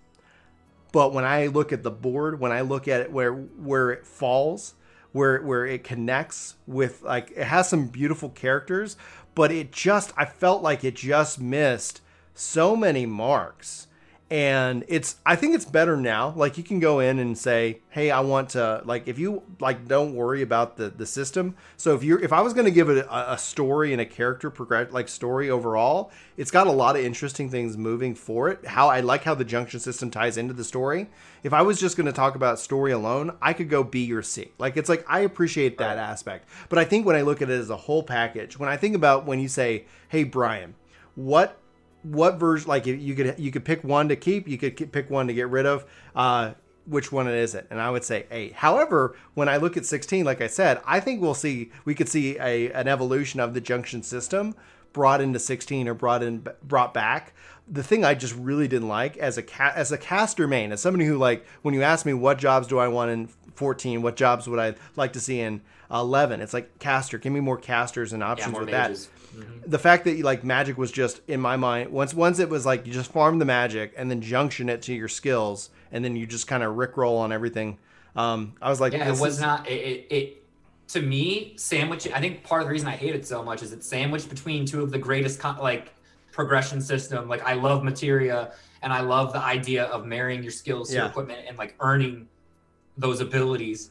But 0.93 1.13
when 1.13 1.25
I 1.25 1.47
look 1.47 1.73
at 1.73 1.83
the 1.83 1.91
board, 1.91 2.41
when 2.41 2.53
I 2.53 2.63
look 2.63 2.89
at 2.89 3.01
it 3.01 3.13
where 3.13 3.33
where 3.33 3.91
it 3.91 4.07
falls, 4.07 4.75
where 5.13 5.41
where 5.43 5.67
it 5.67 5.85
connects 5.85 6.57
with 6.67 7.03
like 7.03 7.31
it 7.31 7.45
has 7.45 7.69
some 7.69 7.87
beautiful 7.87 8.31
characters, 8.31 8.97
but 9.35 9.53
it 9.53 9.71
just 9.71 10.13
I 10.17 10.25
felt 10.25 10.63
like 10.63 10.85
it 10.85 10.97
just 10.97 11.41
missed 11.41 12.01
so 12.35 12.75
many 12.75 13.07
marks 13.07 13.88
and 14.31 14.85
it's 14.89 15.17
i 15.25 15.35
think 15.35 15.55
it's 15.55 15.65
better 15.65 15.97
now. 15.97 16.35
Like 16.37 16.59
you 16.59 16.65
can 16.65 16.81
go 16.81 17.01
in 17.01 17.19
and 17.19 17.37
say 17.37 17.81
hey 17.89 18.11
i 18.11 18.21
want 18.21 18.51
to 18.51 18.83
like 18.85 19.09
if 19.09 19.19
you 19.19 19.43
like 19.59 19.89
don't 19.89 20.15
worry 20.15 20.43
about 20.43 20.77
the 20.77 20.91
the 20.91 21.07
system. 21.07 21.55
So 21.77 21.95
if 21.95 22.05
you're 22.05 22.21
if 22.21 22.33
i 22.33 22.41
was 22.41 22.53
going 22.53 22.67
to 22.67 22.71
give 22.71 22.91
it 22.91 22.99
a, 22.99 23.33
a, 23.33 23.39
story 23.39 23.93
and 23.93 24.01
a 24.01 24.07
character 24.07 24.51
progress 24.51 24.93
like 24.93 25.09
story 25.09 25.49
overall 25.49 26.11
it's 26.37 26.51
got 26.51 26.67
a 26.67 26.73
lot 26.73 26.97
of 26.97 27.05
interesting 27.05 27.49
things 27.49 27.77
moving 27.77 28.15
for 28.15 28.51
it. 28.51 28.67
How 28.67 28.89
i 28.89 29.01
like 29.01 29.25
how 29.25 29.35
the 29.35 29.45
junction 29.45 29.81
system 29.81 30.11
ties 30.11 30.37
into 30.37 30.53
the 30.53 30.65
story. 30.65 31.09
If 31.43 31.55
i 31.55 31.63
was 31.63 31.81
just 31.81 31.97
going 31.97 32.07
to 32.07 32.13
talk 32.13 32.35
about 32.35 32.59
story 32.59 32.93
alone 32.93 33.35
i 33.41 33.55
could 33.55 33.71
go 33.71 33.83
b 33.83 34.13
or 34.13 34.23
c. 34.23 34.53
Like 34.59 34.77
it's 34.77 34.91
like 34.91 35.07
i 35.09 35.21
appreciate 35.21 35.79
that 35.79 35.97
aspect. 35.97 36.49
But 36.69 36.79
i 36.79 36.85
think 36.85 37.07
when 37.07 37.17
i 37.17 37.23
look 37.23 37.41
at 37.41 37.49
it 37.49 37.59
as 37.59 37.71
a 37.71 37.77
whole 37.77 38.03
package 38.03 38.59
when 38.59 38.69
i 38.69 38.77
think 38.77 38.95
about 38.95 39.25
when 39.25 39.41
you 39.41 39.49
say 39.49 39.87
hey 40.09 40.25
brian 40.25 40.75
what 41.15 41.59
what 42.03 42.39
version 42.39 42.69
like 42.69 42.87
you 42.87 43.15
could 43.15 43.35
you 43.39 43.51
could 43.51 43.65
pick 43.65 43.83
one 43.85 44.09
to 44.09 44.17
keep 44.17 44.49
you 44.49 44.59
could 44.59 44.93
pick 44.93 45.11
one 45.11 45.27
to 45.27 45.35
get 45.35 45.49
rid 45.49 45.67
of 45.67 45.85
uh, 46.15 46.53
which 46.87 47.13
one 47.13 47.27
it 47.27 47.35
is 47.35 47.55
it? 47.55 47.67
And 47.71 47.81
i 47.81 47.91
would 47.91 48.05
say 48.05 48.27
8 48.31 48.53
however 48.55 49.17
when 49.35 49.49
i 49.49 49.57
look 49.57 49.77
at 49.77 49.85
16 49.85 50.25
like 50.25 50.41
i 50.41 50.47
said 50.47 50.81
i 50.87 51.01
think 51.01 51.21
we'll 51.21 51.35
see 51.35 51.71
we 51.85 51.95
could 51.95 52.09
see 52.09 52.39
a 52.39 52.71
an 52.73 52.89
evolution 52.89 53.41
of 53.41 53.53
the 53.55 53.61
junction 53.61 54.03
system 54.03 54.55
brought 54.93 55.21
into 55.21 55.39
16 55.39 55.87
or 55.89 55.95
brought 55.95 56.23
in 56.23 56.47
brought 56.63 56.95
back. 56.95 57.35
The 57.71 57.83
thing 57.83 58.05
i 58.05 58.15
just 58.15 58.35
really 58.35 58.67
didn't 58.67 58.89
like 58.89 59.17
as 59.19 59.37
a 59.37 59.43
ca- 59.43 59.75
as 59.75 59.93
a 59.93 59.99
caster 59.99 60.49
main 60.49 60.73
as 60.73 60.81
somebody 60.81 61.05
who 61.05 61.19
like 61.19 61.47
when 61.63 61.75
you 61.75 61.83
ask 61.83 62.07
me 62.07 62.15
what 62.15 62.39
jobs 62.39 62.67
do 62.67 62.79
i 62.79 62.89
want 62.89 63.11
in 63.11 63.29
14 63.57 64.01
what 64.01 64.17
jobs 64.17 64.49
would 64.49 64.59
i 64.59 64.75
like 64.97 65.13
to 65.13 65.21
see 65.21 65.41
in 65.41 65.61
11 65.91 66.41
it's 66.41 66.55
like 66.55 66.79
caster 66.79 67.19
give 67.19 67.33
me 67.33 67.41
more 67.41 67.59
casters 67.59 68.15
and 68.15 68.23
options 68.23 68.55
yeah, 68.55 68.61
with 68.61 68.71
mages. 68.71 69.07
that 69.07 69.18
Mm-hmm. 69.39 69.71
The 69.71 69.79
fact 69.79 70.05
that 70.05 70.19
like 70.21 70.45
magic 70.45 70.79
was 70.79 70.91
just 70.91 71.21
in 71.29 71.41
my 71.41 71.57
mind 71.57 71.91
once 71.91 72.15
once 72.15 72.39
it 72.39 72.49
was 72.49 72.67
like 72.67 72.87
you 72.87 72.93
just 72.93 73.13
farm 73.13 73.39
the 73.39 73.45
magic 73.45 73.95
and 73.97 74.11
then 74.11 74.21
junction 74.21 74.69
it 74.69 74.83
to 74.83 74.95
your 74.95 75.09
skills 75.09 75.71
and 75.93 76.05
then 76.05 76.17
you 76.17 76.27
just 76.27 76.47
kind 76.47 76.63
of 76.63 76.77
rickroll 76.77 77.19
on 77.19 77.33
everything. 77.33 77.79
Um, 78.17 78.55
I 78.61 78.71
was 78.71 78.81
like, 78.81 78.93
yeah, 78.93 79.09
it 79.09 79.21
was 79.21 79.35
is... 79.35 79.41
not 79.41 79.69
it, 79.69 79.73
it, 79.73 80.07
it. 80.11 80.45
To 80.89 81.03
me, 81.03 81.53
sandwich. 81.57 82.09
I 82.09 82.21
think 82.21 82.43
part 82.43 82.63
of 82.63 82.69
the 82.69 82.73
reason 82.73 82.89
I 82.89 82.97
hate 82.97 83.15
it 83.15 83.27
so 83.27 83.43
much 83.43 83.63
is 83.63 83.73
it's 83.73 83.87
sandwiched 83.87 84.31
between 84.31 84.65
two 84.65 84.83
of 84.83 84.91
the 84.91 84.99
greatest 84.99 85.39
con- 85.39 85.59
like 85.59 85.93
progression 86.33 86.81
system. 86.81 87.29
Like 87.29 87.43
I 87.45 87.55
love 87.55 87.85
materia 87.85 88.53
and 88.83 88.93
I 88.93 89.01
love 89.01 89.33
the 89.33 89.41
idea 89.41 89.85
of 89.85 90.07
marrying 90.07 90.43
your 90.43 90.53
skills 90.53 90.89
to 90.89 90.95
yeah. 90.95 91.01
your 91.01 91.11
equipment 91.11 91.41
and 91.47 91.59
like 91.59 91.75
earning 91.81 92.29
those 92.97 93.21
abilities. 93.21 93.91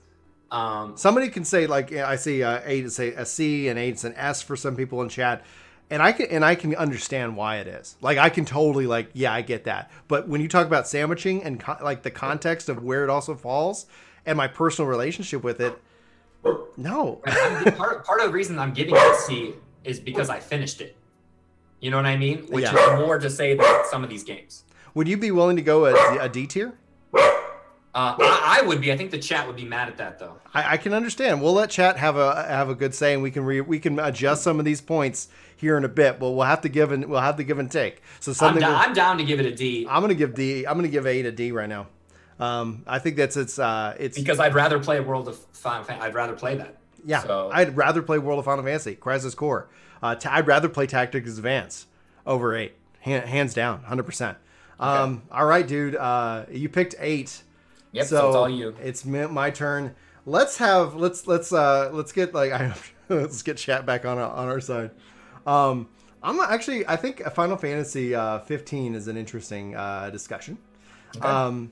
Um, 0.52 0.95
Somebody 0.95 1.30
can 1.30 1.43
say 1.43 1.68
like 1.68 1.91
I 1.91 2.16
see 2.16 2.43
uh, 2.43 2.62
eight 2.66 2.86
is 2.86 3.00
a, 3.00 3.14
a 3.14 3.26
C 3.26 3.68
and 3.68 3.78
A 3.78 3.89
is 3.89 4.04
an 4.04 4.14
S 4.16 4.41
for 4.41 4.56
some 4.56 4.76
people 4.76 5.02
in 5.02 5.10
chat, 5.10 5.43
and 5.89 6.02
I 6.02 6.12
can 6.12 6.28
and 6.28 6.45
I 6.45 6.56
can 6.56 6.76
understand 6.76 7.36
why 7.36 7.58
it 7.58 7.68
is. 7.68 7.95
Like 8.02 8.18
I 8.18 8.30
can 8.30 8.45
totally 8.45 8.88
like 8.88 9.10
yeah 9.14 9.34
I 9.34 9.41
get 9.41 9.66
that. 9.66 9.91
But 10.08 10.28
when 10.28 10.41
you 10.41 10.48
talk 10.48 10.66
about 10.66 10.88
sandwiching 10.88 11.43
and 11.43 11.60
co- 11.60 11.78
like 11.82 12.04
the 12.04 12.12
context 12.12 12.70
of 12.70 12.84
where 12.84 13.04
it 13.04 13.10
also 13.10 13.36
falls 13.36 13.88
and 14.26 14.38
my 14.38 14.48
personal 14.48 14.89
relationship 14.89 15.43
with 15.43 15.60
it, 15.60 15.78
no. 16.78 17.22
part 17.26 18.06
part 18.06 18.22
of 18.22 18.28
the 18.28 18.34
reason 18.34 18.58
I'm 18.58 18.74
giving 18.74 18.95
it 18.95 19.02
a 19.02 19.16
C 19.16 19.54
is 19.84 20.00
because 20.00 20.30
I 20.30 20.39
finished 20.39 20.82
it. 20.82 20.95
You 21.80 21.91
know 21.91 21.98
what 21.98 22.06
I 22.06 22.18
mean? 22.18 22.39
Which 22.48 22.64
yeah. 22.64 22.93
is 22.95 23.00
more 23.00 23.20
to 23.20 23.30
say 23.30 23.56
that 23.56 23.86
some 23.89 24.04
of 24.04 24.10
these 24.10 24.24
games. 24.24 24.64
Would 24.93 25.08
you 25.08 25.18
be 25.18 25.30
willing 25.30 25.58
to 25.58 25.62
go 25.62 25.86
a, 25.86 26.24
a 26.24 26.30
D 26.30 26.48
tier? 26.48 26.74
Uh, 27.98 28.16
I, 28.20 28.60
I, 28.62 28.68
would 28.68 28.80
be. 28.80 28.91
I 28.91 28.98
think 28.98 29.10
the 29.10 29.18
chat 29.18 29.48
would 29.48 29.56
be 29.56 29.66
mad 29.66 29.88
at 29.88 29.98
that, 29.98 30.20
though. 30.20 30.38
I, 30.54 30.74
I, 30.74 30.78
can 30.78 30.93
understand. 30.93 31.41
We'll 31.41 31.54
let 31.54 31.72
chat 31.72 31.98
have 31.98 32.16
a 32.16 32.43
have 32.43 32.70
a 32.70 32.76
good 32.76 32.93
say, 32.93 33.16
and 33.16 33.24
we 33.24 33.32
can 33.32 33.43
re, 33.43 33.60
we 33.60 33.80
can 33.80 33.98
adjust 33.98 34.43
some 34.43 34.60
of 34.60 34.66
these 34.66 34.82
points 34.82 35.30
here 35.56 35.76
in 35.80 35.84
a 35.84 35.89
bit. 35.89 36.20
But 36.20 36.30
we'll 36.30 36.45
have 36.45 36.62
to 36.62 36.70
give 36.70 36.91
and 36.91 37.06
we'll 37.06 37.22
have 37.22 37.38
to 37.38 37.43
give 37.43 37.58
and 37.58 37.72
take. 37.72 38.04
So 38.20 38.34
something. 38.34 38.64
I'm, 38.64 38.89
I'm 38.89 38.93
down 38.93 39.18
to 39.18 39.24
give 39.24 39.39
it 39.39 39.48
a 39.48 39.56
D. 39.56 39.88
I'm 39.89 40.02
gonna 40.02 40.14
give 40.14 40.36
D. 40.36 40.68
I'm 40.68 40.78
gonna 40.78 40.89
give 40.89 41.08
eight 41.08 41.26
a 41.26 41.32
D 41.32 41.52
right 41.52 41.68
now. 41.68 41.88
Um, 42.39 42.84
I 42.86 43.00
think 43.00 43.16
that's 43.16 43.36
it's 43.36 43.58
uh, 43.58 43.95
it's 44.00 44.16
because 44.16 44.39
I'd 44.39 44.54
rather 44.54 44.78
play 44.78 45.00
World 45.00 45.28
of 45.28 45.39
Final 45.54 45.84
Fantasy. 45.84 46.06
I'd 46.06 46.14
rather 46.14 46.34
play 46.34 46.56
that. 46.56 46.78
Yeah, 47.04 47.24
so. 47.24 47.50
I'd 47.52 47.76
rather 47.76 48.04
play 48.04 48.20
World 48.20 48.38
of 48.38 48.45
Final 48.45 48.64
Fantasy, 48.64 48.93
Crisis 48.93 49.34
Core. 49.34 49.70
Uh, 50.04 50.14
t- 50.14 50.30
I'd 50.30 50.45
rather 50.45 50.70
play 50.70 50.86
Tactics 50.86 51.36
Advance 51.36 51.88
over 52.28 52.56
eight, 52.56 52.76
hands 53.00 53.56
down, 53.56 53.82
hundred 53.86 54.04
percent. 54.04 54.38
Um, 54.80 55.24
okay. 55.32 55.39
All 55.39 55.48
right, 55.48 55.68
dude. 55.68 55.95
Uh, 55.95 56.45
you 56.52 56.70
picked 56.70 56.93
eight. 57.00 57.41
Yep, 57.98 58.06
so, 58.06 58.28
it's 58.28 58.36
all 58.36 58.50
you. 58.50 58.76
It's 58.82 59.06
my 59.06 59.50
turn. 59.50 59.95
Let's 60.26 60.58
have 60.58 60.95
let's 60.95 61.26
let's 61.26 61.52
uh 61.52 61.89
let's 61.93 62.12
get 62.12 62.34
like 62.34 62.52
I 62.54 62.74
let's 63.10 63.41
get 63.41 63.58
chat 63.58 63.86
back 63.86 64.06
on 64.06 64.20
on 64.20 64.48
our 64.48 64.60
side. 64.60 64.91
Um, 65.45 65.88
I'm 66.22 66.39
actually 66.39 66.88
I 66.88 66.95
think 66.95 67.24
Final 67.34 67.58
Fantasy 67.58 68.14
uh, 68.14 68.39
15 68.39 68.95
is 68.95 69.08
an 69.08 69.18
interesting 69.18 69.76
uh, 69.76 70.10
discussion. 70.10 70.58
Okay. 71.16 71.28
Um, 71.28 71.72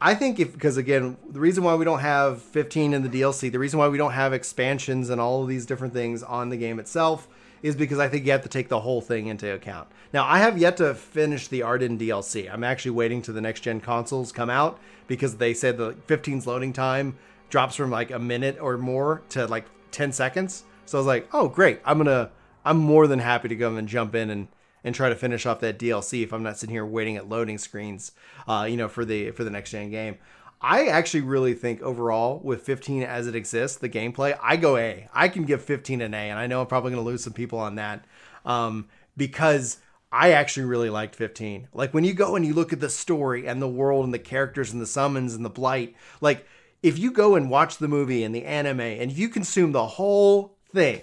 I 0.00 0.14
think 0.14 0.38
if 0.38 0.52
because 0.52 0.76
again 0.76 1.16
the 1.28 1.40
reason 1.40 1.64
why 1.64 1.74
we 1.74 1.84
don't 1.84 2.00
have 2.00 2.42
15 2.42 2.94
in 2.94 3.02
the 3.02 3.08
DLC, 3.08 3.50
the 3.50 3.58
reason 3.58 3.78
why 3.78 3.88
we 3.88 3.98
don't 3.98 4.12
have 4.12 4.32
expansions 4.32 5.10
and 5.10 5.20
all 5.20 5.42
of 5.42 5.48
these 5.48 5.66
different 5.66 5.94
things 5.94 6.22
on 6.22 6.50
the 6.50 6.56
game 6.56 6.78
itself 6.78 7.26
is 7.62 7.76
because 7.76 7.98
I 7.98 8.08
think 8.08 8.26
you 8.26 8.32
have 8.32 8.42
to 8.42 8.48
take 8.48 8.68
the 8.68 8.80
whole 8.80 9.00
thing 9.00 9.26
into 9.26 9.52
account. 9.52 9.88
Now, 10.12 10.24
I 10.24 10.38
have 10.38 10.58
yet 10.58 10.76
to 10.78 10.94
finish 10.94 11.48
the 11.48 11.60
Ardyn 11.60 11.98
DLC. 11.98 12.52
I'm 12.52 12.64
actually 12.64 12.92
waiting 12.92 13.22
to 13.22 13.32
the 13.32 13.40
next 13.40 13.60
gen 13.60 13.80
consoles 13.80 14.32
come 14.32 14.50
out 14.50 14.78
because 15.06 15.36
they 15.36 15.54
said 15.54 15.76
the 15.76 15.94
15's 16.06 16.46
loading 16.46 16.72
time 16.72 17.16
drops 17.50 17.76
from 17.76 17.90
like 17.90 18.10
a 18.10 18.18
minute 18.18 18.58
or 18.60 18.76
more 18.76 19.22
to 19.30 19.46
like 19.46 19.66
10 19.90 20.12
seconds. 20.12 20.64
So 20.84 20.98
I 20.98 21.00
was 21.00 21.06
like, 21.06 21.28
oh, 21.32 21.48
great. 21.48 21.80
I'm 21.84 22.04
to, 22.04 22.30
I'm 22.64 22.78
more 22.78 23.06
than 23.06 23.18
happy 23.18 23.48
to 23.48 23.56
go 23.56 23.74
and 23.76 23.88
jump 23.88 24.14
in 24.14 24.30
and, 24.30 24.48
and 24.84 24.94
try 24.94 25.08
to 25.08 25.16
finish 25.16 25.46
off 25.46 25.60
that 25.60 25.78
DLC 25.78 26.22
if 26.22 26.32
I'm 26.32 26.42
not 26.42 26.58
sitting 26.58 26.74
here 26.74 26.86
waiting 26.86 27.16
at 27.16 27.28
loading 27.28 27.58
screens, 27.58 28.12
uh, 28.46 28.66
you 28.68 28.76
know, 28.76 28.88
for 28.88 29.04
the, 29.04 29.32
for 29.32 29.44
the 29.44 29.50
next 29.50 29.70
gen 29.70 29.90
game. 29.90 30.18
I 30.60 30.86
actually 30.86 31.20
really 31.20 31.54
think 31.54 31.82
overall 31.82 32.40
with 32.42 32.62
15 32.62 33.02
as 33.02 33.26
it 33.26 33.34
exists, 33.34 33.76
the 33.76 33.88
gameplay, 33.88 34.38
I 34.42 34.56
go 34.56 34.76
A. 34.76 35.08
I 35.12 35.28
can 35.28 35.44
give 35.44 35.62
15 35.62 36.00
an 36.00 36.14
A, 36.14 36.30
and 36.30 36.38
I 36.38 36.46
know 36.46 36.60
I'm 36.60 36.66
probably 36.66 36.92
going 36.92 37.04
to 37.04 37.08
lose 37.08 37.22
some 37.22 37.34
people 37.34 37.58
on 37.58 37.74
that 37.74 38.04
um, 38.44 38.88
because 39.16 39.78
I 40.10 40.32
actually 40.32 40.66
really 40.66 40.88
liked 40.90 41.14
15. 41.14 41.68
Like 41.74 41.92
when 41.92 42.04
you 42.04 42.14
go 42.14 42.36
and 42.36 42.46
you 42.46 42.54
look 42.54 42.72
at 42.72 42.80
the 42.80 42.88
story 42.88 43.46
and 43.46 43.60
the 43.60 43.68
world 43.68 44.04
and 44.04 44.14
the 44.14 44.18
characters 44.18 44.72
and 44.72 44.80
the 44.80 44.86
summons 44.86 45.34
and 45.34 45.44
the 45.44 45.50
blight, 45.50 45.94
like 46.20 46.46
if 46.82 46.98
you 46.98 47.10
go 47.10 47.34
and 47.34 47.50
watch 47.50 47.78
the 47.78 47.88
movie 47.88 48.24
and 48.24 48.34
the 48.34 48.44
anime 48.44 48.80
and 48.80 49.12
you 49.12 49.28
consume 49.28 49.72
the 49.72 49.86
whole 49.86 50.56
thing, 50.72 51.02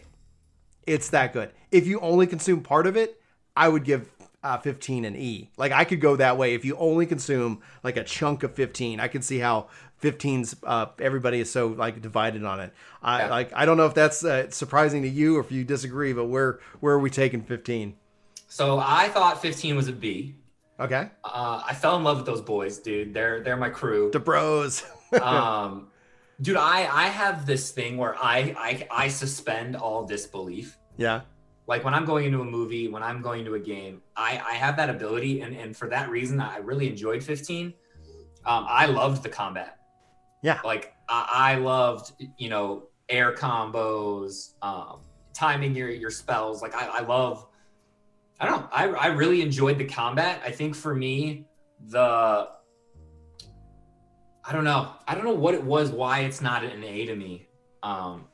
it's 0.87 1.09
that 1.09 1.33
good. 1.33 1.51
If 1.71 1.85
you 1.85 1.99
only 1.99 2.27
consume 2.27 2.61
part 2.61 2.87
of 2.87 2.95
it, 2.97 3.21
I 3.55 3.69
would 3.69 3.83
give 3.83 4.09
uh, 4.43 4.57
15 4.57 5.05
and 5.05 5.15
E. 5.15 5.49
Like 5.57 5.71
I 5.71 5.85
could 5.85 6.01
go 6.01 6.15
that 6.17 6.37
way 6.37 6.53
if 6.53 6.65
you 6.65 6.75
only 6.77 7.05
consume 7.05 7.61
like 7.83 7.97
a 7.97 8.03
chunk 8.03 8.43
of 8.43 8.53
15. 8.53 8.99
I 8.99 9.07
can 9.07 9.21
see 9.21 9.39
how 9.39 9.67
15's 10.01 10.55
uh, 10.63 10.87
everybody 10.99 11.39
is 11.39 11.49
so 11.49 11.67
like 11.67 12.01
divided 12.01 12.43
on 12.43 12.59
it. 12.59 12.73
I 13.01 13.19
yeah. 13.19 13.29
like 13.29 13.51
I 13.55 13.65
don't 13.65 13.77
know 13.77 13.85
if 13.85 13.93
that's 13.93 14.23
uh, 14.23 14.49
surprising 14.49 15.03
to 15.03 15.09
you 15.09 15.37
or 15.37 15.39
if 15.39 15.51
you 15.51 15.63
disagree, 15.63 16.13
but 16.13 16.25
where 16.25 16.59
where 16.81 16.93
are 16.93 16.99
we 16.99 17.09
taking 17.09 17.41
15? 17.41 17.95
So 18.49 18.79
I 18.79 19.07
thought 19.09 19.41
15 19.41 19.75
was 19.75 19.87
a 19.87 19.93
B. 19.93 20.35
Okay. 20.79 21.09
Uh, 21.23 21.63
I 21.65 21.73
fell 21.73 21.95
in 21.95 22.03
love 22.03 22.17
with 22.17 22.25
those 22.25 22.41
boys, 22.41 22.79
dude. 22.79 23.13
They're 23.13 23.41
they're 23.41 23.57
my 23.57 23.69
crew. 23.69 24.11
The 24.11 24.19
bros. 24.19 24.83
um, 25.21 25.87
dude, 26.41 26.57
I 26.57 26.79
I 26.91 27.07
have 27.07 27.45
this 27.45 27.71
thing 27.71 27.95
where 27.97 28.15
I 28.15 28.55
I 28.57 28.87
I 28.91 29.07
suspend 29.07 29.77
all 29.77 30.05
disbelief. 30.05 30.77
Yeah 30.97 31.21
like 31.65 31.83
when 31.83 31.93
I'm 31.93 32.05
going 32.05 32.25
into 32.25 32.41
a 32.41 32.45
movie, 32.45 32.87
when 32.87 33.03
I'm 33.03 33.21
going 33.21 33.45
to 33.45 33.55
a 33.55 33.59
game, 33.59 34.01
I, 34.15 34.41
I 34.45 34.53
have 34.53 34.75
that 34.77 34.89
ability. 34.89 35.41
And, 35.41 35.55
and 35.55 35.75
for 35.75 35.87
that 35.89 36.09
reason, 36.09 36.39
I 36.39 36.57
really 36.57 36.89
enjoyed 36.89 37.23
15. 37.23 37.73
Um, 38.45 38.65
I 38.67 38.87
loved 38.87 39.23
the 39.23 39.29
combat. 39.29 39.77
Yeah. 40.41 40.59
Like 40.65 40.93
I, 41.07 41.53
I 41.53 41.55
loved, 41.55 42.11
you 42.37 42.49
know, 42.49 42.87
air 43.07 43.33
combos, 43.33 44.53
um, 44.61 45.01
timing 45.33 45.75
your, 45.75 45.89
your 45.89 46.09
spells. 46.09 46.61
Like 46.61 46.75
I, 46.75 46.87
I 46.87 46.99
love, 47.01 47.47
I 48.39 48.45
don't 48.45 48.61
know. 48.61 48.67
I, 48.71 48.87
I 48.87 49.07
really 49.07 49.41
enjoyed 49.41 49.77
the 49.77 49.85
combat. 49.85 50.41
I 50.45 50.51
think 50.51 50.75
for 50.75 50.93
me, 50.93 51.45
the, 51.87 52.49
I 54.45 54.51
don't 54.51 54.65
know. 54.65 54.91
I 55.07 55.15
don't 55.15 55.23
know 55.23 55.33
what 55.33 55.53
it 55.53 55.63
was, 55.63 55.91
why 55.91 56.21
it's 56.21 56.41
not 56.41 56.65
an 56.65 56.83
A 56.83 57.05
to 57.05 57.15
me. 57.15 57.47
Um, 57.81 58.25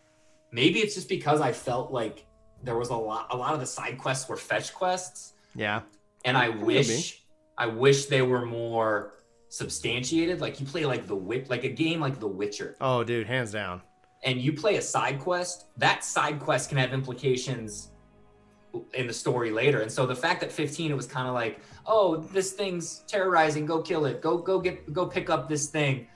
maybe 0.52 0.80
it's 0.80 0.96
just 0.96 1.10
because 1.10 1.42
I 1.42 1.52
felt 1.52 1.92
like 1.92 2.26
there 2.64 2.78
was 2.78 2.89
a 2.89 2.95
lot 2.95 3.28
a 3.32 3.38
lot 3.38 3.53
of 3.53 3.60
the 3.60 3.66
side 3.66 3.97
quests 3.97 4.28
were 4.28 4.38
fetch 4.38 4.74
quests. 4.74 5.34
Yeah. 5.55 5.82
And 6.26 6.38
I 6.38 6.49
wish 6.49 7.22
I 7.57 7.68
wish 7.68 8.05
they 8.05 8.22
were 8.22 8.45
more 8.45 9.14
substantiated. 9.49 10.41
Like 10.41 10.60
you 10.60 10.66
play 10.66 10.86
like 10.86 11.07
the 11.07 11.16
witch 11.16 11.49
like 11.49 11.64
a 11.64 11.70
game 11.70 11.99
like 11.99 12.20
The 12.20 12.28
Witcher. 12.28 12.76
Oh 12.82 13.03
dude, 13.03 13.28
hands 13.28 13.51
down. 13.51 13.82
And 14.24 14.41
you 14.41 14.51
play 14.53 14.76
a 14.76 14.82
side 14.82 15.20
quest, 15.20 15.68
that 15.78 16.03
side 16.03 16.39
quest 16.39 16.70
can 16.70 16.78
have 16.78 16.93
implications 16.93 17.91
in 18.93 19.07
the 19.07 19.14
story 19.14 19.49
later. 19.49 19.82
And 19.82 19.91
so 19.91 20.05
the 20.05 20.16
fact 20.16 20.41
that 20.41 20.51
15 20.51 20.91
it 20.91 20.93
was 20.95 21.07
kind 21.07 21.28
of 21.28 21.34
like, 21.34 21.62
"Oh, 21.88 22.18
this 22.18 22.51
thing's 22.51 23.03
terrorizing, 23.07 23.66
go 23.66 23.82
kill 23.82 24.05
it. 24.05 24.22
Go 24.22 24.38
go 24.38 24.60
get 24.60 24.93
go 24.93 25.05
pick 25.05 25.30
up 25.30 25.49
this 25.49 25.68
thing." 25.68 26.07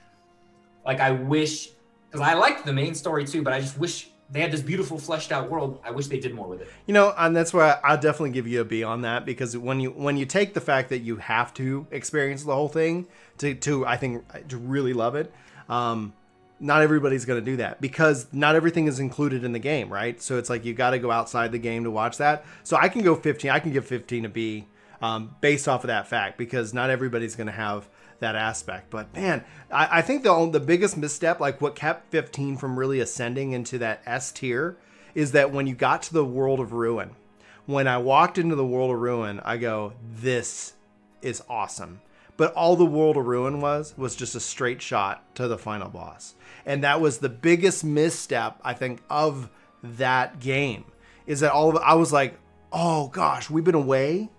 Like 0.84 1.00
I 1.00 1.10
wish 1.10 1.70
cuz 2.10 2.20
I 2.20 2.34
liked 2.34 2.64
the 2.64 2.72
main 2.72 2.94
story 2.94 3.24
too, 3.24 3.42
but 3.42 3.52
I 3.52 3.60
just 3.60 3.78
wish 3.78 4.10
they 4.30 4.40
had 4.40 4.50
this 4.50 4.62
beautiful 4.62 4.98
fleshed 4.98 5.32
out 5.32 5.50
world. 5.50 5.80
I 5.84 5.90
wish 5.90 6.06
they 6.06 6.18
did 6.18 6.34
more 6.34 6.48
with 6.48 6.62
it. 6.62 6.68
You 6.86 6.94
know, 6.94 7.14
and 7.16 7.36
that's 7.36 7.52
why 7.52 7.78
I'll 7.84 7.98
definitely 7.98 8.30
give 8.30 8.46
you 8.46 8.60
a 8.60 8.64
B 8.64 8.82
on 8.82 9.02
that 9.02 9.24
because 9.24 9.56
when 9.56 9.80
you 9.80 9.90
when 9.90 10.16
you 10.16 10.26
take 10.26 10.54
the 10.54 10.60
fact 10.60 10.88
that 10.90 11.00
you 11.00 11.16
have 11.16 11.52
to 11.54 11.86
experience 11.90 12.44
the 12.44 12.54
whole 12.54 12.68
thing 12.68 13.06
to 13.38 13.54
to 13.54 13.86
I 13.86 13.96
think 13.96 14.24
to 14.48 14.56
really 14.56 14.92
love 14.92 15.14
it, 15.14 15.32
um, 15.68 16.14
not 16.60 16.82
everybody's 16.82 17.24
going 17.24 17.38
to 17.38 17.44
do 17.44 17.56
that 17.58 17.80
because 17.80 18.26
not 18.32 18.56
everything 18.56 18.86
is 18.86 18.98
included 18.98 19.44
in 19.44 19.52
the 19.52 19.58
game, 19.58 19.92
right? 19.92 20.20
So 20.22 20.38
it's 20.38 20.48
like 20.48 20.64
you 20.64 20.72
got 20.72 20.90
to 20.90 20.98
go 20.98 21.10
outside 21.10 21.52
the 21.52 21.58
game 21.58 21.84
to 21.84 21.90
watch 21.90 22.16
that. 22.18 22.44
So 22.62 22.76
I 22.76 22.88
can 22.88 23.02
go 23.02 23.14
15. 23.14 23.50
I 23.50 23.58
can 23.58 23.72
give 23.72 23.86
15 23.86 24.24
a 24.24 24.28
B 24.28 24.66
um, 25.02 25.36
based 25.40 25.68
off 25.68 25.84
of 25.84 25.88
that 25.88 26.08
fact 26.08 26.38
because 26.38 26.72
not 26.72 26.90
everybody's 26.90 27.36
going 27.36 27.48
to 27.48 27.52
have 27.52 27.88
that 28.20 28.36
aspect. 28.36 28.90
But 28.90 29.14
man, 29.14 29.44
I, 29.70 29.98
I 29.98 30.02
think 30.02 30.22
the 30.22 30.48
the 30.50 30.60
biggest 30.60 30.96
misstep, 30.96 31.40
like 31.40 31.60
what 31.60 31.74
kept 31.74 32.10
15 32.10 32.56
from 32.56 32.78
really 32.78 33.00
ascending 33.00 33.52
into 33.52 33.78
that 33.78 34.02
S 34.06 34.32
tier, 34.32 34.76
is 35.14 35.32
that 35.32 35.52
when 35.52 35.66
you 35.66 35.74
got 35.74 36.02
to 36.04 36.12
the 36.12 36.24
world 36.24 36.60
of 36.60 36.72
ruin, 36.72 37.10
when 37.66 37.88
I 37.88 37.98
walked 37.98 38.38
into 38.38 38.56
the 38.56 38.66
world 38.66 38.90
of 38.90 39.00
ruin, 39.00 39.40
I 39.44 39.56
go, 39.56 39.94
this 40.02 40.74
is 41.22 41.42
awesome. 41.48 42.00
But 42.36 42.52
all 42.54 42.76
the 42.76 42.84
world 42.84 43.16
of 43.16 43.26
ruin 43.26 43.60
was 43.60 43.94
was 43.96 44.16
just 44.16 44.34
a 44.34 44.40
straight 44.40 44.82
shot 44.82 45.22
to 45.36 45.46
the 45.46 45.58
final 45.58 45.88
boss, 45.88 46.34
and 46.66 46.82
that 46.82 47.00
was 47.00 47.18
the 47.18 47.28
biggest 47.28 47.84
misstep 47.84 48.58
I 48.64 48.74
think 48.74 49.02
of 49.08 49.50
that 49.82 50.40
game. 50.40 50.84
Is 51.26 51.40
that 51.40 51.52
all 51.52 51.70
of? 51.70 51.76
I 51.76 51.94
was 51.94 52.12
like, 52.12 52.36
oh 52.72 53.06
gosh, 53.08 53.48
we've 53.48 53.62
been 53.62 53.76
away. 53.76 54.30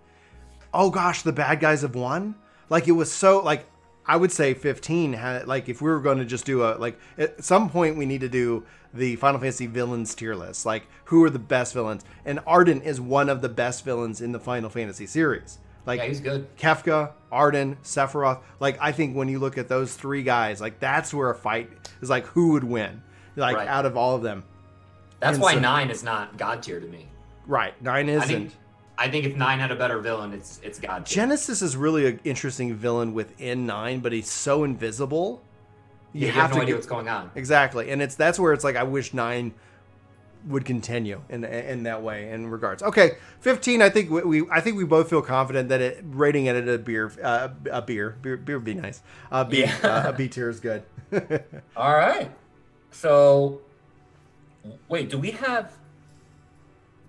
Oh 0.73 0.89
gosh, 0.89 1.21
the 1.21 1.31
bad 1.31 1.61
guys 1.61 1.83
have 1.83 1.95
won. 1.95 2.35
Like 2.69 2.87
it 2.87 2.93
was 2.93 3.11
so 3.11 3.39
like 3.39 3.65
I 4.05 4.17
would 4.17 4.31
say 4.31 4.53
15 4.53 5.13
had 5.13 5.47
like 5.47 5.69
if 5.69 5.81
we 5.81 5.89
were 5.89 5.99
going 5.99 6.19
to 6.19 6.25
just 6.25 6.45
do 6.45 6.63
a 6.63 6.77
like 6.77 6.99
at 7.17 7.43
some 7.43 7.69
point 7.69 7.97
we 7.97 8.05
need 8.05 8.21
to 8.21 8.29
do 8.29 8.63
the 8.93 9.15
Final 9.17 9.39
Fantasy 9.39 9.67
villains 9.67 10.13
tier 10.15 10.35
list. 10.35 10.65
Like 10.65 10.87
who 11.05 11.23
are 11.23 11.29
the 11.29 11.39
best 11.39 11.73
villains? 11.73 12.03
And 12.25 12.39
Ardyn 12.39 12.83
is 12.83 13.01
one 13.01 13.29
of 13.29 13.41
the 13.41 13.49
best 13.49 13.83
villains 13.83 14.21
in 14.21 14.31
the 14.31 14.39
Final 14.39 14.69
Fantasy 14.69 15.05
series. 15.05 15.59
Like 15.85 15.99
yeah, 15.99 16.07
he's 16.07 16.19
good. 16.19 16.55
Kefka, 16.57 17.11
Ardyn, 17.31 17.77
Sephiroth. 17.83 18.39
Like 18.59 18.77
I 18.81 18.91
think 18.91 19.15
when 19.15 19.27
you 19.27 19.39
look 19.39 19.57
at 19.57 19.67
those 19.67 19.95
three 19.95 20.23
guys, 20.23 20.61
like 20.61 20.79
that's 20.79 21.13
where 21.13 21.29
a 21.29 21.35
fight 21.35 21.69
is 22.01 22.09
like 22.09 22.25
who 22.27 22.53
would 22.53 22.63
win? 22.63 23.01
Like 23.35 23.57
right. 23.57 23.67
out 23.67 23.85
of 23.85 23.97
all 23.97 24.15
of 24.15 24.23
them. 24.23 24.43
That's 25.19 25.35
and 25.35 25.43
why 25.43 25.53
so, 25.55 25.59
9 25.59 25.89
is 25.89 26.03
not 26.03 26.37
god 26.37 26.61
tier 26.63 26.79
to 26.79 26.87
me. 26.87 27.07
Right. 27.47 27.79
9 27.81 28.09
isn't. 28.09 28.55
I 28.97 29.09
think 29.09 29.25
if 29.25 29.35
nine 29.35 29.59
had 29.59 29.71
a 29.71 29.75
better 29.75 29.99
villain, 29.99 30.33
it's 30.33 30.59
it's 30.63 30.79
God. 30.79 31.05
Genesis 31.05 31.61
is 31.61 31.75
really 31.75 32.05
an 32.07 32.19
interesting 32.23 32.73
villain 32.75 33.13
within 33.13 33.65
nine, 33.65 33.99
but 33.99 34.11
he's 34.11 34.29
so 34.29 34.63
invisible. 34.63 35.41
You, 36.13 36.21
yeah, 36.21 36.27
you 36.27 36.33
have, 36.33 36.41
have 36.43 36.49
no 36.51 36.55
to 36.55 36.61
idea 36.61 36.73
get, 36.73 36.77
what's 36.77 36.87
going 36.87 37.09
on. 37.09 37.31
Exactly, 37.35 37.91
and 37.91 38.01
it's 38.01 38.15
that's 38.15 38.39
where 38.39 38.53
it's 38.53 38.63
like 38.63 38.75
I 38.75 38.83
wish 38.83 39.13
nine 39.13 39.53
would 40.47 40.63
continue 40.63 41.21
in 41.29 41.43
in 41.43 41.83
that 41.83 42.03
way 42.03 42.31
in 42.31 42.47
regards. 42.49 42.83
Okay, 42.83 43.17
fifteen. 43.39 43.81
I 43.81 43.89
think 43.89 44.09
we, 44.09 44.21
we 44.21 44.49
I 44.49 44.61
think 44.61 44.77
we 44.77 44.85
both 44.85 45.09
feel 45.09 45.21
confident 45.21 45.69
that 45.69 45.81
it 45.81 46.03
rating 46.05 46.45
it 46.45 46.55
at 46.55 46.67
a 46.67 46.77
beer 46.77 47.11
uh, 47.21 47.49
a 47.71 47.81
beer 47.81 48.17
beer 48.21 48.37
beer 48.37 48.57
would 48.57 48.65
be 48.65 48.75
nice. 48.75 49.01
Uh, 49.31 49.43
B 49.43 49.61
yeah. 49.61 49.75
uh, 49.83 50.09
a 50.09 50.13
B 50.13 50.27
tier 50.27 50.49
is 50.49 50.59
good. 50.59 50.83
All 51.75 51.93
right, 51.93 52.31
so 52.91 53.61
wait, 54.87 55.09
do 55.09 55.17
we 55.17 55.31
have? 55.31 55.73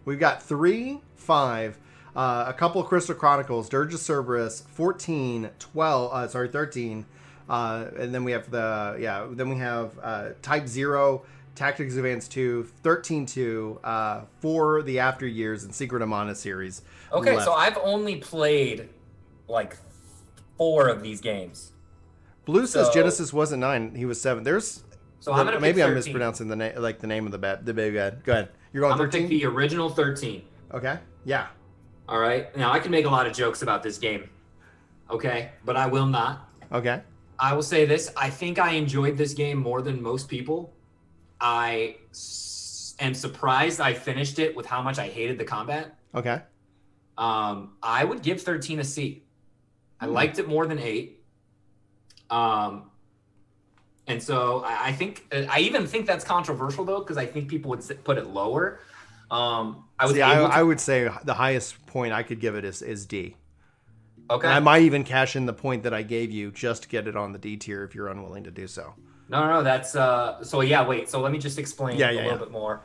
We've 0.07 0.21
got 0.21 0.43
three, 0.43 1.01
five, 1.17 1.77
uh, 2.15 2.47
a 2.49 2.55
couple 2.55 2.81
of 2.81 2.87
Crystal 2.87 3.15
Chronicles, 3.15 3.69
Dirge 3.69 3.93
of 3.93 4.01
Cerberus, 4.01 4.63
14, 4.73 5.51
12, 5.59 6.13
uh, 6.13 6.29
sorry, 6.29 6.49
13. 6.49 7.05
Uh, 7.49 7.87
and 7.99 8.15
then 8.15 8.25
we 8.25 8.33
have 8.33 8.51
the, 8.51 8.97
yeah, 8.99 9.27
then 9.31 9.51
we 9.51 9.57
have 9.57 9.99
uh, 10.03 10.29
Type 10.43 10.69
0, 10.69 11.23
Tactics 11.57 11.97
Advance 11.97 12.29
2, 12.29 12.69
13 12.83 13.27
2, 13.27 13.81
uh, 13.83 14.21
for 14.41 14.83
the 14.83 15.01
After 15.01 15.27
Years, 15.27 15.65
and 15.65 15.75
Secret 15.75 16.03
of 16.03 16.09
Mana 16.09 16.37
series. 16.37 16.83
Okay, 17.13 17.35
left. 17.35 17.45
so 17.45 17.53
I've 17.53 17.77
only 17.79 18.17
played 18.17 18.89
like 19.49 19.77
four 20.57 20.89
of 20.89 21.03
these 21.03 21.21
games. 21.21 21.73
Blue 22.45 22.67
says 22.67 22.87
so, 22.87 22.93
Genesis 22.93 23.33
wasn't 23.33 23.61
nine; 23.61 23.97
he 23.97 24.05
was 24.05 24.21
seven. 24.21 24.45
There's 24.45 24.85
so 25.19 25.33
the, 25.35 25.59
maybe 25.59 25.83
I'm 25.83 25.95
mispronouncing 25.95 26.47
the 26.47 26.55
name, 26.55 26.75
like 26.77 27.01
the 27.01 27.09
name 27.09 27.27
of 27.27 27.33
the 27.33 27.39
bad, 27.39 27.67
the 27.67 27.75
big 27.75 27.95
bad. 27.95 28.23
Go 28.23 28.33
ahead. 28.33 28.49
You're 28.77 28.83
going. 28.83 28.93
I'm 28.93 28.99
13? 28.99 29.23
gonna 29.23 29.29
pick 29.31 29.41
the 29.41 29.47
original 29.47 29.89
thirteen. 29.89 30.43
Okay. 30.71 30.99
Yeah. 31.25 31.47
All 32.11 32.19
right. 32.19 32.55
Now 32.59 32.73
I 32.73 32.79
can 32.79 32.91
make 32.91 33.07
a 33.07 33.09
lot 33.09 33.27
of 33.27 33.33
jokes 33.33 33.63
about 33.63 33.83
this 33.83 33.97
game. 33.97 34.29
Okay, 35.11 35.53
but 35.65 35.79
I 35.79 35.87
will 35.87 36.05
not. 36.05 36.51
Okay. 36.71 37.01
I 37.39 37.55
will 37.55 37.63
say 37.63 37.87
this: 37.87 38.13
I 38.19 38.29
think 38.29 38.59
I 38.59 38.73
enjoyed 38.73 39.17
this 39.17 39.33
game 39.33 39.57
more 39.57 39.81
than 39.81 40.03
most 40.03 40.29
people. 40.29 40.75
I 41.41 41.97
s- 42.11 42.95
am 43.01 43.15
surprised 43.15 43.81
I 43.81 43.95
finished 43.95 44.39
it 44.39 44.55
with 44.55 44.67
how 44.67 44.83
much 44.83 44.99
I 44.99 45.09
hated 45.09 45.39
the 45.39 45.45
combat. 45.47 45.97
Okay. 46.15 46.43
Um, 47.17 47.77
I 47.83 48.05
would 48.05 48.21
give 48.21 48.43
13 48.43 48.81
a 48.81 48.85
C. 48.85 49.23
I 50.01 50.05
Hmm. 50.07 50.13
liked 50.13 50.39
it 50.39 50.47
more 50.49 50.67
than 50.67 50.79
eight. 50.79 51.25
Um, 52.29 52.91
and 54.07 54.23
so 54.23 54.63
I, 54.65 54.89
I 54.89 54.93
think 54.93 55.27
I 55.33 55.61
even 55.61 55.87
think 55.87 56.07
that's 56.07 56.25
controversial 56.25 56.85
though 56.85 57.01
because 57.01 57.17
I 57.17 57.27
think 57.27 57.49
people 57.49 57.71
would 57.71 57.83
put 58.05 58.19
it 58.19 58.27
lower. 58.27 58.81
Um, 59.31 59.85
I 59.99 60.07
See, 60.07 60.23
I, 60.23 60.37
to, 60.37 60.43
I 60.45 60.63
would 60.63 60.81
say 60.81 61.09
the 61.25 61.35
highest 61.35 61.85
point 61.87 62.13
I 62.13 62.23
could 62.23 62.41
give 62.41 62.55
it 62.55 62.65
is, 62.65 62.83
is 62.83 63.07
D. 63.07 63.37
okay. 64.31 64.47
And 64.47 64.55
I 64.55 64.61
might 64.61 64.83
even 64.83 65.05
cash 65.05 65.37
in 65.37 65.47
the 65.47 65.53
point 65.53 65.83
that 65.85 65.95
I 65.95 66.03
gave 66.03 66.31
you 66.31 66.51
just 66.53 66.85
to 66.85 66.89
get 66.89 67.09
it 67.09 67.17
on 67.17 67.33
the 67.33 67.39
D 67.39 67.57
tier 67.57 67.85
if 67.85 67.95
you're 67.95 68.09
unwilling 68.09 68.45
to 68.45 68.51
do 68.51 68.67
so. 68.67 68.95
No, 69.29 69.41
no, 69.41 69.49
no, 69.55 69.63
that's 69.63 69.97
uh. 69.97 70.43
So 70.45 70.61
yeah, 70.61 70.87
wait. 70.87 71.09
So 71.09 71.21
let 71.21 71.33
me 71.33 71.39
just 71.39 71.59
explain 71.59 71.99
Yeah, 71.99 72.11
a 72.11 72.13
little 72.13 72.33
yeah. 72.33 72.37
bit 72.39 72.51
more 72.51 72.83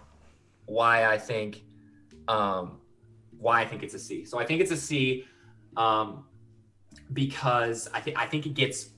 why 0.65 1.05
I 1.05 1.17
think, 1.17 1.63
um, 2.27 2.81
why 3.37 3.61
I 3.61 3.65
think 3.67 3.83
it's 3.83 3.93
a 3.93 3.99
C. 3.99 4.25
So 4.25 4.39
I 4.39 4.45
think 4.45 4.61
it's 4.61 4.71
a 4.71 4.77
C, 4.77 5.25
um, 5.77 6.25
because 7.13 7.87
I 7.93 8.01
think 8.01 8.17
I 8.17 8.25
think 8.25 8.45
it 8.45 8.53
gets 8.53 8.89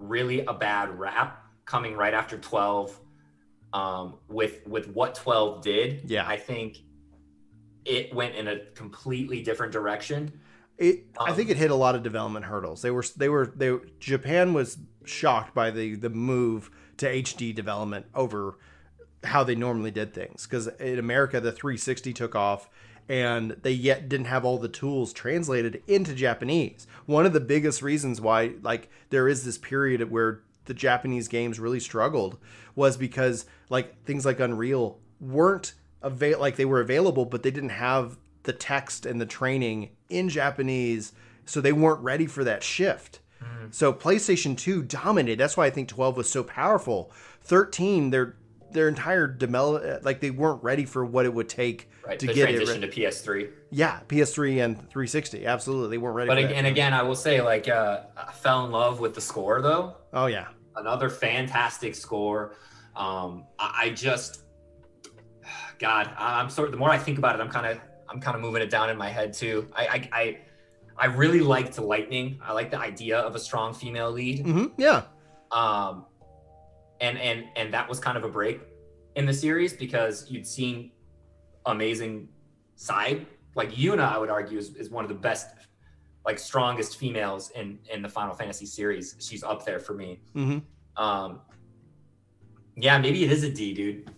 really 0.00 0.40
a 0.44 0.52
bad 0.54 0.98
rap 0.98 1.44
coming 1.64 1.94
right 1.96 2.14
after 2.14 2.36
twelve, 2.38 2.98
um, 3.72 4.18
with 4.28 4.66
with 4.66 4.88
what 4.88 5.14
twelve 5.14 5.62
did. 5.62 6.10
Yeah. 6.10 6.26
I 6.26 6.36
think 6.36 6.78
it 7.84 8.12
went 8.14 8.34
in 8.34 8.48
a 8.48 8.58
completely 8.74 9.42
different 9.42 9.72
direction. 9.72 10.40
It, 10.78 11.04
I 11.18 11.30
Um, 11.30 11.36
think 11.36 11.50
it 11.50 11.56
hit 11.56 11.70
a 11.70 11.74
lot 11.74 11.94
of 11.94 12.02
development 12.02 12.46
hurdles. 12.46 12.82
They 12.82 12.90
were 12.90 13.04
they 13.16 13.28
were 13.28 13.46
they 13.54 13.76
Japan 13.98 14.52
was 14.52 14.78
shocked 15.04 15.54
by 15.54 15.70
the 15.70 15.94
the 15.94 16.10
move 16.10 16.70
to 16.98 17.06
HD 17.06 17.54
development 17.54 18.06
over 18.14 18.58
how 19.24 19.44
they 19.44 19.54
normally 19.54 19.90
did 19.90 20.14
things 20.14 20.46
because 20.46 20.66
in 20.78 20.98
America 20.98 21.40
the 21.40 21.52
360 21.52 22.12
took 22.14 22.34
off 22.34 22.68
and 23.10 23.56
they 23.62 23.72
yet 23.72 24.08
didn't 24.08 24.26
have 24.26 24.44
all 24.44 24.56
the 24.56 24.68
tools 24.68 25.12
translated 25.12 25.82
into 25.88 26.14
Japanese. 26.14 26.86
One 27.06 27.26
of 27.26 27.32
the 27.32 27.40
biggest 27.40 27.82
reasons 27.82 28.20
why 28.20 28.52
like 28.62 28.88
there 29.10 29.26
is 29.26 29.44
this 29.44 29.58
period 29.58 30.08
where 30.12 30.42
the 30.66 30.74
Japanese 30.74 31.26
games 31.26 31.58
really 31.58 31.80
struggled 31.80 32.38
was 32.76 32.96
because 32.96 33.46
like 33.68 34.04
things 34.04 34.24
like 34.24 34.38
Unreal 34.38 35.00
weren't 35.20 35.74
avail 36.02 36.38
like 36.38 36.54
they 36.54 36.64
were 36.64 36.80
available 36.80 37.24
but 37.24 37.42
they 37.42 37.50
didn't 37.50 37.70
have 37.70 38.16
the 38.44 38.52
text 38.52 39.04
and 39.04 39.20
the 39.20 39.26
training 39.26 39.90
in 40.08 40.28
Japanese 40.28 41.12
so 41.44 41.60
they 41.60 41.72
weren't 41.72 42.00
ready 42.04 42.26
for 42.26 42.44
that 42.44 42.62
shift. 42.62 43.18
Mm. 43.42 43.74
So 43.74 43.92
PlayStation 43.92 44.56
2 44.56 44.84
dominated. 44.84 45.40
That's 45.40 45.56
why 45.56 45.66
I 45.66 45.70
think 45.70 45.88
12 45.88 46.16
was 46.16 46.30
so 46.30 46.44
powerful. 46.44 47.10
13 47.42 48.10
their 48.10 48.36
their 48.72 48.88
entire 48.88 49.26
develop 49.26 50.04
like 50.04 50.20
they 50.20 50.30
weren't 50.30 50.62
ready 50.62 50.84
for 50.84 51.04
what 51.04 51.26
it 51.26 51.32
would 51.34 51.48
take 51.48 51.88
Right, 52.06 52.18
to 52.18 52.26
get 52.26 52.48
it 52.50 52.54
transition 52.56 52.80
re- 52.82 52.88
to 52.88 53.00
PS3. 53.00 53.50
yeah, 53.70 54.00
PS3 54.08 54.64
and 54.64 54.76
360. 54.76 55.46
Absolutely. 55.46 55.96
They 55.96 55.98
weren't 55.98 56.16
ready 56.16 56.28
But 56.28 56.34
for 56.38 56.40
ag- 56.44 56.48
that. 56.48 56.54
and 56.56 56.66
again, 56.66 56.92
I 56.94 57.02
will 57.02 57.14
say 57.14 57.40
like 57.42 57.68
uh, 57.68 58.00
I 58.16 58.32
fell 58.32 58.64
in 58.64 58.70
love 58.72 59.00
with 59.00 59.14
the 59.14 59.20
score 59.20 59.60
though. 59.62 59.96
Oh 60.12 60.26
yeah. 60.26 60.48
another 60.76 61.08
fantastic 61.10 61.94
score. 61.94 62.54
Um, 62.96 63.44
I, 63.58 63.80
I 63.84 63.90
just, 63.90 64.42
God, 65.78 66.10
I'm 66.18 66.50
sort. 66.50 66.68
of 66.68 66.72
The 66.72 66.78
more 66.78 66.90
I 66.90 66.98
think 66.98 67.18
about 67.18 67.34
it, 67.38 67.40
I'm 67.42 67.48
kind 67.50 67.66
of, 67.66 67.78
I'm 68.08 68.20
kind 68.20 68.34
of 68.34 68.40
moving 68.42 68.62
it 68.62 68.70
down 68.70 68.90
in 68.90 68.96
my 68.96 69.08
head 69.08 69.32
too. 69.32 69.68
I, 69.74 69.86
I, 69.86 70.08
I, 70.12 70.38
I 70.98 71.06
really 71.06 71.40
liked 71.40 71.78
Lightning. 71.78 72.40
I 72.44 72.52
like 72.52 72.70
the 72.70 72.78
idea 72.78 73.18
of 73.18 73.34
a 73.34 73.38
strong 73.38 73.72
female 73.74 74.10
lead. 74.10 74.40
hmm 74.44 74.66
Yeah. 74.76 75.02
Um, 75.52 76.04
and 77.00 77.18
and 77.18 77.44
and 77.56 77.72
that 77.74 77.88
was 77.88 77.98
kind 78.00 78.16
of 78.16 78.24
a 78.24 78.28
break 78.28 78.60
in 79.16 79.26
the 79.26 79.34
series 79.34 79.72
because 79.72 80.30
you'd 80.30 80.46
seen 80.46 80.92
amazing 81.66 82.28
side. 82.76 83.26
Like 83.54 83.72
Yuna, 83.72 84.12
I 84.12 84.18
would 84.18 84.30
argue, 84.30 84.58
is, 84.58 84.74
is 84.76 84.90
one 84.90 85.04
of 85.04 85.08
the 85.08 85.14
best, 85.16 85.48
like 86.24 86.38
strongest 86.38 86.96
females 86.98 87.50
in 87.50 87.78
in 87.92 88.02
the 88.02 88.08
Final 88.08 88.34
Fantasy 88.34 88.66
series. 88.66 89.16
She's 89.18 89.42
up 89.42 89.64
there 89.64 89.80
for 89.80 89.94
me. 89.94 90.20
hmm 90.32 90.58
Um, 90.96 91.40
yeah, 92.76 92.98
maybe 92.98 93.24
it 93.24 93.32
is 93.32 93.42
a 93.42 93.50
D, 93.50 93.74
dude. 93.74 94.10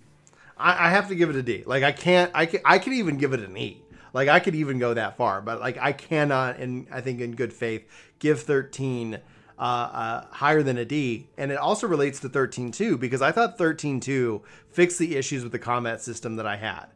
I, 0.58 0.86
I 0.86 0.90
have 0.90 1.08
to 1.08 1.14
give 1.14 1.30
it 1.30 1.36
a 1.36 1.42
D. 1.42 1.64
Like 1.66 1.82
I 1.82 1.92
can't. 1.92 2.30
I 2.34 2.46
can. 2.46 2.60
I 2.64 2.78
could 2.78 2.92
even 2.92 3.16
give 3.16 3.32
it 3.32 3.40
an 3.40 3.56
E. 3.56 3.82
Like 4.12 4.28
I 4.28 4.40
could 4.40 4.54
even 4.54 4.78
go 4.78 4.92
that 4.94 5.16
far, 5.16 5.40
but 5.40 5.60
like 5.60 5.78
I 5.78 5.92
cannot, 5.92 6.58
and 6.58 6.86
I 6.92 7.00
think 7.00 7.20
in 7.20 7.34
good 7.34 7.52
faith, 7.52 7.88
give 8.18 8.42
13 8.42 9.18
uh, 9.62 9.64
uh, 9.64 10.26
higher 10.32 10.60
than 10.64 10.76
a 10.76 10.84
D. 10.84 11.28
And 11.38 11.52
it 11.52 11.56
also 11.56 11.86
relates 11.86 12.18
to 12.20 12.28
13 12.28 12.72
too, 12.72 12.98
because 12.98 13.22
I 13.22 13.30
thought 13.30 13.56
13 13.58 14.00
2 14.00 14.42
fixed 14.68 14.98
the 14.98 15.14
issues 15.16 15.44
with 15.44 15.52
the 15.52 15.58
combat 15.60 16.02
system 16.02 16.34
that 16.36 16.46
I 16.46 16.56
had. 16.56 16.86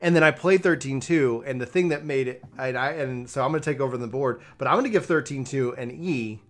And 0.00 0.16
then 0.16 0.22
I 0.22 0.30
played 0.30 0.62
13 0.62 1.00
2, 1.00 1.44
and 1.46 1.60
the 1.60 1.66
thing 1.66 1.88
that 1.90 2.04
made 2.04 2.28
it, 2.28 2.42
and 2.58 2.78
I, 2.78 2.92
and 2.92 3.28
so 3.28 3.44
I'm 3.44 3.50
going 3.50 3.60
to 3.62 3.70
take 3.70 3.80
over 3.80 3.98
the 3.98 4.06
board, 4.06 4.40
but 4.56 4.66
I'm 4.66 4.74
going 4.74 4.84
to 4.84 4.90
give 4.90 5.04
13 5.04 5.44
2 5.44 5.74
an 5.76 5.90
E 5.90 6.40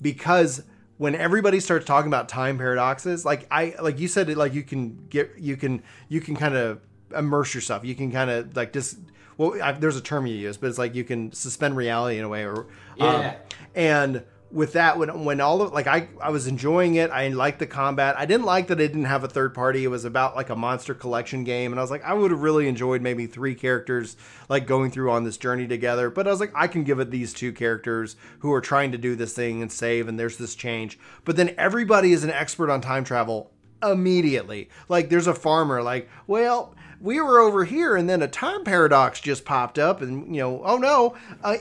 because 0.00 0.62
when 0.98 1.14
everybody 1.16 1.58
starts 1.58 1.84
talking 1.86 2.08
about 2.08 2.28
time 2.28 2.58
paradoxes 2.58 3.24
like 3.24 3.46
i 3.50 3.74
like 3.82 3.98
you 3.98 4.06
said 4.08 4.28
like 4.36 4.52
you 4.54 4.62
can 4.62 5.06
get 5.08 5.32
you 5.38 5.56
can 5.56 5.82
you 6.08 6.20
can 6.20 6.36
kind 6.36 6.54
of 6.54 6.80
immerse 7.16 7.54
yourself 7.54 7.84
you 7.84 7.94
can 7.94 8.10
kind 8.12 8.30
of 8.30 8.54
like 8.56 8.72
just 8.72 8.98
well 9.36 9.60
I, 9.62 9.72
there's 9.72 9.96
a 9.96 10.00
term 10.00 10.26
you 10.26 10.34
use 10.34 10.56
but 10.56 10.68
it's 10.68 10.78
like 10.78 10.94
you 10.94 11.04
can 11.04 11.32
suspend 11.32 11.76
reality 11.76 12.18
in 12.18 12.24
a 12.24 12.28
way 12.28 12.44
or 12.44 12.66
um, 13.00 13.20
Yeah. 13.22 13.36
and 13.74 14.22
with 14.52 14.74
that 14.74 14.98
when 14.98 15.24
when 15.24 15.40
all 15.40 15.62
of 15.62 15.72
like 15.72 15.86
i 15.86 16.08
i 16.20 16.30
was 16.30 16.46
enjoying 16.46 16.94
it. 16.96 17.10
I 17.10 17.28
liked 17.28 17.58
the 17.58 17.66
combat. 17.66 18.14
I 18.18 18.26
didn't 18.26 18.44
like 18.44 18.66
that 18.68 18.80
it 18.80 18.88
didn't 18.88 19.04
have 19.04 19.24
a 19.24 19.28
third 19.28 19.54
party. 19.54 19.84
It 19.84 19.88
was 19.88 20.04
about 20.04 20.36
like 20.36 20.50
a 20.50 20.56
monster 20.56 20.94
collection 20.94 21.42
game 21.44 21.72
and 21.72 21.80
i 21.80 21.82
was 21.82 21.90
like 21.90 22.04
i 22.04 22.12
would 22.12 22.30
have 22.30 22.42
really 22.42 22.68
enjoyed 22.68 23.00
maybe 23.02 23.26
three 23.26 23.54
characters 23.54 24.16
like 24.48 24.66
going 24.66 24.90
through 24.90 25.10
on 25.10 25.24
this 25.24 25.36
journey 25.36 25.66
together 25.66 26.10
but 26.10 26.26
i 26.26 26.30
was 26.30 26.40
like 26.40 26.52
i 26.54 26.66
can 26.66 26.84
give 26.84 27.00
it 27.00 27.10
these 27.10 27.32
two 27.32 27.52
characters 27.52 28.16
who 28.40 28.52
are 28.52 28.60
trying 28.60 28.92
to 28.92 28.98
do 28.98 29.16
this 29.16 29.32
thing 29.32 29.62
and 29.62 29.72
save 29.72 30.08
and 30.08 30.18
there's 30.18 30.36
this 30.36 30.54
change. 30.54 30.98
But 31.24 31.36
then 31.36 31.54
everybody 31.56 32.12
is 32.12 32.24
an 32.24 32.30
expert 32.30 32.70
on 32.70 32.80
time 32.80 33.04
travel 33.04 33.50
immediately. 33.82 34.68
Like 34.88 35.08
there's 35.08 35.26
a 35.26 35.34
farmer 35.34 35.82
like 35.82 36.08
well 36.26 36.74
we 37.00 37.20
were 37.20 37.40
over 37.40 37.64
here 37.64 37.96
and 37.96 38.08
then 38.08 38.22
a 38.22 38.28
time 38.28 38.64
paradox 38.64 39.20
just 39.20 39.44
popped 39.44 39.78
up 39.78 40.00
and 40.00 40.34
you 40.34 40.40
know 40.40 40.62
oh 40.64 40.76
no 40.76 41.16
uh, 41.42 41.56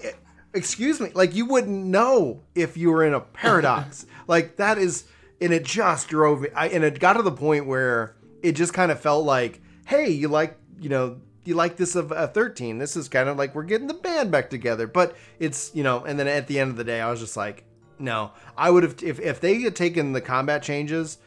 excuse 0.54 0.99
me 0.99 1.12
like 1.14 1.36
you 1.36 1.45
wouldn't 1.45 1.86
know 1.86 2.41
if 2.56 2.78
you 2.78 2.91
were 2.91 3.04
in 3.04 3.14
a 3.14 3.20
paradox. 3.20 4.06
Like 4.28 4.58
that 4.58 4.78
is 4.78 5.06
and 5.41 5.52
it 5.52 5.66
just 5.66 6.08
drove 6.08 6.41
me 6.41 6.49
I, 6.56 6.68
and 6.70 6.86
it 6.86 6.99
got 6.99 7.14
to 7.14 7.22
the 7.22 7.32
point 7.32 7.66
where 7.66 8.16
it 8.41 8.54
just 8.54 8.74
kind 8.74 8.91
of 8.91 9.02
felt 9.02 9.26
like 9.26 9.60
hey 9.86 10.10
you 10.10 10.30
like 10.30 10.58
you 10.80 10.88
know 10.88 11.20
you 11.43 11.56
like 11.56 11.76
this 11.76 11.95
of 11.95 12.14
uh, 12.14 12.28
13 12.28 12.78
this 12.78 12.95
is 12.95 13.10
kind 13.10 13.28
of 13.28 13.36
like 13.36 13.54
we're 13.56 13.64
getting 13.64 13.88
the 13.88 13.93
band 13.93 14.32
back 14.32 14.49
together. 14.49 14.88
But 14.88 15.18
it's 15.38 15.72
you 15.74 15.84
know 15.84 16.06
and 16.06 16.18
then 16.18 16.28
at 16.30 16.47
the 16.47 16.60
end 16.60 16.70
of 16.70 16.78
the 16.78 16.86
day 16.86 17.02
i 17.02 17.10
was 17.10 17.20
just 17.20 17.36
like 17.36 17.66
no. 17.99 18.32
I 18.58 18.70
would 18.70 18.84
have 18.84 19.04
if, 19.04 19.20
if 19.20 19.41
they 19.41 19.62
had 19.62 19.76
taken 19.76 20.14
the 20.14 20.22
combat 20.22 20.64
changes 20.64 21.18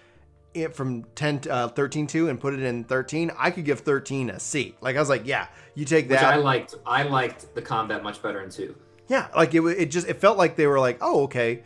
it 0.55 0.75
from 0.75 1.05
10 1.17 1.41
to, 1.41 1.53
uh, 1.53 1.69
13 1.69 2.07
2 2.07 2.29
and 2.29 2.41
put 2.41 2.55
it 2.55 2.63
in 2.63 2.85
13 2.85 3.33
i 3.39 3.51
could 3.51 3.65
give 3.65 3.81
13 3.81 4.31
a 4.31 4.41
c 4.41 4.77
like 4.81 4.97
i 4.97 5.01
was 5.01 5.09
like 5.09 5.27
yeah 5.27 5.49
you 5.75 5.85
take 5.85 6.09
Which 6.09 6.21
that. 6.21 6.35
I 6.35 6.37
liked. 6.37 6.77
I 6.87 7.03
liked 7.03 7.55
the 7.55 7.63
combat 7.63 8.03
much 8.03 8.23
better 8.23 8.41
in 8.41 8.51
two. 8.51 8.75
Yeah, 9.09 9.29
like 9.37 9.55
it, 9.55 9.63
it 9.63 9.91
just 9.91 10.09
it 10.09 10.21
felt 10.21 10.39
like 10.39 10.57
they 10.57 10.67
were 10.67 10.81
like, 10.81 10.99
oh, 11.01 11.23
okay, 11.25 11.63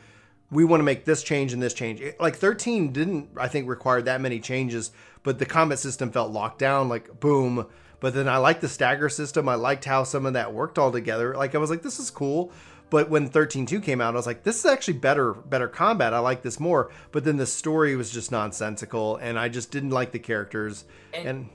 we 0.51 0.65
want 0.65 0.81
to 0.81 0.85
make 0.85 1.05
this 1.05 1.23
change 1.23 1.53
and 1.53 1.63
this 1.63 1.75
change. 1.75 2.01
It- 2.01 2.21
like 2.21 2.37
13 2.37 2.93
didn't, 2.93 3.31
I 3.37 3.49
think, 3.49 3.69
require 3.69 4.01
that 4.03 4.21
many 4.21 4.41
changes, 4.41 4.91
but 5.23 5.39
the 5.39 5.47
combat 5.47 5.79
system 5.79 6.11
felt 6.11 6.33
locked 6.33 6.59
down, 6.59 6.89
like 6.89 7.21
boom. 7.21 7.67
But 8.01 8.15
then 8.15 8.29
I 8.29 8.37
liked 8.37 8.61
the 8.61 8.69
stagger 8.69 9.09
system. 9.09 9.49
I 9.49 9.57
liked 9.57 9.85
how 9.85 10.05
some 10.05 10.25
of 10.25 10.33
that 10.35 10.55
worked 10.55 10.79
all 10.79 10.93
together. 10.93 11.35
Like 11.35 11.55
I 11.55 11.59
was 11.59 11.69
like, 11.71 11.83
this 11.83 11.99
is 11.99 12.11
cool. 12.11 12.53
But 12.91 13.11
when 13.11 13.29
13.2 13.29 13.83
came 13.83 14.01
out, 14.01 14.15
I 14.15 14.17
was 14.17 14.27
like, 14.27 14.45
this 14.45 14.59
is 14.61 14.65
actually 14.65 14.95
better, 14.99 15.35
better 15.35 15.69
combat. 15.69 16.15
I 16.15 16.21
like 16.21 16.41
this 16.43 16.59
more. 16.59 16.91
But 17.13 17.25
then 17.25 17.37
the 17.37 17.45
story 17.45 17.97
was 17.97 18.11
just 18.11 18.33
nonsensical, 18.33 19.17
and 19.17 19.39
I 19.39 19.51
just 19.51 19.71
didn't 19.71 19.91
like 19.91 20.13
the 20.13 20.19
characters. 20.19 20.85
And- 21.13 21.29
And 21.29 21.49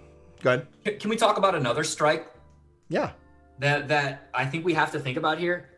go 0.44 0.62
ahead. 0.84 1.00
Can 1.00 1.10
we 1.10 1.16
talk 1.16 1.38
about 1.40 1.56
another 1.56 1.84
strike 1.84 2.28
Yeah. 2.90 3.12
that 3.60 3.88
that 3.88 4.30
I 4.34 4.46
think 4.46 4.64
we 4.66 4.74
have 4.76 4.92
to 4.92 5.00
think 5.00 5.18
about 5.18 5.40
here? 5.40 5.70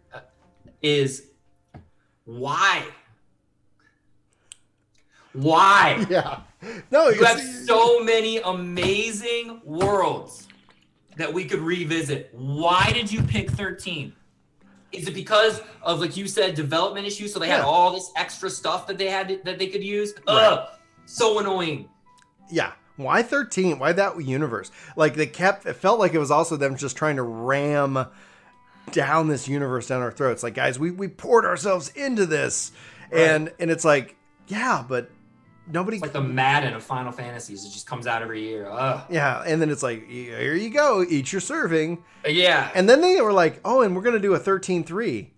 Is 0.85 1.23
why? 2.25 2.83
Why? 5.33 6.05
Yeah. 6.11 6.41
No, 6.91 7.09
You 7.09 7.23
have 7.23 7.39
so 7.39 8.03
many 8.03 8.37
amazing 8.37 9.61
worlds 9.63 10.47
that 11.17 11.31
we 11.33 11.45
could 11.45 11.59
revisit. 11.59 12.29
Why 12.33 12.91
did 12.93 13.11
you 13.11 13.23
pick 13.23 13.49
13? 13.49 14.13
Is 14.91 15.07
it 15.07 15.13
because 15.15 15.59
of 15.81 15.99
like 16.01 16.15
you 16.15 16.27
said 16.27 16.53
development 16.53 17.07
issues 17.07 17.33
so 17.33 17.39
they 17.39 17.47
had 17.49 17.61
all 17.61 17.91
this 17.91 18.11
extra 18.15 18.49
stuff 18.51 18.85
that 18.85 18.99
they 18.99 19.09
had 19.09 19.27
to- 19.29 19.41
that 19.43 19.57
they 19.57 19.67
could 19.67 19.83
use? 19.83 20.13
Ugh, 20.27 20.67
so 21.07 21.39
annoying. 21.39 21.89
Yeah. 22.51 22.73
Why 22.95 23.23
13? 23.23 23.79
Why 23.79 23.91
that 23.91 24.21
universe? 24.23 24.69
Like 24.95 25.15
they 25.15 25.25
kept 25.27 25.65
it 25.65 25.73
felt 25.77 25.99
like 25.99 26.13
it 26.13 26.19
was 26.19 26.29
also 26.31 26.55
them 26.57 26.75
just 26.77 26.95
trying 26.95 27.15
to 27.15 27.23
ram 27.23 28.05
down 28.91 29.27
this 29.27 29.47
universe 29.47 29.87
down 29.87 30.01
our 30.01 30.11
throats. 30.11 30.43
Like, 30.43 30.53
guys, 30.53 30.77
we, 30.79 30.91
we 30.91 31.07
poured 31.07 31.45
ourselves 31.45 31.89
into 31.95 32.25
this. 32.25 32.71
and 33.11 33.51
and 33.59 33.69
it's 33.71 33.85
like 33.85 34.15
yeah, 34.47 34.83
but 34.87 35.09
nobody 35.71 35.97
It's 35.97 36.03
like 36.03 36.13
the 36.13 36.21
Madden 36.21 36.73
of 36.73 36.83
Final 36.83 37.11
Fantasies. 37.11 37.65
It 37.65 37.69
just 37.71 37.87
comes 37.87 38.07
out 38.07 38.21
every 38.21 38.41
year. 38.43 38.67
Ugh. 38.69 39.01
yeah, 39.09 39.43
and 39.45 39.61
then 39.61 39.69
it's 39.69 39.83
like 39.83 40.07
here 40.07 40.55
you 40.55 40.69
go, 40.69 41.03
eat 41.07 41.31
your 41.31 41.41
serving, 41.41 42.03
uh, 42.25 42.29
Yeah. 42.29 42.69
and 42.75 42.87
then 42.89 43.01
they 43.01 43.19
were 43.21 43.33
like, 43.33 43.59
oh, 43.65 43.81
and 43.81 43.95
we're 43.95 44.01
gonna 44.03 44.19
do 44.19 44.33
a 44.35 44.39
13-3. 44.39 45.29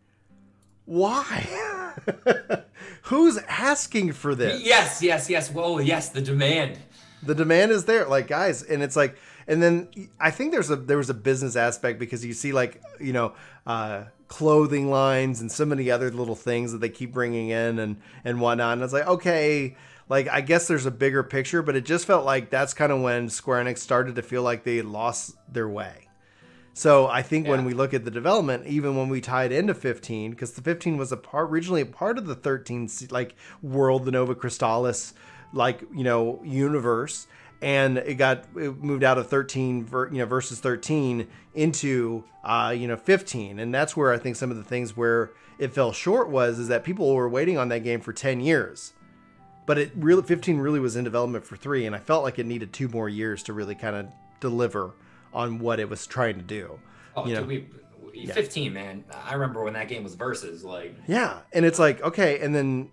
Why? 0.86 1.94
Who's 3.04 3.38
asking 3.48 4.14
for 4.14 4.36
this? 4.36 4.64
yes, 4.64 5.02
yes, 5.02 5.30
yes. 5.30 5.52
Whoa, 5.52 5.80
yes, 5.80 6.10
the 6.10 6.22
demand. 6.22 6.78
The 7.24 7.36
demand 7.36 7.72
is 7.72 7.86
there, 7.86 8.06
like 8.06 8.28
guys, 8.28 8.64
and 8.64 8.82
it's 8.84 8.96
like, 8.96 9.18
and 9.48 9.64
then 9.64 9.88
I 10.20 10.32
think 10.32 10.52
there's 10.52 10.70
a 10.70 10.76
there 10.76 10.98
was 10.98 11.10
a 11.10 11.14
business 11.14 11.56
aspect 11.56 12.00
because 12.00 12.26
you 12.26 12.34
see 12.34 12.52
like 12.52 12.82
you 13.00 13.14
know 13.14 13.34
uh, 13.66 14.06
clothing 14.28 14.90
lines 14.90 15.42
and 15.42 15.52
so 15.52 15.66
many 15.66 15.90
other 15.90 16.12
little 16.12 16.36
things 16.36 16.72
that 16.72 16.80
they 16.80 16.90
keep 16.90 17.14
bringing 17.14 17.50
in 17.50 17.80
and 17.80 17.98
and 18.26 18.42
whatnot. 18.42 18.74
And 18.74 18.84
it's 18.84 18.94
like 18.94 19.08
okay, 19.08 19.76
like 20.10 20.28
I 20.28 20.42
guess 20.42 20.68
there's 20.68 20.86
a 20.86 20.92
bigger 20.92 21.24
picture, 21.24 21.62
but 21.62 21.76
it 21.76 21.86
just 21.86 22.06
felt 22.06 22.26
like 22.26 22.50
that's 22.50 22.74
kind 22.74 22.92
of 22.92 23.02
when 23.02 23.30
Square 23.30 23.66
Enix 23.66 23.80
started 23.80 24.16
to 24.16 24.22
feel 24.22 24.44
like 24.44 24.64
they 24.64 24.82
lost 24.82 25.36
their 25.52 25.68
way. 25.68 26.08
So 26.74 27.08
I 27.08 27.24
think 27.24 27.48
when 27.48 27.66
we 27.66 27.74
look 27.74 27.96
at 27.96 28.06
the 28.06 28.12
development, 28.12 28.68
even 28.68 28.96
when 28.96 29.10
we 29.10 29.20
tied 29.20 29.52
into 29.52 29.74
15, 29.74 30.30
because 30.30 30.52
the 30.52 30.62
15 30.62 30.96
was 30.98 31.12
a 31.12 31.18
part 31.18 31.50
originally 31.50 31.82
a 31.82 31.88
part 31.88 32.20
of 32.20 32.28
the 32.28 32.36
13 32.36 32.88
like 33.10 33.34
world, 33.64 34.06
the 34.06 34.12
Nova 34.12 34.36
Crystallis, 34.36 35.14
like 35.54 35.82
you 35.96 36.04
know 36.04 36.40
universe, 36.44 37.26
and 37.62 37.98
it 37.98 38.16
got 38.16 38.46
it 38.56 38.84
moved 38.84 39.04
out 39.04 39.18
of 39.18 39.28
13, 39.28 39.86
ver, 39.86 40.10
you 40.10 40.20
know 40.20 40.26
versus 40.26 40.60
13 40.60 41.28
into 41.56 42.24
uh, 42.44 42.74
you 42.76 42.88
know 42.88 42.98
15, 42.98 43.60
and 43.60 43.74
that's 43.74 43.98
where 43.98 44.14
I 44.14 44.18
think 44.18 44.36
some 44.36 44.52
of 44.52 44.58
the 44.58 44.64
things 44.64 44.96
where 44.96 45.32
it 45.58 45.74
fell 45.74 45.92
short 45.92 46.30
was 46.30 46.60
is 46.60 46.68
that 46.68 46.84
people 46.84 47.14
were 47.16 47.28
waiting 47.28 47.58
on 47.58 47.70
that 47.70 47.80
game 47.80 48.00
for 48.00 48.14
10 48.14 48.42
years. 48.42 48.94
But 49.66 49.78
it 49.78 49.92
really 49.96 50.22
15 50.22 50.60
really 50.60 50.80
was 50.80 50.96
in 50.96 51.04
development 51.04 51.46
for 51.46 51.58
3 51.58 51.86
and 51.86 51.96
I 51.96 52.00
felt 52.00 52.24
like 52.24 52.40
it 52.40 52.46
needed 52.46 52.72
two 52.72 52.88
more 52.88 53.10
years 53.10 53.44
to 53.44 53.54
really 53.54 53.76
kind 53.76 53.96
of 53.96 54.08
deliver 54.40 54.94
on 55.34 55.60
what 55.60 55.80
it 55.80 55.90
was 55.90 56.08
trying 56.08 56.36
to 56.36 56.44
do. 56.44 56.80
Oh, 57.16 57.26
You 57.26 57.36
know. 57.36 57.44
we, 57.44 57.68
we 58.14 58.28
15, 58.28 58.72
man. 58.72 59.04
I 59.26 59.34
remember 59.34 59.64
when 59.64 59.74
that 59.74 59.88
game 59.88 60.04
was 60.04 60.16
versus. 60.16 60.64
Like, 60.64 60.96
Yeah, 61.08 61.40
and 61.52 61.66
it's 61.66 61.80
like 61.80 62.02
okay, 62.02 62.40
and 62.40 62.56
then 62.56 62.92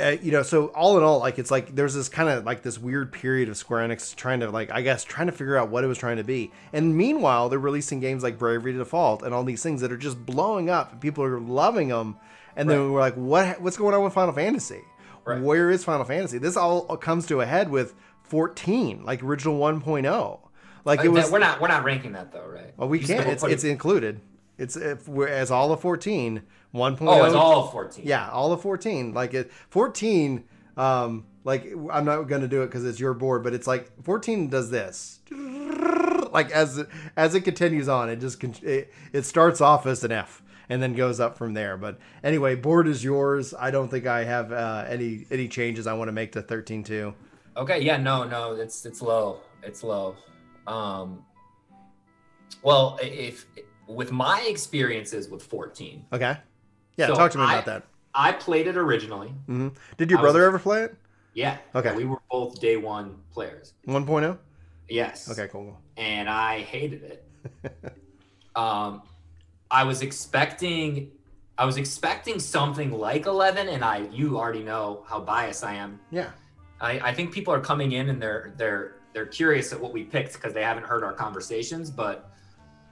uh, 0.00 0.16
you 0.22 0.32
know, 0.32 0.42
so 0.42 0.66
all 0.68 0.96
in 0.98 1.04
all, 1.04 1.18
like 1.20 1.38
it's 1.38 1.50
like 1.50 1.74
there's 1.74 1.94
this 1.94 2.08
kind 2.08 2.28
of 2.28 2.44
like 2.44 2.62
this 2.62 2.78
weird 2.78 3.12
period 3.12 3.48
of 3.48 3.56
Square 3.56 3.88
Enix 3.88 4.14
trying 4.14 4.40
to 4.40 4.50
like 4.50 4.70
I 4.72 4.82
guess 4.82 5.04
trying 5.04 5.26
to 5.26 5.32
figure 5.32 5.56
out 5.56 5.68
what 5.70 5.84
it 5.84 5.86
was 5.86 5.98
trying 5.98 6.16
to 6.16 6.24
be, 6.24 6.50
and 6.72 6.96
meanwhile 6.96 7.48
they're 7.48 7.58
releasing 7.58 8.00
games 8.00 8.22
like 8.22 8.38
Bravely 8.38 8.72
Default 8.72 9.22
and 9.22 9.34
all 9.34 9.44
these 9.44 9.62
things 9.62 9.80
that 9.80 9.92
are 9.92 9.96
just 9.96 10.24
blowing 10.24 10.70
up, 10.70 10.92
and 10.92 11.00
people 11.00 11.22
are 11.24 11.38
loving 11.40 11.88
them, 11.88 12.16
and 12.56 12.68
then 12.68 12.92
we're 12.92 13.00
like, 13.00 13.14
what 13.14 13.60
what's 13.60 13.76
going 13.76 13.94
on 13.94 14.02
with 14.02 14.12
Final 14.12 14.32
Fantasy? 14.34 14.82
Right. 15.24 15.40
Where 15.40 15.70
is 15.70 15.84
Final 15.84 16.04
Fantasy? 16.04 16.38
This 16.38 16.56
all 16.56 16.82
comes 16.96 17.26
to 17.26 17.40
a 17.40 17.46
head 17.46 17.68
with 17.70 17.94
14, 18.22 19.04
like 19.04 19.22
original 19.22 19.58
1.0. 19.58 20.40
Like 20.84 21.00
it 21.00 21.08
uh, 21.08 21.10
was 21.10 21.24
that- 21.24 21.32
we're 21.32 21.38
not 21.38 21.60
we're 21.60 21.68
not 21.68 21.84
ranking 21.84 22.12
that 22.12 22.32
though, 22.32 22.46
right? 22.46 22.72
well, 22.76 22.88
we 22.88 23.00
can't. 23.00 23.28
It's 23.28 23.44
it's 23.44 23.64
included. 23.64 24.20
It's 24.56 24.76
if 24.76 25.08
we're 25.08 25.28
as 25.28 25.50
all 25.50 25.72
of 25.72 25.80
14, 25.80 26.42
1.0. 26.74 26.96
point. 26.96 27.10
oh, 27.10 27.24
it's 27.24 27.34
all 27.34 27.68
14. 27.68 28.04
Yeah, 28.06 28.28
all 28.30 28.52
of 28.52 28.62
14. 28.62 29.12
Like 29.12 29.34
it 29.34 29.50
14 29.70 30.44
um 30.76 31.26
like 31.42 31.72
I'm 31.90 32.04
not 32.04 32.22
going 32.24 32.42
to 32.42 32.48
do 32.48 32.62
it 32.62 32.70
cuz 32.70 32.84
it's 32.84 33.00
your 33.00 33.14
board, 33.14 33.42
but 33.42 33.54
it's 33.54 33.66
like 33.66 33.90
14 34.02 34.48
does 34.48 34.70
this. 34.70 35.20
Like 36.32 36.50
as 36.52 36.78
it, 36.78 36.88
as 37.16 37.34
it 37.34 37.40
continues 37.40 37.88
on, 37.88 38.08
it 38.08 38.20
just 38.20 38.42
it, 38.62 38.92
it 39.12 39.22
starts 39.22 39.60
off 39.60 39.84
as 39.86 40.04
an 40.04 40.12
F 40.12 40.42
and 40.68 40.80
then 40.80 40.94
goes 40.94 41.18
up 41.18 41.36
from 41.36 41.54
there. 41.54 41.76
But 41.76 41.98
anyway, 42.22 42.54
board 42.54 42.86
is 42.86 43.02
yours. 43.02 43.52
I 43.58 43.72
don't 43.72 43.88
think 43.88 44.06
I 44.06 44.22
have 44.22 44.52
uh, 44.52 44.84
any 44.88 45.26
any 45.30 45.48
changes 45.48 45.88
I 45.88 45.94
want 45.94 46.06
to 46.08 46.12
make 46.12 46.32
to 46.32 46.42
13 46.42 46.84
too. 46.84 47.14
Okay, 47.56 47.80
yeah, 47.80 47.96
no, 47.96 48.22
no, 48.24 48.52
it's 48.52 48.86
it's 48.86 49.02
low. 49.02 49.40
It's 49.62 49.82
low. 49.82 50.14
Um 50.68 51.24
well, 52.62 52.98
if 53.02 53.46
with 53.88 54.12
my 54.12 54.42
experiences 54.42 55.28
with 55.28 55.42
14, 55.42 56.04
Okay. 56.12 56.36
Yeah, 56.96 57.06
So 57.08 57.14
talk 57.14 57.30
to 57.32 57.38
me 57.38 57.44
I- 57.44 57.52
about 57.54 57.66
that. 57.66 57.84
I 58.12 58.32
played 58.32 58.66
it 58.66 58.76
originally. 58.76 59.28
hmm 59.46 59.68
Did 59.96 60.10
your 60.10 60.18
I 60.18 60.22
was- 60.22 60.32
brother 60.32 60.44
ever 60.46 60.58
play 60.58 60.82
it? 60.82 60.96
Yeah. 61.32 61.58
Okay. 61.76 61.94
We 61.94 62.04
were 62.04 62.18
both 62.30 62.60
day 62.60 62.76
one 62.76 63.16
players. 63.32 63.74
1.0? 63.86 64.36
Yes. 64.88 65.30
Okay, 65.30 65.46
cool. 65.48 65.64
cool. 65.64 65.78
and 65.96 66.28
I 66.28 66.60
hated 66.60 67.04
it. 67.04 67.94
um, 68.56 69.02
I 69.70 69.84
was 69.84 70.02
expecting, 70.02 71.12
I 71.56 71.64
was 71.64 71.76
expecting 71.76 72.40
something 72.40 72.90
like 72.90 73.26
11, 73.26 73.68
and 73.68 73.84
I, 73.84 74.08
you 74.10 74.36
already 74.38 74.64
know 74.64 75.04
how 75.08 75.20
biased 75.20 75.62
I 75.62 75.74
am. 75.74 76.00
Yeah. 76.10 76.30
I, 76.80 76.98
I 76.98 77.14
think 77.14 77.32
people 77.32 77.54
are 77.54 77.60
coming 77.60 77.92
in 77.92 78.08
and 78.08 78.20
they're 78.20 78.54
they're 78.56 78.96
they're 79.12 79.26
curious 79.26 79.72
at 79.72 79.78
what 79.80 79.92
we 79.92 80.02
picked 80.02 80.32
because 80.32 80.52
they 80.54 80.62
haven't 80.62 80.84
heard 80.86 81.04
our 81.04 81.12
conversations. 81.12 81.90
But, 81.90 82.30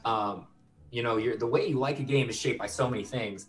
um, 0.04 0.46
you 0.90 1.02
know, 1.02 1.16
you're, 1.16 1.36
the 1.36 1.46
way 1.46 1.66
you 1.66 1.78
like 1.78 1.98
a 1.98 2.02
game 2.02 2.28
is 2.28 2.38
shaped 2.38 2.58
by 2.58 2.66
so 2.66 2.88
many 2.90 3.04
things. 3.04 3.46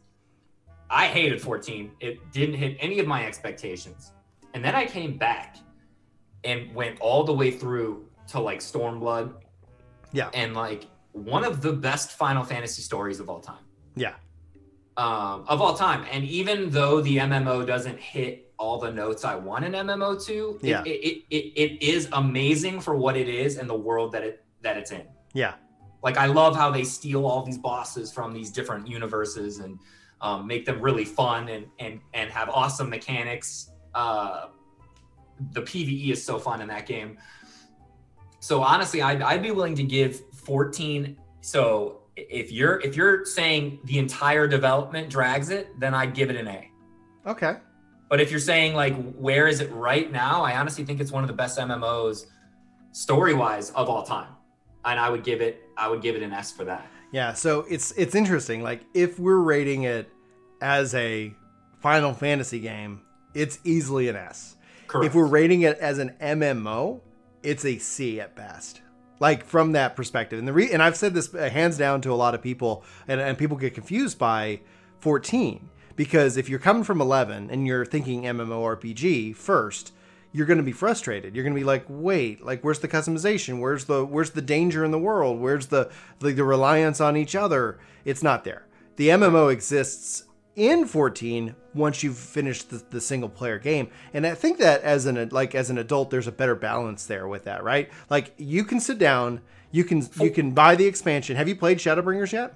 I 0.89 1.07
hated 1.07 1.41
14. 1.41 1.91
It 1.99 2.31
didn't 2.31 2.55
hit 2.55 2.77
any 2.79 2.99
of 2.99 3.07
my 3.07 3.25
expectations, 3.25 4.11
and 4.53 4.63
then 4.63 4.75
I 4.75 4.85
came 4.85 5.17
back 5.17 5.57
and 6.43 6.73
went 6.73 6.99
all 6.99 7.23
the 7.23 7.33
way 7.33 7.51
through 7.51 8.05
to 8.29 8.39
like 8.39 8.59
Stormblood 8.59 9.33
Yeah. 10.13 10.29
and 10.33 10.53
like 10.55 10.85
one 11.11 11.43
of 11.43 11.61
the 11.61 11.73
best 11.73 12.11
Final 12.11 12.43
Fantasy 12.43 12.81
stories 12.81 13.19
of 13.19 13.29
all 13.29 13.39
time. 13.41 13.63
Yeah. 13.95 14.13
Um, 14.97 15.45
of 15.47 15.61
all 15.61 15.75
time. 15.75 16.05
And 16.11 16.23
even 16.25 16.69
though 16.69 17.01
the 17.01 17.17
MMO 17.17 17.65
doesn't 17.65 17.99
hit 17.99 18.53
all 18.57 18.79
the 18.79 18.91
notes 18.91 19.23
I 19.25 19.35
want 19.35 19.65
an 19.65 19.73
MMO 19.73 20.23
to, 20.27 20.59
Yeah. 20.61 20.83
it, 20.85 20.89
it, 20.89 21.23
it, 21.29 21.35
it 21.55 21.83
is 21.83 22.07
amazing 22.13 22.79
for 22.81 22.95
what 22.95 23.15
it 23.17 23.27
is 23.27 23.57
and 23.57 23.69
the 23.69 23.75
world 23.77 24.11
that 24.13 24.23
it 24.23 24.43
that 24.61 24.77
it's 24.77 24.91
in. 24.91 25.03
Yeah. 25.33 25.55
Like 26.03 26.17
I 26.17 26.25
love 26.27 26.55
how 26.55 26.69
they 26.71 26.83
steal 26.83 27.25
all 27.25 27.43
these 27.43 27.57
bosses 27.57 28.11
from 28.13 28.33
these 28.33 28.51
different 28.51 28.87
universes 28.87 29.59
and 29.59 29.79
um, 30.21 30.47
make 30.47 30.65
them 30.65 30.81
really 30.81 31.05
fun 31.05 31.49
and 31.49 31.65
and 31.79 31.99
and 32.13 32.29
have 32.31 32.49
awesome 32.49 32.89
mechanics. 32.89 33.71
Uh, 33.93 34.47
the 35.51 35.61
PVE 35.61 36.11
is 36.11 36.23
so 36.23 36.37
fun 36.37 36.61
in 36.61 36.67
that 36.67 36.85
game. 36.85 37.17
So 38.39 38.61
honestly, 38.61 39.01
I'd, 39.01 39.21
I'd 39.21 39.41
be 39.41 39.51
willing 39.51 39.75
to 39.75 39.83
give 39.83 40.21
14. 40.33 41.17
So 41.41 42.01
if 42.15 42.51
you're 42.51 42.79
if 42.81 42.95
you're 42.95 43.25
saying 43.25 43.79
the 43.85 43.99
entire 43.99 44.47
development 44.47 45.09
drags 45.09 45.49
it, 45.49 45.79
then 45.79 45.93
I'd 45.93 46.13
give 46.13 46.29
it 46.29 46.35
an 46.35 46.47
A. 46.47 46.71
Okay. 47.25 47.57
But 48.09 48.19
if 48.19 48.31
you're 48.31 48.39
saying 48.39 48.73
like 48.73 48.95
where 49.13 49.47
is 49.47 49.61
it 49.61 49.71
right 49.71 50.11
now, 50.11 50.43
I 50.43 50.57
honestly 50.57 50.83
think 50.83 50.99
it's 50.99 51.11
one 51.11 51.23
of 51.23 51.27
the 51.27 51.35
best 51.35 51.57
MMOs 51.59 52.25
story 52.91 53.33
wise 53.33 53.69
of 53.71 53.87
all 53.87 54.03
time, 54.03 54.29
and 54.83 54.99
I 54.99 55.09
would 55.09 55.23
give 55.23 55.41
it 55.41 55.63
I 55.77 55.87
would 55.87 56.01
give 56.01 56.15
it 56.15 56.23
an 56.23 56.33
S 56.33 56.51
for 56.51 56.65
that. 56.65 56.87
Yeah, 57.11 57.33
so 57.33 57.65
it's 57.69 57.91
it's 57.93 58.15
interesting. 58.15 58.61
Like 58.61 58.81
if 58.93 59.19
we're 59.19 59.39
rating 59.39 59.83
it 59.83 60.11
as 60.61 60.93
a 60.93 61.33
Final 61.79 62.13
Fantasy 62.13 62.59
game, 62.59 63.01
it's 63.33 63.59
easily 63.63 64.09
an 64.09 64.15
S. 64.15 64.55
Correct. 64.87 65.07
If 65.07 65.15
we're 65.15 65.25
rating 65.25 65.61
it 65.61 65.77
as 65.79 65.97
an 65.97 66.15
MMO, 66.21 67.01
it's 67.43 67.65
a 67.65 67.77
C 67.77 68.19
at 68.19 68.35
best. 68.35 68.81
Like 69.19 69.43
from 69.43 69.73
that 69.73 69.95
perspective, 69.95 70.39
and 70.39 70.47
the 70.47 70.53
re- 70.53 70.71
and 70.71 70.81
I've 70.81 70.95
said 70.95 71.13
this 71.13 71.33
uh, 71.33 71.49
hands 71.49 71.77
down 71.77 72.01
to 72.01 72.13
a 72.13 72.15
lot 72.15 72.35
of 72.35 72.41
people, 72.41 72.83
and, 73.07 73.19
and 73.19 73.37
people 73.37 73.57
get 73.57 73.73
confused 73.73 74.17
by 74.17 74.61
14 74.99 75.69
because 75.95 76.37
if 76.37 76.47
you're 76.47 76.59
coming 76.59 76.83
from 76.83 77.01
11 77.01 77.49
and 77.51 77.67
you're 77.67 77.85
thinking 77.85 78.23
MMORPG 78.23 79.35
first, 79.35 79.91
you're 80.31 80.45
going 80.45 80.57
to 80.57 80.63
be 80.63 80.71
frustrated. 80.71 81.35
You're 81.35 81.43
going 81.43 81.55
to 81.55 81.59
be 81.59 81.65
like, 81.65 81.85
wait, 81.87 82.43
like 82.43 82.63
where's 82.63 82.79
the 82.79 82.87
customization? 82.87 83.59
Where's 83.59 83.85
the 83.85 84.05
where's 84.05 84.31
the 84.31 84.41
danger 84.41 84.85
in 84.85 84.91
the 84.91 84.99
world? 84.99 85.39
Where's 85.39 85.67
the 85.67 85.91
the, 86.19 86.31
the 86.31 86.43
reliance 86.43 87.01
on 87.01 87.17
each 87.17 87.35
other? 87.35 87.79
It's 88.05 88.23
not 88.23 88.43
there. 88.43 88.67
The 88.95 89.09
MMO 89.09 89.51
exists 89.51 90.25
in 90.55 90.85
14 90.85 91.55
once 91.73 92.03
you've 92.03 92.17
finished 92.17 92.69
the, 92.69 92.83
the 92.89 92.99
single 92.99 93.29
player 93.29 93.57
game 93.57 93.89
and 94.13 94.27
i 94.27 94.35
think 94.35 94.57
that 94.57 94.81
as 94.81 95.05
an 95.05 95.29
like 95.29 95.55
as 95.55 95.69
an 95.69 95.77
adult 95.77 96.09
there's 96.09 96.27
a 96.27 96.31
better 96.33 96.55
balance 96.55 97.05
there 97.05 97.29
with 97.29 97.45
that 97.45 97.63
right 97.63 97.89
like 98.09 98.33
you 98.35 98.65
can 98.65 98.79
sit 98.79 98.97
down 98.97 99.39
you 99.71 99.85
can 99.85 100.01
you 100.19 100.29
oh. 100.29 100.29
can 100.29 100.51
buy 100.51 100.75
the 100.75 100.85
expansion 100.85 101.37
have 101.37 101.47
you 101.47 101.55
played 101.55 101.77
shadowbringers 101.77 102.33
yet 102.33 102.55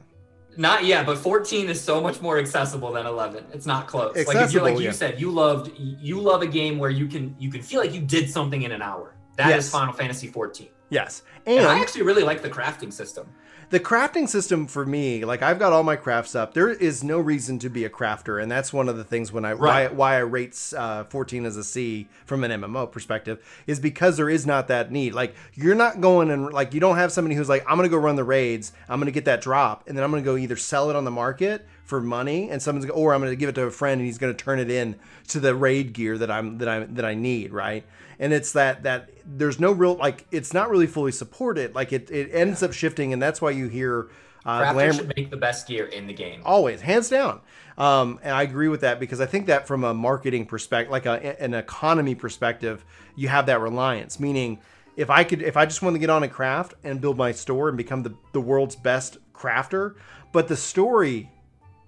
Not 0.57 0.85
yet, 0.85 1.05
but 1.05 1.17
14 1.17 1.69
is 1.69 1.81
so 1.81 2.01
much 2.01 2.21
more 2.21 2.37
accessible 2.37 2.91
than 2.91 3.05
11. 3.05 3.45
It's 3.53 3.65
not 3.65 3.87
close. 3.87 4.15
like 4.15 4.37
if 4.37 4.53
you're 4.53 4.63
like 4.63 4.77
you 4.77 4.85
yeah. 4.85 4.91
said, 4.91 5.19
you 5.19 5.31
loved 5.31 5.71
you 5.77 6.19
love 6.19 6.41
a 6.41 6.47
game 6.47 6.77
where 6.77 6.89
you 6.89 7.07
can 7.07 7.35
you 7.39 7.49
can 7.49 7.61
feel 7.61 7.79
like 7.79 7.93
you 7.93 8.01
did 8.01 8.29
something 8.29 8.61
in 8.61 8.71
an 8.71 8.81
hour. 8.81 9.15
That 9.37 9.49
is 9.49 9.65
Yes. 9.65 9.69
Final 9.71 9.93
Fantasy 9.93 10.27
14. 10.27 10.67
yes 10.89 11.23
And, 11.45 11.59
and 11.59 11.67
I 11.67 11.79
actually 11.79 12.03
really 12.03 12.23
like 12.23 12.41
the 12.41 12.49
crafting 12.49 12.93
system. 12.93 13.27
The 13.73 13.79
crafting 13.79 14.29
system 14.29 14.67
for 14.67 14.85
me 14.85 15.25
like 15.25 15.41
i've 15.41 15.57
got 15.57 15.73
all 15.73 15.81
my 15.81 15.95
crafts 15.95 16.35
up. 16.35 16.53
There 16.53 16.69
is 16.69 17.03
no 17.03 17.17
reason 17.19 17.57
to 17.57 17.69
be 17.69 17.85
a 17.85 17.89
crafter 17.89 18.39
and 18.39 18.51
that's 18.51 18.71
one 18.71 18.87
of 18.87 18.97
the 18.97 19.03
things 19.03 19.31
when 19.31 19.45
i 19.45 19.53
Right. 19.53 19.89
why, 19.91 19.95
why 19.95 20.15
i 20.17 20.19
rate 20.19 20.55
uh, 20.77 21.05
14 21.05 21.43
as 21.43 21.57
a 21.57 21.63
c 21.63 22.07
from 22.27 22.43
an 22.43 22.51
mmo 22.61 22.91
perspective 22.91 23.43
is 23.65 23.79
because 23.79 24.17
there 24.17 24.29
is 24.29 24.45
not 24.45 24.67
that 24.67 24.91
need. 24.91 25.15
Like 25.15 25.33
you're 25.55 25.73
not 25.73 26.01
going 26.01 26.29
and 26.29 26.53
like 26.53 26.75
you 26.75 26.79
don't 26.79 26.97
have 26.97 27.11
somebody 27.11 27.33
who's 27.33 27.49
like 27.49 27.65
i'm 27.67 27.75
gonna 27.75 27.89
go 27.89 27.97
run 27.97 28.15
the 28.15 28.23
raids. 28.23 28.73
I'm 28.87 28.99
gonna 28.99 29.09
get 29.09 29.25
that 29.25 29.41
drop 29.41 29.87
and 29.87 29.97
then 29.97 30.03
i'm 30.03 30.11
gonna 30.11 30.21
go 30.21 30.37
either 30.37 30.55
sell 30.55 30.91
it 30.91 30.95
on 30.95 31.03
the 31.03 31.09
market 31.11 31.65
for 31.83 31.99
money, 32.01 32.49
and 32.49 32.61
someone's 32.61 32.89
or 32.89 33.13
I'm 33.13 33.21
going 33.21 33.31
to 33.31 33.35
give 33.35 33.49
it 33.49 33.55
to 33.55 33.63
a 33.63 33.71
friend 33.71 33.99
and 33.99 34.05
he's 34.05 34.17
going 34.17 34.33
to 34.35 34.43
turn 34.43 34.59
it 34.59 34.71
in 34.71 34.95
to 35.27 35.39
the 35.39 35.53
raid 35.53 35.93
gear 35.93 36.17
that 36.17 36.31
I'm 36.31 36.57
that 36.59 36.67
I 36.67 36.79
that 36.79 37.05
I 37.05 37.13
need, 37.13 37.51
right? 37.51 37.85
And 38.19 38.31
it's 38.33 38.53
that 38.53 38.83
that 38.83 39.09
there's 39.25 39.59
no 39.59 39.71
real 39.71 39.95
like 39.95 40.25
it's 40.31 40.53
not 40.53 40.69
really 40.69 40.87
fully 40.87 41.11
supported. 41.11 41.75
Like 41.75 41.91
it 41.91 42.09
it 42.09 42.29
ends 42.33 42.63
up 42.63 42.73
shifting, 42.73 43.13
and 43.13 43.21
that's 43.21 43.41
why 43.41 43.51
you 43.51 43.67
hear. 43.67 44.09
Uh, 44.45 44.59
Crafters 44.59 44.73
glam- 44.73 44.93
should 44.93 45.15
make 45.15 45.31
the 45.31 45.37
best 45.37 45.67
gear 45.67 45.85
in 45.85 46.05
the 46.05 46.11
game. 46.11 46.41
always 46.43 46.81
hands 46.81 47.07
down 47.07 47.39
um, 47.77 48.19
and 48.23 48.35
i 48.35 48.43
agree 48.43 48.67
with 48.67 48.81
that 48.81 48.99
because 48.99 49.21
i 49.21 49.25
think 49.25 49.45
that 49.45 49.65
from 49.65 49.85
a 49.85 49.93
marketing 49.93 50.45
perspective 50.45 50.91
like 50.91 51.05
a, 51.05 51.41
an 51.41 51.53
economy 51.53 52.13
perspective 52.13 52.83
you 53.15 53.29
have 53.29 53.45
that 53.45 53.61
reliance 53.61 54.19
meaning 54.19 54.59
if 54.97 55.09
i 55.09 55.23
could 55.23 55.41
if 55.41 55.55
i 55.55 55.65
just 55.65 55.81
want 55.81 55.95
to 55.95 55.97
get 55.97 56.09
on 56.09 56.23
a 56.23 56.27
craft 56.27 56.73
and 56.83 56.99
build 56.99 57.17
my 57.17 57.31
store 57.31 57.69
and 57.69 57.77
become 57.77 58.03
the, 58.03 58.13
the 58.33 58.41
world's 58.41 58.75
best 58.75 59.17
crafter 59.33 59.95
but 60.33 60.49
the 60.49 60.57
story 60.57 61.31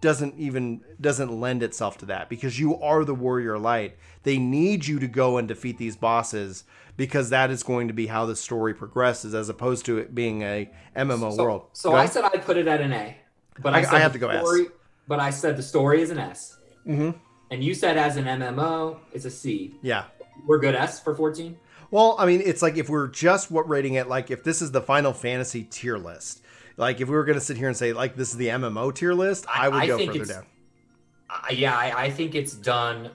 doesn't 0.06 0.36
even 0.38 0.82
doesn't 1.02 1.32
lend 1.42 1.64
itself 1.64 1.98
to 1.98 2.06
that 2.06 2.30
because 2.30 2.60
you 2.60 2.80
are 2.80 3.04
the 3.04 3.16
warrior 3.16 3.58
light 3.58 3.98
they 4.22 4.38
need 4.38 4.86
you 4.86 5.00
to 5.00 5.08
go 5.08 5.38
and 5.40 5.48
defeat 5.48 5.80
these 5.80 5.96
bosses 5.96 6.64
because 6.96 7.32
that 7.32 7.50
is 7.50 7.64
going 7.64 7.88
to 7.88 7.94
be 7.94 8.06
how 8.06 8.24
the 8.28 8.36
story 8.36 8.72
progresses 8.72 9.34
as 9.34 9.50
opposed 9.50 9.84
to 9.84 9.98
it 9.98 10.14
being 10.14 10.44
a 10.44 10.70
mmo 10.96 11.36
So, 11.36 11.44
world 11.44 11.64
so 11.74 11.96
I 11.96 12.06
said 12.06 12.24
I'd 12.24 12.44
put 12.46 12.56
it 12.56 12.68
at 12.68 12.82
an 12.82 12.94
A, 12.94 13.18
but 13.60 13.74
I, 13.74 13.80
I- 13.80 13.82
said 13.82 13.94
I 13.96 14.00
have 14.00 14.14
the 14.14 14.20
to 14.20 14.26
go 14.28 14.30
S. 14.30 14.42
story, 14.46 14.68
But 15.08 15.20
I 15.20 15.32
said 15.32 15.58
the 15.58 15.64
story 15.64 16.02
is 16.04 16.12
an 16.12 16.20
S, 16.20 16.58
Mhm. 16.88 17.16
and 17.50 17.64
you 17.64 17.74
said 17.74 17.98
as 17.98 18.16
an 18.16 18.26
MMO 18.26 19.00
it's 19.12 19.26
a 19.26 19.32
C. 19.32 19.74
yeah 19.82 20.04
We're 20.46 20.60
good 20.60 20.76
S 20.76 21.00
for 21.00 21.16
14. 21.16 21.58
Well, 21.90 22.16
I 22.20 22.26
mean, 22.28 22.42
it's 22.46 22.62
like 22.62 22.78
if 22.78 22.90
we're 22.90 23.08
just 23.08 23.50
what 23.50 23.68
rating 23.68 23.94
it, 23.96 24.08
like 24.08 24.30
if 24.30 24.44
this 24.44 24.62
is 24.62 24.72
the 24.72 24.82
Final 24.82 25.14
Fantasy 25.14 25.64
tier 25.64 25.98
list, 25.98 26.42
like 26.78 27.02
if 27.02 27.08
we 27.08 27.16
were 27.16 27.24
going 27.26 27.38
to 27.40 27.44
sit 27.46 27.58
here 27.58 27.68
and 27.68 27.78
say 27.78 27.94
like 27.94 28.16
this 28.16 28.32
is 28.32 28.38
the 28.38 28.48
MMO 28.48 28.94
tier 28.94 29.14
list, 29.14 29.46
I, 29.48 29.66
I- 29.66 29.70
would 29.70 29.84
I 29.84 29.88
go 29.88 29.98
think 29.98 30.14
further 30.14 30.26
down. 30.26 30.46
Uh, 31.30 31.40
yeah, 31.52 31.76
I, 31.76 32.04
I 32.06 32.10
think 32.12 32.36
it's 32.36 32.54
done 32.54 33.10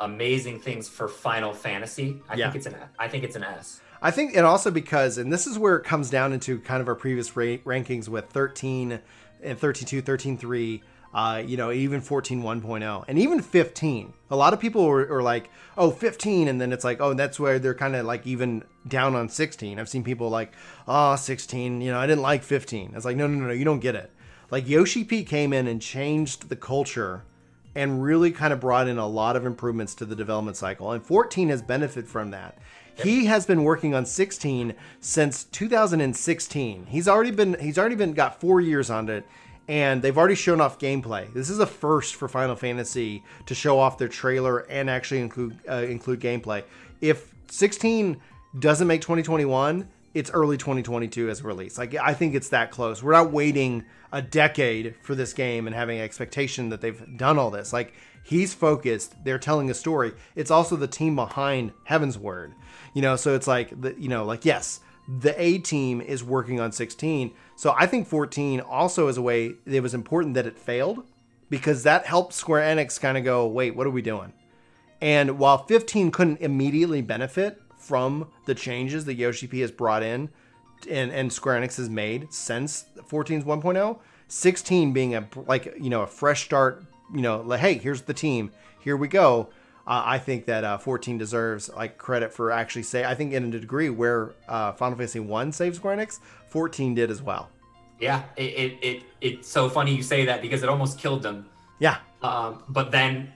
amazing 0.00 0.60
things 0.60 0.88
for 0.88 1.08
Final 1.08 1.52
Fantasy. 1.52 2.20
I 2.28 2.34
Yeah. 2.34 2.50
think 2.50 2.56
it's 2.56 2.66
an 2.66 2.76
I 2.98 3.08
think 3.08 3.24
it's 3.24 3.36
an 3.36 3.44
S. 3.44 3.80
I 4.02 4.10
think, 4.10 4.36
and 4.36 4.44
also 4.44 4.70
because, 4.70 5.16
and 5.16 5.32
this 5.32 5.46
is 5.46 5.58
where 5.58 5.76
it 5.76 5.84
comes 5.84 6.10
down 6.10 6.34
into 6.34 6.58
kind 6.60 6.82
of 6.82 6.88
our 6.88 6.94
previous 6.94 7.34
ra- 7.36 7.56
rankings 7.64 8.06
with 8.06 8.26
13 8.28 9.00
and 9.42 9.58
13.2, 9.58 10.02
13.3, 10.02 10.82
uh, 11.14 11.42
you 11.44 11.56
know, 11.56 11.70
even 11.70 12.00
14 12.00 12.42
1.0, 12.42 13.04
and 13.06 13.18
even 13.18 13.40
15. 13.40 14.12
A 14.30 14.36
lot 14.36 14.52
of 14.52 14.60
people 14.60 14.84
are, 14.84 15.12
are 15.12 15.22
like, 15.22 15.48
oh, 15.78 15.90
15, 15.90 16.48
and 16.48 16.60
then 16.60 16.72
it's 16.72 16.84
like, 16.84 17.00
oh, 17.00 17.14
that's 17.14 17.38
where 17.38 17.58
they're 17.58 17.74
kind 17.74 17.94
of 17.94 18.04
like 18.04 18.26
even 18.26 18.64
down 18.88 19.14
on 19.14 19.28
16. 19.28 19.78
I've 19.78 19.88
seen 19.88 20.02
people 20.02 20.28
like, 20.28 20.52
oh, 20.88 21.14
16, 21.14 21.80
you 21.80 21.92
know, 21.92 21.98
I 21.98 22.06
didn't 22.06 22.22
like 22.22 22.42
15. 22.42 22.92
It's 22.96 23.04
like, 23.04 23.16
no, 23.16 23.28
no, 23.28 23.38
no, 23.38 23.46
no, 23.46 23.52
you 23.52 23.64
don't 23.64 23.80
get 23.80 23.94
it. 23.94 24.10
Like 24.50 24.68
Yoshi 24.68 25.04
P 25.04 25.22
came 25.24 25.52
in 25.52 25.68
and 25.68 25.80
changed 25.80 26.48
the 26.48 26.56
culture 26.56 27.22
and 27.76 28.02
really 28.02 28.30
kind 28.30 28.52
of 28.52 28.60
brought 28.60 28.88
in 28.88 28.98
a 28.98 29.06
lot 29.06 29.36
of 29.36 29.46
improvements 29.46 29.94
to 29.96 30.04
the 30.04 30.16
development 30.16 30.56
cycle. 30.56 30.92
And 30.92 31.04
14 31.04 31.48
has 31.48 31.62
benefited 31.62 32.08
from 32.08 32.30
that. 32.30 32.58
He 32.96 33.24
has 33.26 33.44
been 33.46 33.64
working 33.64 33.94
on 33.94 34.06
16 34.06 34.74
since 35.00 35.44
2016. 35.44 36.86
He's 36.86 37.08
already 37.08 37.32
been 37.32 37.58
he's 37.58 37.76
already 37.76 37.96
been 37.96 38.12
got 38.12 38.40
4 38.40 38.60
years 38.60 38.88
on 38.88 39.08
it 39.08 39.26
and 39.68 40.02
they've 40.02 40.16
already 40.16 40.34
shown 40.34 40.60
off 40.60 40.78
gameplay. 40.78 41.32
This 41.32 41.48
is 41.50 41.58
a 41.58 41.66
first 41.66 42.16
for 42.16 42.28
Final 42.28 42.56
Fantasy 42.56 43.22
to 43.46 43.54
show 43.54 43.78
off 43.78 43.98
their 43.98 44.08
trailer 44.08 44.60
and 44.60 44.90
actually 44.90 45.20
include 45.20 45.58
uh, 45.68 45.84
include 45.88 46.20
gameplay. 46.20 46.64
If 47.00 47.32
16 47.48 48.20
doesn't 48.58 48.86
make 48.86 49.00
2021, 49.00 49.88
it's 50.14 50.30
early 50.30 50.56
2022 50.56 51.28
as 51.28 51.40
a 51.40 51.44
release. 51.44 51.78
Like 51.78 51.94
I 51.94 52.14
think 52.14 52.34
it's 52.34 52.50
that 52.50 52.70
close. 52.70 53.02
We're 53.02 53.12
not 53.12 53.32
waiting 53.32 53.84
a 54.12 54.22
decade 54.22 54.94
for 55.02 55.14
this 55.14 55.32
game 55.32 55.66
and 55.66 55.74
having 55.74 56.00
expectation 56.00 56.68
that 56.68 56.80
they've 56.80 57.16
done 57.16 57.38
all 57.38 57.50
this. 57.50 57.72
Like 57.72 57.94
he's 58.22 58.54
focused. 58.54 59.14
They're 59.24 59.38
telling 59.38 59.70
a 59.70 59.74
story. 59.74 60.12
It's 60.36 60.50
also 60.50 60.76
the 60.76 60.86
team 60.86 61.16
behind 61.16 61.72
Heavensward. 61.88 62.52
You 62.94 63.02
know, 63.02 63.16
so 63.16 63.34
it's 63.34 63.48
like 63.48 63.80
the 63.80 63.94
you 63.98 64.08
know 64.08 64.24
like 64.24 64.44
yes, 64.44 64.80
the 65.08 65.40
A 65.40 65.58
team 65.58 66.00
is 66.00 66.24
working 66.24 66.60
on 66.60 66.72
16. 66.72 67.32
So 67.56 67.74
I 67.76 67.86
think 67.86 68.06
14 68.06 68.60
also 68.60 69.08
is 69.08 69.16
a 69.16 69.22
way 69.22 69.54
it 69.66 69.82
was 69.82 69.94
important 69.94 70.34
that 70.34 70.46
it 70.46 70.58
failed 70.58 71.04
because 71.50 71.82
that 71.82 72.06
helped 72.06 72.32
Square 72.32 72.76
Enix 72.76 73.00
kind 73.00 73.18
of 73.18 73.24
go, 73.24 73.46
wait, 73.46 73.76
what 73.76 73.86
are 73.86 73.90
we 73.90 74.02
doing? 74.02 74.32
And 75.00 75.38
while 75.38 75.58
15 75.58 76.10
couldn't 76.10 76.40
immediately 76.40 77.02
benefit 77.02 77.60
from 77.76 78.28
the 78.46 78.54
changes 78.54 79.04
that 79.04 79.14
Yoshi 79.14 79.46
P 79.46 79.60
has 79.60 79.70
brought 79.70 80.02
in 80.02 80.30
and, 80.88 81.10
and 81.12 81.32
Square 81.32 81.60
Enix 81.60 81.76
has 81.76 81.90
made 81.90 82.32
since 82.32 82.86
14's 83.10 83.44
1.0, 83.44 83.98
16 84.28 84.92
being 84.92 85.14
a 85.14 85.28
like 85.46 85.74
you 85.78 85.90
know 85.90 86.02
a 86.02 86.06
fresh 86.06 86.44
start, 86.44 86.84
you 87.14 87.20
know, 87.20 87.42
like 87.42 87.60
hey, 87.60 87.74
here's 87.74 88.02
the 88.02 88.14
team, 88.14 88.50
here 88.80 88.96
we 88.96 89.08
go. 89.08 89.50
Uh, 89.86 90.02
I 90.04 90.18
think 90.18 90.46
that 90.46 90.64
uh, 90.64 90.78
14 90.78 91.18
deserves 91.18 91.68
like 91.68 91.98
credit 91.98 92.32
for 92.32 92.50
actually 92.50 92.84
say. 92.84 93.04
I 93.04 93.14
think 93.14 93.34
in 93.34 93.44
a 93.44 93.58
degree 93.60 93.90
where 93.90 94.32
uh, 94.48 94.72
Final 94.72 94.96
Fantasy 94.96 95.20
One 95.20 95.52
saved 95.52 95.76
Square 95.76 95.98
Enix, 95.98 96.20
14 96.48 96.94
did 96.94 97.10
as 97.10 97.20
well. 97.20 97.50
Yeah, 98.00 98.22
it, 98.36 98.42
it, 98.42 98.78
it 98.82 99.02
it's 99.20 99.48
so 99.48 99.68
funny 99.68 99.94
you 99.94 100.02
say 100.02 100.24
that 100.24 100.40
because 100.42 100.62
it 100.62 100.68
almost 100.68 100.98
killed 100.98 101.22
them. 101.22 101.46
Yeah, 101.80 101.98
Um, 102.22 102.62
but 102.68 102.90
then, 102.90 103.32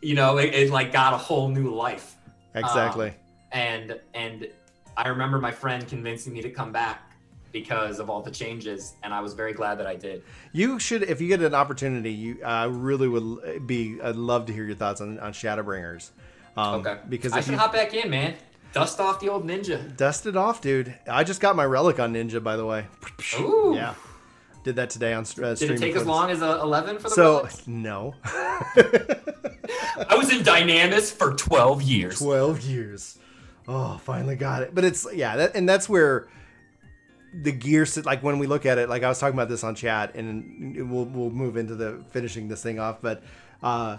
you 0.00 0.14
know, 0.14 0.38
it, 0.38 0.54
it 0.54 0.70
like 0.70 0.92
got 0.92 1.12
a 1.12 1.16
whole 1.16 1.48
new 1.48 1.74
life. 1.74 2.16
exactly. 2.54 3.12
and 3.52 3.98
and 4.14 4.48
I 4.96 5.08
remember 5.08 5.38
my 5.38 5.50
friend 5.50 5.86
convincing 5.88 6.32
me 6.32 6.42
to 6.42 6.50
come 6.50 6.72
back 6.72 7.09
because 7.52 7.98
of 7.98 8.08
all 8.10 8.22
the 8.22 8.30
changes, 8.30 8.94
and 9.02 9.12
I 9.12 9.20
was 9.20 9.34
very 9.34 9.52
glad 9.52 9.78
that 9.78 9.86
I 9.86 9.96
did. 9.96 10.22
You 10.52 10.78
should, 10.78 11.02
if 11.04 11.20
you 11.20 11.28
get 11.28 11.40
an 11.42 11.54
opportunity, 11.54 12.12
you 12.12 12.42
I 12.44 12.64
really 12.64 13.08
would 13.08 13.66
be. 13.66 14.00
I'd 14.02 14.16
love 14.16 14.46
to 14.46 14.52
hear 14.52 14.64
your 14.64 14.76
thoughts 14.76 15.00
on, 15.00 15.18
on 15.18 15.32
Shadowbringers. 15.32 16.10
Um, 16.56 16.80
Okay, 16.80 16.98
Because 17.08 17.32
I 17.32 17.40
should 17.40 17.52
you 17.52 17.58
hop 17.58 17.72
back 17.72 17.94
in, 17.94 18.10
man. 18.10 18.34
Dust 18.72 19.00
off 19.00 19.18
the 19.20 19.28
old 19.28 19.46
ninja. 19.46 19.96
dust 19.96 20.26
it 20.26 20.36
off, 20.36 20.60
dude. 20.60 20.94
I 21.08 21.24
just 21.24 21.40
got 21.40 21.56
my 21.56 21.64
relic 21.64 21.98
on 21.98 22.14
Ninja, 22.14 22.40
by 22.42 22.54
the 22.56 22.64
way. 22.64 22.86
Ooh. 23.40 23.72
Yeah, 23.74 23.94
did 24.62 24.76
that 24.76 24.90
today 24.90 25.12
on 25.12 25.24
uh, 25.42 25.54
Did 25.54 25.72
it 25.72 25.78
take 25.78 25.96
as 25.96 26.06
long 26.06 26.30
as 26.30 26.40
a 26.40 26.60
11 26.60 26.98
for 26.98 27.08
the 27.08 27.10
So 27.16 27.36
relics? 27.38 27.66
no, 27.66 28.14
I 28.24 30.14
was 30.16 30.30
in 30.32 30.42
Dynamis 30.44 31.12
for 31.12 31.34
12 31.34 31.82
years. 31.82 32.18
twelve 32.18 32.60
years. 32.62 33.18
Oh, 33.68 33.98
finally 33.98 34.36
got 34.36 34.62
it. 34.62 34.74
But 34.74 34.84
it's 34.84 35.06
yeah, 35.14 35.36
that, 35.36 35.54
and 35.54 35.68
that's 35.68 35.88
where 35.88 36.28
the 37.32 37.52
gear. 37.52 37.86
Like 38.04 38.22
when 38.22 38.38
we 38.38 38.46
look 38.46 38.66
at 38.66 38.78
it, 38.78 38.88
like 38.88 39.02
I 39.02 39.08
was 39.08 39.18
talking 39.18 39.34
about 39.34 39.48
this 39.48 39.64
on 39.64 39.74
chat, 39.74 40.14
and 40.14 40.90
we'll 40.90 41.04
we'll 41.04 41.30
move 41.30 41.56
into 41.56 41.74
the 41.74 42.02
finishing 42.10 42.48
this 42.48 42.62
thing 42.62 42.78
off. 42.78 43.00
But 43.00 43.22
uh, 43.62 43.98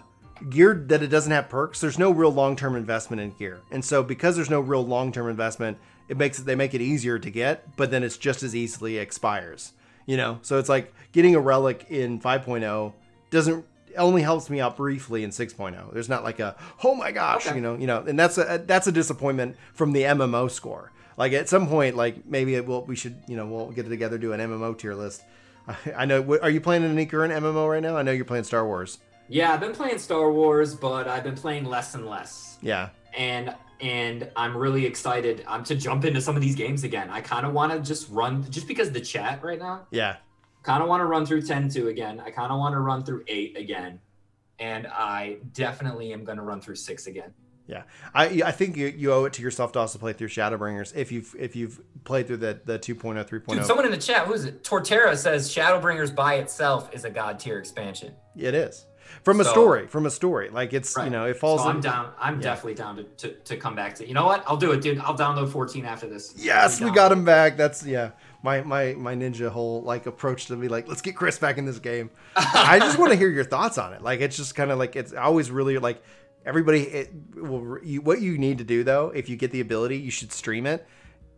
gear 0.50 0.74
that 0.88 1.02
it 1.04 1.08
doesn't 1.08 1.32
have 1.32 1.50
perks, 1.50 1.82
there's 1.82 2.00
no 2.00 2.12
real 2.12 2.32
long 2.32 2.56
term 2.56 2.76
investment 2.76 3.22
in 3.22 3.32
gear, 3.32 3.62
and 3.72 3.84
so 3.84 4.04
because 4.04 4.36
there's 4.36 4.50
no 4.50 4.60
real 4.60 4.86
long 4.86 5.12
term 5.12 5.30
investment, 5.30 5.78
it 6.10 6.18
makes 6.18 6.40
it 6.40 6.46
they 6.46 6.56
make 6.56 6.74
it 6.74 6.82
easier 6.82 7.20
to 7.20 7.30
get, 7.30 7.76
but 7.78 7.92
then 7.92 8.04
it's 8.04 8.18
just 8.18 8.44
as 8.44 8.56
easily 8.56 8.98
expires. 8.98 9.74
You 10.08 10.18
know, 10.18 10.40
so 10.42 10.58
it's 10.58 10.68
like 10.68 10.94
getting 11.12 11.36
a 11.36 11.40
relic 11.40 11.86
in 11.90 12.20
5.0 12.20 12.94
doesn't 13.30 13.66
only 13.98 14.22
helps 14.24 14.50
me 14.50 14.60
out 14.60 14.76
briefly 14.76 15.24
in 15.24 15.30
6.0. 15.30 15.94
There's 15.94 16.10
not 16.10 16.24
like 16.24 16.40
a 16.40 16.56
oh 16.84 16.96
my 16.96 17.12
gosh, 17.12 17.46
Okay. 17.46 17.56
you 17.56 17.62
know, 17.62 17.76
you 17.78 17.86
know, 17.88 18.00
and 18.00 18.18
that's 18.20 18.38
a 18.38 18.64
that's 18.66 18.88
a 18.88 18.92
disappointment 18.92 19.56
from 19.74 19.92
the 19.94 20.04
MMO 20.04 20.50
score. 20.50 20.92
Like 21.18 21.34
at 21.34 21.50
some 21.50 21.68
point, 21.68 21.96
like 21.96 22.26
maybe 22.26 22.56
it 22.56 22.66
will 22.66 22.86
we 22.86 22.96
should 22.96 23.16
you 23.28 23.36
know 23.36 23.46
we'll 23.46 23.72
get 23.72 23.86
it 23.86 23.90
together 23.90 24.18
do 24.18 24.34
an 24.34 24.40
MMO 24.40 24.78
tier 24.78 24.96
list. 24.96 25.24
I, 25.68 25.76
I 25.98 26.06
know. 26.06 26.40
Are 26.42 26.50
you 26.50 26.62
playing 26.62 26.84
any 26.84 27.06
current 27.06 27.34
MMO 27.34 27.70
right 27.70 27.84
now? 27.84 27.98
I 27.98 28.02
know 28.02 28.12
you're 28.12 28.26
playing 28.26 28.46
Star 28.46 28.66
Wars. 28.66 29.00
Yeah, 29.28 29.54
I've 29.54 29.62
been 29.62 29.74
playing 29.74 30.00
Star 30.00 30.32
Wars, 30.32 30.76
but 30.76 31.08
I've 31.08 31.24
been 31.24 31.36
playing 31.36 31.66
less 31.66 31.96
and 31.96 32.06
less. 32.06 32.58
Yeah, 32.62 32.90
and 33.18 33.56
and 33.82 34.30
I'm 34.36 34.56
really 34.56 34.86
excited 34.86 35.44
I'm 35.48 35.60
um, 35.60 35.64
to 35.66 35.76
jump 35.76 36.06
into 36.06 36.22
some 36.22 36.36
of 36.36 36.42
these 36.42 36.56
games 36.56 36.84
again. 36.84 37.10
I 37.10 37.22
kind 37.22 37.46
of 37.46 37.54
want 37.54 37.72
to 37.74 37.80
just 37.80 38.10
run 38.10 38.50
just 38.50 38.68
because 38.68 38.92
the 38.92 39.02
chat 39.02 39.44
right 39.44 39.60
now. 39.60 39.88
yeah. 39.92 40.18
Kind 40.64 40.84
of 40.84 40.90
want 40.90 41.02
to 41.02 41.06
run 41.06 41.26
through 41.26 41.42
10-2 41.42 41.88
again. 41.88 42.22
I 42.24 42.30
kind 42.30 42.52
of 42.52 42.60
want 42.60 42.74
to 42.74 42.80
run 42.80 43.04
through 43.04 43.24
8 43.28 43.58
again. 43.58 44.00
And 44.60 44.86
I 44.86 45.38
definitely 45.54 46.14
am 46.14 46.24
going 46.24 46.38
to 46.38 46.44
run 46.44 46.62
through 46.62 46.76
6 46.76 47.08
again. 47.08 47.34
Yeah, 47.68 47.84
I 48.14 48.42
I 48.46 48.52
think 48.52 48.76
you, 48.76 48.88
you 48.88 49.14
owe 49.14 49.26
it 49.26 49.34
to 49.34 49.42
yourself 49.42 49.72
to 49.74 49.80
also 49.80 49.98
play 50.00 50.14
through 50.14 50.28
Shadowbringers 50.28 50.96
if 50.96 51.12
you've 51.12 51.34
if 51.40 51.56
you've 51.56 51.80
played 52.04 52.28
through 52.28 52.38
the 52.38 52.60
the 52.66 52.74
oh, 52.74 52.78
2.0 52.80 53.26
3.0. 53.28 53.48
Dude, 53.48 53.66
someone 53.66 53.86
in 53.86 53.92
the 53.92 53.98
chat, 53.98 54.28
who 54.28 54.34
is 54.34 54.46
it? 54.46 54.64
Torterra 54.64 55.16
says 55.16 55.54
Shadowbringers 55.54 56.14
by 56.14 56.36
itself 56.36 56.94
is 56.94 57.06
a 57.06 57.10
god 57.10 57.40
tier 57.40 57.58
expansion. 57.60 58.14
it 58.36 58.54
is 58.54 58.86
from 59.24 59.40
a 59.42 59.44
So- 59.44 59.52
story 59.52 59.88
from 59.88 60.06
a 60.06 60.10
story 60.12 60.50
like 60.50 60.74
it's 60.74 60.96
you 60.98 61.10
know 61.10 61.26
it 61.26 61.38
falls 61.38 61.62
So 61.62 61.70
I'm 61.70 61.78
in, 61.78 61.82
down. 61.82 62.12
I'm 62.20 62.36
yeah. 62.38 62.42
definitely 62.44 62.76
down 62.76 62.96
to, 62.98 63.04
to, 63.04 63.32
to 63.34 63.58
come 63.58 63.76
back 63.76 63.96
to. 63.96 64.08
You 64.08 64.14
know 64.14 64.26
what? 64.26 64.44
I'll 64.48 64.58
do 64.58 64.72
it, 64.72 64.82
dude. 64.82 65.00
I'll 65.00 65.18
download 65.18 65.50
14 65.52 65.86
after 65.86 66.08
this. 66.08 66.34
Yes, 66.38 66.80
we 66.82 66.92
got 66.92 67.12
him 67.12 67.24
back. 67.26 67.58
That's 67.58 67.86
yeah. 67.86 68.12
My 68.44 68.62
my 68.62 68.94
my 68.96 69.16
ninja 69.16 69.50
whole 69.50 69.82
like 69.84 70.08
approach 70.08 70.48
to 70.48 70.56
be 70.56 70.68
like, 70.68 70.88
let's 70.88 71.02
get 71.02 71.16
Chris 71.16 71.38
back 71.38 71.58
in 71.58 71.66
this 71.66 71.80
game. 71.80 72.10
I 72.36 72.80
just 72.80 72.98
want 72.98 73.12
to 73.12 73.18
hear 73.18 73.30
your 73.30 73.44
thoughts 73.44 73.78
on 73.78 73.94
it. 73.94 74.02
Like 74.02 74.20
it's 74.22 74.36
just 74.36 74.56
kind 74.56 74.72
of 74.72 74.80
like 74.80 74.96
it's 74.96 75.14
always 75.14 75.52
really 75.52 75.78
like 75.78 76.02
everybody. 76.46 76.82
It 76.82 77.14
will 77.36 77.78
you, 77.84 78.02
what 78.02 78.22
you 78.22 78.38
need 78.38 78.58
to 78.60 78.64
do 78.64 78.84
though, 78.84 79.10
if 79.10 79.30
you 79.30 79.36
get 79.36 79.52
the 79.52 79.62
ability, 79.62 79.98
you 79.98 80.12
should 80.12 80.32
stream 80.32 80.66
it. 80.66 80.88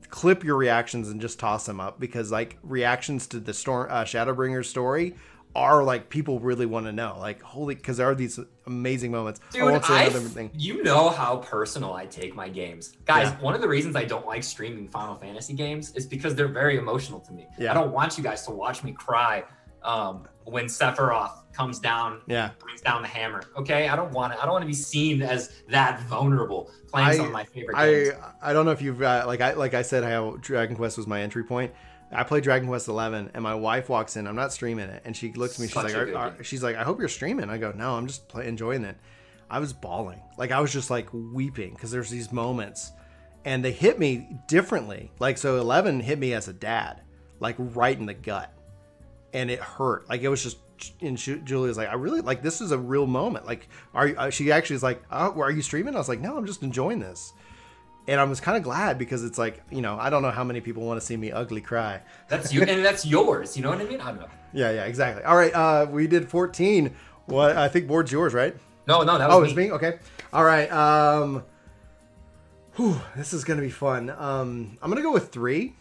Clip 0.09 0.43
your 0.43 0.57
reactions 0.57 1.09
and 1.09 1.19
just 1.19 1.39
toss 1.39 1.65
them 1.65 1.79
up 1.79 1.99
because 1.99 2.31
like 2.31 2.57
reactions 2.61 3.25
to 3.27 3.39
the 3.39 3.53
storm 3.53 3.87
uh, 3.89 4.03
Shadowbringers 4.03 4.65
story 4.65 5.15
are 5.55 5.83
like 5.83 6.09
people 6.09 6.39
really 6.39 6.65
want 6.65 6.85
to 6.85 6.91
know. 6.91 7.15
Like 7.19 7.41
holy, 7.41 7.75
because 7.75 7.97
there 7.97 8.09
are 8.09 8.15
these 8.15 8.39
amazing 8.65 9.11
moments. 9.11 9.39
Dude, 9.51 9.63
I 9.63 9.71
won't 9.71 9.85
say 9.85 9.93
I, 9.93 10.03
another 10.03 10.21
thing. 10.21 10.51
you 10.53 10.83
know 10.83 11.09
how 11.09 11.37
personal 11.37 11.93
I 11.93 12.05
take 12.05 12.35
my 12.35 12.49
games, 12.49 12.93
guys. 13.05 13.27
Yeah. 13.27 13.39
One 13.41 13.53
of 13.53 13.61
the 13.61 13.67
reasons 13.67 13.95
I 13.95 14.03
don't 14.03 14.25
like 14.25 14.43
streaming 14.43 14.87
Final 14.87 15.15
Fantasy 15.15 15.53
games 15.53 15.93
is 15.95 16.05
because 16.05 16.35
they're 16.35 16.47
very 16.47 16.77
emotional 16.77 17.19
to 17.21 17.31
me. 17.31 17.47
Yeah. 17.57 17.71
I 17.71 17.73
don't 17.73 17.91
want 17.91 18.17
you 18.17 18.23
guys 18.23 18.45
to 18.45 18.51
watch 18.51 18.83
me 18.83 18.93
cry 18.93 19.43
um, 19.83 20.27
when 20.45 20.65
Sephiroth 20.65 21.31
comes 21.53 21.79
down, 21.79 22.21
Yeah, 22.27 22.49
brings 22.59 22.81
down 22.81 23.01
the 23.01 23.07
hammer. 23.07 23.43
Okay, 23.57 23.87
I 23.87 23.95
don't 23.95 24.11
want 24.11 24.33
it. 24.33 24.39
I 24.39 24.43
don't 24.43 24.53
want 24.53 24.63
to 24.63 24.67
be 24.67 24.73
seen 24.73 25.21
as 25.21 25.51
that 25.69 26.01
vulnerable 26.03 26.69
playing 26.87 27.07
I- 27.09 27.15
some 27.17 27.25
of 27.27 27.31
my 27.31 27.43
favorite 27.45 27.75
games. 27.77 28.17
I 28.41 28.49
I 28.49 28.53
don't 28.53 28.65
know 28.65 28.71
if 28.71 28.81
you've 28.81 29.01
uh, 29.01 29.23
like 29.27 29.41
I 29.41 29.53
like 29.53 29.73
I 29.73 29.81
said 29.83 30.03
how 30.03 30.37
Dragon 30.41 30.75
Quest 30.75 30.97
was 30.97 31.07
my 31.07 31.21
entry 31.21 31.43
point. 31.43 31.71
I 32.15 32.21
played 32.23 32.43
Dragon 32.43 32.67
Quest 32.67 32.87
11, 32.89 33.31
and 33.33 33.41
my 33.41 33.55
wife 33.55 33.89
walks 33.89 34.17
in. 34.17 34.27
I'm 34.27 34.35
not 34.35 34.53
streaming 34.53 34.87
it, 34.87 35.01
and 35.03 35.17
she 35.17 35.33
looks 35.33 35.55
at 35.55 35.61
me. 35.61 35.65
She's 35.65 35.73
Such 35.73 35.85
like, 35.85 35.95
"Are- 35.95 36.15
are-" 36.15 36.43
"She's 36.43 36.61
like, 36.61 36.75
I 36.75 36.83
hope 36.83 36.99
you're 36.99 37.07
streaming." 37.09 37.49
I 37.49 37.57
go, 37.57 37.71
"No, 37.75 37.95
I'm 37.95 38.05
just 38.05 38.27
play- 38.27 38.47
enjoying 38.47 38.83
it." 38.83 38.95
I 39.49 39.57
was 39.59 39.73
bawling, 39.73 40.21
like 40.37 40.51
I 40.51 40.59
was 40.59 40.71
just 40.71 40.89
like 40.91 41.09
weeping 41.11 41.73
because 41.73 41.89
there's 41.89 42.09
these 42.11 42.31
moments, 42.31 42.91
and 43.45 43.65
they 43.65 43.71
hit 43.71 43.97
me 43.97 44.39
differently. 44.47 45.11
Like 45.19 45.39
so, 45.39 45.57
11 45.59 46.01
hit 46.01 46.19
me 46.19 46.33
as 46.33 46.47
a 46.47 46.53
dad, 46.53 47.01
like 47.39 47.55
right 47.57 47.97
in 47.97 48.05
the 48.05 48.13
gut, 48.13 48.52
and 49.33 49.49
it 49.51 49.59
hurt. 49.59 50.07
Like 50.09 50.21
it 50.21 50.29
was 50.29 50.43
just. 50.43 50.57
And 51.01 51.15
Ju- 51.17 51.39
Julia's 51.39 51.77
like, 51.77 51.87
I 51.87 51.93
really 51.93 52.19
like 52.19 52.41
this 52.41 52.59
is 52.59 52.71
a 52.71 52.77
real 52.77 53.07
moment. 53.07 53.45
Like, 53.45 53.69
are 53.93 54.07
you, 54.07 54.15
uh, 54.17 54.29
she 54.29 54.51
actually 54.51 54.75
is 54.75 54.83
like, 54.83 55.01
oh, 55.11 55.39
are 55.39 55.51
you 55.51 55.61
streaming? 55.61 55.95
I 55.95 55.97
was 55.97 56.09
like, 56.09 56.19
no, 56.19 56.35
I'm 56.35 56.45
just 56.45 56.61
enjoying 56.61 56.99
this 56.99 57.31
and 58.07 58.19
I 58.19 58.25
was 58.25 58.41
kind 58.41 58.57
of 58.57 58.63
glad 58.63 58.97
because 58.97 59.23
it's 59.23 59.37
like 59.37 59.61
you 59.71 59.81
know 59.81 59.97
I 59.97 60.09
don't 60.09 60.21
know 60.23 60.31
how 60.31 60.43
many 60.43 60.59
people 60.59 60.83
want 60.83 60.99
to 60.99 61.05
see 61.05 61.15
me 61.15 61.31
ugly 61.31 61.61
cry. 61.61 62.01
That's 62.27 62.51
you, 62.51 62.61
and 62.63 62.83
that's 62.83 63.05
yours. 63.05 63.55
You 63.55 63.63
know 63.63 63.69
what 63.69 63.79
I 63.79 63.85
mean? 63.85 64.01
I 64.01 64.07
don't 64.07 64.19
know. 64.19 64.27
Yeah, 64.53 64.71
yeah, 64.71 64.83
exactly. 64.85 65.23
All 65.23 65.37
right, 65.37 65.53
uh, 65.53 65.87
we 65.89 66.07
did 66.07 66.27
14. 66.29 66.93
What 67.27 67.55
I 67.55 67.69
think 67.69 67.87
board's 67.87 68.11
yours, 68.11 68.33
right? 68.33 68.53
No, 68.87 69.03
no, 69.03 69.17
that 69.17 69.29
was 69.29 69.37
Oh, 69.37 69.41
me. 69.41 69.47
it's 69.47 69.55
me. 69.55 69.71
Okay. 69.71 69.99
All 70.33 70.43
right. 70.43 70.69
Um, 70.69 71.45
whew, 72.75 72.99
this 73.15 73.31
is 73.31 73.45
gonna 73.45 73.61
be 73.61 73.69
fun. 73.69 74.09
Um, 74.09 74.77
I'm 74.81 74.89
gonna 74.89 75.01
go 75.01 75.13
with 75.13 75.31
three. 75.31 75.73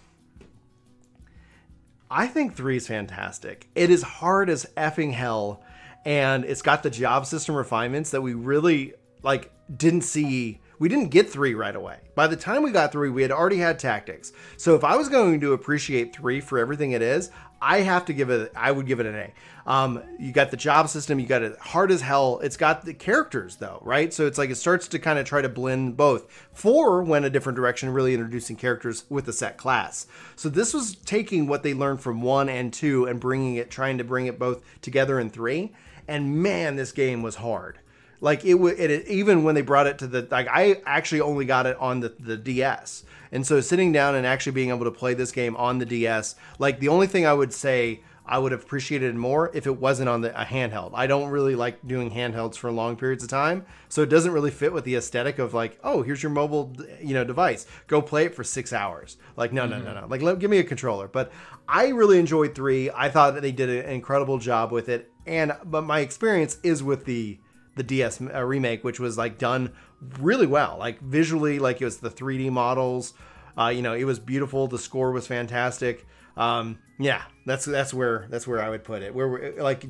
I 2.14 2.26
think 2.26 2.54
three 2.54 2.76
is 2.76 2.86
fantastic. 2.86 3.68
It 3.74 3.88
is 3.88 4.02
hard 4.02 4.50
as 4.50 4.66
effing 4.76 5.14
hell, 5.14 5.62
and 6.04 6.44
it's 6.44 6.60
got 6.60 6.82
the 6.82 6.90
job 6.90 7.24
system 7.24 7.54
refinements 7.54 8.10
that 8.10 8.20
we 8.20 8.34
really 8.34 8.92
like 9.22 9.50
didn't 9.74 10.02
see. 10.02 10.60
We 10.78 10.90
didn't 10.90 11.08
get 11.08 11.30
three 11.30 11.54
right 11.54 11.74
away. 11.74 12.00
By 12.14 12.26
the 12.26 12.36
time 12.36 12.62
we 12.62 12.70
got 12.70 12.92
three, 12.92 13.08
we 13.08 13.22
had 13.22 13.30
already 13.30 13.56
had 13.56 13.78
tactics. 13.78 14.32
So 14.58 14.74
if 14.74 14.84
I 14.84 14.94
was 14.94 15.08
going 15.08 15.40
to 15.40 15.54
appreciate 15.54 16.14
three 16.14 16.42
for 16.42 16.58
everything 16.58 16.92
it 16.92 17.00
is, 17.00 17.30
I 17.62 17.82
have 17.82 18.06
to 18.06 18.12
give 18.12 18.28
it. 18.28 18.52
I 18.56 18.72
would 18.72 18.86
give 18.86 18.98
it 18.98 19.06
an 19.06 19.14
A. 19.14 19.32
Um, 19.64 20.02
you 20.18 20.32
got 20.32 20.50
the 20.50 20.56
job 20.56 20.88
system. 20.88 21.20
You 21.20 21.26
got 21.26 21.42
it 21.42 21.56
hard 21.58 21.92
as 21.92 22.00
hell. 22.00 22.40
It's 22.40 22.56
got 22.56 22.84
the 22.84 22.92
characters 22.92 23.56
though, 23.56 23.78
right? 23.82 24.12
So 24.12 24.26
it's 24.26 24.36
like 24.36 24.50
it 24.50 24.56
starts 24.56 24.88
to 24.88 24.98
kind 24.98 25.18
of 25.18 25.24
try 25.24 25.40
to 25.40 25.48
blend 25.48 25.96
both. 25.96 26.28
Four 26.52 27.04
went 27.04 27.24
a 27.24 27.30
different 27.30 27.56
direction, 27.56 27.90
really 27.90 28.14
introducing 28.14 28.56
characters 28.56 29.04
with 29.08 29.28
a 29.28 29.32
set 29.32 29.56
class. 29.56 30.08
So 30.34 30.48
this 30.48 30.74
was 30.74 30.96
taking 30.96 31.46
what 31.46 31.62
they 31.62 31.72
learned 31.72 32.00
from 32.00 32.20
one 32.20 32.48
and 32.48 32.72
two 32.72 33.06
and 33.06 33.20
bringing 33.20 33.54
it, 33.54 33.70
trying 33.70 33.98
to 33.98 34.04
bring 34.04 34.26
it 34.26 34.40
both 34.40 34.62
together 34.80 35.20
in 35.20 35.30
three. 35.30 35.72
And 36.08 36.42
man, 36.42 36.74
this 36.74 36.90
game 36.90 37.22
was 37.22 37.36
hard. 37.36 37.78
Like 38.22 38.44
it 38.44 38.54
would, 38.54 38.78
it, 38.78 39.08
even 39.08 39.42
when 39.42 39.56
they 39.56 39.62
brought 39.62 39.88
it 39.88 39.98
to 39.98 40.06
the 40.06 40.28
like, 40.30 40.46
I 40.48 40.80
actually 40.86 41.20
only 41.20 41.44
got 41.44 41.66
it 41.66 41.76
on 41.78 41.98
the 41.98 42.14
the 42.20 42.36
DS, 42.36 43.02
and 43.32 43.44
so 43.44 43.60
sitting 43.60 43.90
down 43.90 44.14
and 44.14 44.24
actually 44.24 44.52
being 44.52 44.68
able 44.68 44.84
to 44.84 44.92
play 44.92 45.12
this 45.12 45.32
game 45.32 45.56
on 45.56 45.78
the 45.78 45.84
DS, 45.84 46.36
like 46.60 46.78
the 46.78 46.86
only 46.86 47.08
thing 47.08 47.26
I 47.26 47.34
would 47.34 47.52
say 47.52 48.00
I 48.24 48.38
would 48.38 48.52
have 48.52 48.62
appreciated 48.62 49.16
more 49.16 49.50
if 49.52 49.66
it 49.66 49.76
wasn't 49.76 50.08
on 50.08 50.20
the 50.20 50.40
a 50.40 50.44
handheld. 50.44 50.92
I 50.94 51.08
don't 51.08 51.30
really 51.30 51.56
like 51.56 51.84
doing 51.84 52.12
handhelds 52.12 52.54
for 52.54 52.70
long 52.70 52.94
periods 52.94 53.24
of 53.24 53.28
time, 53.28 53.66
so 53.88 54.02
it 54.02 54.08
doesn't 54.08 54.30
really 54.30 54.52
fit 54.52 54.72
with 54.72 54.84
the 54.84 54.94
aesthetic 54.94 55.40
of 55.40 55.52
like, 55.52 55.80
oh, 55.82 56.02
here's 56.02 56.22
your 56.22 56.30
mobile, 56.30 56.76
you 57.00 57.14
know, 57.14 57.24
device. 57.24 57.66
Go 57.88 58.00
play 58.00 58.26
it 58.26 58.36
for 58.36 58.44
six 58.44 58.72
hours. 58.72 59.16
Like, 59.36 59.52
no, 59.52 59.66
no, 59.66 59.80
no, 59.80 59.86
mm-hmm. 59.86 60.00
no. 60.02 60.06
Like, 60.06 60.22
let, 60.22 60.38
give 60.38 60.48
me 60.48 60.58
a 60.58 60.64
controller. 60.64 61.08
But 61.08 61.32
I 61.66 61.88
really 61.88 62.20
enjoyed 62.20 62.54
three. 62.54 62.88
I 62.88 63.08
thought 63.08 63.34
that 63.34 63.40
they 63.40 63.50
did 63.50 63.68
an 63.68 63.90
incredible 63.90 64.38
job 64.38 64.70
with 64.70 64.88
it, 64.88 65.12
and 65.26 65.56
but 65.64 65.82
my 65.82 65.98
experience 65.98 66.58
is 66.62 66.84
with 66.84 67.04
the 67.04 67.40
the 67.76 67.82
DS 67.82 68.20
uh, 68.20 68.42
remake, 68.42 68.84
which 68.84 69.00
was 69.00 69.16
like 69.16 69.38
done 69.38 69.72
really 70.18 70.46
well, 70.46 70.76
like 70.78 71.00
visually, 71.00 71.58
like 71.58 71.80
it 71.80 71.84
was 71.84 71.98
the 71.98 72.10
3D 72.10 72.50
models. 72.50 73.14
Uh, 73.58 73.68
you 73.68 73.82
know, 73.82 73.92
it 73.92 74.04
was 74.04 74.18
beautiful. 74.18 74.66
The 74.66 74.78
score 74.78 75.12
was 75.12 75.26
fantastic. 75.26 76.06
Um, 76.36 76.78
yeah, 76.98 77.22
that's 77.46 77.64
that's 77.64 77.92
where 77.92 78.26
that's 78.30 78.46
where 78.46 78.62
I 78.62 78.70
would 78.70 78.84
put 78.84 79.02
it. 79.02 79.14
Where 79.14 79.52
like 79.62 79.84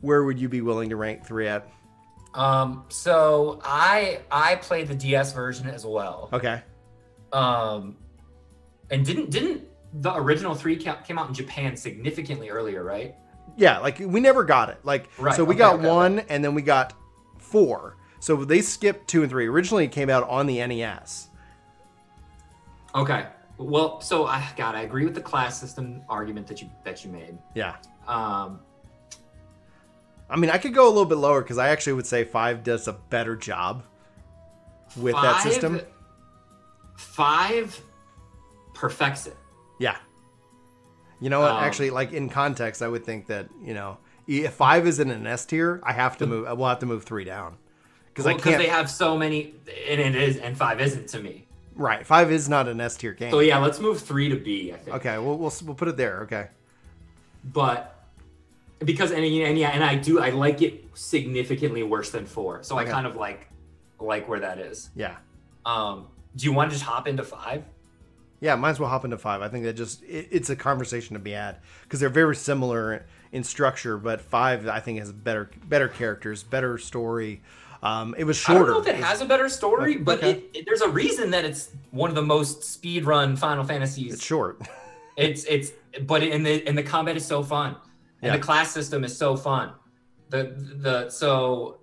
where 0.00 0.22
would 0.24 0.38
you 0.38 0.48
be 0.48 0.60
willing 0.60 0.90
to 0.90 0.96
rank 0.96 1.26
three 1.26 1.48
at? 1.48 1.68
Um, 2.34 2.84
so 2.88 3.60
I 3.64 4.20
I 4.30 4.56
played 4.56 4.88
the 4.88 4.94
DS 4.94 5.32
version 5.32 5.68
as 5.68 5.86
well. 5.86 6.28
Okay. 6.32 6.62
Um, 7.32 7.96
and 8.90 9.04
didn't 9.04 9.30
didn't 9.30 9.64
the 9.94 10.14
original 10.14 10.54
three 10.54 10.76
came 10.76 11.18
out 11.18 11.28
in 11.28 11.34
Japan 11.34 11.76
significantly 11.76 12.50
earlier, 12.50 12.84
right? 12.84 13.14
Yeah, 13.56 13.78
like 13.78 13.98
we 13.98 14.20
never 14.20 14.44
got 14.44 14.68
it. 14.68 14.78
Like 14.84 15.08
Right, 15.18 15.34
so 15.34 15.44
we 15.44 15.54
okay, 15.54 15.58
got 15.58 15.74
okay, 15.76 15.88
one 15.88 16.18
and 16.28 16.44
then 16.44 16.54
we 16.54 16.60
got 16.60 16.92
four. 17.46 17.96
So 18.20 18.44
they 18.44 18.60
skipped 18.60 19.08
two 19.08 19.22
and 19.22 19.30
three. 19.30 19.46
Originally 19.46 19.84
it 19.84 19.92
came 19.92 20.10
out 20.10 20.28
on 20.28 20.46
the 20.46 20.64
NES. 20.66 21.28
Okay. 22.94 23.26
Well, 23.58 24.00
so 24.00 24.26
I 24.26 24.46
God, 24.56 24.74
I 24.74 24.82
agree 24.82 25.04
with 25.04 25.14
the 25.14 25.20
class 25.20 25.60
system 25.60 26.02
argument 26.08 26.46
that 26.48 26.60
you 26.60 26.68
that 26.84 27.04
you 27.04 27.10
made. 27.10 27.38
Yeah. 27.54 27.76
Um, 28.06 28.60
I 30.28 30.36
mean, 30.36 30.50
I 30.50 30.58
could 30.58 30.74
go 30.74 30.86
a 30.86 30.90
little 30.90 31.06
bit 31.06 31.18
lower 31.18 31.40
because 31.40 31.58
I 31.58 31.68
actually 31.68 31.94
would 31.94 32.06
say 32.06 32.24
five 32.24 32.62
does 32.62 32.88
a 32.88 32.92
better 32.92 33.36
job 33.36 33.84
with 34.96 35.14
that 35.14 35.42
system. 35.42 35.80
Five 36.96 37.80
perfects 38.74 39.26
it. 39.26 39.36
Yeah. 39.78 39.96
You 41.20 41.30
know 41.30 41.40
what? 41.40 41.52
Um, 41.52 41.64
actually, 41.64 41.90
like 41.90 42.12
in 42.12 42.28
context, 42.28 42.82
I 42.82 42.88
would 42.88 43.04
think 43.04 43.26
that 43.26 43.48
you 43.62 43.72
know 43.72 43.98
if 44.26 44.52
five 44.54 44.86
is 44.86 44.98
in 45.00 45.10
an 45.10 45.26
S 45.26 45.44
tier, 45.44 45.80
I 45.82 45.92
have 45.92 46.16
to 46.18 46.26
move. 46.26 46.46
We'll 46.58 46.68
have 46.68 46.80
to 46.80 46.86
move 46.86 47.04
three 47.04 47.24
down 47.24 47.56
because 48.08 48.26
I 48.26 48.34
can't. 48.34 48.58
they 48.58 48.68
have 48.68 48.90
so 48.90 49.16
many, 49.16 49.54
and 49.88 50.00
it 50.00 50.14
is, 50.14 50.36
and 50.38 50.56
five 50.56 50.80
isn't 50.80 51.08
to 51.10 51.20
me. 51.20 51.46
right, 51.74 52.06
five 52.06 52.30
is 52.32 52.48
not 52.48 52.68
an 52.68 52.80
S 52.80 52.96
tier 52.96 53.12
game. 53.12 53.30
So 53.30 53.40
yeah, 53.40 53.58
let's 53.58 53.78
move 53.80 54.00
three 54.00 54.28
to 54.28 54.36
B. 54.36 54.72
I 54.72 54.76
think. 54.76 54.96
Okay, 54.96 55.18
we'll, 55.18 55.38
we'll 55.38 55.52
we'll 55.64 55.74
put 55.74 55.88
it 55.88 55.96
there. 55.96 56.20
Okay. 56.22 56.48
but 57.44 57.92
because 58.84 59.10
and, 59.10 59.24
and 59.24 59.58
yeah 59.58 59.70
and 59.70 59.82
i 59.82 59.94
do 59.94 60.20
i 60.20 60.28
like 60.28 60.60
it 60.60 60.84
significantly 60.92 61.82
worse 61.82 62.10
than 62.10 62.26
four 62.26 62.62
so 62.62 62.78
Okay. 62.78 62.90
i 62.90 62.92
kind 62.92 63.06
of 63.06 63.16
like 63.16 63.48
like 64.00 64.28
where 64.28 64.40
that 64.40 64.58
is 64.58 64.90
Yeah. 64.94 65.16
um 65.64 66.08
do 66.36 66.44
you 66.44 66.52
want 66.52 66.70
to 66.70 66.76
just 66.76 66.84
hop 66.84 67.08
into 67.08 67.22
five 67.24 67.64
Yeah, 68.40 68.54
might 68.56 68.70
as 68.70 68.80
well 68.80 68.90
hop 68.90 69.06
into 69.06 69.16
five. 69.16 69.40
I 69.40 69.48
think 69.48 69.64
that 69.64 69.72
just 69.72 70.02
it, 70.02 70.28
it's 70.30 70.50
a 70.50 70.56
conversation 70.56 71.14
to 71.14 71.20
be 71.20 71.30
had 71.30 71.56
because 71.84 72.00
they're 72.00 72.10
very 72.10 72.36
similar 72.36 73.06
in 73.32 73.44
structure, 73.44 73.96
but 73.98 74.20
five 74.20 74.66
I 74.68 74.80
think 74.80 74.98
has 74.98 75.12
better 75.12 75.50
better 75.66 75.88
characters, 75.88 76.42
better 76.42 76.78
story. 76.78 77.42
Um, 77.82 78.14
it 78.18 78.24
was 78.24 78.36
shorter. 78.38 78.62
i 78.62 78.66
don't 78.74 78.84
know 78.84 78.90
if 78.90 78.98
it 78.98 79.04
has 79.04 79.20
a 79.20 79.26
better 79.26 79.48
story 79.50 79.94
Okay, 79.96 80.02
but 80.02 80.22
it, 80.24 80.44
it- 80.54 80.66
there's 80.66 80.80
a 80.80 80.88
reason 80.88 81.30
that 81.32 81.44
it's 81.44 81.70
one 81.90 82.08
of 82.08 82.16
the 82.16 82.22
most 82.22 82.64
speed 82.64 83.04
run 83.04 83.36
final 83.36 83.64
fantasies 83.64 84.14
It's 84.14 84.24
short. 84.24 84.60
it's 85.16 85.44
it's 85.44 85.72
but 86.02 86.22
it, 86.22 86.32
and 86.32 86.44
the 86.44 86.66
and 86.66 86.76
the 86.76 86.82
combat 86.82 87.16
is 87.16 87.24
so 87.26 87.42
fun 87.42 87.76
and 88.22 88.30
Yeah. 88.32 88.36
the 88.36 88.42
class 88.42 88.70
system 88.72 89.04
is 89.04 89.16
so 89.16 89.36
fun 89.36 89.72
the 90.30 90.54
the 90.56 91.10
so 91.10 91.78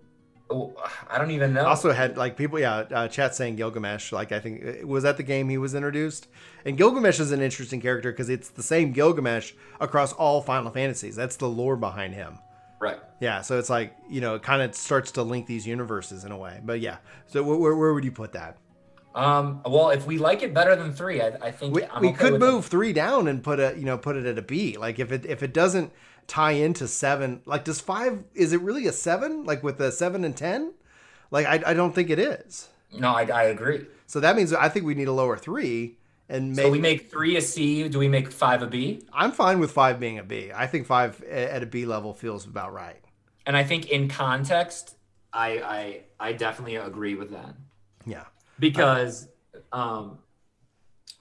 oh, 0.54 0.84
i 1.10 1.18
don't 1.18 1.32
even 1.32 1.54
know. 1.54 1.66
Also 1.66 1.92
had 1.92 2.18
like 2.18 2.38
people 2.38 2.60
yeah 2.60 2.78
uh, 2.92 3.08
chat 3.08 3.34
saying 3.36 3.56
gilgamesh 3.56 4.12
like 4.12 4.32
i 4.32 4.40
think 4.40 4.64
uh, 4.66 4.88
was 4.88 5.04
that 5.04 5.18
the 5.18 5.24
game 5.24 5.50
he 5.50 5.58
was 5.58 5.74
introduced? 5.76 6.28
And 6.66 6.78
gilgamesh 6.78 7.20
is 7.20 7.32
an 7.32 7.42
interesting 7.42 7.82
character 7.82 8.12
because 8.12 8.30
it's 8.30 8.50
the 8.50 8.64
same 8.64 8.94
gilgamesh 8.94 9.52
across 9.82 10.14
all 10.14 10.42
final 10.42 10.72
fantasies. 10.72 11.16
That's 11.16 11.36
the 11.36 11.50
lore 11.50 11.76
behind 11.76 12.14
him. 12.14 12.40
Right. 12.80 13.00
Yeah 13.20 13.42
so 13.42 13.60
it's 13.60 13.70
like 13.70 13.96
you 14.10 14.22
know 14.22 14.36
it 14.36 14.44
kind 14.44 14.62
of 14.62 14.74
starts 14.76 15.12
to 15.14 15.24
link 15.24 15.46
these 15.48 15.66
universes 15.68 16.24
in 16.26 16.32
a 16.32 16.38
way. 16.38 16.60
But 16.64 16.80
yeah 16.82 16.98
so 17.28 17.44
wh- 17.44 17.60
where, 17.60 17.76
where 17.76 17.94
would 17.94 18.04
you 18.06 18.12
put 18.12 18.34
that? 18.34 18.58
Um 19.16 19.62
well 19.66 19.90
if 19.92 20.08
we 20.08 20.18
like 20.18 20.42
it 20.42 20.54
better 20.54 20.76
than 20.76 20.92
three 20.94 21.22
i, 21.22 21.28
I 21.42 21.52
think 21.52 21.76
we, 21.76 21.82
we 22.02 22.08
okay 22.10 22.18
could 22.18 22.34
with 22.34 22.44
it. 22.44 22.46
move 22.52 22.66
three 22.66 22.94
down 22.94 23.28
and 23.28 23.44
put 23.44 23.60
a 23.60 23.74
you 23.78 23.86
know 23.86 23.98
put 23.98 24.16
it 24.16 24.26
at 24.26 24.38
a 24.40 24.42
b. 24.42 24.76
Like 24.78 24.98
if 25.00 25.12
it 25.12 25.26
if 25.26 25.44
it 25.44 25.54
doesn't 25.54 25.92
tie 26.28 26.52
into 26.52 26.88
seven 26.88 27.42
like 27.46 27.64
does 27.64 27.82
five 27.82 28.24
is 28.34 28.54
it 28.54 28.62
really 28.62 28.88
a 28.88 28.92
seven 28.92 29.44
like 29.44 29.64
with 29.64 29.80
a 29.82 29.92
seven 29.92 30.24
and 30.24 30.38
ten 30.38 30.74
like 31.32 31.46
i, 31.46 31.72
I 31.72 31.74
don't 31.74 31.94
think 31.94 32.10
it 32.10 32.20
is 32.20 32.70
no 32.92 33.10
I, 33.10 33.24
I 33.24 33.44
agree 33.44 33.86
So 34.06 34.20
that 34.20 34.36
means 34.36 34.54
I 34.54 34.70
think 34.70 34.86
we 34.86 34.96
need 34.96 35.08
a 35.08 35.12
lower 35.14 35.38
three, 35.38 35.98
and 36.30 36.56
maybe 36.56 36.64
So 36.64 36.70
we 36.70 36.80
make 36.80 37.10
three 37.10 37.36
a 37.36 37.42
C. 37.42 37.88
Do 37.90 38.00
we 38.00 38.08
make 38.08 38.32
five 38.32 38.62
a 38.62 38.68
B? 38.68 39.04
I'm 39.14 39.32
fine 39.32 39.60
with 39.60 39.72
five 39.72 40.00
being 40.00 40.18
a 40.20 40.24
B. 40.24 40.52
I 40.54 40.68
think 40.68 40.86
five 40.88 41.22
at 41.24 41.64
a 41.64 41.66
B 41.66 41.86
level 41.86 42.14
feels 42.14 42.46
about 42.46 42.74
right. 42.74 43.02
And 43.46 43.58
I 43.58 43.64
think 43.64 43.90
in 43.90 44.08
context, 44.10 44.96
I 45.34 45.50
I 46.20 46.30
I 46.30 46.34
definitely 46.34 46.76
agree 46.76 47.16
with 47.16 47.32
that 47.32 47.56
Yeah, 48.06 48.26
because 48.60 49.28
um 49.72 50.20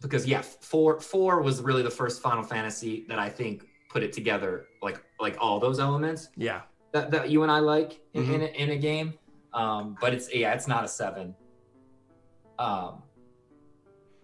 because 0.00 0.26
yeah, 0.26 0.42
four 0.42 1.00
four 1.00 1.42
was 1.42 1.60
really 1.62 1.82
the 1.82 1.90
first 1.90 2.22
Final 2.22 2.42
Fantasy 2.42 3.04
that 3.08 3.18
I 3.18 3.28
think 3.28 3.66
put 3.92 4.02
it 4.02 4.12
together 4.12 4.66
like 4.82 5.02
like 5.20 5.36
all 5.38 5.60
those 5.60 5.78
elements 5.78 6.30
Yeah. 6.36 6.62
that, 6.92 7.10
that 7.10 7.28
you 7.30 7.42
and 7.42 7.52
I 7.52 7.58
like 7.58 8.00
in, 8.14 8.24
Mhm. 8.24 8.34
in, 8.34 8.40
a, 8.42 8.46
in 8.46 8.70
a 8.70 8.76
game. 8.76 9.14
Um, 9.52 9.96
but 10.00 10.14
it's 10.14 10.34
yeah, 10.34 10.54
it's 10.54 10.66
not 10.66 10.82
a 10.84 10.88
seven. 10.88 11.34
Um, 12.58 13.02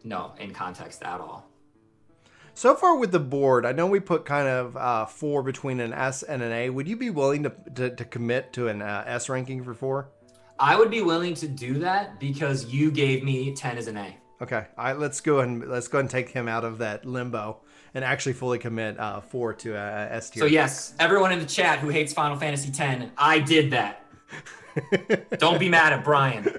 no, 0.05 0.33
in 0.39 0.53
context 0.53 1.03
at 1.03 1.21
all. 1.21 1.45
So 2.55 2.75
far 2.75 2.97
with 2.97 3.13
the 3.13 3.21
board, 3.21 3.67
I 3.67 3.73
know 3.73 3.87
we 3.87 4.01
put 4.01 4.25
kind 4.25 4.49
of 4.49 4.77
uh, 4.77 5.07
four 5.07 5.43
between 5.43 5.81
an 5.81 5.93
S 5.93 6.23
and 6.23 6.43
an 6.43 6.51
A. 6.51 6.71
Would 6.71 6.89
you 6.89 6.97
be 6.97 7.11
willing 7.11 7.43
to 7.43 7.53
to, 7.75 7.95
to 7.95 8.05
commit 8.05 8.53
to 8.55 8.69
an 8.69 8.81
uh, 8.81 9.05
S 9.07 9.29
ranking 9.29 9.63
for 9.63 9.75
four? 9.75 10.09
I 10.59 10.75
would 10.77 10.91
be 10.91 11.03
willing 11.03 11.35
to 11.35 11.47
do 11.47 11.79
that 11.81 12.19
because 12.19 12.65
you 12.67 12.91
gave 12.91 13.23
me 13.23 13.55
ten 13.55 13.77
as 13.77 13.87
an 13.87 13.97
A. 13.99 14.17
Okay, 14.41 14.67
all 14.79 14.85
right, 14.85 14.99
let's 14.99 15.21
go 15.21 15.41
and 15.41 15.69
let's 15.69 15.89
go 15.89 15.99
and 15.99 16.09
take 16.09 16.31
him 16.31 16.49
out 16.49 16.65
of 16.65 16.79
that 16.79 17.05
limbo 17.05 17.61
and 17.95 18.05
actually 18.05 18.33
fully 18.33 18.59
commit 18.59 18.99
uh, 18.99 19.21
four 19.21 19.55
to 19.55 19.77
uh, 19.77 20.09
S 20.11 20.31
tier. 20.31 20.41
So 20.41 20.47
yes, 20.47 20.95
everyone 20.99 21.33
in 21.33 21.39
the 21.39 21.47
chat 21.47 21.79
who 21.79 21.89
hates 21.89 22.13
Final 22.13 22.37
Fantasy 22.37 22.71
X, 22.77 23.11
I 23.17 23.39
did 23.39 23.71
that. 23.73 24.05
Don't 25.39 25.59
be 25.59 25.69
mad 25.69 25.93
at 25.93 26.05
Brian. 26.05 26.59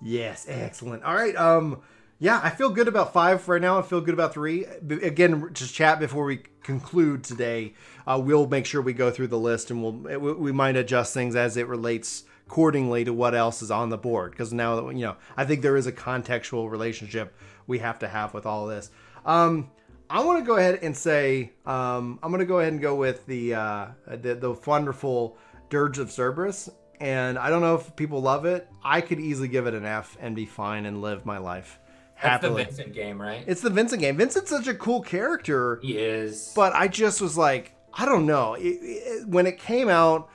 Yes, 0.00 0.46
excellent. 0.48 1.02
All 1.04 1.14
right. 1.14 1.36
Um, 1.36 1.82
yeah, 2.20 2.40
I 2.42 2.50
feel 2.50 2.70
good 2.70 2.88
about 2.88 3.12
five 3.12 3.46
right 3.48 3.60
now. 3.60 3.78
I 3.78 3.82
feel 3.82 4.00
good 4.00 4.14
about 4.14 4.32
three. 4.32 4.64
Again, 4.64 5.50
just 5.52 5.74
chat 5.74 6.00
before 6.00 6.24
we 6.24 6.42
conclude 6.62 7.24
today. 7.24 7.74
Uh, 8.06 8.20
we'll 8.22 8.46
make 8.46 8.66
sure 8.66 8.82
we 8.82 8.92
go 8.92 9.10
through 9.10 9.28
the 9.28 9.38
list, 9.38 9.70
and 9.70 9.82
we'll 9.82 9.92
we, 9.92 10.32
we 10.32 10.52
might 10.52 10.76
adjust 10.76 11.14
things 11.14 11.36
as 11.36 11.56
it 11.56 11.66
relates 11.68 12.24
accordingly 12.46 13.04
to 13.04 13.12
what 13.12 13.34
else 13.34 13.62
is 13.62 13.70
on 13.70 13.90
the 13.90 13.98
board. 13.98 14.32
Because 14.32 14.52
now 14.52 14.88
you 14.90 15.02
know, 15.02 15.16
I 15.36 15.44
think 15.44 15.62
there 15.62 15.76
is 15.76 15.86
a 15.86 15.92
contextual 15.92 16.70
relationship 16.70 17.34
we 17.66 17.78
have 17.78 17.98
to 18.00 18.08
have 18.08 18.34
with 18.34 18.46
all 18.46 18.66
this. 18.66 18.90
Um, 19.24 19.70
I 20.10 20.24
want 20.24 20.38
to 20.38 20.44
go 20.46 20.56
ahead 20.56 20.78
and 20.82 20.96
say 20.96 21.52
um, 21.66 22.18
I'm 22.22 22.30
going 22.30 22.40
to 22.40 22.46
go 22.46 22.60
ahead 22.60 22.72
and 22.72 22.80
go 22.80 22.94
with 22.94 23.26
the 23.26 23.54
uh, 23.54 23.86
the, 24.06 24.34
the 24.34 24.52
wonderful 24.66 25.36
Dirge 25.68 25.98
of 25.98 26.10
Cerberus. 26.10 26.70
And 27.00 27.38
I 27.38 27.50
don't 27.50 27.60
know 27.60 27.76
if 27.76 27.94
people 27.94 28.20
love 28.20 28.44
it. 28.44 28.68
I 28.82 29.00
could 29.02 29.20
easily 29.20 29.48
give 29.48 29.66
it 29.66 29.74
an 29.74 29.84
F 29.84 30.16
and 30.20 30.34
be 30.34 30.46
fine 30.46 30.84
and 30.86 31.00
live 31.00 31.24
my 31.24 31.38
life 31.38 31.78
Happily. 32.14 32.64
That's 32.64 32.76
the. 32.76 32.82
Vincent 32.82 32.94
game, 32.96 33.20
right? 33.22 33.44
It's 33.46 33.60
the 33.60 33.70
Vincent 33.70 34.00
game. 34.00 34.16
Vincent's 34.16 34.50
such 34.50 34.66
a 34.66 34.74
cool 34.74 35.00
character, 35.02 35.78
He 35.80 35.96
is. 35.96 36.52
but 36.56 36.72
I 36.74 36.88
just 36.88 37.20
was 37.20 37.36
like, 37.36 37.76
I 37.94 38.04
don't 38.06 38.26
know. 38.26 38.54
It, 38.54 38.78
it, 38.82 39.28
when 39.28 39.46
it 39.46 39.58
came 39.58 39.88
out, 39.88 40.28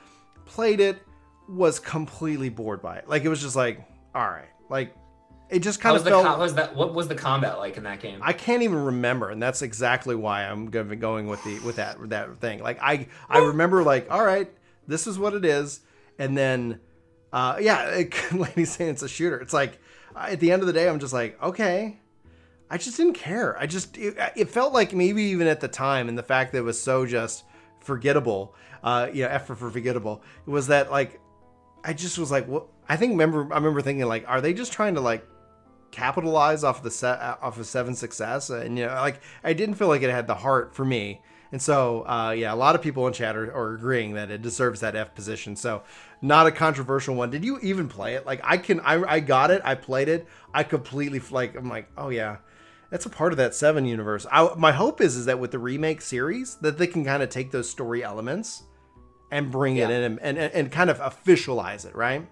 played 0.46 0.80
it, 0.80 1.02
was 1.46 1.78
completely 1.78 2.48
bored 2.48 2.80
by 2.80 2.96
it. 2.96 3.08
Like 3.08 3.24
it 3.24 3.28
was 3.28 3.42
just 3.42 3.56
like, 3.56 3.86
all 4.14 4.26
right, 4.26 4.48
like 4.70 4.94
it 5.50 5.60
just 5.60 5.80
How 5.80 5.90
kind 5.90 5.92
was 5.94 6.00
of 6.02 6.04
the 6.04 6.10
felt. 6.10 6.24
com- 6.24 6.38
was 6.40 6.54
that 6.54 6.74
what 6.74 6.94
was 6.94 7.08
the 7.08 7.14
combat 7.14 7.58
like 7.58 7.76
in 7.76 7.84
that 7.84 8.00
game? 8.00 8.20
I 8.22 8.32
can't 8.32 8.62
even 8.62 8.84
remember, 8.84 9.30
and 9.30 9.42
that's 9.42 9.62
exactly 9.62 10.14
why 10.14 10.44
I'm 10.44 10.70
gonna 10.70 10.86
be 10.86 10.96
going 10.96 11.26
with 11.26 11.42
the 11.44 11.58
with 11.60 11.76
that 11.76 11.96
that 12.10 12.36
thing. 12.38 12.62
Like 12.62 12.78
I 12.82 13.06
I 13.28 13.38
remember 13.38 13.82
like, 13.82 14.10
all 14.10 14.24
right, 14.24 14.50
this 14.86 15.06
is 15.06 15.18
what 15.18 15.34
it 15.34 15.44
is, 15.44 15.80
and 16.18 16.36
then 16.36 16.80
uh, 17.32 17.58
yeah, 17.60 17.84
it, 17.90 18.32
lady 18.32 18.64
saying 18.64 18.90
it's 18.90 19.02
a 19.02 19.08
shooter. 19.08 19.38
It's 19.38 19.52
like 19.52 19.78
uh, 20.16 20.28
at 20.30 20.40
the 20.40 20.50
end 20.52 20.62
of 20.62 20.66
the 20.66 20.72
day, 20.72 20.88
I'm 20.88 20.98
just 21.00 21.12
like, 21.12 21.40
okay. 21.42 21.98
I 22.70 22.78
just 22.78 22.96
didn't 22.96 23.12
care. 23.12 23.56
I 23.60 23.66
just 23.66 23.96
it, 23.98 24.16
it 24.34 24.48
felt 24.48 24.72
like 24.72 24.94
maybe 24.94 25.22
even 25.24 25.46
at 25.46 25.60
the 25.60 25.68
time, 25.68 26.08
and 26.08 26.16
the 26.16 26.22
fact 26.22 26.52
that 26.52 26.58
it 26.58 26.62
was 26.62 26.80
so 26.80 27.04
just 27.04 27.44
forgettable, 27.80 28.54
uh, 28.82 29.08
you 29.12 29.22
know, 29.22 29.28
effort 29.28 29.56
for 29.56 29.70
forgettable, 29.70 30.22
was 30.46 30.68
that 30.68 30.90
like 30.90 31.20
I 31.84 31.92
just 31.92 32.18
was 32.18 32.30
like, 32.30 32.48
what? 32.48 32.66
I 32.88 32.96
think 32.96 33.10
remember 33.12 33.52
I 33.52 33.56
remember 33.56 33.82
thinking 33.82 34.06
like, 34.06 34.24
are 34.26 34.40
they 34.40 34.54
just 34.54 34.72
trying 34.72 34.94
to 34.94 35.02
like 35.02 35.24
capitalize 35.94 36.64
off 36.64 36.82
the 36.82 36.90
set 36.90 37.20
off 37.20 37.56
of 37.56 37.64
seven 37.64 37.94
success 37.94 38.50
and 38.50 38.76
you 38.76 38.84
know 38.84 38.92
like 38.94 39.20
i 39.44 39.52
didn't 39.52 39.76
feel 39.76 39.86
like 39.86 40.02
it 40.02 40.10
had 40.10 40.26
the 40.26 40.34
heart 40.34 40.74
for 40.74 40.84
me. 40.84 41.22
And 41.52 41.62
so 41.62 42.04
uh, 42.08 42.34
yeah 42.36 42.52
a 42.52 42.56
lot 42.56 42.74
of 42.74 42.82
people 42.82 43.06
in 43.06 43.12
chat 43.12 43.36
are, 43.36 43.54
are 43.54 43.74
agreeing 43.74 44.14
that 44.14 44.28
it 44.28 44.42
deserves 44.42 44.80
that 44.80 44.96
f 44.96 45.14
position. 45.14 45.54
So 45.54 45.84
not 46.20 46.48
a 46.48 46.50
controversial 46.50 47.14
one. 47.14 47.30
Did 47.30 47.44
you 47.44 47.60
even 47.60 47.88
play 47.88 48.14
it? 48.14 48.26
Like 48.26 48.40
i 48.42 48.56
can 48.56 48.80
i, 48.80 49.00
I 49.04 49.20
got 49.20 49.52
it. 49.52 49.62
I 49.64 49.76
played 49.76 50.08
it. 50.08 50.26
I 50.52 50.64
completely 50.64 51.20
like 51.30 51.54
i'm 51.54 51.68
like 51.68 51.88
oh 51.96 52.08
yeah. 52.08 52.38
That's 52.90 53.06
a 53.06 53.10
part 53.10 53.32
of 53.32 53.36
that 53.38 53.54
seven 53.54 53.84
universe. 53.84 54.26
I, 54.30 54.52
my 54.56 54.72
hope 54.72 55.00
is 55.00 55.16
is 55.16 55.26
that 55.26 55.38
with 55.38 55.52
the 55.52 55.60
remake 55.60 56.00
series 56.00 56.56
that 56.56 56.76
they 56.76 56.88
can 56.88 57.04
kind 57.04 57.22
of 57.22 57.28
take 57.28 57.52
those 57.52 57.70
story 57.70 58.02
elements 58.02 58.64
and 59.30 59.52
bring 59.52 59.76
it 59.76 59.90
in 59.90 60.02
and, 60.02 60.18
and, 60.20 60.38
and 60.38 60.72
kind 60.72 60.90
of 60.90 60.98
officialize 60.98 61.86
it 61.86 61.94
right 61.94 62.28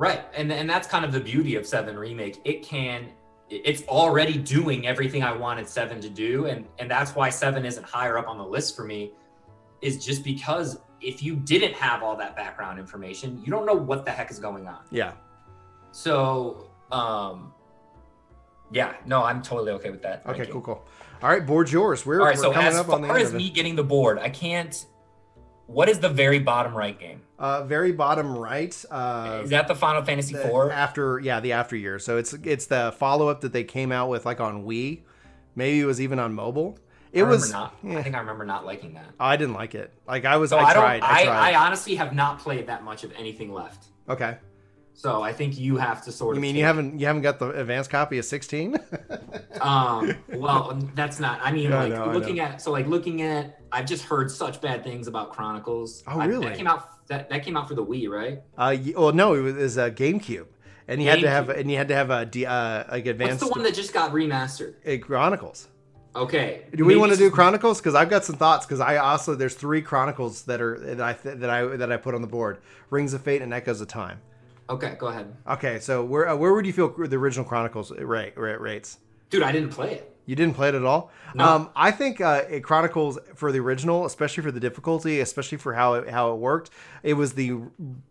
Right, 0.00 0.24
and 0.34 0.50
and 0.50 0.68
that's 0.68 0.88
kind 0.88 1.04
of 1.04 1.12
the 1.12 1.20
beauty 1.20 1.56
of 1.56 1.66
Seven 1.66 1.98
Remake. 1.98 2.40
It 2.44 2.62
can, 2.62 3.10
it's 3.50 3.82
already 3.86 4.38
doing 4.38 4.86
everything 4.86 5.22
I 5.22 5.32
wanted 5.36 5.68
Seven 5.68 6.00
to 6.00 6.08
do, 6.08 6.46
and 6.46 6.64
and 6.78 6.90
that's 6.90 7.14
why 7.14 7.28
Seven 7.28 7.66
isn't 7.66 7.84
higher 7.84 8.16
up 8.16 8.26
on 8.26 8.38
the 8.38 8.44
list 8.44 8.74
for 8.74 8.84
me, 8.84 9.12
is 9.82 10.02
just 10.02 10.24
because 10.24 10.78
if 11.02 11.22
you 11.22 11.36
didn't 11.36 11.74
have 11.74 12.02
all 12.02 12.16
that 12.16 12.34
background 12.34 12.78
information, 12.78 13.42
you 13.44 13.50
don't 13.50 13.66
know 13.66 13.74
what 13.74 14.06
the 14.06 14.10
heck 14.10 14.30
is 14.30 14.38
going 14.38 14.66
on. 14.66 14.78
yeah 14.90 15.12
So, 15.92 16.70
um, 16.90 17.52
yeah, 18.72 18.94
no, 19.04 19.22
I'm 19.22 19.42
totally 19.42 19.72
okay 19.72 19.90
with 19.90 20.00
that. 20.00 20.22
okay 20.24 20.38
ranking. 20.38 20.52
cool 20.52 20.62
cool 20.62 20.84
all 21.22 21.28
right 21.28 21.44
board's 21.44 21.70
yours 21.70 22.06
we're, 22.06 22.20
All 22.20 22.26
right, 22.26 22.36
we're 22.36 22.42
so 22.42 22.52
coming 22.52 22.68
as 22.68 22.76
up 22.76 22.88
on 22.88 23.02
the 23.02 23.08
far 23.08 23.18
as 23.18 23.34
me 23.34 23.50
getting 23.50 23.76
the 23.76 23.84
board, 23.84 24.18
I 24.18 24.30
can't. 24.30 24.86
What 25.70 25.88
is 25.88 26.00
the 26.00 26.08
very 26.08 26.40
bottom 26.40 26.74
right 26.74 26.98
game? 26.98 27.22
Uh, 27.38 27.62
very 27.62 27.92
bottom 27.92 28.36
right. 28.36 28.84
Uh, 28.90 29.40
Is 29.44 29.50
that 29.50 29.68
the 29.68 29.74
Final 29.74 30.02
Fantasy 30.02 30.34
the 30.34 30.40
Four? 30.40 30.72
after 30.72 31.20
yeah 31.20 31.38
the 31.40 31.52
after 31.52 31.76
year. 31.76 31.98
So 31.98 32.18
it's 32.18 32.32
it's 32.32 32.66
the 32.66 32.92
follow 32.98 33.28
up 33.28 33.42
that 33.42 33.52
they 33.52 33.64
came 33.64 33.92
out 33.92 34.08
with 34.08 34.26
like 34.26 34.40
on 34.40 34.64
Wii. 34.64 35.02
Maybe 35.54 35.80
it 35.80 35.84
was 35.84 36.00
even 36.00 36.18
on 36.18 36.34
mobile. 36.34 36.76
It 37.12 37.22
I 37.22 37.26
was. 37.28 37.50
not. 37.52 37.76
yeah. 37.82 37.98
I 37.98 38.02
think 38.02 38.14
I 38.14 38.18
remember 38.18 38.44
not 38.44 38.64
liking 38.66 38.94
that. 38.94 39.06
I 39.18 39.36
didn't 39.36 39.54
like 39.54 39.74
it. 39.74 39.92
Like 40.06 40.24
I 40.24 40.36
was. 40.38 40.50
So 40.50 40.58
I, 40.58 40.70
I, 40.70 40.72
tried. 40.72 41.02
I, 41.02 41.20
I, 41.20 41.24
tried. 41.24 41.54
I 41.54 41.66
honestly 41.66 41.94
have 41.94 42.14
not 42.14 42.40
played 42.40 42.66
that 42.66 42.82
much 42.82 43.04
of 43.04 43.12
anything 43.12 43.52
left. 43.52 43.86
okay. 44.08 44.38
So 45.00 45.22
I 45.22 45.32
think 45.32 45.58
you 45.58 45.78
have 45.78 46.04
to 46.04 46.12
sort 46.12 46.36
of 46.36 46.42
You 46.42 46.48
of. 46.48 46.52
mean 46.52 46.56
you 46.56 46.64
haven't 46.64 47.00
you 47.00 47.06
haven't 47.06 47.22
got 47.22 47.38
the 47.38 47.48
advanced 47.58 47.88
copy 47.88 48.18
of 48.18 48.24
sixteen? 48.26 48.76
Um. 49.60 50.14
Well, 50.32 50.78
that's 50.94 51.20
not. 51.20 51.38
I 51.42 51.52
mean, 51.52 51.68
Yeah, 51.70 51.80
I 51.80 51.88
like 51.88 51.92
know, 51.92 52.12
looking 52.12 52.40
at. 52.40 52.62
So 52.62 52.70
like 52.70 52.86
looking 52.86 53.20
at. 53.22 53.60
I've 53.72 53.84
just 53.86 54.04
heard 54.04 54.30
such 54.30 54.60
bad 54.62 54.82
things 54.82 55.06
about 55.06 55.32
Chronicles. 55.32 56.02
Oh, 56.06 56.18
I- 56.18 56.24
really? 56.26 56.46
that 56.48 56.56
came 56.56 56.66
out. 56.66 57.06
That 57.08 57.28
that 57.30 57.44
came 57.44 57.56
out 57.58 57.68
for 57.68 57.74
the 57.74 57.84
Wii, 57.84 58.08
right? 58.08 58.40
uh, 58.56 58.74
well, 58.96 59.12
no, 59.12 59.34
it 59.34 59.40
was, 59.40 59.56
it 59.56 59.60
was 59.60 59.76
a 59.76 59.90
GameCube, 59.90 60.46
and 60.88 61.02
you 61.02 61.10
had 61.10 61.20
to 61.20 61.28
have 61.28 61.48
and 61.50 61.70
you 61.70 61.76
had 61.76 61.88
to 61.88 61.94
have 61.94 62.10
a 62.10 62.24
D- 62.24 62.46
uh, 62.46 62.52
like 62.52 62.88
What's 62.90 63.08
advanced 63.08 63.40
the 63.40 63.48
one 63.48 63.62
that 63.64 63.74
just 63.74 63.92
got 63.92 64.12
remastered? 64.12 64.74
uh, 64.86 65.04
Chronicles. 65.04 65.68
Okay. 66.16 66.62
Do 66.74 66.84
we 66.84 66.94
maybe 66.94 67.00
want 67.00 67.12
to 67.12 67.18
do 67.18 67.30
Chronicles? 67.30 67.80
Because 67.80 67.94
I've 67.94 68.08
got 68.10 68.24
some 68.24 68.36
thoughts. 68.36 68.64
Because 68.64 68.80
I 68.80 68.96
also 68.96 69.34
there's 69.34 69.54
three 69.54 69.82
Chronicles 69.82 70.42
that 70.44 70.60
are 70.62 70.78
that 70.78 71.00
I 71.00 71.12
that 71.36 71.50
I 71.50 71.64
that 71.76 71.92
I 71.92 71.96
put 71.98 72.14
on 72.14 72.22
the 72.22 72.28
board: 72.28 72.58
Rings 72.90 73.12
of 73.12 73.20
Fate 73.22 73.42
and 73.42 73.52
Echoes 73.52 73.80
of 73.82 73.88
Time. 73.88 74.20
Okay, 74.70 74.96
go 74.98 75.08
ahead, 75.08 75.34
Okay, 75.48 75.80
so 75.80 76.04
where 76.04 76.28
uh, 76.28 76.36
where 76.36 76.52
would 76.54 76.64
you 76.64 76.72
feel 76.72 76.88
the 76.96 77.16
original 77.16 77.44
Chronicles 77.44 77.90
rate, 77.90 78.38
rate 78.38 78.60
rates? 78.60 78.98
dude. 79.30 79.42
I 79.42 79.52
didn't 79.52 79.70
play 79.70 79.94
it. 79.94 80.06
You 80.26 80.36
didn't 80.36 80.54
play 80.54 80.68
it 80.68 80.76
at 80.76 80.84
all. 80.84 81.10
No. 81.34 81.44
Um, 81.44 81.70
I 81.74 81.90
think 81.90 82.20
uh, 82.20 82.42
it 82.48 82.62
Chronicles 82.62 83.18
for 83.34 83.50
the 83.50 83.58
original, 83.58 84.06
especially 84.06 84.44
for 84.44 84.52
the 84.52 84.60
difficulty, 84.60 85.18
especially 85.18 85.58
for 85.58 85.74
how 85.74 85.94
it, 85.94 86.08
how 86.08 86.32
it 86.32 86.36
worked. 86.36 86.70
It 87.02 87.14
was 87.14 87.32
the 87.32 87.58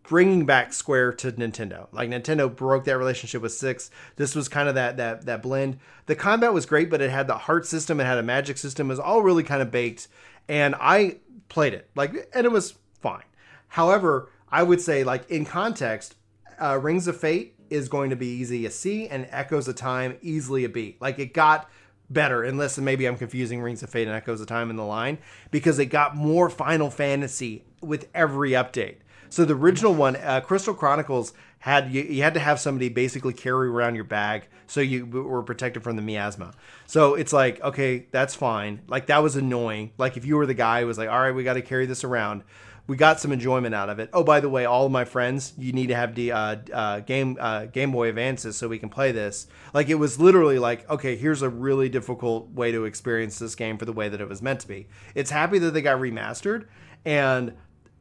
bringing 0.02 0.44
back 0.44 0.74
Square 0.74 1.14
to 1.14 1.32
Nintendo. 1.32 1.86
Like 1.92 2.10
Nintendo 2.10 2.54
broke 2.54 2.84
that 2.84 2.98
relationship 2.98 3.40
with 3.40 3.52
Six. 3.52 3.90
This 4.16 4.34
was 4.34 4.48
kind 4.48 4.68
of 4.68 4.74
that 4.74 4.98
that 4.98 5.24
that 5.26 5.42
blend. 5.42 5.78
The 6.06 6.16
combat 6.16 6.52
was 6.52 6.66
great, 6.66 6.90
but 6.90 7.00
it 7.00 7.10
had 7.10 7.26
the 7.26 7.38
heart 7.38 7.66
system. 7.66 8.00
It 8.00 8.04
had 8.04 8.18
a 8.18 8.22
magic 8.22 8.58
system. 8.58 8.88
It 8.88 8.94
was 8.94 9.00
all 9.00 9.22
really 9.22 9.44
kind 9.44 9.62
of 9.62 9.70
baked. 9.70 10.08
And 10.46 10.74
I 10.78 11.18
played 11.48 11.72
it 11.72 11.88
like, 11.94 12.28
and 12.34 12.44
it 12.44 12.52
was 12.52 12.74
fine. 13.00 13.24
However, 13.68 14.28
I 14.50 14.62
would 14.62 14.80
say 14.82 15.04
like 15.04 15.30
in 15.30 15.46
context, 15.46 16.16
uh, 16.60 16.78
Rings 16.80 17.06
of 17.06 17.16
Fate 17.16 17.54
is 17.70 17.88
going 17.88 18.10
to 18.10 18.16
be 18.16 18.26
easy 18.26 18.66
a 18.66 18.70
C, 18.70 19.08
and 19.08 19.26
Echoes 19.30 19.68
of 19.68 19.76
Time 19.76 20.18
easily 20.22 20.64
a 20.64 20.68
B. 20.68 20.96
Like 21.00 21.18
it 21.18 21.32
got 21.32 21.70
better, 22.10 22.42
unless 22.42 22.76
maybe 22.78 23.06
I'm 23.06 23.16
confusing 23.16 23.62
Rings 23.62 23.82
of 23.82 23.90
Fate 23.90 24.08
and 24.08 24.16
Echoes 24.16 24.40
of 24.40 24.48
Time 24.48 24.70
in 24.70 24.76
the 24.76 24.84
line 24.84 25.18
because 25.50 25.78
it 25.78 25.86
got 25.86 26.16
more 26.16 26.50
Final 26.50 26.90
Fantasy 26.90 27.64
with 27.80 28.08
every 28.14 28.50
update. 28.50 28.96
So 29.28 29.44
the 29.44 29.54
original 29.54 29.94
one, 29.94 30.16
uh, 30.16 30.40
Crystal 30.40 30.74
Chronicles, 30.74 31.32
had 31.60 31.92
you, 31.92 32.02
you 32.02 32.22
had 32.22 32.34
to 32.34 32.40
have 32.40 32.58
somebody 32.58 32.88
basically 32.88 33.32
carry 33.32 33.68
around 33.68 33.94
your 33.94 34.04
bag 34.04 34.48
so 34.66 34.80
you 34.80 35.04
were 35.06 35.42
protected 35.42 35.82
from 35.82 35.96
the 35.96 36.02
miasma. 36.02 36.52
So 36.86 37.14
it's 37.14 37.32
like, 37.32 37.60
okay, 37.62 38.06
that's 38.10 38.34
fine. 38.34 38.80
Like 38.88 39.06
that 39.06 39.22
was 39.22 39.36
annoying. 39.36 39.92
Like 39.98 40.16
if 40.16 40.24
you 40.24 40.36
were 40.36 40.46
the 40.46 40.54
guy 40.54 40.80
who 40.80 40.86
was 40.86 40.96
like, 40.98 41.08
all 41.08 41.20
right, 41.20 41.32
we 41.34 41.44
got 41.44 41.54
to 41.54 41.62
carry 41.62 41.86
this 41.86 42.02
around. 42.02 42.42
We 42.90 42.96
got 42.96 43.20
some 43.20 43.30
enjoyment 43.30 43.72
out 43.72 43.88
of 43.88 44.00
it. 44.00 44.10
Oh, 44.12 44.24
by 44.24 44.40
the 44.40 44.48
way, 44.48 44.64
all 44.64 44.84
of 44.84 44.90
my 44.90 45.04
friends, 45.04 45.52
you 45.56 45.72
need 45.72 45.86
to 45.90 45.94
have 45.94 46.16
the 46.16 46.32
uh, 46.32 46.56
uh, 46.72 46.98
game 46.98 47.36
uh, 47.38 47.66
Game 47.66 47.92
Boy 47.92 48.08
Advances 48.08 48.56
so 48.56 48.66
we 48.66 48.80
can 48.80 48.88
play 48.88 49.12
this. 49.12 49.46
Like 49.72 49.88
it 49.88 49.94
was 49.94 50.18
literally 50.18 50.58
like, 50.58 50.90
okay, 50.90 51.14
here's 51.14 51.40
a 51.42 51.48
really 51.48 51.88
difficult 51.88 52.50
way 52.50 52.72
to 52.72 52.86
experience 52.86 53.38
this 53.38 53.54
game 53.54 53.78
for 53.78 53.84
the 53.84 53.92
way 53.92 54.08
that 54.08 54.20
it 54.20 54.28
was 54.28 54.42
meant 54.42 54.58
to 54.62 54.66
be. 54.66 54.88
It's 55.14 55.30
happy 55.30 55.60
that 55.60 55.70
they 55.70 55.82
got 55.82 56.00
remastered, 56.00 56.66
and 57.04 57.54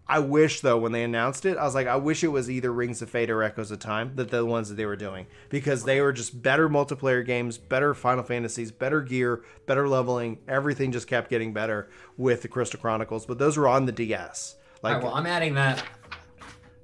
I 0.07 0.17
wish 0.17 0.61
though 0.61 0.79
when 0.79 0.91
they 0.91 1.03
announced 1.03 1.45
it, 1.45 1.55
I 1.55 1.65
was 1.65 1.75
like, 1.75 1.85
I 1.85 1.97
wish 1.97 2.23
it 2.23 2.29
was 2.29 2.49
either 2.49 2.73
Rings 2.73 3.03
of 3.03 3.11
Fate 3.11 3.29
or 3.29 3.43
Echoes 3.43 3.69
of 3.69 3.77
Time 3.77 4.13
that 4.15 4.31
the 4.31 4.43
ones 4.43 4.69
that 4.69 4.75
they 4.75 4.87
were 4.87 4.95
doing 4.95 5.27
because 5.49 5.83
they 5.83 6.01
were 6.01 6.13
just 6.13 6.41
better 6.41 6.67
multiplayer 6.67 7.23
games, 7.23 7.59
better 7.59 7.93
Final 7.93 8.23
Fantasies, 8.23 8.71
better 8.71 9.03
gear, 9.03 9.43
better 9.67 9.87
leveling. 9.87 10.39
Everything 10.47 10.91
just 10.91 11.07
kept 11.07 11.29
getting 11.29 11.53
better 11.53 11.91
with 12.17 12.41
the 12.41 12.47
Crystal 12.47 12.79
Chronicles. 12.79 13.27
But 13.27 13.37
those 13.37 13.55
were 13.55 13.67
on 13.67 13.85
the 13.85 13.91
DS. 13.91 14.55
Like 14.81 14.95
right, 14.95 15.03
well, 15.03 15.13
I'm 15.13 15.25
adding 15.25 15.55
that. 15.55 15.83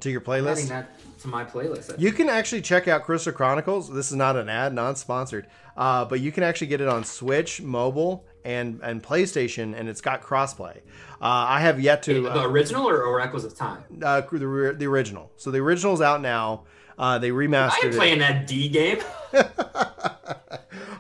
to 0.02 0.10
your 0.10 0.22
I'm 0.28 0.48
adding 0.48 0.68
that 0.68 0.90
to 1.22 1.28
my 1.28 1.44
playlist. 1.44 2.00
You 2.00 2.12
can 2.12 2.30
actually 2.30 2.62
check 2.62 2.88
out 2.88 3.04
Crystal 3.04 3.34
Chronicles. 3.34 3.92
This 3.92 4.12
is 4.12 4.18
not 4.18 4.36
an 4.36 4.50
ad, 4.50 4.74
non-sponsored, 4.74 5.48
uh, 5.78 6.06
but 6.06 6.20
you 6.20 6.32
can 6.32 6.44
actually 6.44 6.68
get 6.68 6.82
it 6.82 6.88
on 6.88 7.04
Switch, 7.04 7.62
mobile, 7.62 8.26
and 8.44 8.80
and 8.84 9.02
PlayStation, 9.04 9.78
and 9.78 9.90
it's 9.90 10.02
got 10.02 10.22
crossplay. 10.22 10.78
Uh, 11.22 11.48
I 11.50 11.62
have 11.62 11.80
yet 11.80 12.04
to 12.04 12.24
the 12.24 12.42
uh, 12.42 12.48
original 12.48 12.88
or, 12.88 13.02
or 13.04 13.20
Echoes 13.22 13.46
of 13.46 13.56
Time? 13.56 13.84
uh, 14.04 14.22
the, 14.22 14.76
the 14.78 14.86
original. 14.86 15.32
So 15.38 15.52
the 15.52 15.60
original's 15.60 16.02
out 16.02 16.22
now. 16.22 16.64
Uh, 16.98 17.18
they 17.18 17.30
remastered 17.30 17.86
it. 17.86 17.96
playing 17.96 18.20
that 18.20 18.48
D 18.48 18.70
game. 18.70 19.00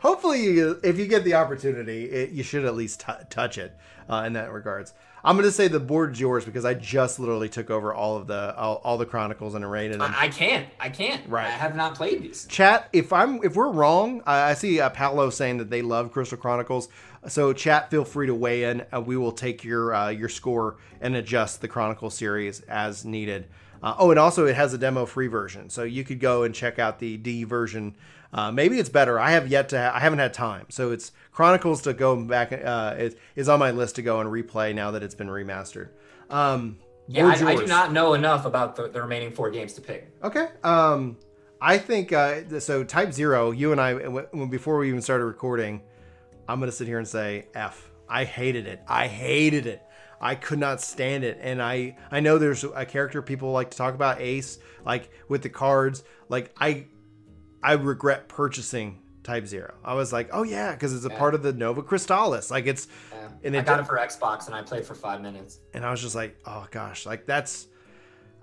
Hopefully, 0.01 0.43
you, 0.43 0.80
if 0.84 0.99
you 0.99 1.07
get 1.07 1.23
the 1.23 1.35
opportunity, 1.35 2.05
it, 2.05 2.31
you 2.31 2.43
should 2.43 2.65
at 2.65 2.76
least 2.76 3.01
t- 3.01 3.13
touch 3.30 3.57
it 3.57 3.73
uh, 4.09 4.23
in 4.26 4.34
that 4.34 4.51
regards. 4.51 4.93
I'm 5.26 5.35
going 5.35 5.47
to 5.47 5.52
say 5.52 5.68
the 5.68 5.80
board's 5.80 6.19
yours 6.19 6.45
because 6.45 6.65
I 6.65 6.76
just 6.76 7.19
literally 7.19 7.49
took 7.49 7.72
over 7.72 7.91
all 7.93 8.15
of 8.15 8.27
the 8.27 8.56
all, 8.56 8.80
all 8.84 8.97
the 8.99 9.07
chronicles 9.07 9.56
and 9.56 9.69
rated 9.69 9.99
them. 9.99 10.14
I, 10.15 10.26
I 10.26 10.27
can't. 10.30 10.68
I 10.80 10.89
can't. 10.89 11.27
Right. 11.27 11.47
I 11.47 11.49
have 11.49 11.76
not 11.76 11.95
played 11.95 12.22
these. 12.22 12.45
Chat, 12.45 12.88
if 12.93 13.11
I'm 13.11 13.43
if 13.43 13.56
we're 13.56 13.72
wrong, 13.72 14.22
I 14.27 14.52
I 14.52 14.53
see 14.53 14.80
uh, 14.80 14.89
Paolo 14.91 15.31
saying 15.31 15.57
that 15.57 15.72
they 15.72 15.81
love 15.81 16.11
Crystal 16.11 16.38
Chronicles. 16.38 16.89
So 17.27 17.53
chat, 17.53 17.89
feel 17.89 18.06
free 18.06 18.27
to 18.27 18.35
weigh 18.35 18.65
in. 18.65 18.85
Uh, 18.93 19.02
we 19.02 19.18
will 19.18 19.31
take 19.31 19.64
your 19.64 19.95
uh, 19.95 20.10
your 20.10 20.30
score 20.30 20.77
and 21.02 21.15
adjust 21.15 21.60
the 21.60 21.68
Chronicle 21.68 22.11
series 22.11 22.61
as 22.61 23.03
needed. 23.03 23.47
Uh, 23.81 23.95
oh, 23.97 24.11
and 24.11 24.19
also 24.19 24.45
it 24.45 24.56
has 24.56 24.73
a 24.73 24.77
demo 24.77 25.06
free 25.06 25.27
version, 25.27 25.69
so 25.69 25.84
you 25.84 26.03
could 26.03 26.19
go 26.19 26.43
and 26.43 26.53
check 26.53 26.77
out 26.77 26.99
the 26.99 27.18
D 27.18 27.43
version. 27.43 27.95
Uh, 28.34 28.52
maybe 28.52 28.80
it's 28.80 28.89
better. 28.89 29.19
I 29.19 29.31
have 29.31 29.47
yet 29.47 29.69
to. 29.69 29.77
Ha- 29.80 29.93
I 29.95 29.99
haven't 29.99 30.19
had 30.19 30.34
time, 30.34 30.65
so 30.69 30.91
it's 30.91 31.11
Chronicles 31.31 31.81
to 31.84 31.93
go 31.93 32.15
back. 32.15 32.52
Uh, 32.52 32.95
it 32.97 33.19
is 33.35 33.49
on 33.49 33.60
my 33.60 33.72
list 33.72 33.95
to 33.95 34.02
go 34.02 34.19
and 34.19 34.30
replay 34.30 34.73
now 34.73 34.91
that 34.91 35.03
it's 35.03 35.15
been 35.15 35.27
remastered. 35.27 35.89
Um, 36.30 36.80
Yeah, 37.07 37.27
I, 37.27 37.52
I 37.52 37.56
do 37.56 37.68
not 37.68 37.93
know 37.93 38.14
enough 38.14 38.45
about 38.45 38.76
the, 38.76 38.88
the 38.88 39.02
remaining 39.02 39.31
four 39.31 39.49
games 39.52 39.73
to 39.73 39.81
pick. 39.81 40.11
Okay. 40.23 40.47
Um, 40.64 41.18
I 41.61 41.77
think 41.77 42.11
uh, 42.11 42.60
so. 42.60 42.84
Type 42.84 43.14
Zero, 43.14 43.52
you 43.52 43.72
and 43.72 43.80
I, 43.80 43.93
before 44.49 44.77
we 44.77 44.89
even 44.89 45.02
started 45.02 45.26
recording, 45.26 45.81
I'm 46.47 46.60
gonna 46.60 46.72
sit 46.72 46.88
here 46.88 46.97
and 46.97 47.07
say 47.07 47.47
F. 47.53 47.91
I 48.10 48.23
hated 48.23 48.68
it. 48.68 48.81
I 48.88 49.07
hated 49.07 49.65
it. 49.65 49.81
I 50.22 50.35
could 50.35 50.60
not 50.60 50.81
stand 50.81 51.23
it. 51.23 51.38
And 51.41 51.61
I, 51.61 51.97
I 52.11 52.19
know 52.19 52.38
there's 52.38 52.64
a 52.64 52.85
character 52.85 53.22
people 53.22 53.52
like 53.52 53.72
to 53.72 53.77
talk 53.77 53.93
about, 53.95 54.22
Ace, 54.22 54.60
like 54.85 55.10
with 55.27 55.41
the 55.43 55.49
cards. 55.49 56.03
Like 56.30 56.53
I, 56.57 56.88
I 57.66 57.74
regret 57.74 58.28
purchasing 58.30 59.02
Type 59.24 59.48
Zero. 59.48 59.74
I 59.84 59.96
was 59.96 60.14
like, 60.14 60.30
oh 60.32 60.44
yeah, 60.44 60.74
because 60.74 60.94
it's 60.94 61.06
a 61.06 61.10
Yeah. 61.10 61.18
part 61.18 61.34
of 61.34 61.42
the 61.42 61.52
Nova 61.52 61.82
Crystallis. 61.82 62.52
Like 62.52 62.68
it's, 62.68 62.88
Yeah. 63.12 63.28
And 63.44 63.58
I 63.58 63.62
got 63.62 63.80
it 63.80 63.88
for 63.88 63.98
Xbox 63.98 64.46
and 64.48 64.56
I 64.56 64.62
played 64.62 64.86
for 64.86 64.94
five 64.96 65.22
minutes. 65.22 65.60
and 65.74 65.84
I 65.86 65.90
was 65.92 66.02
just 66.02 66.16
like, 66.16 66.38
oh 66.46 66.68
gosh, 66.72 67.06
like 67.06 67.26
that's 67.26 67.68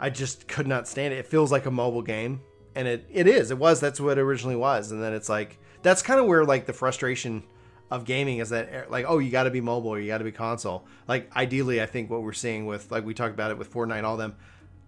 I 0.00 0.10
just 0.10 0.48
could 0.48 0.66
not 0.66 0.88
stand 0.88 1.14
it. 1.14 1.18
It 1.18 1.26
feels 1.26 1.52
like 1.52 1.66
a 1.66 1.70
mobile 1.70 2.02
game. 2.02 2.40
And 2.74 2.88
it, 2.88 3.06
it 3.10 3.26
is. 3.28 3.50
It 3.50 3.58
was. 3.58 3.78
That's 3.80 4.00
what 4.00 4.18
it 4.18 4.20
originally 4.20 4.56
was. 4.56 4.90
And 4.92 5.00
then 5.02 5.12
it's 5.12 5.28
like 5.28 5.58
that's 5.82 6.02
kind 6.02 6.18
of 6.18 6.26
where 6.26 6.44
like 6.44 6.66
the 6.66 6.72
frustration 6.72 7.44
of 7.90 8.04
gaming 8.04 8.38
is 8.38 8.48
that 8.48 8.68
eh, 8.72 8.82
like, 8.88 9.04
oh, 9.06 9.18
you 9.18 9.30
gotta 9.30 9.50
be 9.50 9.60
mobile 9.60 9.90
or 9.90 10.00
you 10.00 10.06
gotta 10.08 10.24
be 10.24 10.32
console. 10.32 10.86
Like 11.06 11.30
ideally 11.36 11.80
I 11.80 11.86
think 11.86 12.10
what 12.10 12.22
we're 12.22 12.32
seeing 12.32 12.66
with 12.66 12.90
like 12.90 13.04
we 13.04 13.14
talked 13.14 13.34
about 13.34 13.50
it 13.52 13.58
with 13.58 13.72
Fortnite, 13.72 14.02
all 14.02 14.16
them, 14.16 14.34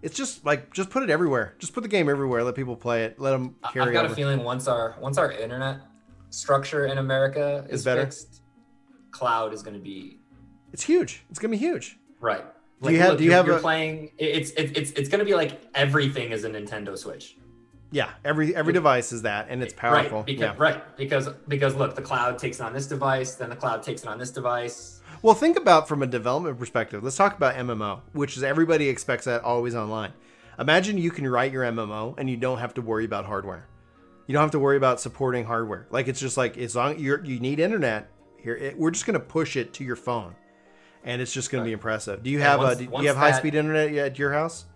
it's 0.05 0.17
just 0.17 0.45
like 0.45 0.73
just 0.73 0.91
put 0.91 1.03
it 1.03 1.11
everywhere. 1.11 1.55
Just 1.59 1.73
put 1.73 1.83
the 1.83 1.89
game 1.89 2.09
everywhere. 2.09 2.45
Let 2.45 2.55
people 2.55 2.77
play 2.77 3.05
it. 3.05 3.19
Let 3.19 3.33
them 3.33 3.57
carry 3.73 3.87
I've 3.89 3.93
got 3.93 4.05
over. 4.05 4.13
a 4.13 4.17
feeling 4.17 4.45
once 4.45 4.69
our 4.69 4.97
once 5.01 5.19
our 5.19 5.33
internet 5.33 5.79
structure 6.31 6.87
in 6.87 6.99
America 6.99 7.65
is, 7.69 7.81
Is 7.81 7.85
better? 7.85 8.03
fixed, 8.03 8.43
cloud 9.11 9.53
is 9.53 9.63
going 9.63 9.75
to 9.75 9.81
be 9.83 10.19
it's 10.73 10.83
huge. 10.83 11.25
It's 11.31 11.39
gonna 11.39 11.53
be 11.53 11.57
huge. 11.59 11.99
right. 12.21 12.45
Do 12.83 12.93
you 12.93 12.99
have- 12.99 13.17
do 13.17 13.25
you 13.25 13.31
you're- 13.31 13.37
have 13.37 13.47
you're 13.47 13.57
a- 13.57 13.61
playing? 13.61 14.11
It's 14.19 14.51
it's 14.51 14.73
it's, 14.79 14.91
it's 14.93 15.09
going 15.09 15.21
to 15.21 15.25
be 15.25 15.35
like 15.35 15.59
everything 15.75 16.33
is 16.33 16.45
a 16.45 16.51
Nintendo 16.51 16.99
Switch. 16.99 17.37
Yeah, 17.93 18.11
every 18.25 18.55
every 18.55 18.73
device 18.75 19.11
is 19.13 19.23
that 19.23 19.47
and 19.49 19.63
it's 19.63 19.73
powerful. 19.73 20.19
Right. 20.19 20.27
Because, 20.27 20.41
yeah. 20.43 20.55
right. 20.59 20.97
Because 20.97 21.29
because 21.49 21.75
look, 21.77 21.95
the 21.95 22.03
cloud 22.03 22.39
takes 22.39 22.59
it 22.61 22.63
on 22.65 22.73
this 22.75 22.87
device, 22.87 23.37
then 23.37 23.49
the 23.49 23.57
cloud 23.57 23.83
takes 23.83 24.03
it 24.03 24.09
on 24.09 24.19
this 24.19 24.31
device. 24.33 24.94
Well, 25.25 25.35
think 25.35 25.57
about 25.57 25.89
from 25.89 26.03
a 26.03 26.07
development 26.07 26.59
perspective. 26.59 27.03
Let's 27.03 27.17
talk 27.17 27.35
about 27.35 27.55
MMO, 27.55 28.03
which 28.13 28.37
is 28.37 28.43
everybody 28.43 28.91
expects 28.91 29.25
that 29.25 29.43
always 29.43 29.75
online. 29.75 30.13
Imagine 30.59 30.99
you 30.99 31.11
can 31.11 31.27
write 31.27 31.51
your 31.51 31.65
MMO 31.65 32.15
and 32.19 32.29
you 32.29 32.37
don't 32.37 32.59
have 32.59 32.75
to 32.75 32.83
worry 32.83 33.07
about 33.07 33.25
hardware. 33.25 33.67
You 34.27 34.35
don't 34.35 34.43
have 34.43 34.51
to 34.51 34.59
worry 34.59 34.77
about 34.77 35.01
supporting 35.01 35.47
hardware. 35.47 35.87
Like 35.89 36.09
it's 36.09 36.21
just 36.21 36.37
like 36.37 36.59
as 36.59 36.77
long 36.77 36.99
you're 36.99 37.25
you 37.25 37.41
need 37.41 37.59
internet 37.59 38.11
here, 38.37 38.55
it, 38.55 38.77
we're 38.77 38.91
just 38.91 39.07
going 39.07 39.19
to 39.19 39.25
push 39.25 39.57
it 39.57 39.73
to 39.73 39.85
your 39.85 39.97
phone, 39.97 40.35
and 41.05 41.23
it's 41.23 41.33
just 41.33 41.51
going 41.51 41.65
to 41.65 41.67
be 41.67 41.73
impressive. 41.73 42.23
Do 42.23 42.29
you 42.29 42.41
have 42.41 42.59
once- 42.59 42.81
a, 42.81 42.85
do 42.85 42.91
you 43.01 43.09
have 43.09 43.17
high 43.17 43.33
speed 43.33 43.55
internet 43.55 43.95
at 43.95 44.19
your 44.19 44.31
house? 44.31 44.67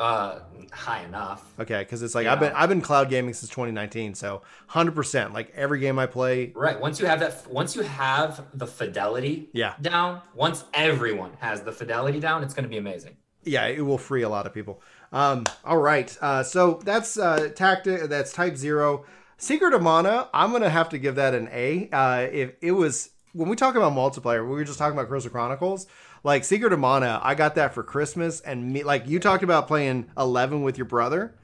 Uh, 0.00 0.40
high 0.72 1.04
enough. 1.04 1.44
Okay, 1.60 1.80
because 1.80 2.02
it's 2.02 2.14
like 2.14 2.24
Yeah. 2.24 2.32
I've 2.32 2.40
been 2.40 2.52
I've 2.54 2.68
been 2.70 2.80
cloud 2.80 3.10
gaming 3.10 3.34
since 3.34 3.50
2019, 3.50 4.14
so 4.14 4.36
100 4.68 4.92
percent 4.94 5.34
like 5.34 5.52
every 5.54 5.78
game 5.78 5.98
I 5.98 6.06
play. 6.06 6.52
Right. 6.54 6.80
Once 6.80 6.98
you 7.00 7.06
have 7.06 7.20
that, 7.20 7.46
once 7.50 7.76
you 7.76 7.82
have 7.82 8.46
the 8.54 8.66
fidelity 8.66 9.50
Yeah, 9.52 9.74
down, 9.80 10.22
once 10.34 10.64
everyone 10.72 11.32
has 11.40 11.62
the 11.62 11.72
fidelity 11.72 12.18
down, 12.18 12.42
it's 12.42 12.54
going 12.54 12.64
to 12.64 12.68
be 12.70 12.78
amazing. 12.78 13.16
yeah, 13.44 13.66
it 13.66 13.82
will 13.84 13.98
free 13.98 14.22
a 14.22 14.28
lot 14.28 14.46
of 14.46 14.54
people. 14.54 14.80
Um, 15.12 15.44
all 15.64 15.78
right, 15.78 16.16
uh, 16.22 16.42
so 16.44 16.80
that's 16.84 17.18
uh, 17.18 17.50
tactic. 17.54 18.04
That's 18.08 18.32
Type 18.32 18.56
Zero. 18.56 19.04
Secret 19.38 19.74
of 19.74 19.82
Mana. 19.82 20.28
I'm 20.32 20.52
gonna 20.52 20.70
have 20.70 20.88
to 20.90 20.98
give 20.98 21.16
that 21.16 21.34
an 21.34 21.48
A. 21.52 21.88
Uh, 21.92 22.28
if 22.32 22.52
it 22.62 22.72
was 22.72 23.10
when 23.32 23.48
we 23.48 23.56
talk 23.56 23.74
about 23.74 23.92
multiplayer, 23.92 24.42
we 24.44 24.50
were 24.54 24.64
just 24.64 24.78
talking 24.78 24.96
about 24.96 25.08
Crystal 25.08 25.30
Chronicles. 25.30 25.86
Like 26.22 26.44
Secret 26.44 26.72
of 26.72 26.78
Mana, 26.78 27.18
I 27.22 27.34
got 27.34 27.54
that 27.54 27.72
for 27.74 27.82
Christmas, 27.82 28.40
and 28.40 28.72
me 28.72 28.82
like 28.82 29.06
you 29.08 29.18
talked 29.18 29.42
about 29.42 29.66
playing 29.66 30.10
11 30.18 30.62
with 30.62 30.76
your 30.76 30.84
brother. 30.84 31.34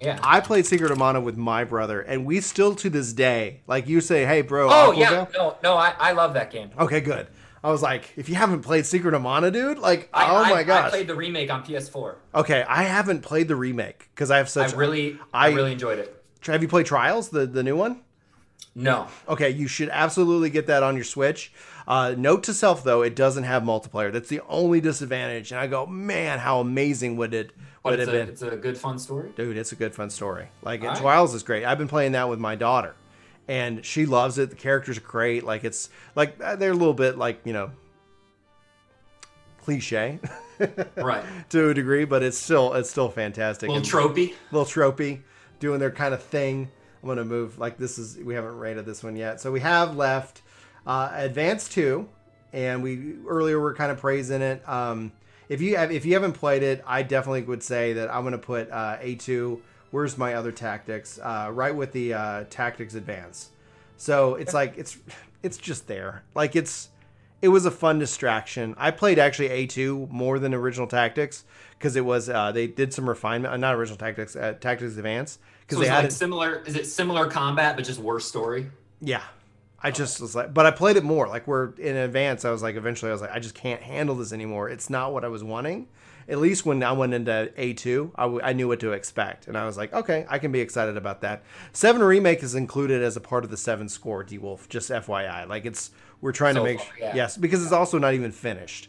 Yeah. 0.00 0.18
I 0.22 0.40
played 0.40 0.64
Secret 0.66 0.90
of 0.90 0.98
Mana 0.98 1.20
with 1.20 1.36
my 1.36 1.64
brother, 1.64 2.00
and 2.00 2.24
we 2.24 2.40
still 2.40 2.74
to 2.76 2.88
this 2.88 3.12
day, 3.12 3.60
like 3.66 3.86
you 3.88 4.00
say, 4.00 4.24
hey 4.24 4.42
bro, 4.42 4.68
oh 4.70 4.92
yeah. 4.92 5.26
No, 5.34 5.56
no. 5.62 5.74
I, 5.76 5.94
I 5.98 6.12
love 6.12 6.34
that 6.34 6.50
game. 6.50 6.70
Okay, 6.78 7.00
good. 7.00 7.26
I 7.62 7.70
was 7.70 7.82
like, 7.82 8.10
if 8.16 8.28
you 8.30 8.36
haven't 8.36 8.62
played 8.62 8.86
Secret 8.86 9.12
of 9.12 9.20
Mana, 9.20 9.50
dude, 9.50 9.78
like, 9.78 10.08
I, 10.14 10.30
oh 10.30 10.36
I- 10.44 10.50
my 10.50 10.62
gosh. 10.62 10.86
I 10.86 10.90
played 10.90 11.06
the 11.08 11.14
remake 11.14 11.50
on 11.52 11.62
PS4. 11.62 12.14
okay, 12.36 12.64
I 12.66 12.84
haven't 12.84 13.20
played 13.20 13.48
the 13.48 13.56
remake 13.56 14.08
because 14.14 14.30
I 14.30 14.38
have 14.38 14.46
I 14.46 14.48
such. 14.48 14.74
really, 14.74 15.18
I, 15.34 15.48
I- 15.48 15.52
really 15.52 15.72
enjoyed 15.72 15.98
it. 15.98 16.16
Have 16.46 16.62
you 16.62 16.68
played 16.68 16.86
Trials, 16.86 17.28
the 17.28 17.44
the 17.46 17.62
new 17.62 17.76
one? 17.76 18.00
No. 18.74 19.08
Okay, 19.28 19.50
you 19.50 19.66
should 19.66 19.88
absolutely 19.90 20.48
get 20.48 20.68
that 20.68 20.82
on 20.82 20.94
your 20.94 21.04
Switch. 21.04 21.52
Uh, 21.90 22.14
note 22.16 22.44
to 22.44 22.54
self 22.54 22.84
though, 22.84 23.02
it 23.02 23.16
doesn't 23.16 23.42
have 23.42 23.64
multiplayer. 23.64 24.12
That's 24.12 24.28
the 24.28 24.40
only 24.48 24.80
disadvantage. 24.80 25.50
And 25.50 25.60
I 25.60 25.66
go, 25.66 25.86
man, 25.86 26.38
how 26.38 26.60
amazing 26.60 27.16
would 27.16 27.34
it 27.34 27.50
would 27.84 27.94
it's 27.98 28.06
have 28.06 28.14
a, 28.14 28.18
been? 28.18 28.28
it's 28.28 28.42
a 28.42 28.56
good 28.56 28.78
fun 28.78 28.96
story. 29.00 29.30
Dude, 29.34 29.56
it's 29.56 29.72
a 29.72 29.74
good 29.74 29.92
fun 29.92 30.08
story. 30.08 30.46
Like 30.62 30.84
right. 30.84 30.96
Trials 30.96 31.34
is 31.34 31.42
great. 31.42 31.64
I've 31.64 31.78
been 31.78 31.88
playing 31.88 32.12
that 32.12 32.28
with 32.28 32.38
my 32.38 32.54
daughter, 32.54 32.94
and 33.48 33.84
she 33.84 34.06
loves 34.06 34.38
it. 34.38 34.50
The 34.50 34.56
characters 34.56 34.98
are 34.98 35.02
great. 35.02 35.42
Like 35.42 35.64
it's 35.64 35.90
like 36.14 36.36
uh, 36.40 36.54
they're 36.54 36.70
a 36.70 36.74
little 36.74 36.94
bit 36.94 37.18
like 37.18 37.40
you 37.44 37.52
know 37.52 37.72
cliche 39.62 40.20
Right. 40.96 41.24
to 41.50 41.70
a 41.70 41.74
degree, 41.74 42.04
but 42.04 42.22
it's 42.22 42.38
still 42.38 42.72
it's 42.74 42.88
still 42.90 43.08
fantastic. 43.08 43.68
little 43.68 43.78
And- 43.82 43.84
tropey. 44.16 44.34
little 44.52 44.64
tropey, 44.66 45.22
doing 45.58 45.80
their 45.80 45.90
kind 45.90 46.14
of 46.14 46.22
thing. 46.22 46.70
I'm 47.02 47.08
gonna 47.08 47.24
move 47.24 47.58
like 47.58 47.78
this 47.78 47.98
is 47.98 48.16
we 48.18 48.34
haven't 48.34 48.58
rated 48.58 48.84
this 48.86 49.02
one 49.02 49.16
yet, 49.16 49.40
so 49.40 49.50
we 49.50 49.60
have 49.60 49.96
left 49.96 50.42
uh, 50.86 51.10
Advance 51.12 51.68
Two, 51.68 52.08
and 52.52 52.82
we 52.82 53.16
earlier 53.26 53.58
were 53.58 53.74
kind 53.74 53.90
of 53.92 53.98
praising 53.98 54.42
it. 54.42 54.66
Um, 54.68 55.12
if 55.48 55.60
you 55.60 55.76
have 55.76 55.90
if 55.90 56.04
you 56.04 56.14
haven't 56.14 56.32
played 56.32 56.62
it, 56.62 56.82
I 56.86 57.02
definitely 57.02 57.42
would 57.42 57.62
say 57.62 57.92
that 57.94 58.12
I'm 58.12 58.24
gonna 58.24 58.38
put 58.38 58.70
uh, 58.70 58.98
A2. 58.98 59.60
Where's 59.90 60.16
my 60.16 60.34
other 60.34 60.52
tactics? 60.52 61.18
Uh, 61.20 61.50
right 61.52 61.74
with 61.74 61.92
the 61.92 62.14
uh, 62.14 62.44
tactics 62.48 62.94
advance. 62.94 63.50
So 63.96 64.36
it's 64.36 64.54
like 64.54 64.78
it's 64.78 64.96
it's 65.42 65.58
just 65.58 65.86
there. 65.86 66.22
Like 66.34 66.56
it's 66.56 66.88
it 67.42 67.48
was 67.48 67.66
a 67.66 67.70
fun 67.70 67.98
distraction. 67.98 68.74
I 68.78 68.90
played 68.90 69.18
actually 69.18 69.48
A2 69.48 70.10
more 70.10 70.38
than 70.38 70.54
original 70.54 70.86
tactics 70.86 71.44
because 71.78 71.96
it 71.96 72.04
was 72.04 72.28
uh, 72.28 72.52
they 72.52 72.66
did 72.66 72.92
some 72.92 73.08
refinement, 73.08 73.52
uh, 73.54 73.56
not 73.56 73.74
original 73.74 73.98
tactics, 73.98 74.36
uh, 74.36 74.54
tactics 74.60 74.96
advance 74.96 75.38
because 75.60 75.78
So 75.78 75.82
they 75.82 75.88
had 75.88 76.04
like 76.04 76.12
similar. 76.12 76.62
Is 76.66 76.76
it 76.76 76.86
similar 76.86 77.28
combat 77.28 77.76
but 77.76 77.84
just 77.84 77.98
worse 77.98 78.26
story? 78.26 78.70
Yeah, 79.00 79.22
I 79.82 79.90
just 79.90 80.20
was 80.20 80.34
like, 80.34 80.52
but 80.52 80.66
I 80.66 80.70
played 80.70 80.96
it 80.96 81.04
more. 81.04 81.26
Like 81.28 81.46
we're 81.46 81.72
in 81.76 81.96
advance, 81.96 82.44
I 82.44 82.50
was 82.50 82.62
like, 82.62 82.76
eventually, 82.76 83.10
I 83.10 83.12
was 83.12 83.22
like, 83.22 83.32
I 83.32 83.38
just 83.38 83.54
can't 83.54 83.82
handle 83.82 84.14
this 84.14 84.32
anymore. 84.32 84.68
It's 84.68 84.90
not 84.90 85.12
what 85.12 85.24
I 85.24 85.28
was 85.28 85.42
wanting. 85.42 85.88
At 86.28 86.38
least 86.38 86.64
when 86.66 86.82
I 86.82 86.92
went 86.92 87.12
into 87.14 87.50
A2, 87.58 88.12
I, 88.14 88.22
w- 88.22 88.40
I 88.44 88.52
knew 88.52 88.68
what 88.68 88.78
to 88.80 88.92
expect, 88.92 89.48
and 89.48 89.56
I 89.58 89.64
was 89.66 89.76
like, 89.76 89.92
okay, 89.92 90.26
I 90.28 90.38
can 90.38 90.52
be 90.52 90.60
excited 90.60 90.96
about 90.96 91.22
that. 91.22 91.42
Seven 91.72 92.02
remake 92.02 92.42
is 92.44 92.54
included 92.54 93.02
as 93.02 93.16
a 93.16 93.20
part 93.20 93.42
of 93.42 93.50
the 93.50 93.56
seven 93.56 93.88
score. 93.88 94.22
D 94.22 94.38
Wolf, 94.38 94.68
just 94.68 94.90
FYI, 94.90 95.48
like 95.48 95.64
it's 95.66 95.90
we're 96.20 96.32
trying 96.32 96.54
So 96.54 96.60
to 96.60 96.64
make 96.70 96.78
far, 96.80 96.86
sure, 96.96 97.06
yeah. 97.06 97.16
yes, 97.16 97.36
because 97.36 97.62
it's 97.64 97.72
also 97.72 97.98
not 97.98 98.14
even 98.14 98.30
finished. 98.32 98.88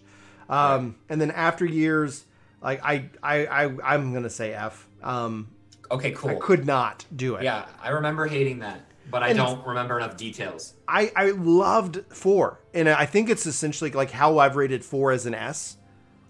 Um, 0.49 0.95
And 1.09 1.19
then 1.22 1.31
after 1.31 1.65
years, 1.65 2.26
Like 2.61 2.81
I 2.84 3.09
I, 3.23 3.45
I 3.47 3.95
I'm 3.95 4.13
gonna 4.13 4.30
say 4.30 4.53
F. 4.53 4.88
Um, 5.01 5.47
Okay, 5.89 6.11
cool. 6.11 6.30
I 6.31 6.35
could 6.35 6.65
not 6.65 7.05
do 7.15 7.35
it. 7.35 7.43
Yeah, 7.43 7.65
I 7.81 7.89
remember 7.89 8.27
hating 8.27 8.59
that, 8.59 8.81
but 9.10 9.23
I 9.23 9.30
And- 9.30 9.38
don't 9.38 9.65
remember 9.65 9.98
enough 9.98 10.18
details. 10.18 10.73
I, 10.88 11.11
I 11.15 11.32
loved 11.32 12.03
four, 12.10 12.60
and 12.73 12.88
I 12.90 13.06
think 13.06 13.30
it's 13.30 13.45
essentially 13.45 13.91
like 13.91 14.11
how 14.11 14.38
I've 14.40 14.56
rated 14.56 14.84
four 14.86 15.11
as 15.11 15.26
an 15.26 15.34
S. 15.34 15.78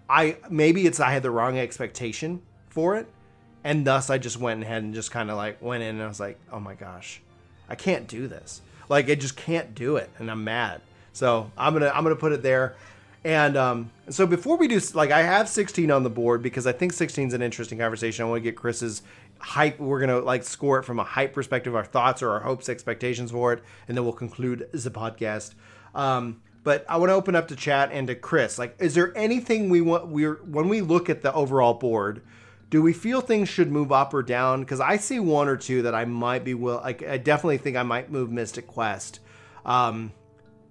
I 0.10 0.38
maybe 0.50 0.86
it's 0.86 1.00
I 1.00 1.12
had 1.12 1.24
the 1.24 1.32
wrong 1.32 1.58
expectation 1.58 2.42
for 2.70 2.96
it, 2.98 3.08
and 3.64 3.86
thus 3.86 4.10
I 4.10 4.18
just 4.18 4.38
went 4.38 4.62
ahead 4.64 4.84
and 4.84 4.94
just 4.94 5.12
kind 5.12 5.30
of 5.30 5.38
like 5.38 5.62
went 5.62 5.84
in 5.84 5.96
and 5.96 6.04
I 6.04 6.08
was 6.08 6.20
like, 6.20 6.40
oh 6.52 6.60
my 6.60 6.74
gosh, 6.76 7.22
I 7.70 7.76
can't 7.76 8.08
do 8.08 8.28
this. 8.28 8.62
Like 8.90 9.10
I 9.10 9.16
just 9.16 9.36
can't 9.38 9.74
do 9.74 9.96
it, 9.98 10.10
and 10.20 10.30
I'm 10.30 10.44
mad. 10.44 10.82
So 11.14 11.52
I'm 11.58 11.74
gonna 11.74 11.92
I'm 11.94 12.04
gonna 12.04 12.16
put 12.16 12.32
it 12.34 12.42
there. 12.44 12.76
And 13.24 13.56
um, 13.56 13.92
so 14.10 14.26
before 14.26 14.58
we 14.58 14.68
do, 14.68 14.82
like, 14.96 15.12
I 15.12 15.22
have 15.22 15.48
16 15.48 15.92
on 15.92 16.02
the 16.02 16.10
board 16.10 16.42
because 16.42 16.66
I 16.66 16.72
think 16.72 16.92
16 16.92 17.28
is 17.28 17.34
an 17.36 17.44
interesting 17.44 17.78
conversation. 17.78 18.26
I 18.26 18.28
want 18.28 18.40
to 18.40 18.50
get 18.50 18.56
Chris's 18.58 19.04
hype. 19.42 19.80
We're 19.80 20.00
gonna 20.00 20.20
like 20.20 20.44
score 20.44 20.80
it 20.80 20.84
from 20.84 21.00
a 21.00 21.04
hype 21.04 21.34
perspective, 21.34 21.76
our 21.76 21.86
thoughts 21.86 22.22
or 22.22 22.32
our 22.32 22.42
hopes, 22.42 22.70
expectations 22.70 23.32
for 23.32 23.54
it, 23.54 23.64
and 23.88 23.98
then 23.98 24.04
we'll 24.04 24.14
conclude 24.14 24.70
the 24.72 24.92
podcast. 24.92 25.56
Um, 25.94 26.42
but 26.64 26.86
I 26.88 26.98
want 26.98 27.10
to 27.10 27.16
open 27.16 27.36
up 27.36 27.48
to 27.48 27.56
chat 27.56 27.90
and 27.92 28.08
to 28.08 28.16
Chris. 28.16 28.60
Like, 28.60 28.76
is 28.80 28.94
there 28.94 29.16
anything 29.18 29.70
we 29.70 29.82
want? 29.82 30.08
We're 30.08 30.36
when 30.36 30.70
we 30.70 30.82
look 30.82 31.10
at 31.10 31.22
the 31.22 31.34
overall 31.34 31.74
board, 31.74 32.22
do 32.70 32.82
we 32.82 32.94
feel 32.94 33.22
things 33.22 33.50
should 33.50 33.72
move 33.72 33.92
up 33.92 34.14
or 34.14 34.24
down? 34.24 34.62
Because 34.62 34.80
I 34.80 34.98
see 34.98 35.20
one 35.20 35.48
or 35.48 35.58
two 35.58 35.82
that 35.84 35.96
I 35.96 36.06
might 36.06 36.44
be 36.44 36.54
will. 36.54 36.78
Like, 36.78 37.04
I 37.04 37.18
definitely 37.18 37.58
think 37.58 37.78
I 37.78 37.84
might 37.84 38.12
move 38.12 38.32
Mystic 38.32 38.68
Quest. 38.68 39.20
Um, 39.66 40.12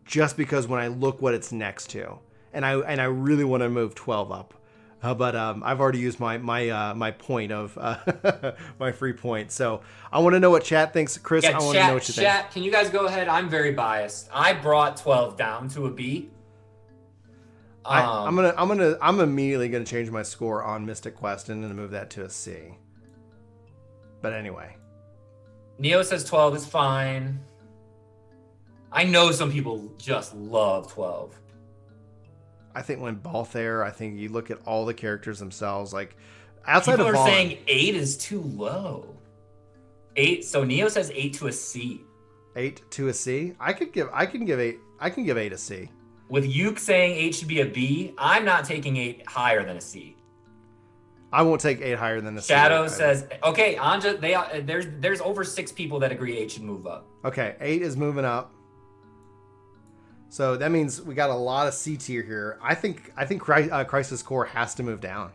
just 0.05 0.36
because 0.36 0.66
when 0.66 0.80
I 0.80 0.88
look 0.88 1.20
what 1.22 1.34
it's 1.34 1.52
next 1.52 1.90
to, 1.90 2.18
and 2.52 2.64
I 2.64 2.78
and 2.80 3.01
I 3.01 3.05
really 3.05 3.44
want 3.44 3.62
to 3.62 3.68
move 3.68 3.94
twelve 3.94 4.32
up, 4.32 4.55
uh, 5.02 5.14
but 5.14 5.35
um, 5.35 5.62
I've 5.64 5.81
already 5.81 5.98
used 5.98 6.20
my 6.20 6.39
my 6.39 6.68
uh, 6.68 6.94
my 6.94 7.10
point 7.10 7.52
of 7.52 7.77
uh, 7.81 8.52
my 8.78 8.93
free 8.93 9.12
point. 9.12 9.51
So 9.52 9.81
I 10.12 10.18
want 10.18 10.35
to 10.35 10.40
know 10.40 10.51
what 10.51 10.64
chat 10.64 10.93
thinks, 10.93 11.16
Chris. 11.18 11.44
Yeah, 11.44 11.59
I 11.59 11.60
want 11.62 11.77
to 11.77 11.86
know 11.86 11.94
what 11.94 12.09
you 12.09 12.14
think. 12.14 12.27
chat. 12.27 12.51
Can 12.51 12.62
you 12.62 12.70
guys 12.70 12.90
go 12.90 13.06
ahead? 13.06 13.28
I'm 13.28 13.48
very 13.48 13.72
biased. 13.72 14.28
I 14.32 14.52
brought 14.52 14.97
12 14.97 15.36
down 15.36 15.68
to 15.70 15.86
a 15.86 15.90
B. 15.90 16.31
I, 17.85 18.02
Um, 18.02 18.28
I'm 18.28 18.36
gonna 18.36 18.55
I'm 18.59 18.68
gonna 18.68 18.98
I'm 19.01 19.20
immediately 19.20 19.68
gonna 19.70 19.85
change 19.85 20.10
my 20.10 20.22
score 20.22 20.62
on 20.62 20.85
Mystic 20.85 21.16
Quest 21.16 21.48
and 21.48 21.64
then 21.64 21.74
move 21.74 21.93
that 21.93 22.10
to 22.10 22.24
a 22.24 22.31
C. 22.31 22.77
But 24.20 24.35
anyway, 24.35 24.77
Neo 25.78 26.02
says 26.02 26.24
12 26.24 26.56
is 26.56 26.66
fine. 26.66 27.40
I 28.93 29.05
know 29.05 29.31
some 29.31 29.51
people 29.51 29.90
just 29.97 30.35
love 30.35 30.93
12. 30.93 31.35
I 32.81 32.82
think 32.82 33.02
when 33.02 33.16
Balthier, 33.16 33.85
I 33.85 33.90
think 33.90 34.19
you 34.19 34.31
look 34.31 34.51
at 34.51 34.59
all 34.65 34.86
the 34.86 34.94
characters 34.94 35.39
themselves, 35.39 35.93
like 35.93 36.16
outside 36.66 36.93
People 36.93 37.09
of 37.09 37.12
are 37.12 37.16
Vaughn, 37.19 37.27
saying 37.27 37.59
8 37.69 37.94
is 37.94 38.16
too 38.16 38.40
low. 38.40 39.16
8 40.16 40.43
so 40.47 40.65
Neo 40.65 40.89
says 40.89 41.12
8 41.15 41.35
to 41.35 41.48
a 41.48 41.52
C. 41.52 42.01
eight 42.57 42.81
to 42.93 43.09
a 43.09 43.12
C. 43.12 43.52
I 43.61 43.74
could 43.74 43.93
give 43.93 44.09
I 44.15 44.24
can 44.24 44.47
give 44.47 44.59
eight 44.59 44.78
I 44.98 45.11
can 45.11 45.24
give 45.24 45.36
eight 45.36 45.52
a 45.52 45.59
C. 45.59 45.90
With 46.31 46.47
Yuke 46.47 46.78
saying 46.78 47.16
8 47.16 47.35
should 47.35 47.48
be 47.48 47.61
a 47.61 47.66
B, 47.66 48.15
I'm 48.16 48.47
not 48.47 48.65
taking 48.65 48.97
8 48.97 49.28
higher 49.28 49.62
than 49.62 49.77
a 49.77 49.81
C. 49.82 50.16
I 51.35 51.43
won't 51.43 51.61
take 51.61 51.82
eight 51.82 51.98
higher 51.98 52.23
than 52.23 52.35
the 52.35 52.40
C. 52.40 52.48
Shadow 52.48 52.85
I- 52.85 52.86
says, 52.86 53.28
okay, 53.44 53.74
Anja, 53.74 54.19
they 54.19 54.35
are, 54.35 54.59
there's 54.62 54.86
there's 55.01 55.20
over 55.20 55.44
six 55.44 55.70
people 55.70 55.98
that 55.98 56.12
agree 56.12 56.39
8 56.39 56.51
should 56.52 56.62
move 56.62 56.86
up. 56.86 57.07
Okay, 57.27 57.57
eight 57.61 57.82
is 57.82 57.94
moving 57.98 58.24
up. 58.24 58.55
So 60.31 60.57
that 60.57 60.70
means 60.70 61.02
we 61.02 61.16
got 61.16 61.31
a 61.31 61.35
lot 61.35 61.66
of 61.66 61.74
C 61.74 61.97
tier 61.97 62.23
here. 62.23 62.57
I 62.62 62.77
think 62.77 63.12
I 63.16 63.27
think 63.27 63.47
uh, 63.48 63.85
Crisis 63.85 64.23
Core 64.23 64.44
has 64.44 64.77
to 64.77 64.85
move 64.85 65.01
down. 65.01 65.32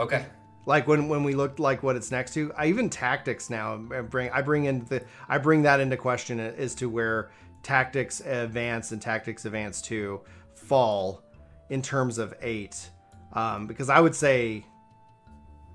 Okay. 0.00 0.24
Like 0.64 0.88
when 0.88 1.08
when 1.08 1.22
we 1.22 1.34
looked 1.34 1.60
like 1.60 1.82
what 1.82 1.94
it's 1.94 2.10
next 2.10 2.32
to, 2.34 2.50
I 2.56 2.66
even 2.66 2.88
tactics 2.88 3.50
now 3.50 3.74
I 3.92 4.00
bring 4.00 4.30
I 4.30 4.40
bring 4.40 4.64
in 4.64 4.86
the 4.86 5.04
I 5.28 5.36
bring 5.36 5.62
that 5.62 5.80
into 5.80 5.98
question 5.98 6.40
as 6.40 6.74
to 6.76 6.88
where 6.88 7.30
tactics 7.62 8.20
advance 8.20 8.92
and 8.92 9.02
tactics 9.02 9.44
advance 9.44 9.82
two 9.82 10.22
fall 10.54 11.22
in 11.68 11.82
terms 11.82 12.16
of 12.16 12.34
eight, 12.40 12.88
um, 13.34 13.66
because 13.66 13.90
I 13.90 14.00
would 14.00 14.14
say 14.14 14.64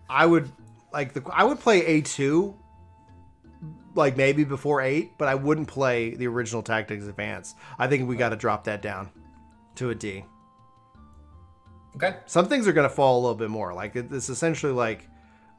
I 0.10 0.26
would 0.26 0.52
like 0.92 1.14
the 1.14 1.24
I 1.32 1.44
would 1.44 1.60
play 1.60 1.86
a 1.86 2.02
two 2.02 2.56
like 3.96 4.18
maybe 4.18 4.44
before 4.44 4.82
eight, 4.82 5.18
but 5.18 5.28
I 5.28 5.36
wouldn't 5.36 5.68
play 5.68 6.16
the 6.16 6.28
original 6.28 6.64
tactics 6.64 7.06
advance. 7.06 7.54
I 7.78 7.88
think 7.88 8.08
we 8.10 8.16
got 8.16 8.30
to 8.30 8.36
drop 8.36 8.64
that 8.66 8.82
down 8.82 9.10
to 9.76 9.90
a 9.90 9.96
D 9.96 10.24
Okay. 11.96 12.16
some 12.26 12.48
things 12.48 12.68
are 12.68 12.74
going 12.74 12.90
to 12.90 12.94
fall 12.96 13.20
a 13.20 13.22
little 13.22 13.36
bit 13.36 13.52
more 13.52 13.72
like 13.74 13.96
it's 13.96 14.28
essentially 14.30 14.72
like 14.72 15.08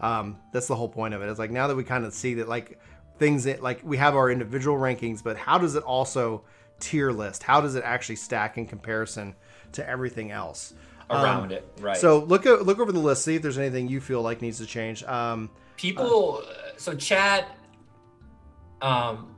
um, 0.00 0.36
that's 0.52 0.66
the 0.66 0.74
whole 0.74 0.88
point 0.88 1.14
of 1.14 1.22
it 1.22 1.28
it's 1.28 1.38
like 1.38 1.52
now 1.52 1.68
that 1.68 1.76
we 1.76 1.84
kind 1.84 2.04
of 2.04 2.12
see 2.12 2.34
that 2.34 2.48
like 2.48 2.80
things 3.20 3.44
that 3.44 3.62
like 3.62 3.80
we 3.84 3.96
have 3.98 4.16
our 4.16 4.28
individual 4.28 4.76
rankings 4.76 5.22
but 5.22 5.36
how 5.36 5.58
does 5.58 5.76
it 5.76 5.84
also 5.84 6.42
tier 6.80 7.12
list 7.12 7.44
how 7.44 7.60
does 7.60 7.76
it 7.76 7.84
actually 7.84 8.16
stack 8.16 8.58
in 8.58 8.66
comparison 8.66 9.34
to 9.72 9.88
everything 9.88 10.32
else 10.32 10.74
Around 11.08 11.44
Um, 11.44 11.52
it, 11.52 11.68
right. 11.80 11.96
so 11.96 12.18
look 12.24 12.46
at 12.46 12.66
look 12.66 12.80
over 12.80 12.90
the 12.90 12.98
list 12.98 13.22
see 13.24 13.36
if 13.36 13.42
there's 13.42 13.58
anything 13.58 13.88
you 13.88 14.00
feel 14.00 14.20
like 14.20 14.42
needs 14.42 14.58
to 14.58 14.66
change 14.66 15.04
um, 15.04 15.50
people 15.76 16.42
so 16.76 16.96
chat 16.96 17.46
um 18.84 19.34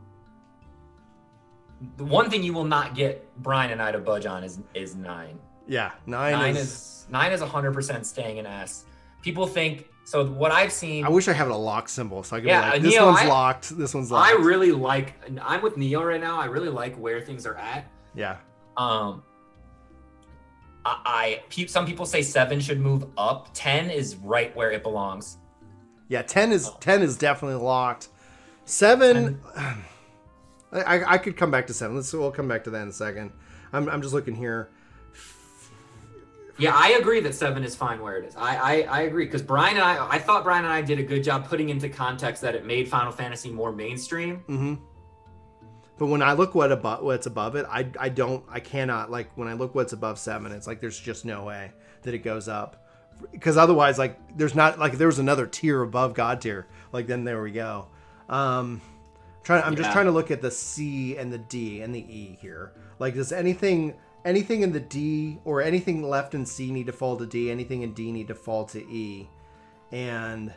the 1.97 2.05
one 2.05 2.29
thing 2.31 2.43
you 2.43 2.53
will 2.53 2.65
not 2.65 2.95
get 2.95 3.29
brian 3.43 3.71
and 3.71 3.81
i 3.81 3.93
to 3.93 3.99
budge 3.99 4.27
on 4.27 4.43
is 4.43 4.59
is 4.75 4.95
nine 4.97 5.39
yeah 5.69 5.93
nine, 6.07 6.33
nine 6.33 6.57
is, 6.57 6.63
is 6.73 7.07
nine 7.11 7.33
is 7.33 7.41
100% 7.41 8.05
staying 8.05 8.39
in 8.39 8.47
s 8.47 8.85
people 9.23 9.47
think 9.47 9.89
so 10.05 10.25
what 10.27 10.51
i've 10.53 10.73
seen 10.73 11.05
i 11.05 11.09
wish 11.09 11.29
i 11.29 11.33
had 11.33 11.49
a 11.49 11.55
lock 11.55 11.89
symbol 11.89 12.23
so 12.23 12.37
i 12.37 12.41
could 12.41 12.49
Yeah, 12.49 12.63
be 12.63 12.71
like 12.73 12.83
this 12.83 12.95
Neo, 12.95 13.07
one's 13.07 13.19
I- 13.21 13.29
locked 13.29 13.77
this 13.79 13.95
one's 13.95 14.11
locked 14.11 14.29
i 14.29 14.33
really 14.43 14.73
like 14.73 15.15
i'm 15.43 15.63
with 15.63 15.77
neo 15.77 16.03
right 16.03 16.21
now 16.21 16.41
i 16.41 16.47
really 16.47 16.69
like 16.71 16.97
where 16.97 17.21
things 17.21 17.47
are 17.47 17.57
at 17.57 17.85
yeah 18.15 18.37
um 18.77 19.23
I, 20.89 21.41
I 21.53 21.67
some 21.67 21.85
people 21.85 22.07
say 22.07 22.23
seven 22.23 22.61
should 22.61 22.79
move 22.81 23.07
up. 23.19 23.49
Ten 23.55 23.91
is 23.91 24.15
right 24.15 24.55
where 24.55 24.71
it 24.71 24.85
belongs. 24.85 25.39
Yeah, 26.09 26.23
ten 26.23 26.53
is 26.53 26.71
ten 26.79 27.03
is 27.03 27.17
definitely 27.19 27.61
locked. 27.61 28.07
Seven, 28.67 29.41
I, 29.57 29.77
I 30.73 31.13
I 31.15 31.19
could 31.19 31.37
come 31.37 31.51
back 31.51 31.69
to 31.69 31.75
seven. 31.75 31.97
Let's 31.97 32.13
we'll 32.13 32.31
come 32.33 32.49
back 32.49 32.65
to 32.65 32.71
that 32.71 32.83
in 32.83 32.89
a 32.89 32.93
second. 32.93 33.33
I'm, 33.73 33.89
I'm 33.89 34.03
just 34.03 34.13
looking 34.13 34.35
here. 34.35 34.71
Yeah, 36.59 36.75
I 36.75 36.91
agree 37.01 37.21
that 37.21 37.35
seven 37.35 37.65
is 37.65 37.77
fine 37.77 38.01
where 38.01 38.17
it 38.17 38.25
is. 38.27 38.37
I 38.37 38.57
I, 38.57 38.81
I 38.83 39.01
agree 39.03 39.27
because 39.27 39.43
Brian 39.43 39.77
and 39.77 39.85
I 39.85 40.09
I 40.09 40.19
thought 40.19 40.43
Brian 40.43 40.65
and 40.65 40.73
I 40.73 40.83
did 40.83 40.99
a 40.99 41.03
good 41.03 41.23
job 41.23 41.49
putting 41.49 41.69
into 41.69 41.89
context 41.89 42.43
that 42.43 42.55
it 42.55 42.67
made 42.67 42.89
Final 42.89 43.13
Fantasy 43.13 43.51
more 43.51 43.73
mainstream. 43.73 44.39
hmm 44.47 44.75
But 45.99 46.07
when 46.07 46.23
I 46.23 46.33
look 46.33 46.55
what 46.55 46.73
above 46.73 47.03
what's 47.03 47.27
above 47.27 47.55
it, 47.55 47.67
I 47.71 47.87
I 48.01 48.09
don't 48.09 48.45
I 48.49 48.59
cannot 48.61 49.11
like 49.11 49.31
when 49.37 49.49
I 49.49 49.53
look 49.53 49.75
what's 49.77 49.93
above 49.93 50.19
seven, 50.19 50.51
it's 50.51 50.67
like 50.67 50.81
there's 50.81 50.99
just 50.99 51.25
no 51.25 51.45
way 51.45 51.71
that 52.03 52.15
it 52.15 52.19
goes 52.21 52.49
up 52.49 52.85
because 53.33 53.57
otherwise 53.57 53.99
like 53.99 54.19
there's 54.37 54.55
not 54.55 54.79
like 54.79 54.95
there 54.99 55.07
was 55.07 55.19
another 55.19 55.47
tier 55.47 55.83
above 55.83 56.15
God 56.15 56.41
tier 56.41 56.67
like 56.93 57.07
then 57.07 57.23
there 57.23 57.41
we 57.43 57.53
go. 57.53 57.87
Um, 58.29 58.81
trying 59.45 59.63
I'm 59.63 59.77
just 59.77 59.93
trying 59.93 60.07
to 60.07 60.13
look 60.13 60.31
at 60.31 60.43
the 60.43 60.51
C 60.51 61.17
and 61.17 61.33
the 61.33 61.39
D 61.39 61.83
and 61.83 61.95
the 61.95 62.01
E 62.01 62.39
here. 62.41 62.73
Like 62.99 63.15
does 63.15 63.33
anything 63.33 63.95
anything 64.25 64.63
in 64.63 64.73
the 64.73 64.81
D 64.81 65.39
or 65.45 65.63
anything 65.63 66.03
left 66.03 66.35
in 66.35 66.45
C 66.45 66.71
need 66.71 66.87
to 66.87 66.93
fall 66.93 67.17
to 67.17 67.27
D? 67.27 67.51
Anything 67.51 67.83
in 67.83 67.93
D 67.93 68.13
need 68.13 68.29
to 68.29 68.35
fall 68.35 68.65
to 68.67 68.81
E? 68.81 69.29
And 69.93 70.53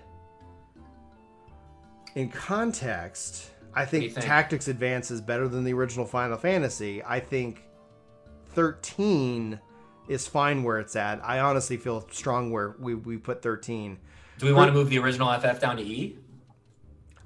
in 2.15 2.29
context, 2.29 3.51
I 3.73 3.85
think, 3.85 4.13
think? 4.13 4.25
Tactics 4.25 4.67
Advance 4.67 5.11
is 5.11 5.21
better 5.21 5.47
than 5.47 5.63
the 5.63 5.73
original 5.73 6.05
Final 6.05 6.37
Fantasy. 6.37 7.03
I 7.03 7.19
think 7.19 7.63
13 8.53 9.59
is 10.07 10.27
fine 10.27 10.63
where 10.63 10.79
it's 10.79 10.95
at. 10.95 11.23
I 11.23 11.39
honestly 11.39 11.77
feel 11.77 12.07
strong 12.09 12.51
where 12.51 12.75
we, 12.79 12.95
we 12.95 13.17
put 13.17 13.43
13. 13.43 13.97
Do 14.39 14.45
we 14.45 14.53
want 14.53 14.69
to 14.69 14.73
move 14.73 14.89
the 14.89 14.97
original 14.97 15.31
FF 15.39 15.59
down 15.59 15.77
to 15.77 15.83
E? 15.83 16.17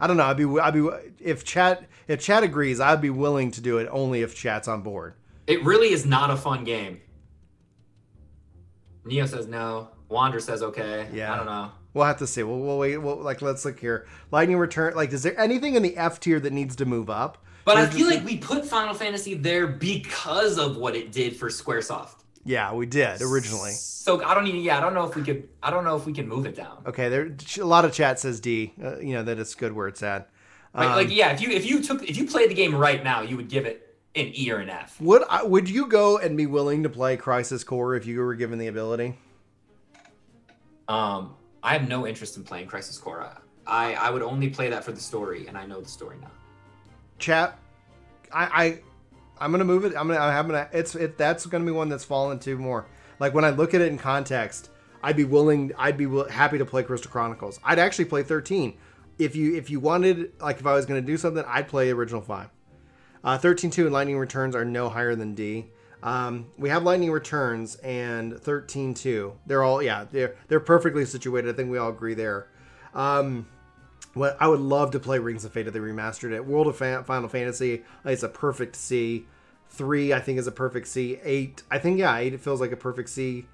I 0.03 0.07
don't 0.07 0.17
know. 0.17 0.25
I'd 0.25 0.35
be 0.35 0.59
I'd 0.59 0.73
be 0.73 0.89
if 1.21 1.45
chat 1.45 1.85
if 2.09 2.19
chat 2.19 2.43
agrees, 2.43 2.81
I'd 2.81 2.99
be 2.99 3.09
willing 3.09 3.51
to 3.51 3.61
do 3.61 3.77
it 3.77 3.87
only 3.89 4.21
if 4.21 4.35
chat's 4.35 4.67
on 4.67 4.81
board. 4.81 5.13
It 5.47 5.63
really 5.63 5.93
is 5.93 6.05
not 6.05 6.29
a 6.29 6.35
fun 6.35 6.65
game. 6.65 6.99
Neo 9.05 9.25
says 9.25 9.47
no. 9.47 9.91
Wander 10.09 10.41
says 10.41 10.61
okay. 10.61 11.07
Yeah. 11.13 11.33
I 11.33 11.37
don't 11.37 11.45
know. 11.45 11.71
We'll 11.93 12.03
have 12.03 12.17
to 12.17 12.27
see. 12.27 12.43
We'll, 12.43 12.59
we'll 12.59 12.77
wait. 12.77 12.97
We'll, 12.97 13.15
like 13.15 13.41
let's 13.41 13.63
look 13.63 13.79
here. 13.79 14.05
Lightning 14.29 14.57
Return. 14.57 14.93
Like, 14.93 15.13
is 15.13 15.23
there 15.23 15.39
anything 15.39 15.75
in 15.75 15.83
the 15.83 15.95
F 15.95 16.19
tier 16.19 16.41
that 16.41 16.51
needs 16.51 16.75
to 16.75 16.85
move 16.85 17.09
up? 17.09 17.37
But 17.63 17.77
I 17.77 17.85
feel 17.85 18.09
just- 18.09 18.17
like 18.17 18.25
we 18.25 18.39
put 18.39 18.65
Final 18.65 18.93
Fantasy 18.93 19.35
there 19.35 19.67
because 19.67 20.57
of 20.57 20.75
what 20.75 20.97
it 20.97 21.13
did 21.13 21.37
for 21.37 21.47
SquareSoft. 21.47 22.22
Yeah, 22.45 22.73
we 22.73 22.85
did 22.85 23.21
originally. 23.21 23.71
So 23.71 24.23
I 24.23 24.33
don't 24.33 24.47
even. 24.47 24.61
Yeah, 24.61 24.77
I 24.77 24.81
don't 24.81 24.93
know 24.93 25.05
if 25.05 25.15
we 25.15 25.23
could. 25.23 25.47
I 25.61 25.69
don't 25.69 25.83
know 25.83 25.95
if 25.95 26.05
we 26.05 26.13
can 26.13 26.27
move 26.27 26.45
it 26.45 26.55
down. 26.55 26.83
Okay, 26.85 27.09
there 27.09 27.35
a 27.59 27.65
lot 27.65 27.85
of 27.85 27.93
chat 27.93 28.19
says 28.19 28.39
D. 28.39 28.73
Uh, 28.81 28.99
you 28.99 29.13
know 29.13 29.23
that 29.23 29.39
it's 29.39 29.55
good 29.55 29.73
where 29.73 29.87
it's 29.87 30.03
at. 30.03 30.29
Like, 30.73 30.89
Um, 30.89 30.95
like 30.95 31.09
yeah, 31.09 31.31
if 31.31 31.41
you 31.41 31.49
if 31.49 31.65
you 31.65 31.81
took 31.81 32.03
if 32.03 32.17
you 32.17 32.25
played 32.25 32.49
the 32.49 32.55
game 32.55 32.75
right 32.75 33.03
now, 33.03 33.21
you 33.21 33.37
would 33.37 33.47
give 33.47 33.65
it 33.65 33.95
an 34.15 34.31
E 34.35 34.51
or 34.51 34.57
an 34.57 34.69
F. 34.69 34.99
Would 34.99 35.23
I, 35.29 35.43
would 35.43 35.69
you 35.69 35.87
go 35.87 36.17
and 36.17 36.35
be 36.35 36.45
willing 36.45 36.83
to 36.83 36.89
play 36.89 37.15
Crisis 37.15 37.63
Core 37.63 37.95
if 37.95 38.05
you 38.05 38.19
were 38.19 38.35
given 38.35 38.59
the 38.59 38.67
ability? 38.67 39.17
Um, 40.87 41.35
I 41.61 41.73
have 41.73 41.87
no 41.87 42.05
interest 42.05 42.35
in 42.37 42.43
playing 42.43 42.67
Crisis 42.67 42.97
Core. 42.97 43.25
I 43.65 43.93
I 43.93 44.09
would 44.09 44.21
only 44.21 44.49
play 44.49 44.69
that 44.69 44.83
for 44.83 44.91
the 44.91 44.99
story, 44.99 45.47
and 45.47 45.57
I 45.57 45.65
know 45.65 45.79
the 45.79 45.89
story 45.89 46.17
now. 46.19 46.31
Chat, 47.19 47.57
I, 48.33 48.43
I 48.65 48.81
I'm 49.39 49.51
gonna 49.51 49.65
move 49.65 49.85
it. 49.85 49.93
I'm 49.95 50.07
gonna 50.07 50.19
I'm 50.19 50.47
gonna 50.47 50.69
it's 50.71 50.95
it 50.95 51.17
that's 51.17 51.45
gonna 51.45 51.65
be 51.65 51.71
one 51.71 51.89
that's 51.89 52.03
fallen 52.03 52.39
to 52.39 52.57
more. 52.57 52.85
Like 53.19 53.33
when 53.33 53.45
I 53.45 53.49
look 53.49 53.73
at 53.73 53.81
it 53.81 53.89
in 53.89 53.97
context, 53.97 54.69
I'd 55.01 55.17
be 55.17 55.25
willing. 55.25 55.71
I'd 55.77 55.97
be 55.97 56.05
will, 56.05 56.29
happy 56.29 56.57
to 56.57 56.65
play 56.65 56.83
Crystal 56.83 57.11
Chronicles. 57.11 57.59
I'd 57.63 57.79
actually 57.79 58.05
play 58.05 58.23
13. 58.23 58.77
If 59.19 59.35
you 59.35 59.55
if 59.55 59.69
you 59.69 59.79
wanted 59.79 60.31
like 60.39 60.59
if 60.59 60.65
I 60.65 60.73
was 60.73 60.85
gonna 60.85 61.01
do 61.01 61.17
something, 61.17 61.43
I'd 61.47 61.67
play 61.67 61.91
original 61.91 62.21
five. 62.21 62.49
Uh, 63.23 63.37
13.2 63.37 63.83
and 63.83 63.93
Lightning 63.93 64.17
Returns 64.17 64.55
are 64.55 64.65
no 64.65 64.89
higher 64.89 65.15
than 65.15 65.33
D. 65.33 65.71
Um, 66.01 66.47
we 66.57 66.67
have 66.67 66.83
Lightning 66.83 67.11
Returns 67.11 67.75
and 67.77 68.33
13.2. 68.33 69.33
They're 69.45 69.63
all 69.63 69.81
yeah 69.81 70.05
they're 70.11 70.35
they're 70.47 70.59
perfectly 70.59 71.05
situated. 71.05 71.53
I 71.53 71.53
think 71.55 71.71
we 71.71 71.77
all 71.77 71.89
agree 71.89 72.13
there. 72.13 72.49
Um, 72.93 73.47
what 74.13 74.37
I 74.39 74.47
would 74.47 74.59
love 74.59 74.91
to 74.91 74.99
play 74.99 75.19
Rings 75.19 75.45
of 75.45 75.51
Fate 75.51 75.67
if 75.67 75.73
they 75.73 75.79
remastered 75.79 76.31
it. 76.31 76.45
World 76.45 76.67
of 76.67 76.77
Final 76.77 77.29
Fantasy, 77.29 77.83
it's 78.05 78.23
a 78.23 78.29
perfect 78.29 78.75
C. 78.75 79.25
Three, 79.69 80.13
I 80.13 80.19
think, 80.19 80.37
is 80.37 80.45
a 80.45 80.51
perfect 80.51 80.87
C. 80.87 81.19
Eight, 81.23 81.63
I 81.71 81.79
think, 81.79 81.99
yeah, 81.99 82.15
eight. 82.17 82.33
It 82.33 82.41
feels 82.41 82.61
like 82.61 82.71
a 82.71 82.77
perfect 82.77 83.09
C. 83.09 83.47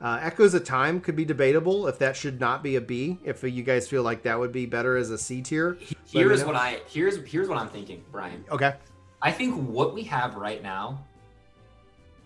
Uh, 0.00 0.18
Echoes 0.20 0.54
of 0.54 0.64
Time 0.64 1.00
could 1.00 1.16
be 1.16 1.24
debatable 1.24 1.88
if 1.88 1.98
that 1.98 2.16
should 2.16 2.38
not 2.38 2.62
be 2.62 2.76
a 2.76 2.80
B. 2.80 3.18
If 3.24 3.42
you 3.42 3.62
guys 3.62 3.88
feel 3.88 4.02
like 4.02 4.22
that 4.22 4.38
would 4.38 4.52
be 4.52 4.66
better 4.66 4.96
as 4.96 5.10
a 5.10 5.18
C 5.18 5.42
tier. 5.42 5.78
Here's 6.06 6.44
what 6.44 6.54
I 6.54 6.80
here's 6.86 7.24
here's 7.24 7.48
what 7.48 7.58
I'm 7.58 7.68
thinking, 7.68 8.04
Brian. 8.12 8.44
Okay. 8.50 8.74
I 9.22 9.32
think 9.32 9.54
what 9.54 9.94
we 9.94 10.02
have 10.04 10.36
right 10.36 10.62
now. 10.62 11.02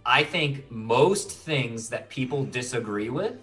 I 0.05 0.25
think 0.25 0.71
most 0.71 1.31
things 1.31 1.89
that 1.91 2.09
people 2.09 2.45
disagree 2.45 3.11
with 3.11 3.37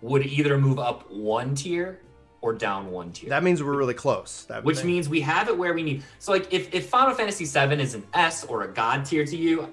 would 0.00 0.24
either 0.26 0.56
move 0.56 0.78
up 0.78 1.10
one 1.10 1.54
tier 1.54 2.00
or 2.42 2.54
down 2.54 2.90
one 2.90 3.12
tier. 3.12 3.28
That 3.28 3.42
means 3.42 3.62
we're 3.62 3.76
really 3.76 3.94
close. 3.94 4.44
That 4.44 4.64
which 4.64 4.82
means 4.84 5.08
we 5.08 5.20
have 5.20 5.48
it 5.48 5.56
where 5.56 5.74
we 5.74 5.82
need. 5.82 6.02
So 6.18 6.32
like 6.32 6.52
if, 6.52 6.72
if 6.74 6.88
Final 6.88 7.14
Fantasy 7.14 7.44
VII 7.44 7.80
is 7.80 7.94
an 7.94 8.04
S 8.14 8.44
or 8.44 8.62
a 8.62 8.68
God 8.68 9.04
tier 9.04 9.24
to 9.24 9.36
you, 9.36 9.72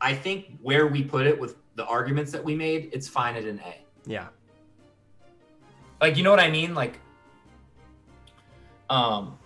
I 0.00 0.14
think 0.14 0.58
where 0.62 0.86
we 0.86 1.02
put 1.02 1.26
it 1.26 1.38
with 1.38 1.56
the 1.74 1.84
arguments 1.84 2.32
that 2.32 2.42
we 2.42 2.54
made, 2.54 2.90
it's 2.92 3.08
fine 3.08 3.36
at 3.36 3.44
an 3.44 3.60
A. 3.64 3.84
Yeah. 4.06 4.28
Like 6.00 6.16
you 6.16 6.22
know 6.22 6.30
what 6.30 6.40
I 6.40 6.50
mean? 6.50 6.74
Like 6.74 6.98
um 8.88 9.38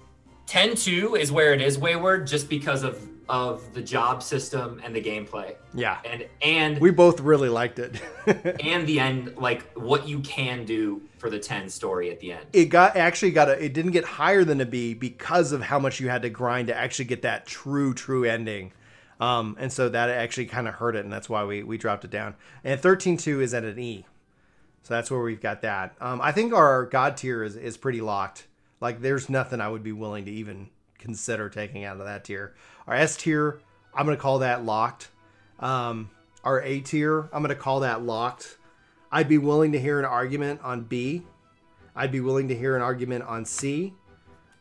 10-2 0.46 1.18
is 1.18 1.32
where 1.32 1.52
it 1.54 1.60
is 1.60 1.78
wayward 1.78 2.26
just 2.26 2.48
because 2.48 2.82
of 2.82 3.08
of 3.28 3.72
the 3.74 3.82
job 3.82 4.22
system 4.22 4.80
and 4.84 4.94
the 4.94 5.02
gameplay. 5.02 5.54
Yeah. 5.74 5.98
And 6.04 6.26
and 6.42 6.78
we 6.78 6.90
both 6.90 7.20
really 7.20 7.48
liked 7.48 7.78
it. 7.78 8.00
and 8.62 8.86
the 8.86 9.00
end 9.00 9.36
like 9.36 9.62
what 9.72 10.06
you 10.06 10.20
can 10.20 10.64
do 10.64 11.02
for 11.18 11.30
the 11.30 11.38
10 11.38 11.68
story 11.68 12.10
at 12.10 12.20
the 12.20 12.32
end. 12.32 12.46
It 12.52 12.66
got 12.66 12.96
actually 12.96 13.32
got 13.32 13.48
a 13.48 13.64
it 13.64 13.72
didn't 13.72 13.92
get 13.92 14.04
higher 14.04 14.44
than 14.44 14.60
a 14.60 14.66
B 14.66 14.94
because 14.94 15.52
of 15.52 15.62
how 15.62 15.78
much 15.78 16.00
you 16.00 16.08
had 16.08 16.22
to 16.22 16.30
grind 16.30 16.68
to 16.68 16.76
actually 16.76 17.06
get 17.06 17.22
that 17.22 17.46
true 17.46 17.94
true 17.94 18.24
ending. 18.24 18.72
Um, 19.20 19.56
and 19.58 19.72
so 19.72 19.88
that 19.88 20.10
actually 20.10 20.46
kind 20.46 20.68
of 20.68 20.74
hurt 20.74 20.96
it, 20.96 21.04
and 21.04 21.12
that's 21.12 21.28
why 21.28 21.44
we, 21.44 21.62
we 21.62 21.78
dropped 21.78 22.04
it 22.04 22.10
down. 22.10 22.34
And 22.64 22.80
13.2 22.80 23.40
is 23.40 23.54
at 23.54 23.64
an 23.64 23.78
E. 23.78 24.04
So 24.82 24.94
that's 24.94 25.10
where 25.10 25.20
we've 25.20 25.40
got 25.40 25.62
that. 25.62 25.94
Um, 26.00 26.20
I 26.20 26.32
think 26.32 26.52
our 26.52 26.84
God 26.84 27.16
tier 27.16 27.42
is, 27.42 27.56
is 27.56 27.76
pretty 27.76 28.00
locked. 28.00 28.46
Like, 28.80 29.00
there's 29.00 29.30
nothing 29.30 29.60
I 29.60 29.68
would 29.68 29.82
be 29.82 29.92
willing 29.92 30.26
to 30.26 30.30
even 30.30 30.68
consider 30.98 31.48
taking 31.48 31.84
out 31.84 31.98
of 31.98 32.04
that 32.04 32.24
tier. 32.24 32.54
Our 32.86 32.94
S 32.94 33.16
tier, 33.16 33.60
I'm 33.94 34.06
going 34.06 34.16
to 34.16 34.22
call 34.22 34.40
that 34.40 34.64
locked. 34.64 35.10
Um, 35.60 36.10
our 36.42 36.62
A 36.62 36.80
tier, 36.80 37.28
I'm 37.32 37.42
going 37.42 37.48
to 37.48 37.54
call 37.54 37.80
that 37.80 38.02
locked. 38.02 38.58
I'd 39.10 39.28
be 39.28 39.38
willing 39.38 39.72
to 39.72 39.80
hear 39.80 39.98
an 39.98 40.04
argument 40.04 40.60
on 40.62 40.82
B. 40.82 41.22
I'd 41.96 42.10
be 42.10 42.20
willing 42.20 42.48
to 42.48 42.56
hear 42.56 42.74
an 42.76 42.82
argument 42.82 43.24
on 43.24 43.44
C. 43.44 43.94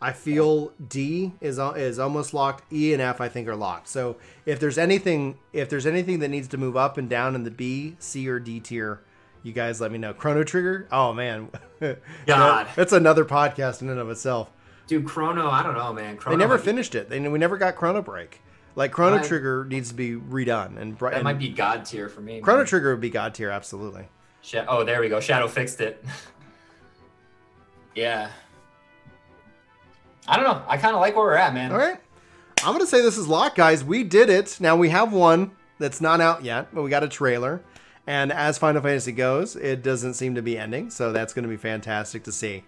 I 0.03 0.11
feel 0.11 0.73
D 0.85 1.31
is 1.39 1.57
is 1.57 1.97
almost 1.97 2.33
locked. 2.33 2.71
E 2.71 2.91
and 2.93 3.01
F 3.01 3.21
I 3.21 3.29
think 3.29 3.47
are 3.47 3.55
locked. 3.55 3.87
So 3.87 4.17
if 4.45 4.59
there's 4.59 4.77
anything 4.77 5.39
if 5.53 5.69
there's 5.69 5.85
anything 5.85 6.19
that 6.19 6.27
needs 6.27 6.49
to 6.49 6.57
move 6.57 6.75
up 6.75 6.97
and 6.97 7.09
down 7.09 7.35
in 7.35 7.43
the 7.43 7.51
B, 7.51 7.95
C, 7.99 8.27
or 8.27 8.37
D 8.37 8.59
tier, 8.59 9.01
you 9.43 9.53
guys 9.53 9.79
let 9.79 9.93
me 9.93 9.97
know. 9.97 10.13
Chrono 10.13 10.43
Trigger. 10.43 10.89
Oh 10.91 11.13
man, 11.13 11.49
God, 12.27 12.67
that's 12.75 12.91
another 12.91 13.23
podcast 13.23 13.81
in 13.81 13.89
and 13.89 13.97
of 13.99 14.09
itself. 14.09 14.51
Dude, 14.87 15.05
Chrono, 15.05 15.49
I 15.49 15.63
don't 15.63 15.75
know, 15.75 15.93
man. 15.93 16.17
Chrono 16.17 16.37
they 16.37 16.43
never 16.43 16.57
finished 16.57 16.95
it. 16.95 17.09
They 17.09 17.19
we 17.19 17.39
never 17.39 17.57
got 17.57 17.75
Chrono 17.75 18.01
Break. 18.01 18.41
Like 18.75 18.91
Chrono 18.91 19.17
I, 19.17 19.21
Trigger 19.21 19.65
needs 19.65 19.89
to 19.89 19.95
be 19.95 20.15
redone, 20.15 20.77
and 20.77 20.97
that 20.97 21.13
and 21.13 21.23
might 21.23 21.39
be 21.39 21.49
God 21.49 21.85
tier 21.85 22.09
for 22.09 22.21
me. 22.21 22.41
Chrono 22.41 22.59
man. 22.59 22.67
Trigger 22.67 22.91
would 22.91 23.01
be 23.01 23.09
God 23.09 23.33
tier, 23.33 23.49
absolutely. 23.49 24.07
Oh, 24.67 24.83
there 24.83 24.99
we 24.99 25.09
go. 25.09 25.19
Shadow 25.19 25.47
fixed 25.47 25.79
it. 25.79 26.03
yeah. 27.95 28.29
I 30.27 30.35
don't 30.35 30.45
know. 30.45 30.61
I 30.67 30.77
kind 30.77 30.95
of 30.95 31.01
like 31.01 31.15
where 31.15 31.25
we're 31.25 31.35
at, 31.35 31.53
man. 31.53 31.71
All 31.71 31.77
right. 31.77 31.97
I'm 32.59 32.73
going 32.73 32.79
to 32.79 32.87
say 32.87 33.01
this 33.01 33.17
is 33.17 33.27
locked, 33.27 33.57
guys. 33.57 33.83
We 33.83 34.03
did 34.03 34.29
it. 34.29 34.57
Now 34.59 34.75
we 34.75 34.89
have 34.89 35.11
one 35.11 35.51
that's 35.79 35.99
not 35.99 36.21
out 36.21 36.43
yet, 36.43 36.73
but 36.73 36.81
we 36.81 36.89
got 36.89 37.03
a 37.03 37.09
trailer. 37.09 37.61
And 38.07 38.31
as 38.31 38.57
Final 38.57 38.81
Fantasy 38.81 39.11
goes, 39.11 39.55
it 39.55 39.81
doesn't 39.81 40.13
seem 40.15 40.35
to 40.35 40.41
be 40.41 40.57
ending. 40.57 40.89
So 40.89 41.11
that's 41.11 41.33
going 41.33 41.43
to 41.43 41.49
be 41.49 41.57
fantastic 41.57 42.23
to 42.23 42.31
see. 42.31 42.63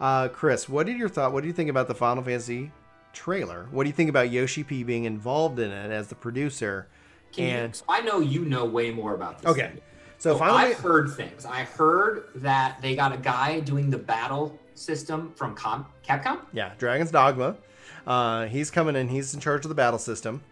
Uh, 0.00 0.28
Chris, 0.28 0.68
what 0.68 0.86
did 0.86 0.98
your 0.98 1.08
thought? 1.08 1.32
What 1.32 1.42
do 1.42 1.46
you 1.46 1.52
think 1.54 1.70
about 1.70 1.88
the 1.88 1.94
Final 1.94 2.22
Fantasy 2.22 2.70
trailer? 3.12 3.66
What 3.70 3.84
do 3.84 3.88
you 3.88 3.94
think 3.94 4.10
about 4.10 4.30
Yoshi 4.30 4.62
P 4.62 4.82
being 4.82 5.04
involved 5.04 5.58
in 5.58 5.70
it 5.70 5.90
as 5.90 6.08
the 6.08 6.14
producer? 6.14 6.88
Can 7.32 7.44
and 7.44 7.68
you, 7.68 7.78
so 7.78 7.84
I 7.88 8.00
know 8.02 8.20
you 8.20 8.44
know 8.44 8.64
way 8.64 8.90
more 8.90 9.14
about 9.14 9.40
this. 9.40 9.50
Okay. 9.50 9.72
So, 10.18 10.32
so 10.32 10.38
Final 10.38 10.56
I've 10.56 10.78
heard 10.78 11.10
things. 11.10 11.44
I 11.44 11.64
heard 11.64 12.24
that 12.36 12.80
they 12.80 12.94
got 12.96 13.12
a 13.12 13.18
guy 13.18 13.60
doing 13.60 13.90
the 13.90 13.98
battle 13.98 14.58
system 14.74 15.32
from 15.34 15.54
Com- 15.54 15.86
Capcom. 16.06 16.40
Yeah, 16.52 16.72
Dragon's 16.78 17.10
Dogma. 17.10 17.56
Uh, 18.06 18.46
he's 18.46 18.70
coming 18.70 18.96
in. 18.96 19.08
He's 19.08 19.34
in 19.34 19.40
charge 19.40 19.64
of 19.64 19.68
the 19.68 19.74
battle 19.74 19.98
system. 19.98 20.42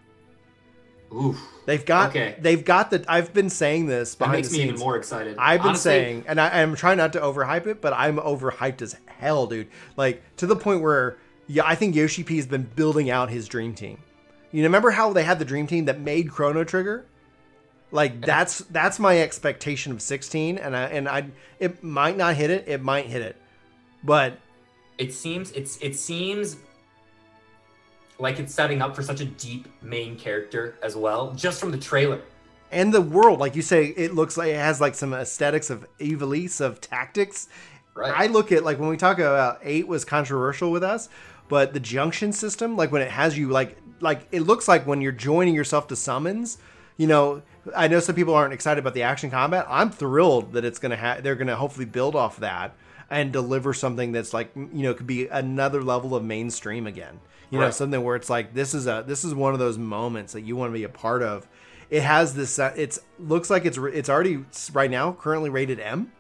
Oof. 1.15 1.39
They've 1.67 1.85
got. 1.85 2.11
Okay. 2.11 2.37
They've 2.41 2.65
got 2.65 2.91
the. 2.91 3.05
I've 3.07 3.33
been 3.33 3.51
saying 3.51 3.87
this 3.87 4.15
behind 4.15 4.35
that 4.35 4.39
makes 4.39 4.49
the 4.49 4.53
me 4.55 4.59
scenes. 4.65 4.69
even 4.71 4.81
more 4.81 4.97
excited. 4.97 5.37
I've 5.39 5.61
been 5.61 5.71
Honestly, 5.71 5.91
saying, 5.91 6.25
and 6.27 6.41
I, 6.41 6.61
am 6.61 6.75
trying 6.75 6.99
not 6.99 7.13
to 7.13 7.21
overhype 7.21 7.67
it, 7.67 7.81
but 7.81 7.93
I'm 7.93 8.17
overhyped 8.17 8.83
as 8.83 8.97
hell, 9.19 9.47
dude. 9.47 9.69
Like 9.97 10.23
to 10.37 10.47
the 10.47 10.57
point 10.57 10.83
where, 10.83 11.19
yeah, 11.47 11.63
I 11.67 11.75
think 11.75 11.95
Yoshi 11.95 12.25
P 12.25 12.37
has 12.37 12.47
been 12.47 12.69
building 12.77 13.11
out 13.11 13.31
his 13.31 13.49
dream 13.49 13.75
team. 13.75 13.99
You 14.51 14.63
know, 14.63 14.69
remember 14.69 14.91
how 14.91 15.13
they 15.13 15.25
had 15.25 15.39
the 15.39 15.45
dream 15.45 15.67
team 15.67 15.87
that 15.87 16.01
made 16.01 16.31
Chrono 16.31 16.65
Trigger? 16.65 17.07
Like 17.91 18.21
that's 18.21 18.59
that's 18.59 18.99
my 18.99 19.21
expectation 19.21 19.93
of 19.93 20.03
16, 20.03 20.59
and 20.59 20.77
I 20.77 20.85
and 20.85 21.09
I 21.09 21.27
it 21.59 21.83
might 21.83 22.17
not 22.17 22.35
hit 22.35 22.51
it. 22.51 22.65
It 22.67 22.83
might 22.83 23.07
hit 23.07 23.23
it 23.23 23.37
but 24.05 24.39
it 24.99 25.13
seems 25.13 25.51
it's 25.53 25.79
it 25.79 25.97
seems 25.97 26.59
like 28.19 28.39
it's 28.39 28.55
setting 28.55 28.81
up 28.81 28.95
for 28.95 29.03
such 29.03 29.21
a 29.21 29.25
deep 29.25 29.67
main 29.83 30.17
character 30.17 30.77
as 30.83 30.95
well, 30.95 31.33
just 31.33 31.59
from 31.59 31.73
the 31.73 31.79
trailer. 31.79 32.21
And 32.71 32.95
the 32.95 33.01
world, 33.01 33.41
like 33.41 33.57
you 33.57 33.63
say, 33.63 33.87
it 33.87 34.15
looks 34.15 34.37
like 34.37 34.51
it 34.51 34.57
has 34.57 34.81
like 34.81 34.95
some 34.95 35.13
aesthetics 35.13 35.69
of 35.69 35.85
Ivalice 35.99 36.61
of 36.61 36.81
tactics. 36.81 37.49
Right. 37.95 38.13
I 38.15 38.27
look 38.27 38.51
at 38.51 38.65
like 38.65 38.79
when 38.79 38.89
we 38.89 38.97
talk 38.97 39.19
about 39.19 39.61
eight 39.63 39.87
was 39.87 40.05
controversial 40.05 40.73
with 40.73 40.83
us, 40.83 41.09
but 41.49 41.73
the 41.73 41.81
junction 41.81 42.33
system, 42.33 42.77
like 42.77 42.91
when 42.91 43.03
it 43.03 43.11
has 43.11 43.39
you 43.39 43.49
like 43.49 43.79
like 44.01 44.27
it 44.33 44.41
looks 44.41 44.67
like 44.67 44.87
when 44.87 45.01
you're 45.01 45.13
joining 45.13 45.55
yourself 45.55 45.87
to 45.89 45.97
summons, 45.97 46.59
you 46.97 47.07
know, 47.07 47.43
I 47.75 47.89
know 47.89 48.01
some 48.01 48.15
people 48.15 48.35
aren't 48.35 48.53
excited 48.53 48.81
about 48.81 48.95
the 48.95 49.03
action 49.03 49.31
combat. 49.31 49.67
I'm 49.69 49.91
thrilled 49.91 50.53
that 50.53 50.65
it's 50.65 50.79
gonna 50.79 50.97
have 50.97 51.23
they're 51.23 51.37
gonna 51.37 51.57
hopefully 51.57 51.87
build 51.87 52.17
off 52.17 52.39
that 52.39 52.75
and 53.11 53.33
deliver 53.33 53.73
something 53.73 54.13
that's 54.13 54.33
like 54.33 54.51
you 54.57 54.83
know 54.83 54.95
could 54.95 55.07
be 55.07 55.29
another 55.29 55.83
level 55.83 56.15
of 56.15 56.25
mainstream 56.25 56.87
again. 56.87 57.21
You 57.51 57.59
right. 57.59 57.67
know, 57.67 57.71
something 57.71 58.03
where 58.03 58.17
it's 58.17 58.31
like 58.31 58.55
this 58.55 58.75
is 58.75 58.87
a 58.87 59.05
this 59.07 59.25
is 59.25 59.35
one 59.35 59.53
of 59.53 59.61
those 59.61 59.79
moments 59.79 60.33
that 60.33 60.43
you 60.43 60.57
want 60.57 60.71
to 60.71 60.79
be 60.79 60.85
a 60.85 60.89
part 60.89 61.23
of. 61.23 61.47
It 61.91 62.03
has 62.03 62.35
this. 62.35 62.59
Uh, 62.59 62.73
it's 62.77 62.99
looks 63.19 63.51
like 63.51 63.65
it's 63.65 63.79
it's 63.79 64.09
already 64.09 64.45
right 64.73 64.91
now 64.91 65.13
currently 65.13 65.51
rated 65.51 65.79
M. 65.79 66.11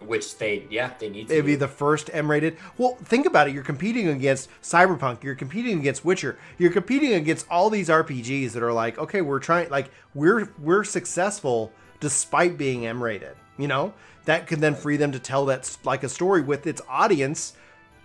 Which 0.00 0.38
they 0.38 0.66
yeah 0.70 0.92
they 0.98 1.08
need. 1.08 1.28
to 1.28 1.34
It'd 1.34 1.46
be 1.46 1.54
the 1.54 1.68
first 1.68 2.10
M 2.12 2.30
rated. 2.30 2.56
Well, 2.78 2.96
think 3.02 3.26
about 3.26 3.48
it. 3.48 3.54
You're 3.54 3.62
competing 3.62 4.08
against 4.08 4.48
Cyberpunk. 4.62 5.22
You're 5.22 5.34
competing 5.34 5.78
against 5.78 6.04
Witcher. 6.04 6.38
You're 6.58 6.72
competing 6.72 7.14
against 7.14 7.46
all 7.50 7.70
these 7.70 7.88
RPGs 7.88 8.52
that 8.52 8.62
are 8.62 8.72
like, 8.72 8.98
okay, 8.98 9.22
we're 9.22 9.40
trying 9.40 9.70
like 9.70 9.90
we're 10.14 10.48
we're 10.58 10.84
successful 10.84 11.72
despite 12.00 12.58
being 12.58 12.86
M 12.86 13.02
rated. 13.02 13.36
You 13.58 13.68
know, 13.68 13.94
that 14.26 14.46
could 14.46 14.60
then 14.60 14.74
free 14.74 14.96
them 14.96 15.12
to 15.12 15.18
tell 15.18 15.46
that 15.46 15.76
like 15.84 16.02
a 16.02 16.08
story 16.08 16.42
with 16.42 16.66
its 16.66 16.82
audience 16.88 17.54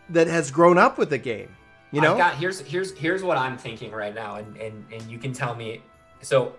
that 0.09 0.27
has 0.27 0.51
grown 0.51 0.77
up 0.77 0.97
with 0.97 1.09
the 1.09 1.17
game. 1.17 1.49
You 1.91 1.99
know, 1.99 2.17
got, 2.17 2.35
here's 2.35 2.61
here's 2.61 2.97
here's 2.97 3.21
what 3.21 3.37
I'm 3.37 3.57
thinking 3.57 3.91
right 3.91 4.15
now, 4.15 4.35
and 4.35 4.55
and 4.55 4.85
and 4.93 5.03
you 5.11 5.17
can 5.17 5.33
tell 5.33 5.55
me. 5.55 5.81
So, 6.21 6.53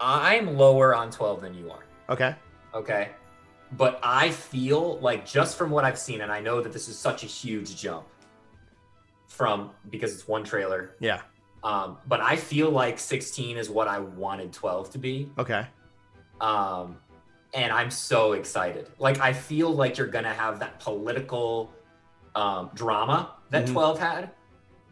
I'm 0.00 0.56
lower 0.56 0.94
on 0.94 1.10
12 1.10 1.42
than 1.42 1.54
you 1.54 1.70
are. 1.70 1.84
Okay. 2.08 2.34
Okay. 2.72 3.10
But 3.72 3.98
I 4.02 4.30
feel 4.30 4.98
like 5.00 5.26
just 5.26 5.56
from 5.56 5.70
what 5.70 5.84
I've 5.84 5.98
seen, 5.98 6.20
and 6.20 6.30
I 6.30 6.40
know 6.40 6.60
that 6.60 6.72
this 6.72 6.88
is 6.88 6.96
such 6.98 7.24
a 7.24 7.26
huge 7.26 7.76
jump 7.76 8.06
from 9.26 9.70
because 9.90 10.14
it's 10.14 10.28
one 10.28 10.44
trailer. 10.44 10.94
Yeah. 11.00 11.20
Um, 11.64 11.96
but 12.06 12.20
I 12.20 12.36
feel 12.36 12.70
like 12.70 12.98
16 12.98 13.56
is 13.56 13.70
what 13.70 13.88
I 13.88 13.98
wanted 13.98 14.52
12 14.52 14.90
to 14.90 14.98
be. 14.98 15.30
Okay. 15.38 15.66
Um, 16.40 16.98
and 17.54 17.72
I'm 17.72 17.90
so 17.90 18.32
excited. 18.32 18.88
Like 18.98 19.20
I 19.20 19.32
feel 19.32 19.70
like 19.70 19.96
you're 19.96 20.06
gonna 20.08 20.34
have 20.34 20.60
that 20.60 20.78
political 20.80 21.72
um, 22.34 22.70
drama 22.74 23.30
that 23.50 23.64
Mhm. 23.66 23.72
12 23.72 23.98
had, 23.98 24.30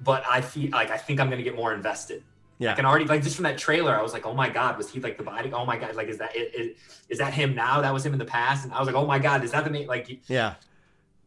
but 0.02 0.24
I 0.28 0.40
feel 0.40 0.70
like 0.70 0.90
I 0.90 0.96
think 0.96 1.20
I'm 1.20 1.28
gonna 1.28 1.42
get 1.42 1.56
more 1.56 1.74
invested. 1.74 2.24
Yeah. 2.62 2.72
I 2.72 2.74
can 2.76 2.84
already 2.86 3.06
like 3.06 3.22
just 3.22 3.36
from 3.36 3.43
that 3.44 3.59
trailer, 3.59 3.98
I 3.98 4.02
was 4.02 4.12
like, 4.12 4.24
oh 4.24 4.34
my 4.34 4.48
god, 4.48 4.76
was 4.78 4.89
he 4.90 5.01
like 5.01 5.16
the 5.18 5.24
body? 5.24 5.52
Oh 5.52 5.64
my 5.66 5.76
god, 5.76 5.94
like 5.97 6.09
is 6.09 6.18
that 6.18 6.34
is, 6.36 6.55
is, 6.55 6.76
is 7.09 7.18
that 7.18 7.34
him 7.34 7.55
now? 7.55 7.80
That 7.80 7.93
was 7.93 8.06
him 8.06 8.12
in 8.12 8.18
the 8.18 8.24
past, 8.24 8.64
and 8.64 8.72
I 8.72 8.78
was 8.78 8.86
like, 8.86 8.94
oh 8.97 9.06
my 9.06 9.18
god, 9.18 9.43
is 9.44 9.51
that 9.51 9.64
the 9.64 9.70
main 9.70 9.86
like? 9.86 10.20
Yeah. 10.28 10.55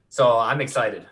So 0.10 0.38
I'm 0.38 0.62
excited. 0.62 1.06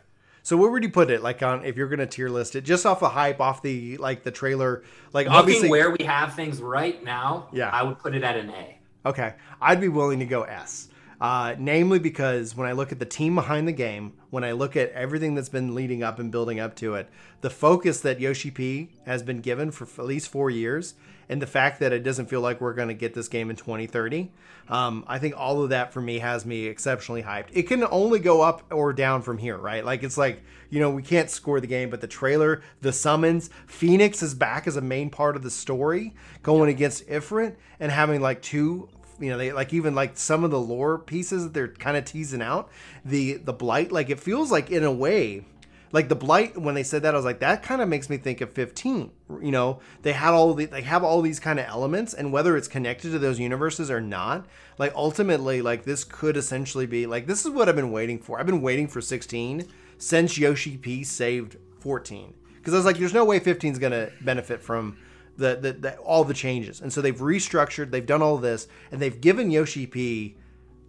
So 0.43 0.57
where 0.57 0.69
would 0.71 0.83
you 0.83 0.89
put 0.89 1.09
it? 1.09 1.21
Like 1.21 1.41
on 1.43 1.65
if 1.65 1.75
you're 1.77 1.87
gonna 1.89 2.05
tier 2.07 2.29
list 2.29 2.55
it, 2.55 2.61
just 2.61 2.85
off 2.85 2.99
the 2.99 3.09
hype, 3.09 3.39
off 3.41 3.61
the 3.61 3.97
like 3.97 4.23
the 4.23 4.31
trailer, 4.31 4.83
like 5.11 5.27
Looking 5.27 5.39
obviously. 5.39 5.69
where 5.69 5.91
we 5.91 6.05
have 6.05 6.35
things 6.35 6.61
right 6.61 7.03
now, 7.03 7.49
Yeah. 7.51 7.69
I 7.69 7.83
would 7.83 7.99
put 7.99 8.15
it 8.15 8.23
at 8.23 8.37
an 8.37 8.49
A. 8.49 8.79
Okay, 9.05 9.33
I'd 9.61 9.81
be 9.81 9.89
willing 9.89 10.19
to 10.19 10.25
go 10.25 10.43
S. 10.43 10.87
Uh, 11.19 11.55
namely 11.57 11.99
because 11.99 12.55
when 12.55 12.67
I 12.67 12.73
look 12.73 12.91
at 12.91 12.99
the 12.99 13.05
team 13.05 13.35
behind 13.35 13.67
the 13.67 13.71
game, 13.73 14.13
when 14.33 14.43
I 14.43 14.51
look 14.51 14.75
at 14.75 14.91
everything 14.93 15.35
that's 15.35 15.47
been 15.47 15.75
leading 15.75 16.01
up 16.01 16.17
and 16.17 16.31
building 16.31 16.59
up 16.59 16.75
to 16.77 16.95
it, 16.95 17.07
the 17.41 17.51
focus 17.51 18.01
that 18.01 18.19
Yoshi 18.19 18.49
P 18.49 18.89
has 19.05 19.21
been 19.21 19.41
given 19.41 19.69
for 19.69 19.83
at 20.01 20.07
least 20.07 20.27
four 20.27 20.49
years, 20.49 20.95
and 21.29 21.39
the 21.39 21.45
fact 21.45 21.79
that 21.81 21.93
it 21.93 22.01
doesn't 22.01 22.25
feel 22.31 22.41
like 22.41 22.59
we're 22.59 22.73
going 22.73 22.87
to 22.87 22.95
get 22.95 23.13
this 23.13 23.27
game 23.27 23.51
in 23.51 23.55
2030, 23.55 24.31
um, 24.69 25.05
I 25.07 25.19
think 25.19 25.35
all 25.37 25.61
of 25.61 25.69
that 25.69 25.93
for 25.93 26.01
me 26.01 26.17
has 26.17 26.47
me 26.47 26.65
exceptionally 26.65 27.21
hyped. 27.21 27.49
It 27.53 27.67
can 27.67 27.83
only 27.83 28.17
go 28.17 28.41
up 28.41 28.63
or 28.71 28.91
down 28.91 29.21
from 29.21 29.37
here, 29.37 29.55
right? 29.55 29.85
Like 29.85 30.01
it's 30.01 30.17
like 30.17 30.41
you 30.71 30.79
know 30.79 30.89
we 30.89 31.03
can't 31.03 31.29
score 31.29 31.59
the 31.59 31.67
game, 31.67 31.91
but 31.91 32.01
the 32.01 32.07
trailer, 32.07 32.63
the 32.81 32.91
summons, 32.91 33.51
Phoenix 33.67 34.23
is 34.23 34.33
back 34.33 34.65
as 34.65 34.75
a 34.77 34.81
main 34.81 35.11
part 35.11 35.35
of 35.35 35.43
the 35.43 35.51
story, 35.51 36.15
going 36.41 36.71
against 36.71 37.07
Ifrit 37.07 37.55
and 37.79 37.91
having 37.91 38.19
like 38.19 38.41
two 38.41 38.89
you 39.19 39.29
know 39.29 39.37
they 39.37 39.51
like 39.51 39.73
even 39.73 39.95
like 39.95 40.17
some 40.17 40.43
of 40.43 40.51
the 40.51 40.59
lore 40.59 40.97
pieces 40.97 41.43
that 41.43 41.53
they're 41.53 41.67
kind 41.67 41.97
of 41.97 42.05
teasing 42.05 42.41
out 42.41 42.69
the 43.05 43.33
the 43.33 43.53
blight 43.53 43.91
like 43.91 44.09
it 44.09 44.19
feels 44.19 44.51
like 44.51 44.71
in 44.71 44.83
a 44.83 44.91
way 44.91 45.45
like 45.91 46.09
the 46.09 46.15
blight 46.15 46.57
when 46.57 46.75
they 46.75 46.83
said 46.83 47.03
that 47.03 47.13
i 47.13 47.17
was 47.17 47.25
like 47.25 47.39
that 47.39 47.63
kind 47.63 47.81
of 47.81 47.87
makes 47.87 48.09
me 48.09 48.17
think 48.17 48.41
of 48.41 48.51
15 48.51 49.11
you 49.41 49.51
know? 49.51 49.79
They 50.01 50.13
had 50.13 50.33
all 50.33 50.53
the 50.53 50.65
they 50.65 50.81
have 50.81 51.03
all 51.03 51.21
these 51.21 51.39
kind 51.39 51.59
of 51.59 51.65
elements 51.65 52.13
and 52.13 52.31
whether 52.31 52.57
it's 52.57 52.67
connected 52.67 53.11
to 53.11 53.19
those 53.19 53.39
universes 53.39 53.89
or 53.89 54.01
not 54.01 54.45
like 54.77 54.93
ultimately 54.95 55.61
like 55.61 55.83
this 55.83 56.03
could 56.03 56.37
essentially 56.37 56.85
be 56.85 57.05
like 57.05 57.27
this 57.27 57.45
is 57.45 57.51
what 57.51 57.69
i've 57.69 57.75
been 57.75 57.91
waiting 57.91 58.19
for. 58.19 58.39
I've 58.39 58.45
been 58.45 58.61
waiting 58.61 58.87
for 58.87 59.01
16 59.01 59.67
since 59.97 60.37
yoshi 60.37 60.77
p 60.77 61.03
saved 61.03 61.57
14 61.79 62.33
because 62.55 62.73
i 62.73 62.77
was 62.77 62.85
like 62.85 62.97
there's 62.97 63.13
no 63.13 63.25
way 63.25 63.39
15 63.39 63.73
is 63.73 63.79
going 63.79 63.91
to 63.91 64.11
benefit 64.21 64.61
from 64.61 64.97
the, 65.37 65.55
the, 65.55 65.73
the 65.73 65.97
all 65.97 66.23
the 66.23 66.33
changes. 66.33 66.81
And 66.81 66.91
so 66.91 67.01
they've 67.01 67.15
restructured, 67.15 67.91
they've 67.91 68.05
done 68.05 68.21
all 68.21 68.37
this, 68.37 68.67
and 68.91 69.01
they've 69.01 69.19
given 69.19 69.51
Yoshi 69.51 69.87
P 69.87 70.37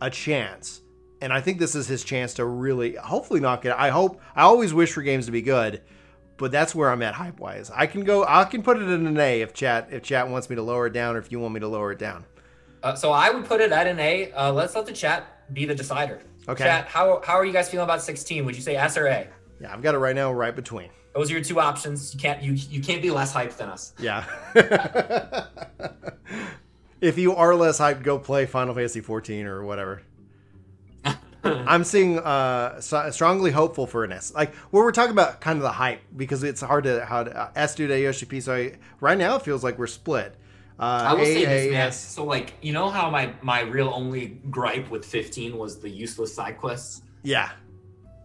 a 0.01 0.11
chance. 0.11 0.81
And 1.21 1.33
I 1.33 1.41
think 1.41 1.59
this 1.59 1.75
is 1.75 1.87
his 1.87 2.05
chance 2.05 2.35
to 2.35 2.45
really, 2.45 2.97
hopefully, 2.97 3.41
knock 3.41 3.65
it. 3.65 3.73
I 3.77 3.91
hope. 3.91 4.21
I 4.37 4.43
always 4.43 4.75
wish 4.75 4.93
for 4.93 5.03
games 5.03 5.27
to 5.27 5.33
be 5.33 5.43
good, 5.43 5.81
but 6.37 6.51
that's 6.51 6.75
where 6.75 6.91
I'm 6.91 7.03
at 7.03 7.15
hype 7.15 7.41
wise. 7.41 7.71
I 7.75 7.87
can 7.87 8.05
go. 8.05 8.25
I 8.27 8.45
can 8.45 8.63
put 8.63 8.77
it 8.77 8.89
in 8.89 9.07
an 9.07 9.19
A 9.19 9.41
if 9.41 9.55
chat 9.55 9.89
if 9.91 10.03
chat 10.03 10.29
wants 10.29 10.51
me 10.51 10.57
to 10.57 10.63
lower 10.63 10.87
it 10.89 10.93
down, 10.93 11.17
or 11.17 11.19
if 11.19 11.33
you 11.33 11.41
want 11.41 11.55
me 11.55 11.61
to 11.61 11.69
lower 11.69 11.93
it 11.93 11.99
down. 11.99 12.25
Uh, 12.83 12.95
so 12.95 13.13
I 13.13 13.31
would 13.31 13.47
put 13.47 13.63
it 13.63 13.73
at 13.73 13.87
an 13.87 13.99
A. 13.99 14.31
Uh, 14.33 14.53
let's 14.53 14.75
let 14.75 14.85
the 14.85 14.93
chat 14.93 15.55
be 15.55 15.65
the 15.65 15.75
decider. 15.75 16.21
Okay. 16.47 16.65
Chat, 16.65 16.87
how, 16.87 17.23
how 17.25 17.35
are 17.35 17.45
you 17.47 17.53
guys 17.53 17.71
feeling 17.71 17.85
about 17.85 18.03
16? 18.03 18.45
Would 18.45 18.55
you 18.55 18.61
say 18.61 18.77
S 18.77 18.99
or 18.99 19.07
A? 19.07 19.27
Yeah, 19.61 19.73
I've 19.73 19.83
got 19.83 19.95
it 19.95 19.99
right 19.99 20.15
now, 20.15 20.33
right 20.33 20.55
between. 20.55 20.91
Those 21.15 21.31
are 21.31 21.35
your 21.35 21.45
two 21.45 21.61
options. 21.61 22.13
You 22.13 22.21
can't 22.21 22.43
you 22.43 22.53
you 22.53 22.83
can't 22.83 23.01
be 23.01 23.11
less 23.11 23.33
hyped 23.33 23.57
than 23.57 23.69
us. 23.69 23.93
Yeah. 23.99 24.25
if 27.01 27.19
you 27.19 27.35
are 27.37 27.55
less 27.55 27.79
hyped, 27.79 28.03
go 28.03 28.19
play 28.19 28.47
Final 28.47 28.75
Fantasy 28.75 29.01
14 29.01 29.47
or 29.47 29.65
whatever. 29.65 30.03
I'm 31.45 31.85
seeing 31.85 32.19
uh 32.19 32.81
strongly 32.81 33.53
hopeful 33.53 33.87
for 33.87 34.03
an 34.03 34.11
S. 34.13 34.35
Like 34.35 34.55
where 34.73 34.83
we're 34.83 34.93
talking 34.93 35.13
about 35.13 35.41
kind 35.41 35.57
of 35.59 35.63
the 35.63 35.73
hype 35.73 36.01
because 36.17 36.43
it's 36.43 36.61
hard 36.61 36.85
to 36.85 37.05
how 37.05 37.23
to 37.25 37.37
uh, 37.37 37.51
S 37.55 37.77
due 37.77 37.87
to 37.87 38.01
Yoshi. 38.01 38.41
So 38.41 38.55
I, 38.55 38.73
right 39.01 39.17
now 39.17 39.37
it 39.37 39.43
feels 39.43 39.63
like 39.63 39.79
we're 39.79 39.87
split. 39.87 40.35
Uh, 40.79 40.83
I 40.83 41.15
will 41.15 41.25
say 41.25 41.45
this, 41.45 41.71
man. 41.71 41.87
S. 41.89 42.01
So 42.01 42.25
like, 42.25 42.55
you 42.61 42.73
know 42.73 42.89
how 42.91 43.09
my 43.09 43.33
my 43.43 43.61
real 43.61 43.93
only 43.95 44.41
gripe 44.51 44.91
with 44.91 45.05
15 45.05 45.57
was 45.57 45.79
the 45.79 45.89
useless 45.89 46.35
side 46.35 46.59
quests. 46.59 47.03
Yeah, 47.23 47.51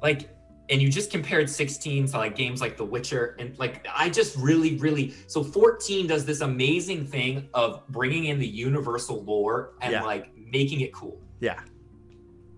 Like, 0.02 0.30
and 0.70 0.82
you 0.82 0.90
just 0.90 1.10
compared 1.12 1.50
16 1.50 2.08
to 2.08 2.18
like 2.18 2.36
games 2.36 2.62
like 2.62 2.78
The 2.78 2.86
Witcher, 2.86 3.36
and 3.40 3.58
like 3.58 3.86
I 3.94 4.10
just 4.10 4.36
really, 4.38 4.76
really. 4.78 5.14
So 5.28 5.44
14 5.44 6.08
does 6.08 6.26
this 6.26 6.42
amazing 6.42 7.06
thing 7.08 7.50
of 7.54 7.88
bringing 7.90 8.26
in 8.26 8.40
the 8.40 8.48
universal 8.48 9.24
lore 9.24 9.74
and 9.82 9.92
Yeah. 9.94 10.04
like 10.04 10.32
making 10.38 10.82
it 10.82 10.94
cool. 10.94 11.20
yeah, 11.40 11.60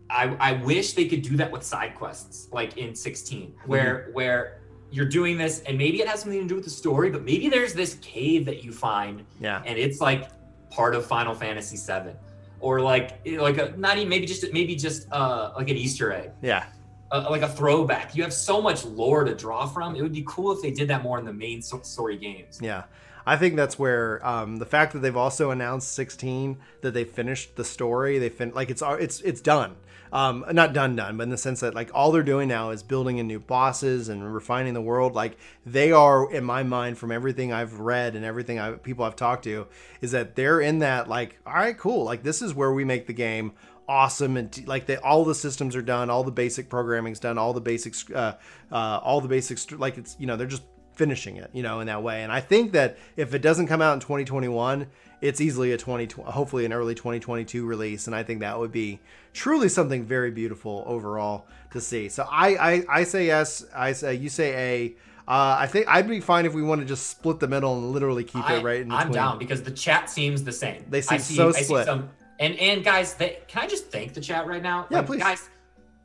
I, 0.10 0.36
I 0.40 0.52
wish 0.64 0.94
they 0.94 1.06
could 1.08 1.22
do 1.22 1.38
that 1.38 1.52
with 1.52 1.64
side 1.64 1.96
quests 1.96 2.50
like 2.52 2.78
in 2.78 2.96
16 2.96 3.54
where 3.66 4.10
where 4.14 4.60
you're 4.92 5.06
doing 5.08 5.38
this 5.38 5.62
and 5.62 5.78
maybe 5.78 6.02
it 6.02 6.08
has 6.08 6.20
something 6.22 6.42
to 6.42 6.48
do 6.48 6.56
with 6.56 6.66
the 6.66 6.70
story 6.70 7.10
but 7.10 7.24
maybe 7.24 7.48
there's 7.48 7.74
this 7.74 7.96
cave 8.02 8.44
that 8.46 8.62
you 8.64 8.72
find 8.74 9.24
yeah, 9.40 9.62
and 9.66 9.78
it's 9.78 10.02
like 10.02 10.30
part 10.70 10.96
of 10.96 11.06
Final 11.06 11.34
Fantasy 11.34 11.78
7 11.78 12.14
or 12.60 12.82
like 12.82 13.26
like 13.38 13.58
a 13.58 13.74
not 13.78 13.98
even 13.98 14.10
maybe 14.10 14.26
just 14.26 14.52
maybe 14.52 14.76
just 14.76 15.10
uh 15.14 15.52
like 15.56 15.70
an 15.70 15.78
Easter 15.78 16.12
egg 16.12 16.32
yeah. 16.42 16.66
Like 17.12 17.42
a 17.42 17.50
throwback 17.50 18.16
you 18.16 18.24
have 18.24 18.34
so 18.34 18.62
much 18.62 18.86
lore 18.86 19.24
to 19.24 19.36
draw 19.36 19.66
from 19.66 19.96
it 19.96 20.02
would 20.02 20.14
be 20.14 20.24
cool 20.28 20.52
if 20.52 20.62
they 20.62 20.72
did 20.72 20.88
that 20.88 21.04
more 21.04 21.20
in 21.20 21.26
the 21.26 21.34
main 21.34 21.62
story 21.62 22.18
games 22.18 22.60
Yeah. 22.62 22.84
I 23.26 23.38
think 23.38 23.56
that's 23.56 23.78
where 23.78 24.26
um, 24.26 24.58
the 24.58 24.66
fact 24.66 24.94
that 24.94 25.00
they've 25.00 25.16
also 25.16 25.52
announced 25.52 25.94
16 25.94 26.58
that 26.82 26.94
they 26.94 27.04
finished 27.04 27.56
the 27.56 27.64
story, 27.64 28.18
they 28.18 28.30
fin 28.30 28.52
like 28.54 28.70
it's 28.70 28.82
it's 28.84 29.22
it's 29.22 29.42
done. 29.42 29.76
Um, 30.14 30.44
not 30.52 30.74
done 30.74 30.98
done, 30.98 31.16
but 31.16 31.24
in 31.24 31.30
the 31.30 31.38
sense 31.38 31.62
that 31.62 31.74
like 31.74 31.90
all 31.94 32.12
they're 32.12 32.22
doing 32.22 32.50
now 32.50 32.72
is 32.72 32.84
building 32.84 33.18
in 33.18 33.28
new 33.28 33.40
bosses 33.40 34.10
and 34.10 34.34
refining 34.34 34.74
the 34.74 34.82
world. 34.82 35.16
Like 35.16 35.38
they 35.66 35.94
are 35.94 36.30
in 36.30 36.44
my 36.44 36.64
mind 36.64 36.98
from 36.98 37.14
everything 37.14 37.54
I've 37.54 37.80
read 37.80 38.18
and 38.18 38.26
everything 38.26 38.60
I, 38.60 38.74
people 38.74 39.06
I've 39.06 39.16
talked 39.16 39.46
to 39.46 39.68
is 40.02 40.12
that 40.12 40.36
they're 40.36 40.60
in 40.60 40.80
that 40.80 41.08
like 41.08 41.40
all 41.46 41.54
right, 41.54 41.78
cool. 41.78 42.04
Like 42.04 42.24
this 42.24 42.42
is 42.42 42.54
where 42.54 42.74
we 42.74 42.84
make 42.84 43.08
the 43.08 43.14
game 43.14 43.54
awesome 43.92 44.38
and 44.38 44.66
like 44.68 44.86
they, 44.86 44.96
all 44.96 45.26
the 45.26 45.36
systems 45.36 45.76
are 45.76 45.82
done, 45.82 46.10
all 46.10 46.24
the 46.24 46.32
basic 46.32 46.70
programming's 46.70 47.20
done, 47.20 47.38
all 47.38 47.52
the 47.52 47.60
basics 47.60 48.10
uh, 48.10 48.38
uh, 48.72 49.00
all 49.04 49.20
the 49.20 49.28
basics 49.28 49.70
like 49.72 49.98
it's 49.98 50.16
you 50.18 50.26
know, 50.26 50.38
they're 50.38 50.48
just 50.48 50.64
finishing 50.94 51.36
it, 51.36 51.50
you 51.52 51.62
know, 51.62 51.82
in 51.82 51.88
that 51.88 52.02
way. 52.02 52.24
And 52.24 52.32
I 52.32 52.40
think 52.40 52.72
that 52.72 52.98
if 53.18 53.34
it 53.34 53.42
doesn't 53.42 53.68
come 53.68 53.82
out 53.82 53.94
in 53.94 54.00
2021, 54.00 54.88
it's 55.20 55.42
easily 55.42 55.74
a 55.74 55.78
20 55.78 56.22
hopefully 56.24 56.64
an 56.64 56.72
early 56.72 56.96
2022 56.96 57.66
release 57.66 58.08
and 58.08 58.16
I 58.16 58.24
think 58.24 58.40
that 58.40 58.58
would 58.58 58.72
be 58.72 59.00
truly 59.34 59.68
something 59.68 60.06
very 60.06 60.32
beautiful 60.32 60.84
overall 60.88 61.46
to 61.74 61.82
see. 61.82 62.08
So 62.08 62.26
I 62.32 62.56
I, 62.56 62.84
I 62.90 63.04
say 63.04 63.26
yes, 63.26 63.66
I 63.76 63.92
say 63.92 64.16
you 64.16 64.30
say 64.30 64.54
A. 64.54 64.96
Uh, 65.28 65.56
I 65.60 65.68
think 65.68 65.88
I'd 65.88 66.10
be 66.10 66.20
fine 66.20 66.46
if 66.46 66.54
we 66.54 66.64
want 66.64 66.82
to 66.82 66.88
just 66.88 67.08
split 67.08 67.40
the 67.40 67.48
middle 67.48 67.78
and 67.78 67.92
literally 67.92 68.24
keep 68.24 68.50
I, 68.50 68.56
it 68.56 68.64
right 68.64 68.82
in 68.82 68.88
between. 68.88 69.02
I'm 69.02 69.12
down 69.12 69.38
because 69.38 69.62
the 69.62 69.72
chat 69.72 70.10
seems 70.10 70.44
the 70.44 70.52
same. 70.52 70.84
They 70.90 70.98
I 70.98 71.02
seem 71.02 71.20
see, 71.20 71.36
so 71.36 71.50
I 71.50 71.52
see 71.52 71.64
split. 71.66 71.86
some, 71.86 72.10
and 72.42 72.60
and 72.60 72.84
guys, 72.84 73.14
they, 73.14 73.38
can 73.48 73.64
I 73.64 73.68
just 73.68 73.92
thank 73.92 74.14
the 74.14 74.20
chat 74.20 74.48
right 74.48 74.64
now? 74.64 74.88
Yeah, 74.90 75.04
please. 75.04 75.20
Guys, 75.20 75.50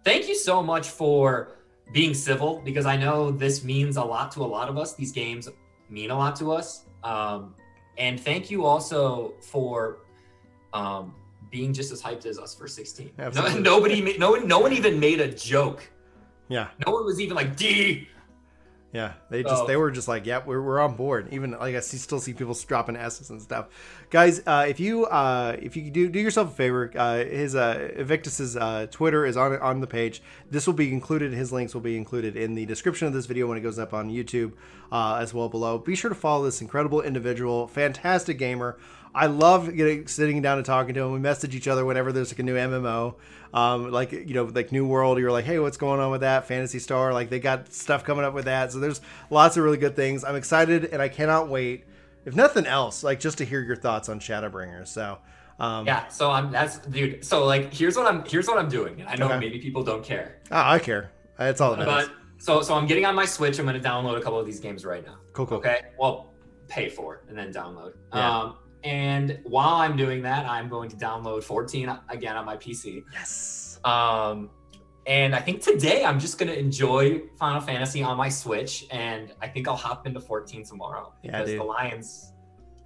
thank 0.05 0.29
you 0.29 0.37
so 0.37 0.63
much 0.63 0.91
for 0.91 1.57
being 1.93 2.13
civil 2.13 2.61
because 2.65 2.85
I 2.85 2.97
know 2.97 3.31
this 3.31 3.65
means 3.65 3.97
a 3.97 4.05
lot 4.05 4.31
to 4.33 4.43
a 4.43 4.45
lot 4.45 4.69
of 4.69 4.77
us. 4.77 4.95
These 4.95 5.13
games 5.13 5.49
mean 5.89 6.11
a 6.11 6.17
lot 6.17 6.37
to 6.37 6.53
us. 6.53 6.85
Um, 7.03 7.55
and 7.97 8.21
thank 8.21 8.51
you 8.51 8.67
also 8.67 9.33
for 9.41 9.99
um, 10.75 11.15
being 11.51 11.73
just 11.73 11.91
as 11.91 12.03
hyped 12.03 12.27
as 12.27 12.39
us 12.39 12.55
for 12.55 12.69
16. 12.69 13.13
No, 13.17 13.25
Absolutely. 13.25 13.63
nobody, 13.63 14.19
no 14.19 14.35
no 14.35 14.59
one 14.59 14.75
even 14.75 15.01
made 15.01 15.21
a 15.21 15.33
joke. 15.33 15.89
Yeah. 16.49 16.69
No 16.87 16.93
one 16.93 17.07
was 17.07 17.19
even 17.19 17.35
like 17.35 17.57
D. 17.57 18.09
Yeah, 18.97 19.13
they 19.29 19.43
just 19.43 19.57
So- 19.63 19.67
they 19.67 19.77
were 19.77 19.91
just 19.91 20.09
like, 20.09 20.25
yep, 20.25 20.47
we're, 20.47 20.63
we're 20.63 20.81
on 20.81 20.97
board. 20.97 21.29
Even 21.31 21.51
like 21.51 21.77
I 21.77 21.81
see, 21.81 21.99
still 21.99 22.19
see 22.19 22.33
people 22.33 22.55
dropping 22.67 22.97
S's 22.97 23.29
and 23.29 23.43
stuff. 23.43 23.67
Guys, 24.09 24.41
uh, 24.47 24.65
if 24.67 24.81
you 24.81 25.05
uh, 25.05 25.55
if 25.61 25.77
you 25.77 25.91
do 25.91 26.09
do 26.09 26.19
yourself 26.19 26.49
a 26.53 26.55
favor, 26.55 26.91
uh, 26.97 27.17
his 27.19 27.55
uh, 27.55 27.91
Evictus's 27.95 28.57
uh, 28.57 28.87
Twitter 28.91 29.27
is 29.27 29.37
on 29.37 29.59
on 29.59 29.81
the 29.83 29.87
page. 29.87 30.23
This 30.51 30.67
will 30.67 30.73
be 30.73 30.95
included. 30.95 31.35
His 31.35 31.53
links 31.53 31.75
will 31.75 31.83
be 31.83 31.95
included 31.99 32.39
in 32.39 32.55
the 32.55 32.65
description 32.65 33.07
of 33.07 33.13
this 33.13 33.27
video 33.27 33.47
when 33.47 33.59
it 33.59 33.61
goes 33.61 33.79
up 33.79 33.93
on 33.93 34.09
YouTube 34.09 34.53
uh, 34.91 35.19
as 35.21 35.35
well 35.35 35.51
below. 35.51 35.77
Be 35.77 35.95
sure 35.95 36.09
to 36.09 36.15
follow 36.15 36.47
this 36.47 36.63
incredible 36.63 37.03
individual, 37.03 37.69
fantastic 37.69 38.39
gamer. 38.39 38.79
I 39.17 39.27
love 39.27 39.75
getting 39.75 40.07
sitting 40.09 40.43
down 40.43 40.59
and 40.59 40.67
talking 40.67 40.95
to 40.95 41.01
him. 41.03 41.13
We 41.13 41.19
message 41.19 41.55
each 41.55 41.67
other 41.69 41.85
whenever 41.85 42.13
there's 42.13 42.31
like 42.31 42.39
a 42.39 42.43
new 42.43 42.55
MMO, 42.55 43.15
um, 43.55 43.91
like 43.91 44.13
you 44.13 44.35
know, 44.35 44.45
like 44.45 44.73
New 44.73 44.87
World. 44.87 45.19
You're 45.19 45.33
like, 45.33 45.47
hey, 45.47 45.59
what's 45.59 45.79
going 45.79 46.01
on 46.01 46.11
with 46.11 46.21
that? 46.21 46.47
Phantasy 46.47 46.79
Star, 46.79 47.13
like 47.15 47.31
they 47.31 47.41
got 47.41 47.73
stuff 47.73 48.05
coming 48.05 48.25
up 48.25 48.35
with 48.35 48.45
that. 48.45 48.73
So 48.73 48.79
there's 48.79 49.01
lots 49.31 49.57
of 49.57 49.65
really 49.65 49.79
good 49.79 49.97
things. 49.97 50.23
I'm 50.23 50.37
excited 50.37 50.85
and 50.87 51.01
I 51.01 51.09
cannot 51.09 51.49
wait. 51.49 51.85
If 52.27 52.35
nothing 52.37 52.67
else, 52.67 53.03
like 53.03 53.19
just 53.19 53.39
to 53.39 53.45
hear 53.45 53.63
your 53.63 53.77
thoughts 53.77 54.09
on 54.09 54.21
Shadowbringers. 54.21 54.89
So 54.89 55.19
um, 55.59 55.87
Yeah. 55.87 56.09
So 56.09 56.31
I'm 56.31 56.51
that's 56.51 56.79
dude. 56.81 57.25
So 57.25 57.47
like, 57.47 57.73
here's 57.73 57.97
what 57.97 58.07
I'm 58.07 58.23
here's 58.27 58.47
what 58.49 58.59
I'm 58.59 58.69
doing. 58.69 59.03
I 59.09 59.17
know 59.17 59.27
Okay. 59.27 59.39
maybe 59.39 59.59
people 59.61 59.83
don't 59.83 60.05
care. 60.05 60.41
oh, 60.51 60.57
I 60.61 60.79
care. 60.79 61.11
That's 61.39 61.61
all 61.63 61.75
that 61.75 61.87
matters. 61.87 62.09
But 62.09 62.17
so 62.45 62.61
so 62.61 62.75
I'm 62.75 62.87
getting 62.87 63.07
on 63.07 63.15
my 63.15 63.25
Switch. 63.25 63.59
I'm 63.59 63.65
gonna 63.65 63.81
download 63.81 64.19
a 64.19 64.21
couple 64.21 64.39
of 64.39 64.45
these 64.45 64.61
games 64.61 64.85
right 64.85 65.07
now. 65.07 65.17
Cool, 65.33 65.47
cool. 65.47 65.59
Okay. 65.59 65.83
Well, 65.99 66.35
pay 66.69 66.91
for 66.91 67.15
it 67.15 67.21
and 67.29 67.39
then 67.39 67.53
download. 67.53 67.95
Yeah. 68.13 68.39
Um, 68.41 68.57
And 68.87 69.41
while 69.43 69.75
I'm 69.75 69.97
doing 69.97 70.23
that, 70.23 70.49
I'm 70.49 70.69
going 70.69 70.89
to 70.91 70.97
download 70.97 71.43
14 71.43 71.99
again 72.09 72.37
on 72.37 72.45
my 72.45 72.57
PC. 72.57 73.03
Yes. 73.13 73.81
Um, 73.85 74.51
and 75.07 75.35
I 75.35 75.41
think 75.41 75.61
today 75.63 76.05
I'm 76.05 76.19
just 76.21 76.39
gonna 76.39 76.53
enjoy 76.53 77.23
Final 77.39 77.61
Fantasy 77.61 78.03
on 78.03 78.17
my 78.17 78.29
Switch, 78.29 78.87
and 78.91 79.33
I 79.41 79.49
think 79.49 79.69
I'll 79.69 79.77
hop 79.77 80.07
into 80.07 80.21
14 80.21 80.65
tomorrow 80.65 81.13
Yeah, 81.23 81.33
because 81.33 81.51
dude. 81.51 81.61
the 81.61 81.65
Lions 81.65 82.33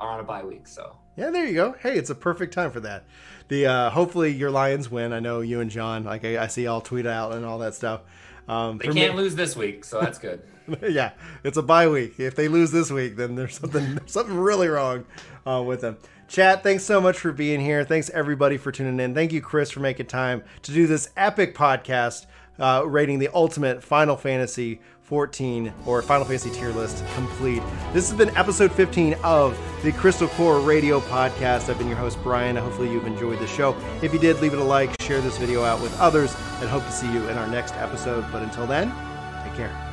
are 0.01 0.10
on 0.10 0.20
a 0.20 0.22
bye 0.22 0.43
week. 0.44 0.66
So 0.66 0.97
Yeah, 1.16 1.31
there 1.31 1.47
you 1.47 1.55
go. 1.55 1.74
Hey, 1.81 1.97
it's 1.97 2.10
a 2.10 2.14
perfect 2.14 2.52
time 2.55 2.70
for 2.70 2.81
that. 2.81 3.05
The 3.48 3.66
uh, 3.66 3.90
hopefully 3.90 4.32
your 4.32 4.51
Lions 4.51 4.90
win. 4.90 5.12
I 5.12 5.20
know 5.20 5.40
you 5.40 5.60
and 5.60 5.70
John. 5.70 6.05
Like 6.05 6.24
I, 6.24 6.44
I 6.44 6.47
see 6.48 6.64
y'all 6.64 6.81
tweet 6.82 7.06
out 7.06 7.32
and 7.35 7.44
all 7.44 7.59
that 7.59 7.74
stuff. 7.74 8.02
Um, 8.48 8.78
they 8.78 8.89
can't 8.89 9.14
me- 9.16 9.22
lose 9.22 9.35
this 9.35 9.56
week, 9.56 9.85
so 9.85 10.01
that's 10.01 10.18
good. 10.18 10.43
yeah, 10.88 11.12
it's 11.44 11.56
a 11.56 11.62
bye 11.62 11.88
week. 11.88 12.18
If 12.18 12.36
they 12.36 12.48
lose 12.48 12.70
this 12.70 12.90
week, 12.90 13.16
then 13.16 13.34
there's 13.34 13.59
something 13.59 13.98
something 14.06 14.36
really 14.36 14.68
wrong 14.68 15.05
uh, 15.47 15.62
with 15.66 15.80
them. 15.80 15.97
Chat, 16.28 16.62
thanks 16.62 16.84
so 16.84 17.01
much 17.01 17.18
for 17.18 17.32
being 17.32 17.60
here. 17.60 17.84
Thanks 17.84 18.09
everybody 18.10 18.56
for 18.56 18.70
tuning 18.70 19.01
in. 19.01 19.14
Thank 19.14 19.32
you, 19.32 19.40
Chris, 19.40 19.70
for 19.70 19.80
making 19.80 20.06
time 20.06 20.44
to 20.62 20.72
do 20.72 20.86
this 20.86 21.10
epic 21.16 21.56
podcast, 21.56 22.26
uh, 22.60 22.84
rating 22.86 23.18
the 23.18 23.28
ultimate 23.34 23.82
Final 23.82 24.16
Fantasy 24.16 24.80
14 25.10 25.72
or 25.86 26.02
Final 26.02 26.24
Fantasy 26.24 26.51
tier 26.51 26.70
list 26.70 27.05
complete. 27.16 27.60
This 27.92 28.09
has 28.09 28.16
been 28.16 28.30
episode 28.36 28.70
15 28.70 29.14
of 29.24 29.59
the 29.82 29.90
Crystal 29.90 30.28
Core 30.28 30.60
Radio 30.60 31.01
Podcast. 31.01 31.68
I've 31.68 31.78
been 31.78 31.88
your 31.88 31.97
host, 31.97 32.16
Brian. 32.22 32.55
Hopefully, 32.55 32.92
you've 32.92 33.09
enjoyed 33.09 33.40
the 33.40 33.48
show. 33.48 33.76
If 34.01 34.12
you 34.12 34.20
did, 34.20 34.38
leave 34.40 34.52
it 34.52 34.60
a 34.60 34.64
like, 34.64 35.02
share 35.02 35.20
this 35.20 35.36
video 35.36 35.64
out 35.64 35.82
with 35.82 35.98
others, 35.98 36.32
and 36.60 36.68
hope 36.68 36.84
to 36.84 36.92
see 36.92 37.12
you 37.12 37.28
in 37.28 37.36
our 37.36 37.48
next 37.48 37.74
episode. 37.74 38.24
But 38.30 38.44
until 38.44 38.68
then, 38.68 38.94
take 39.44 39.56
care. 39.56 39.90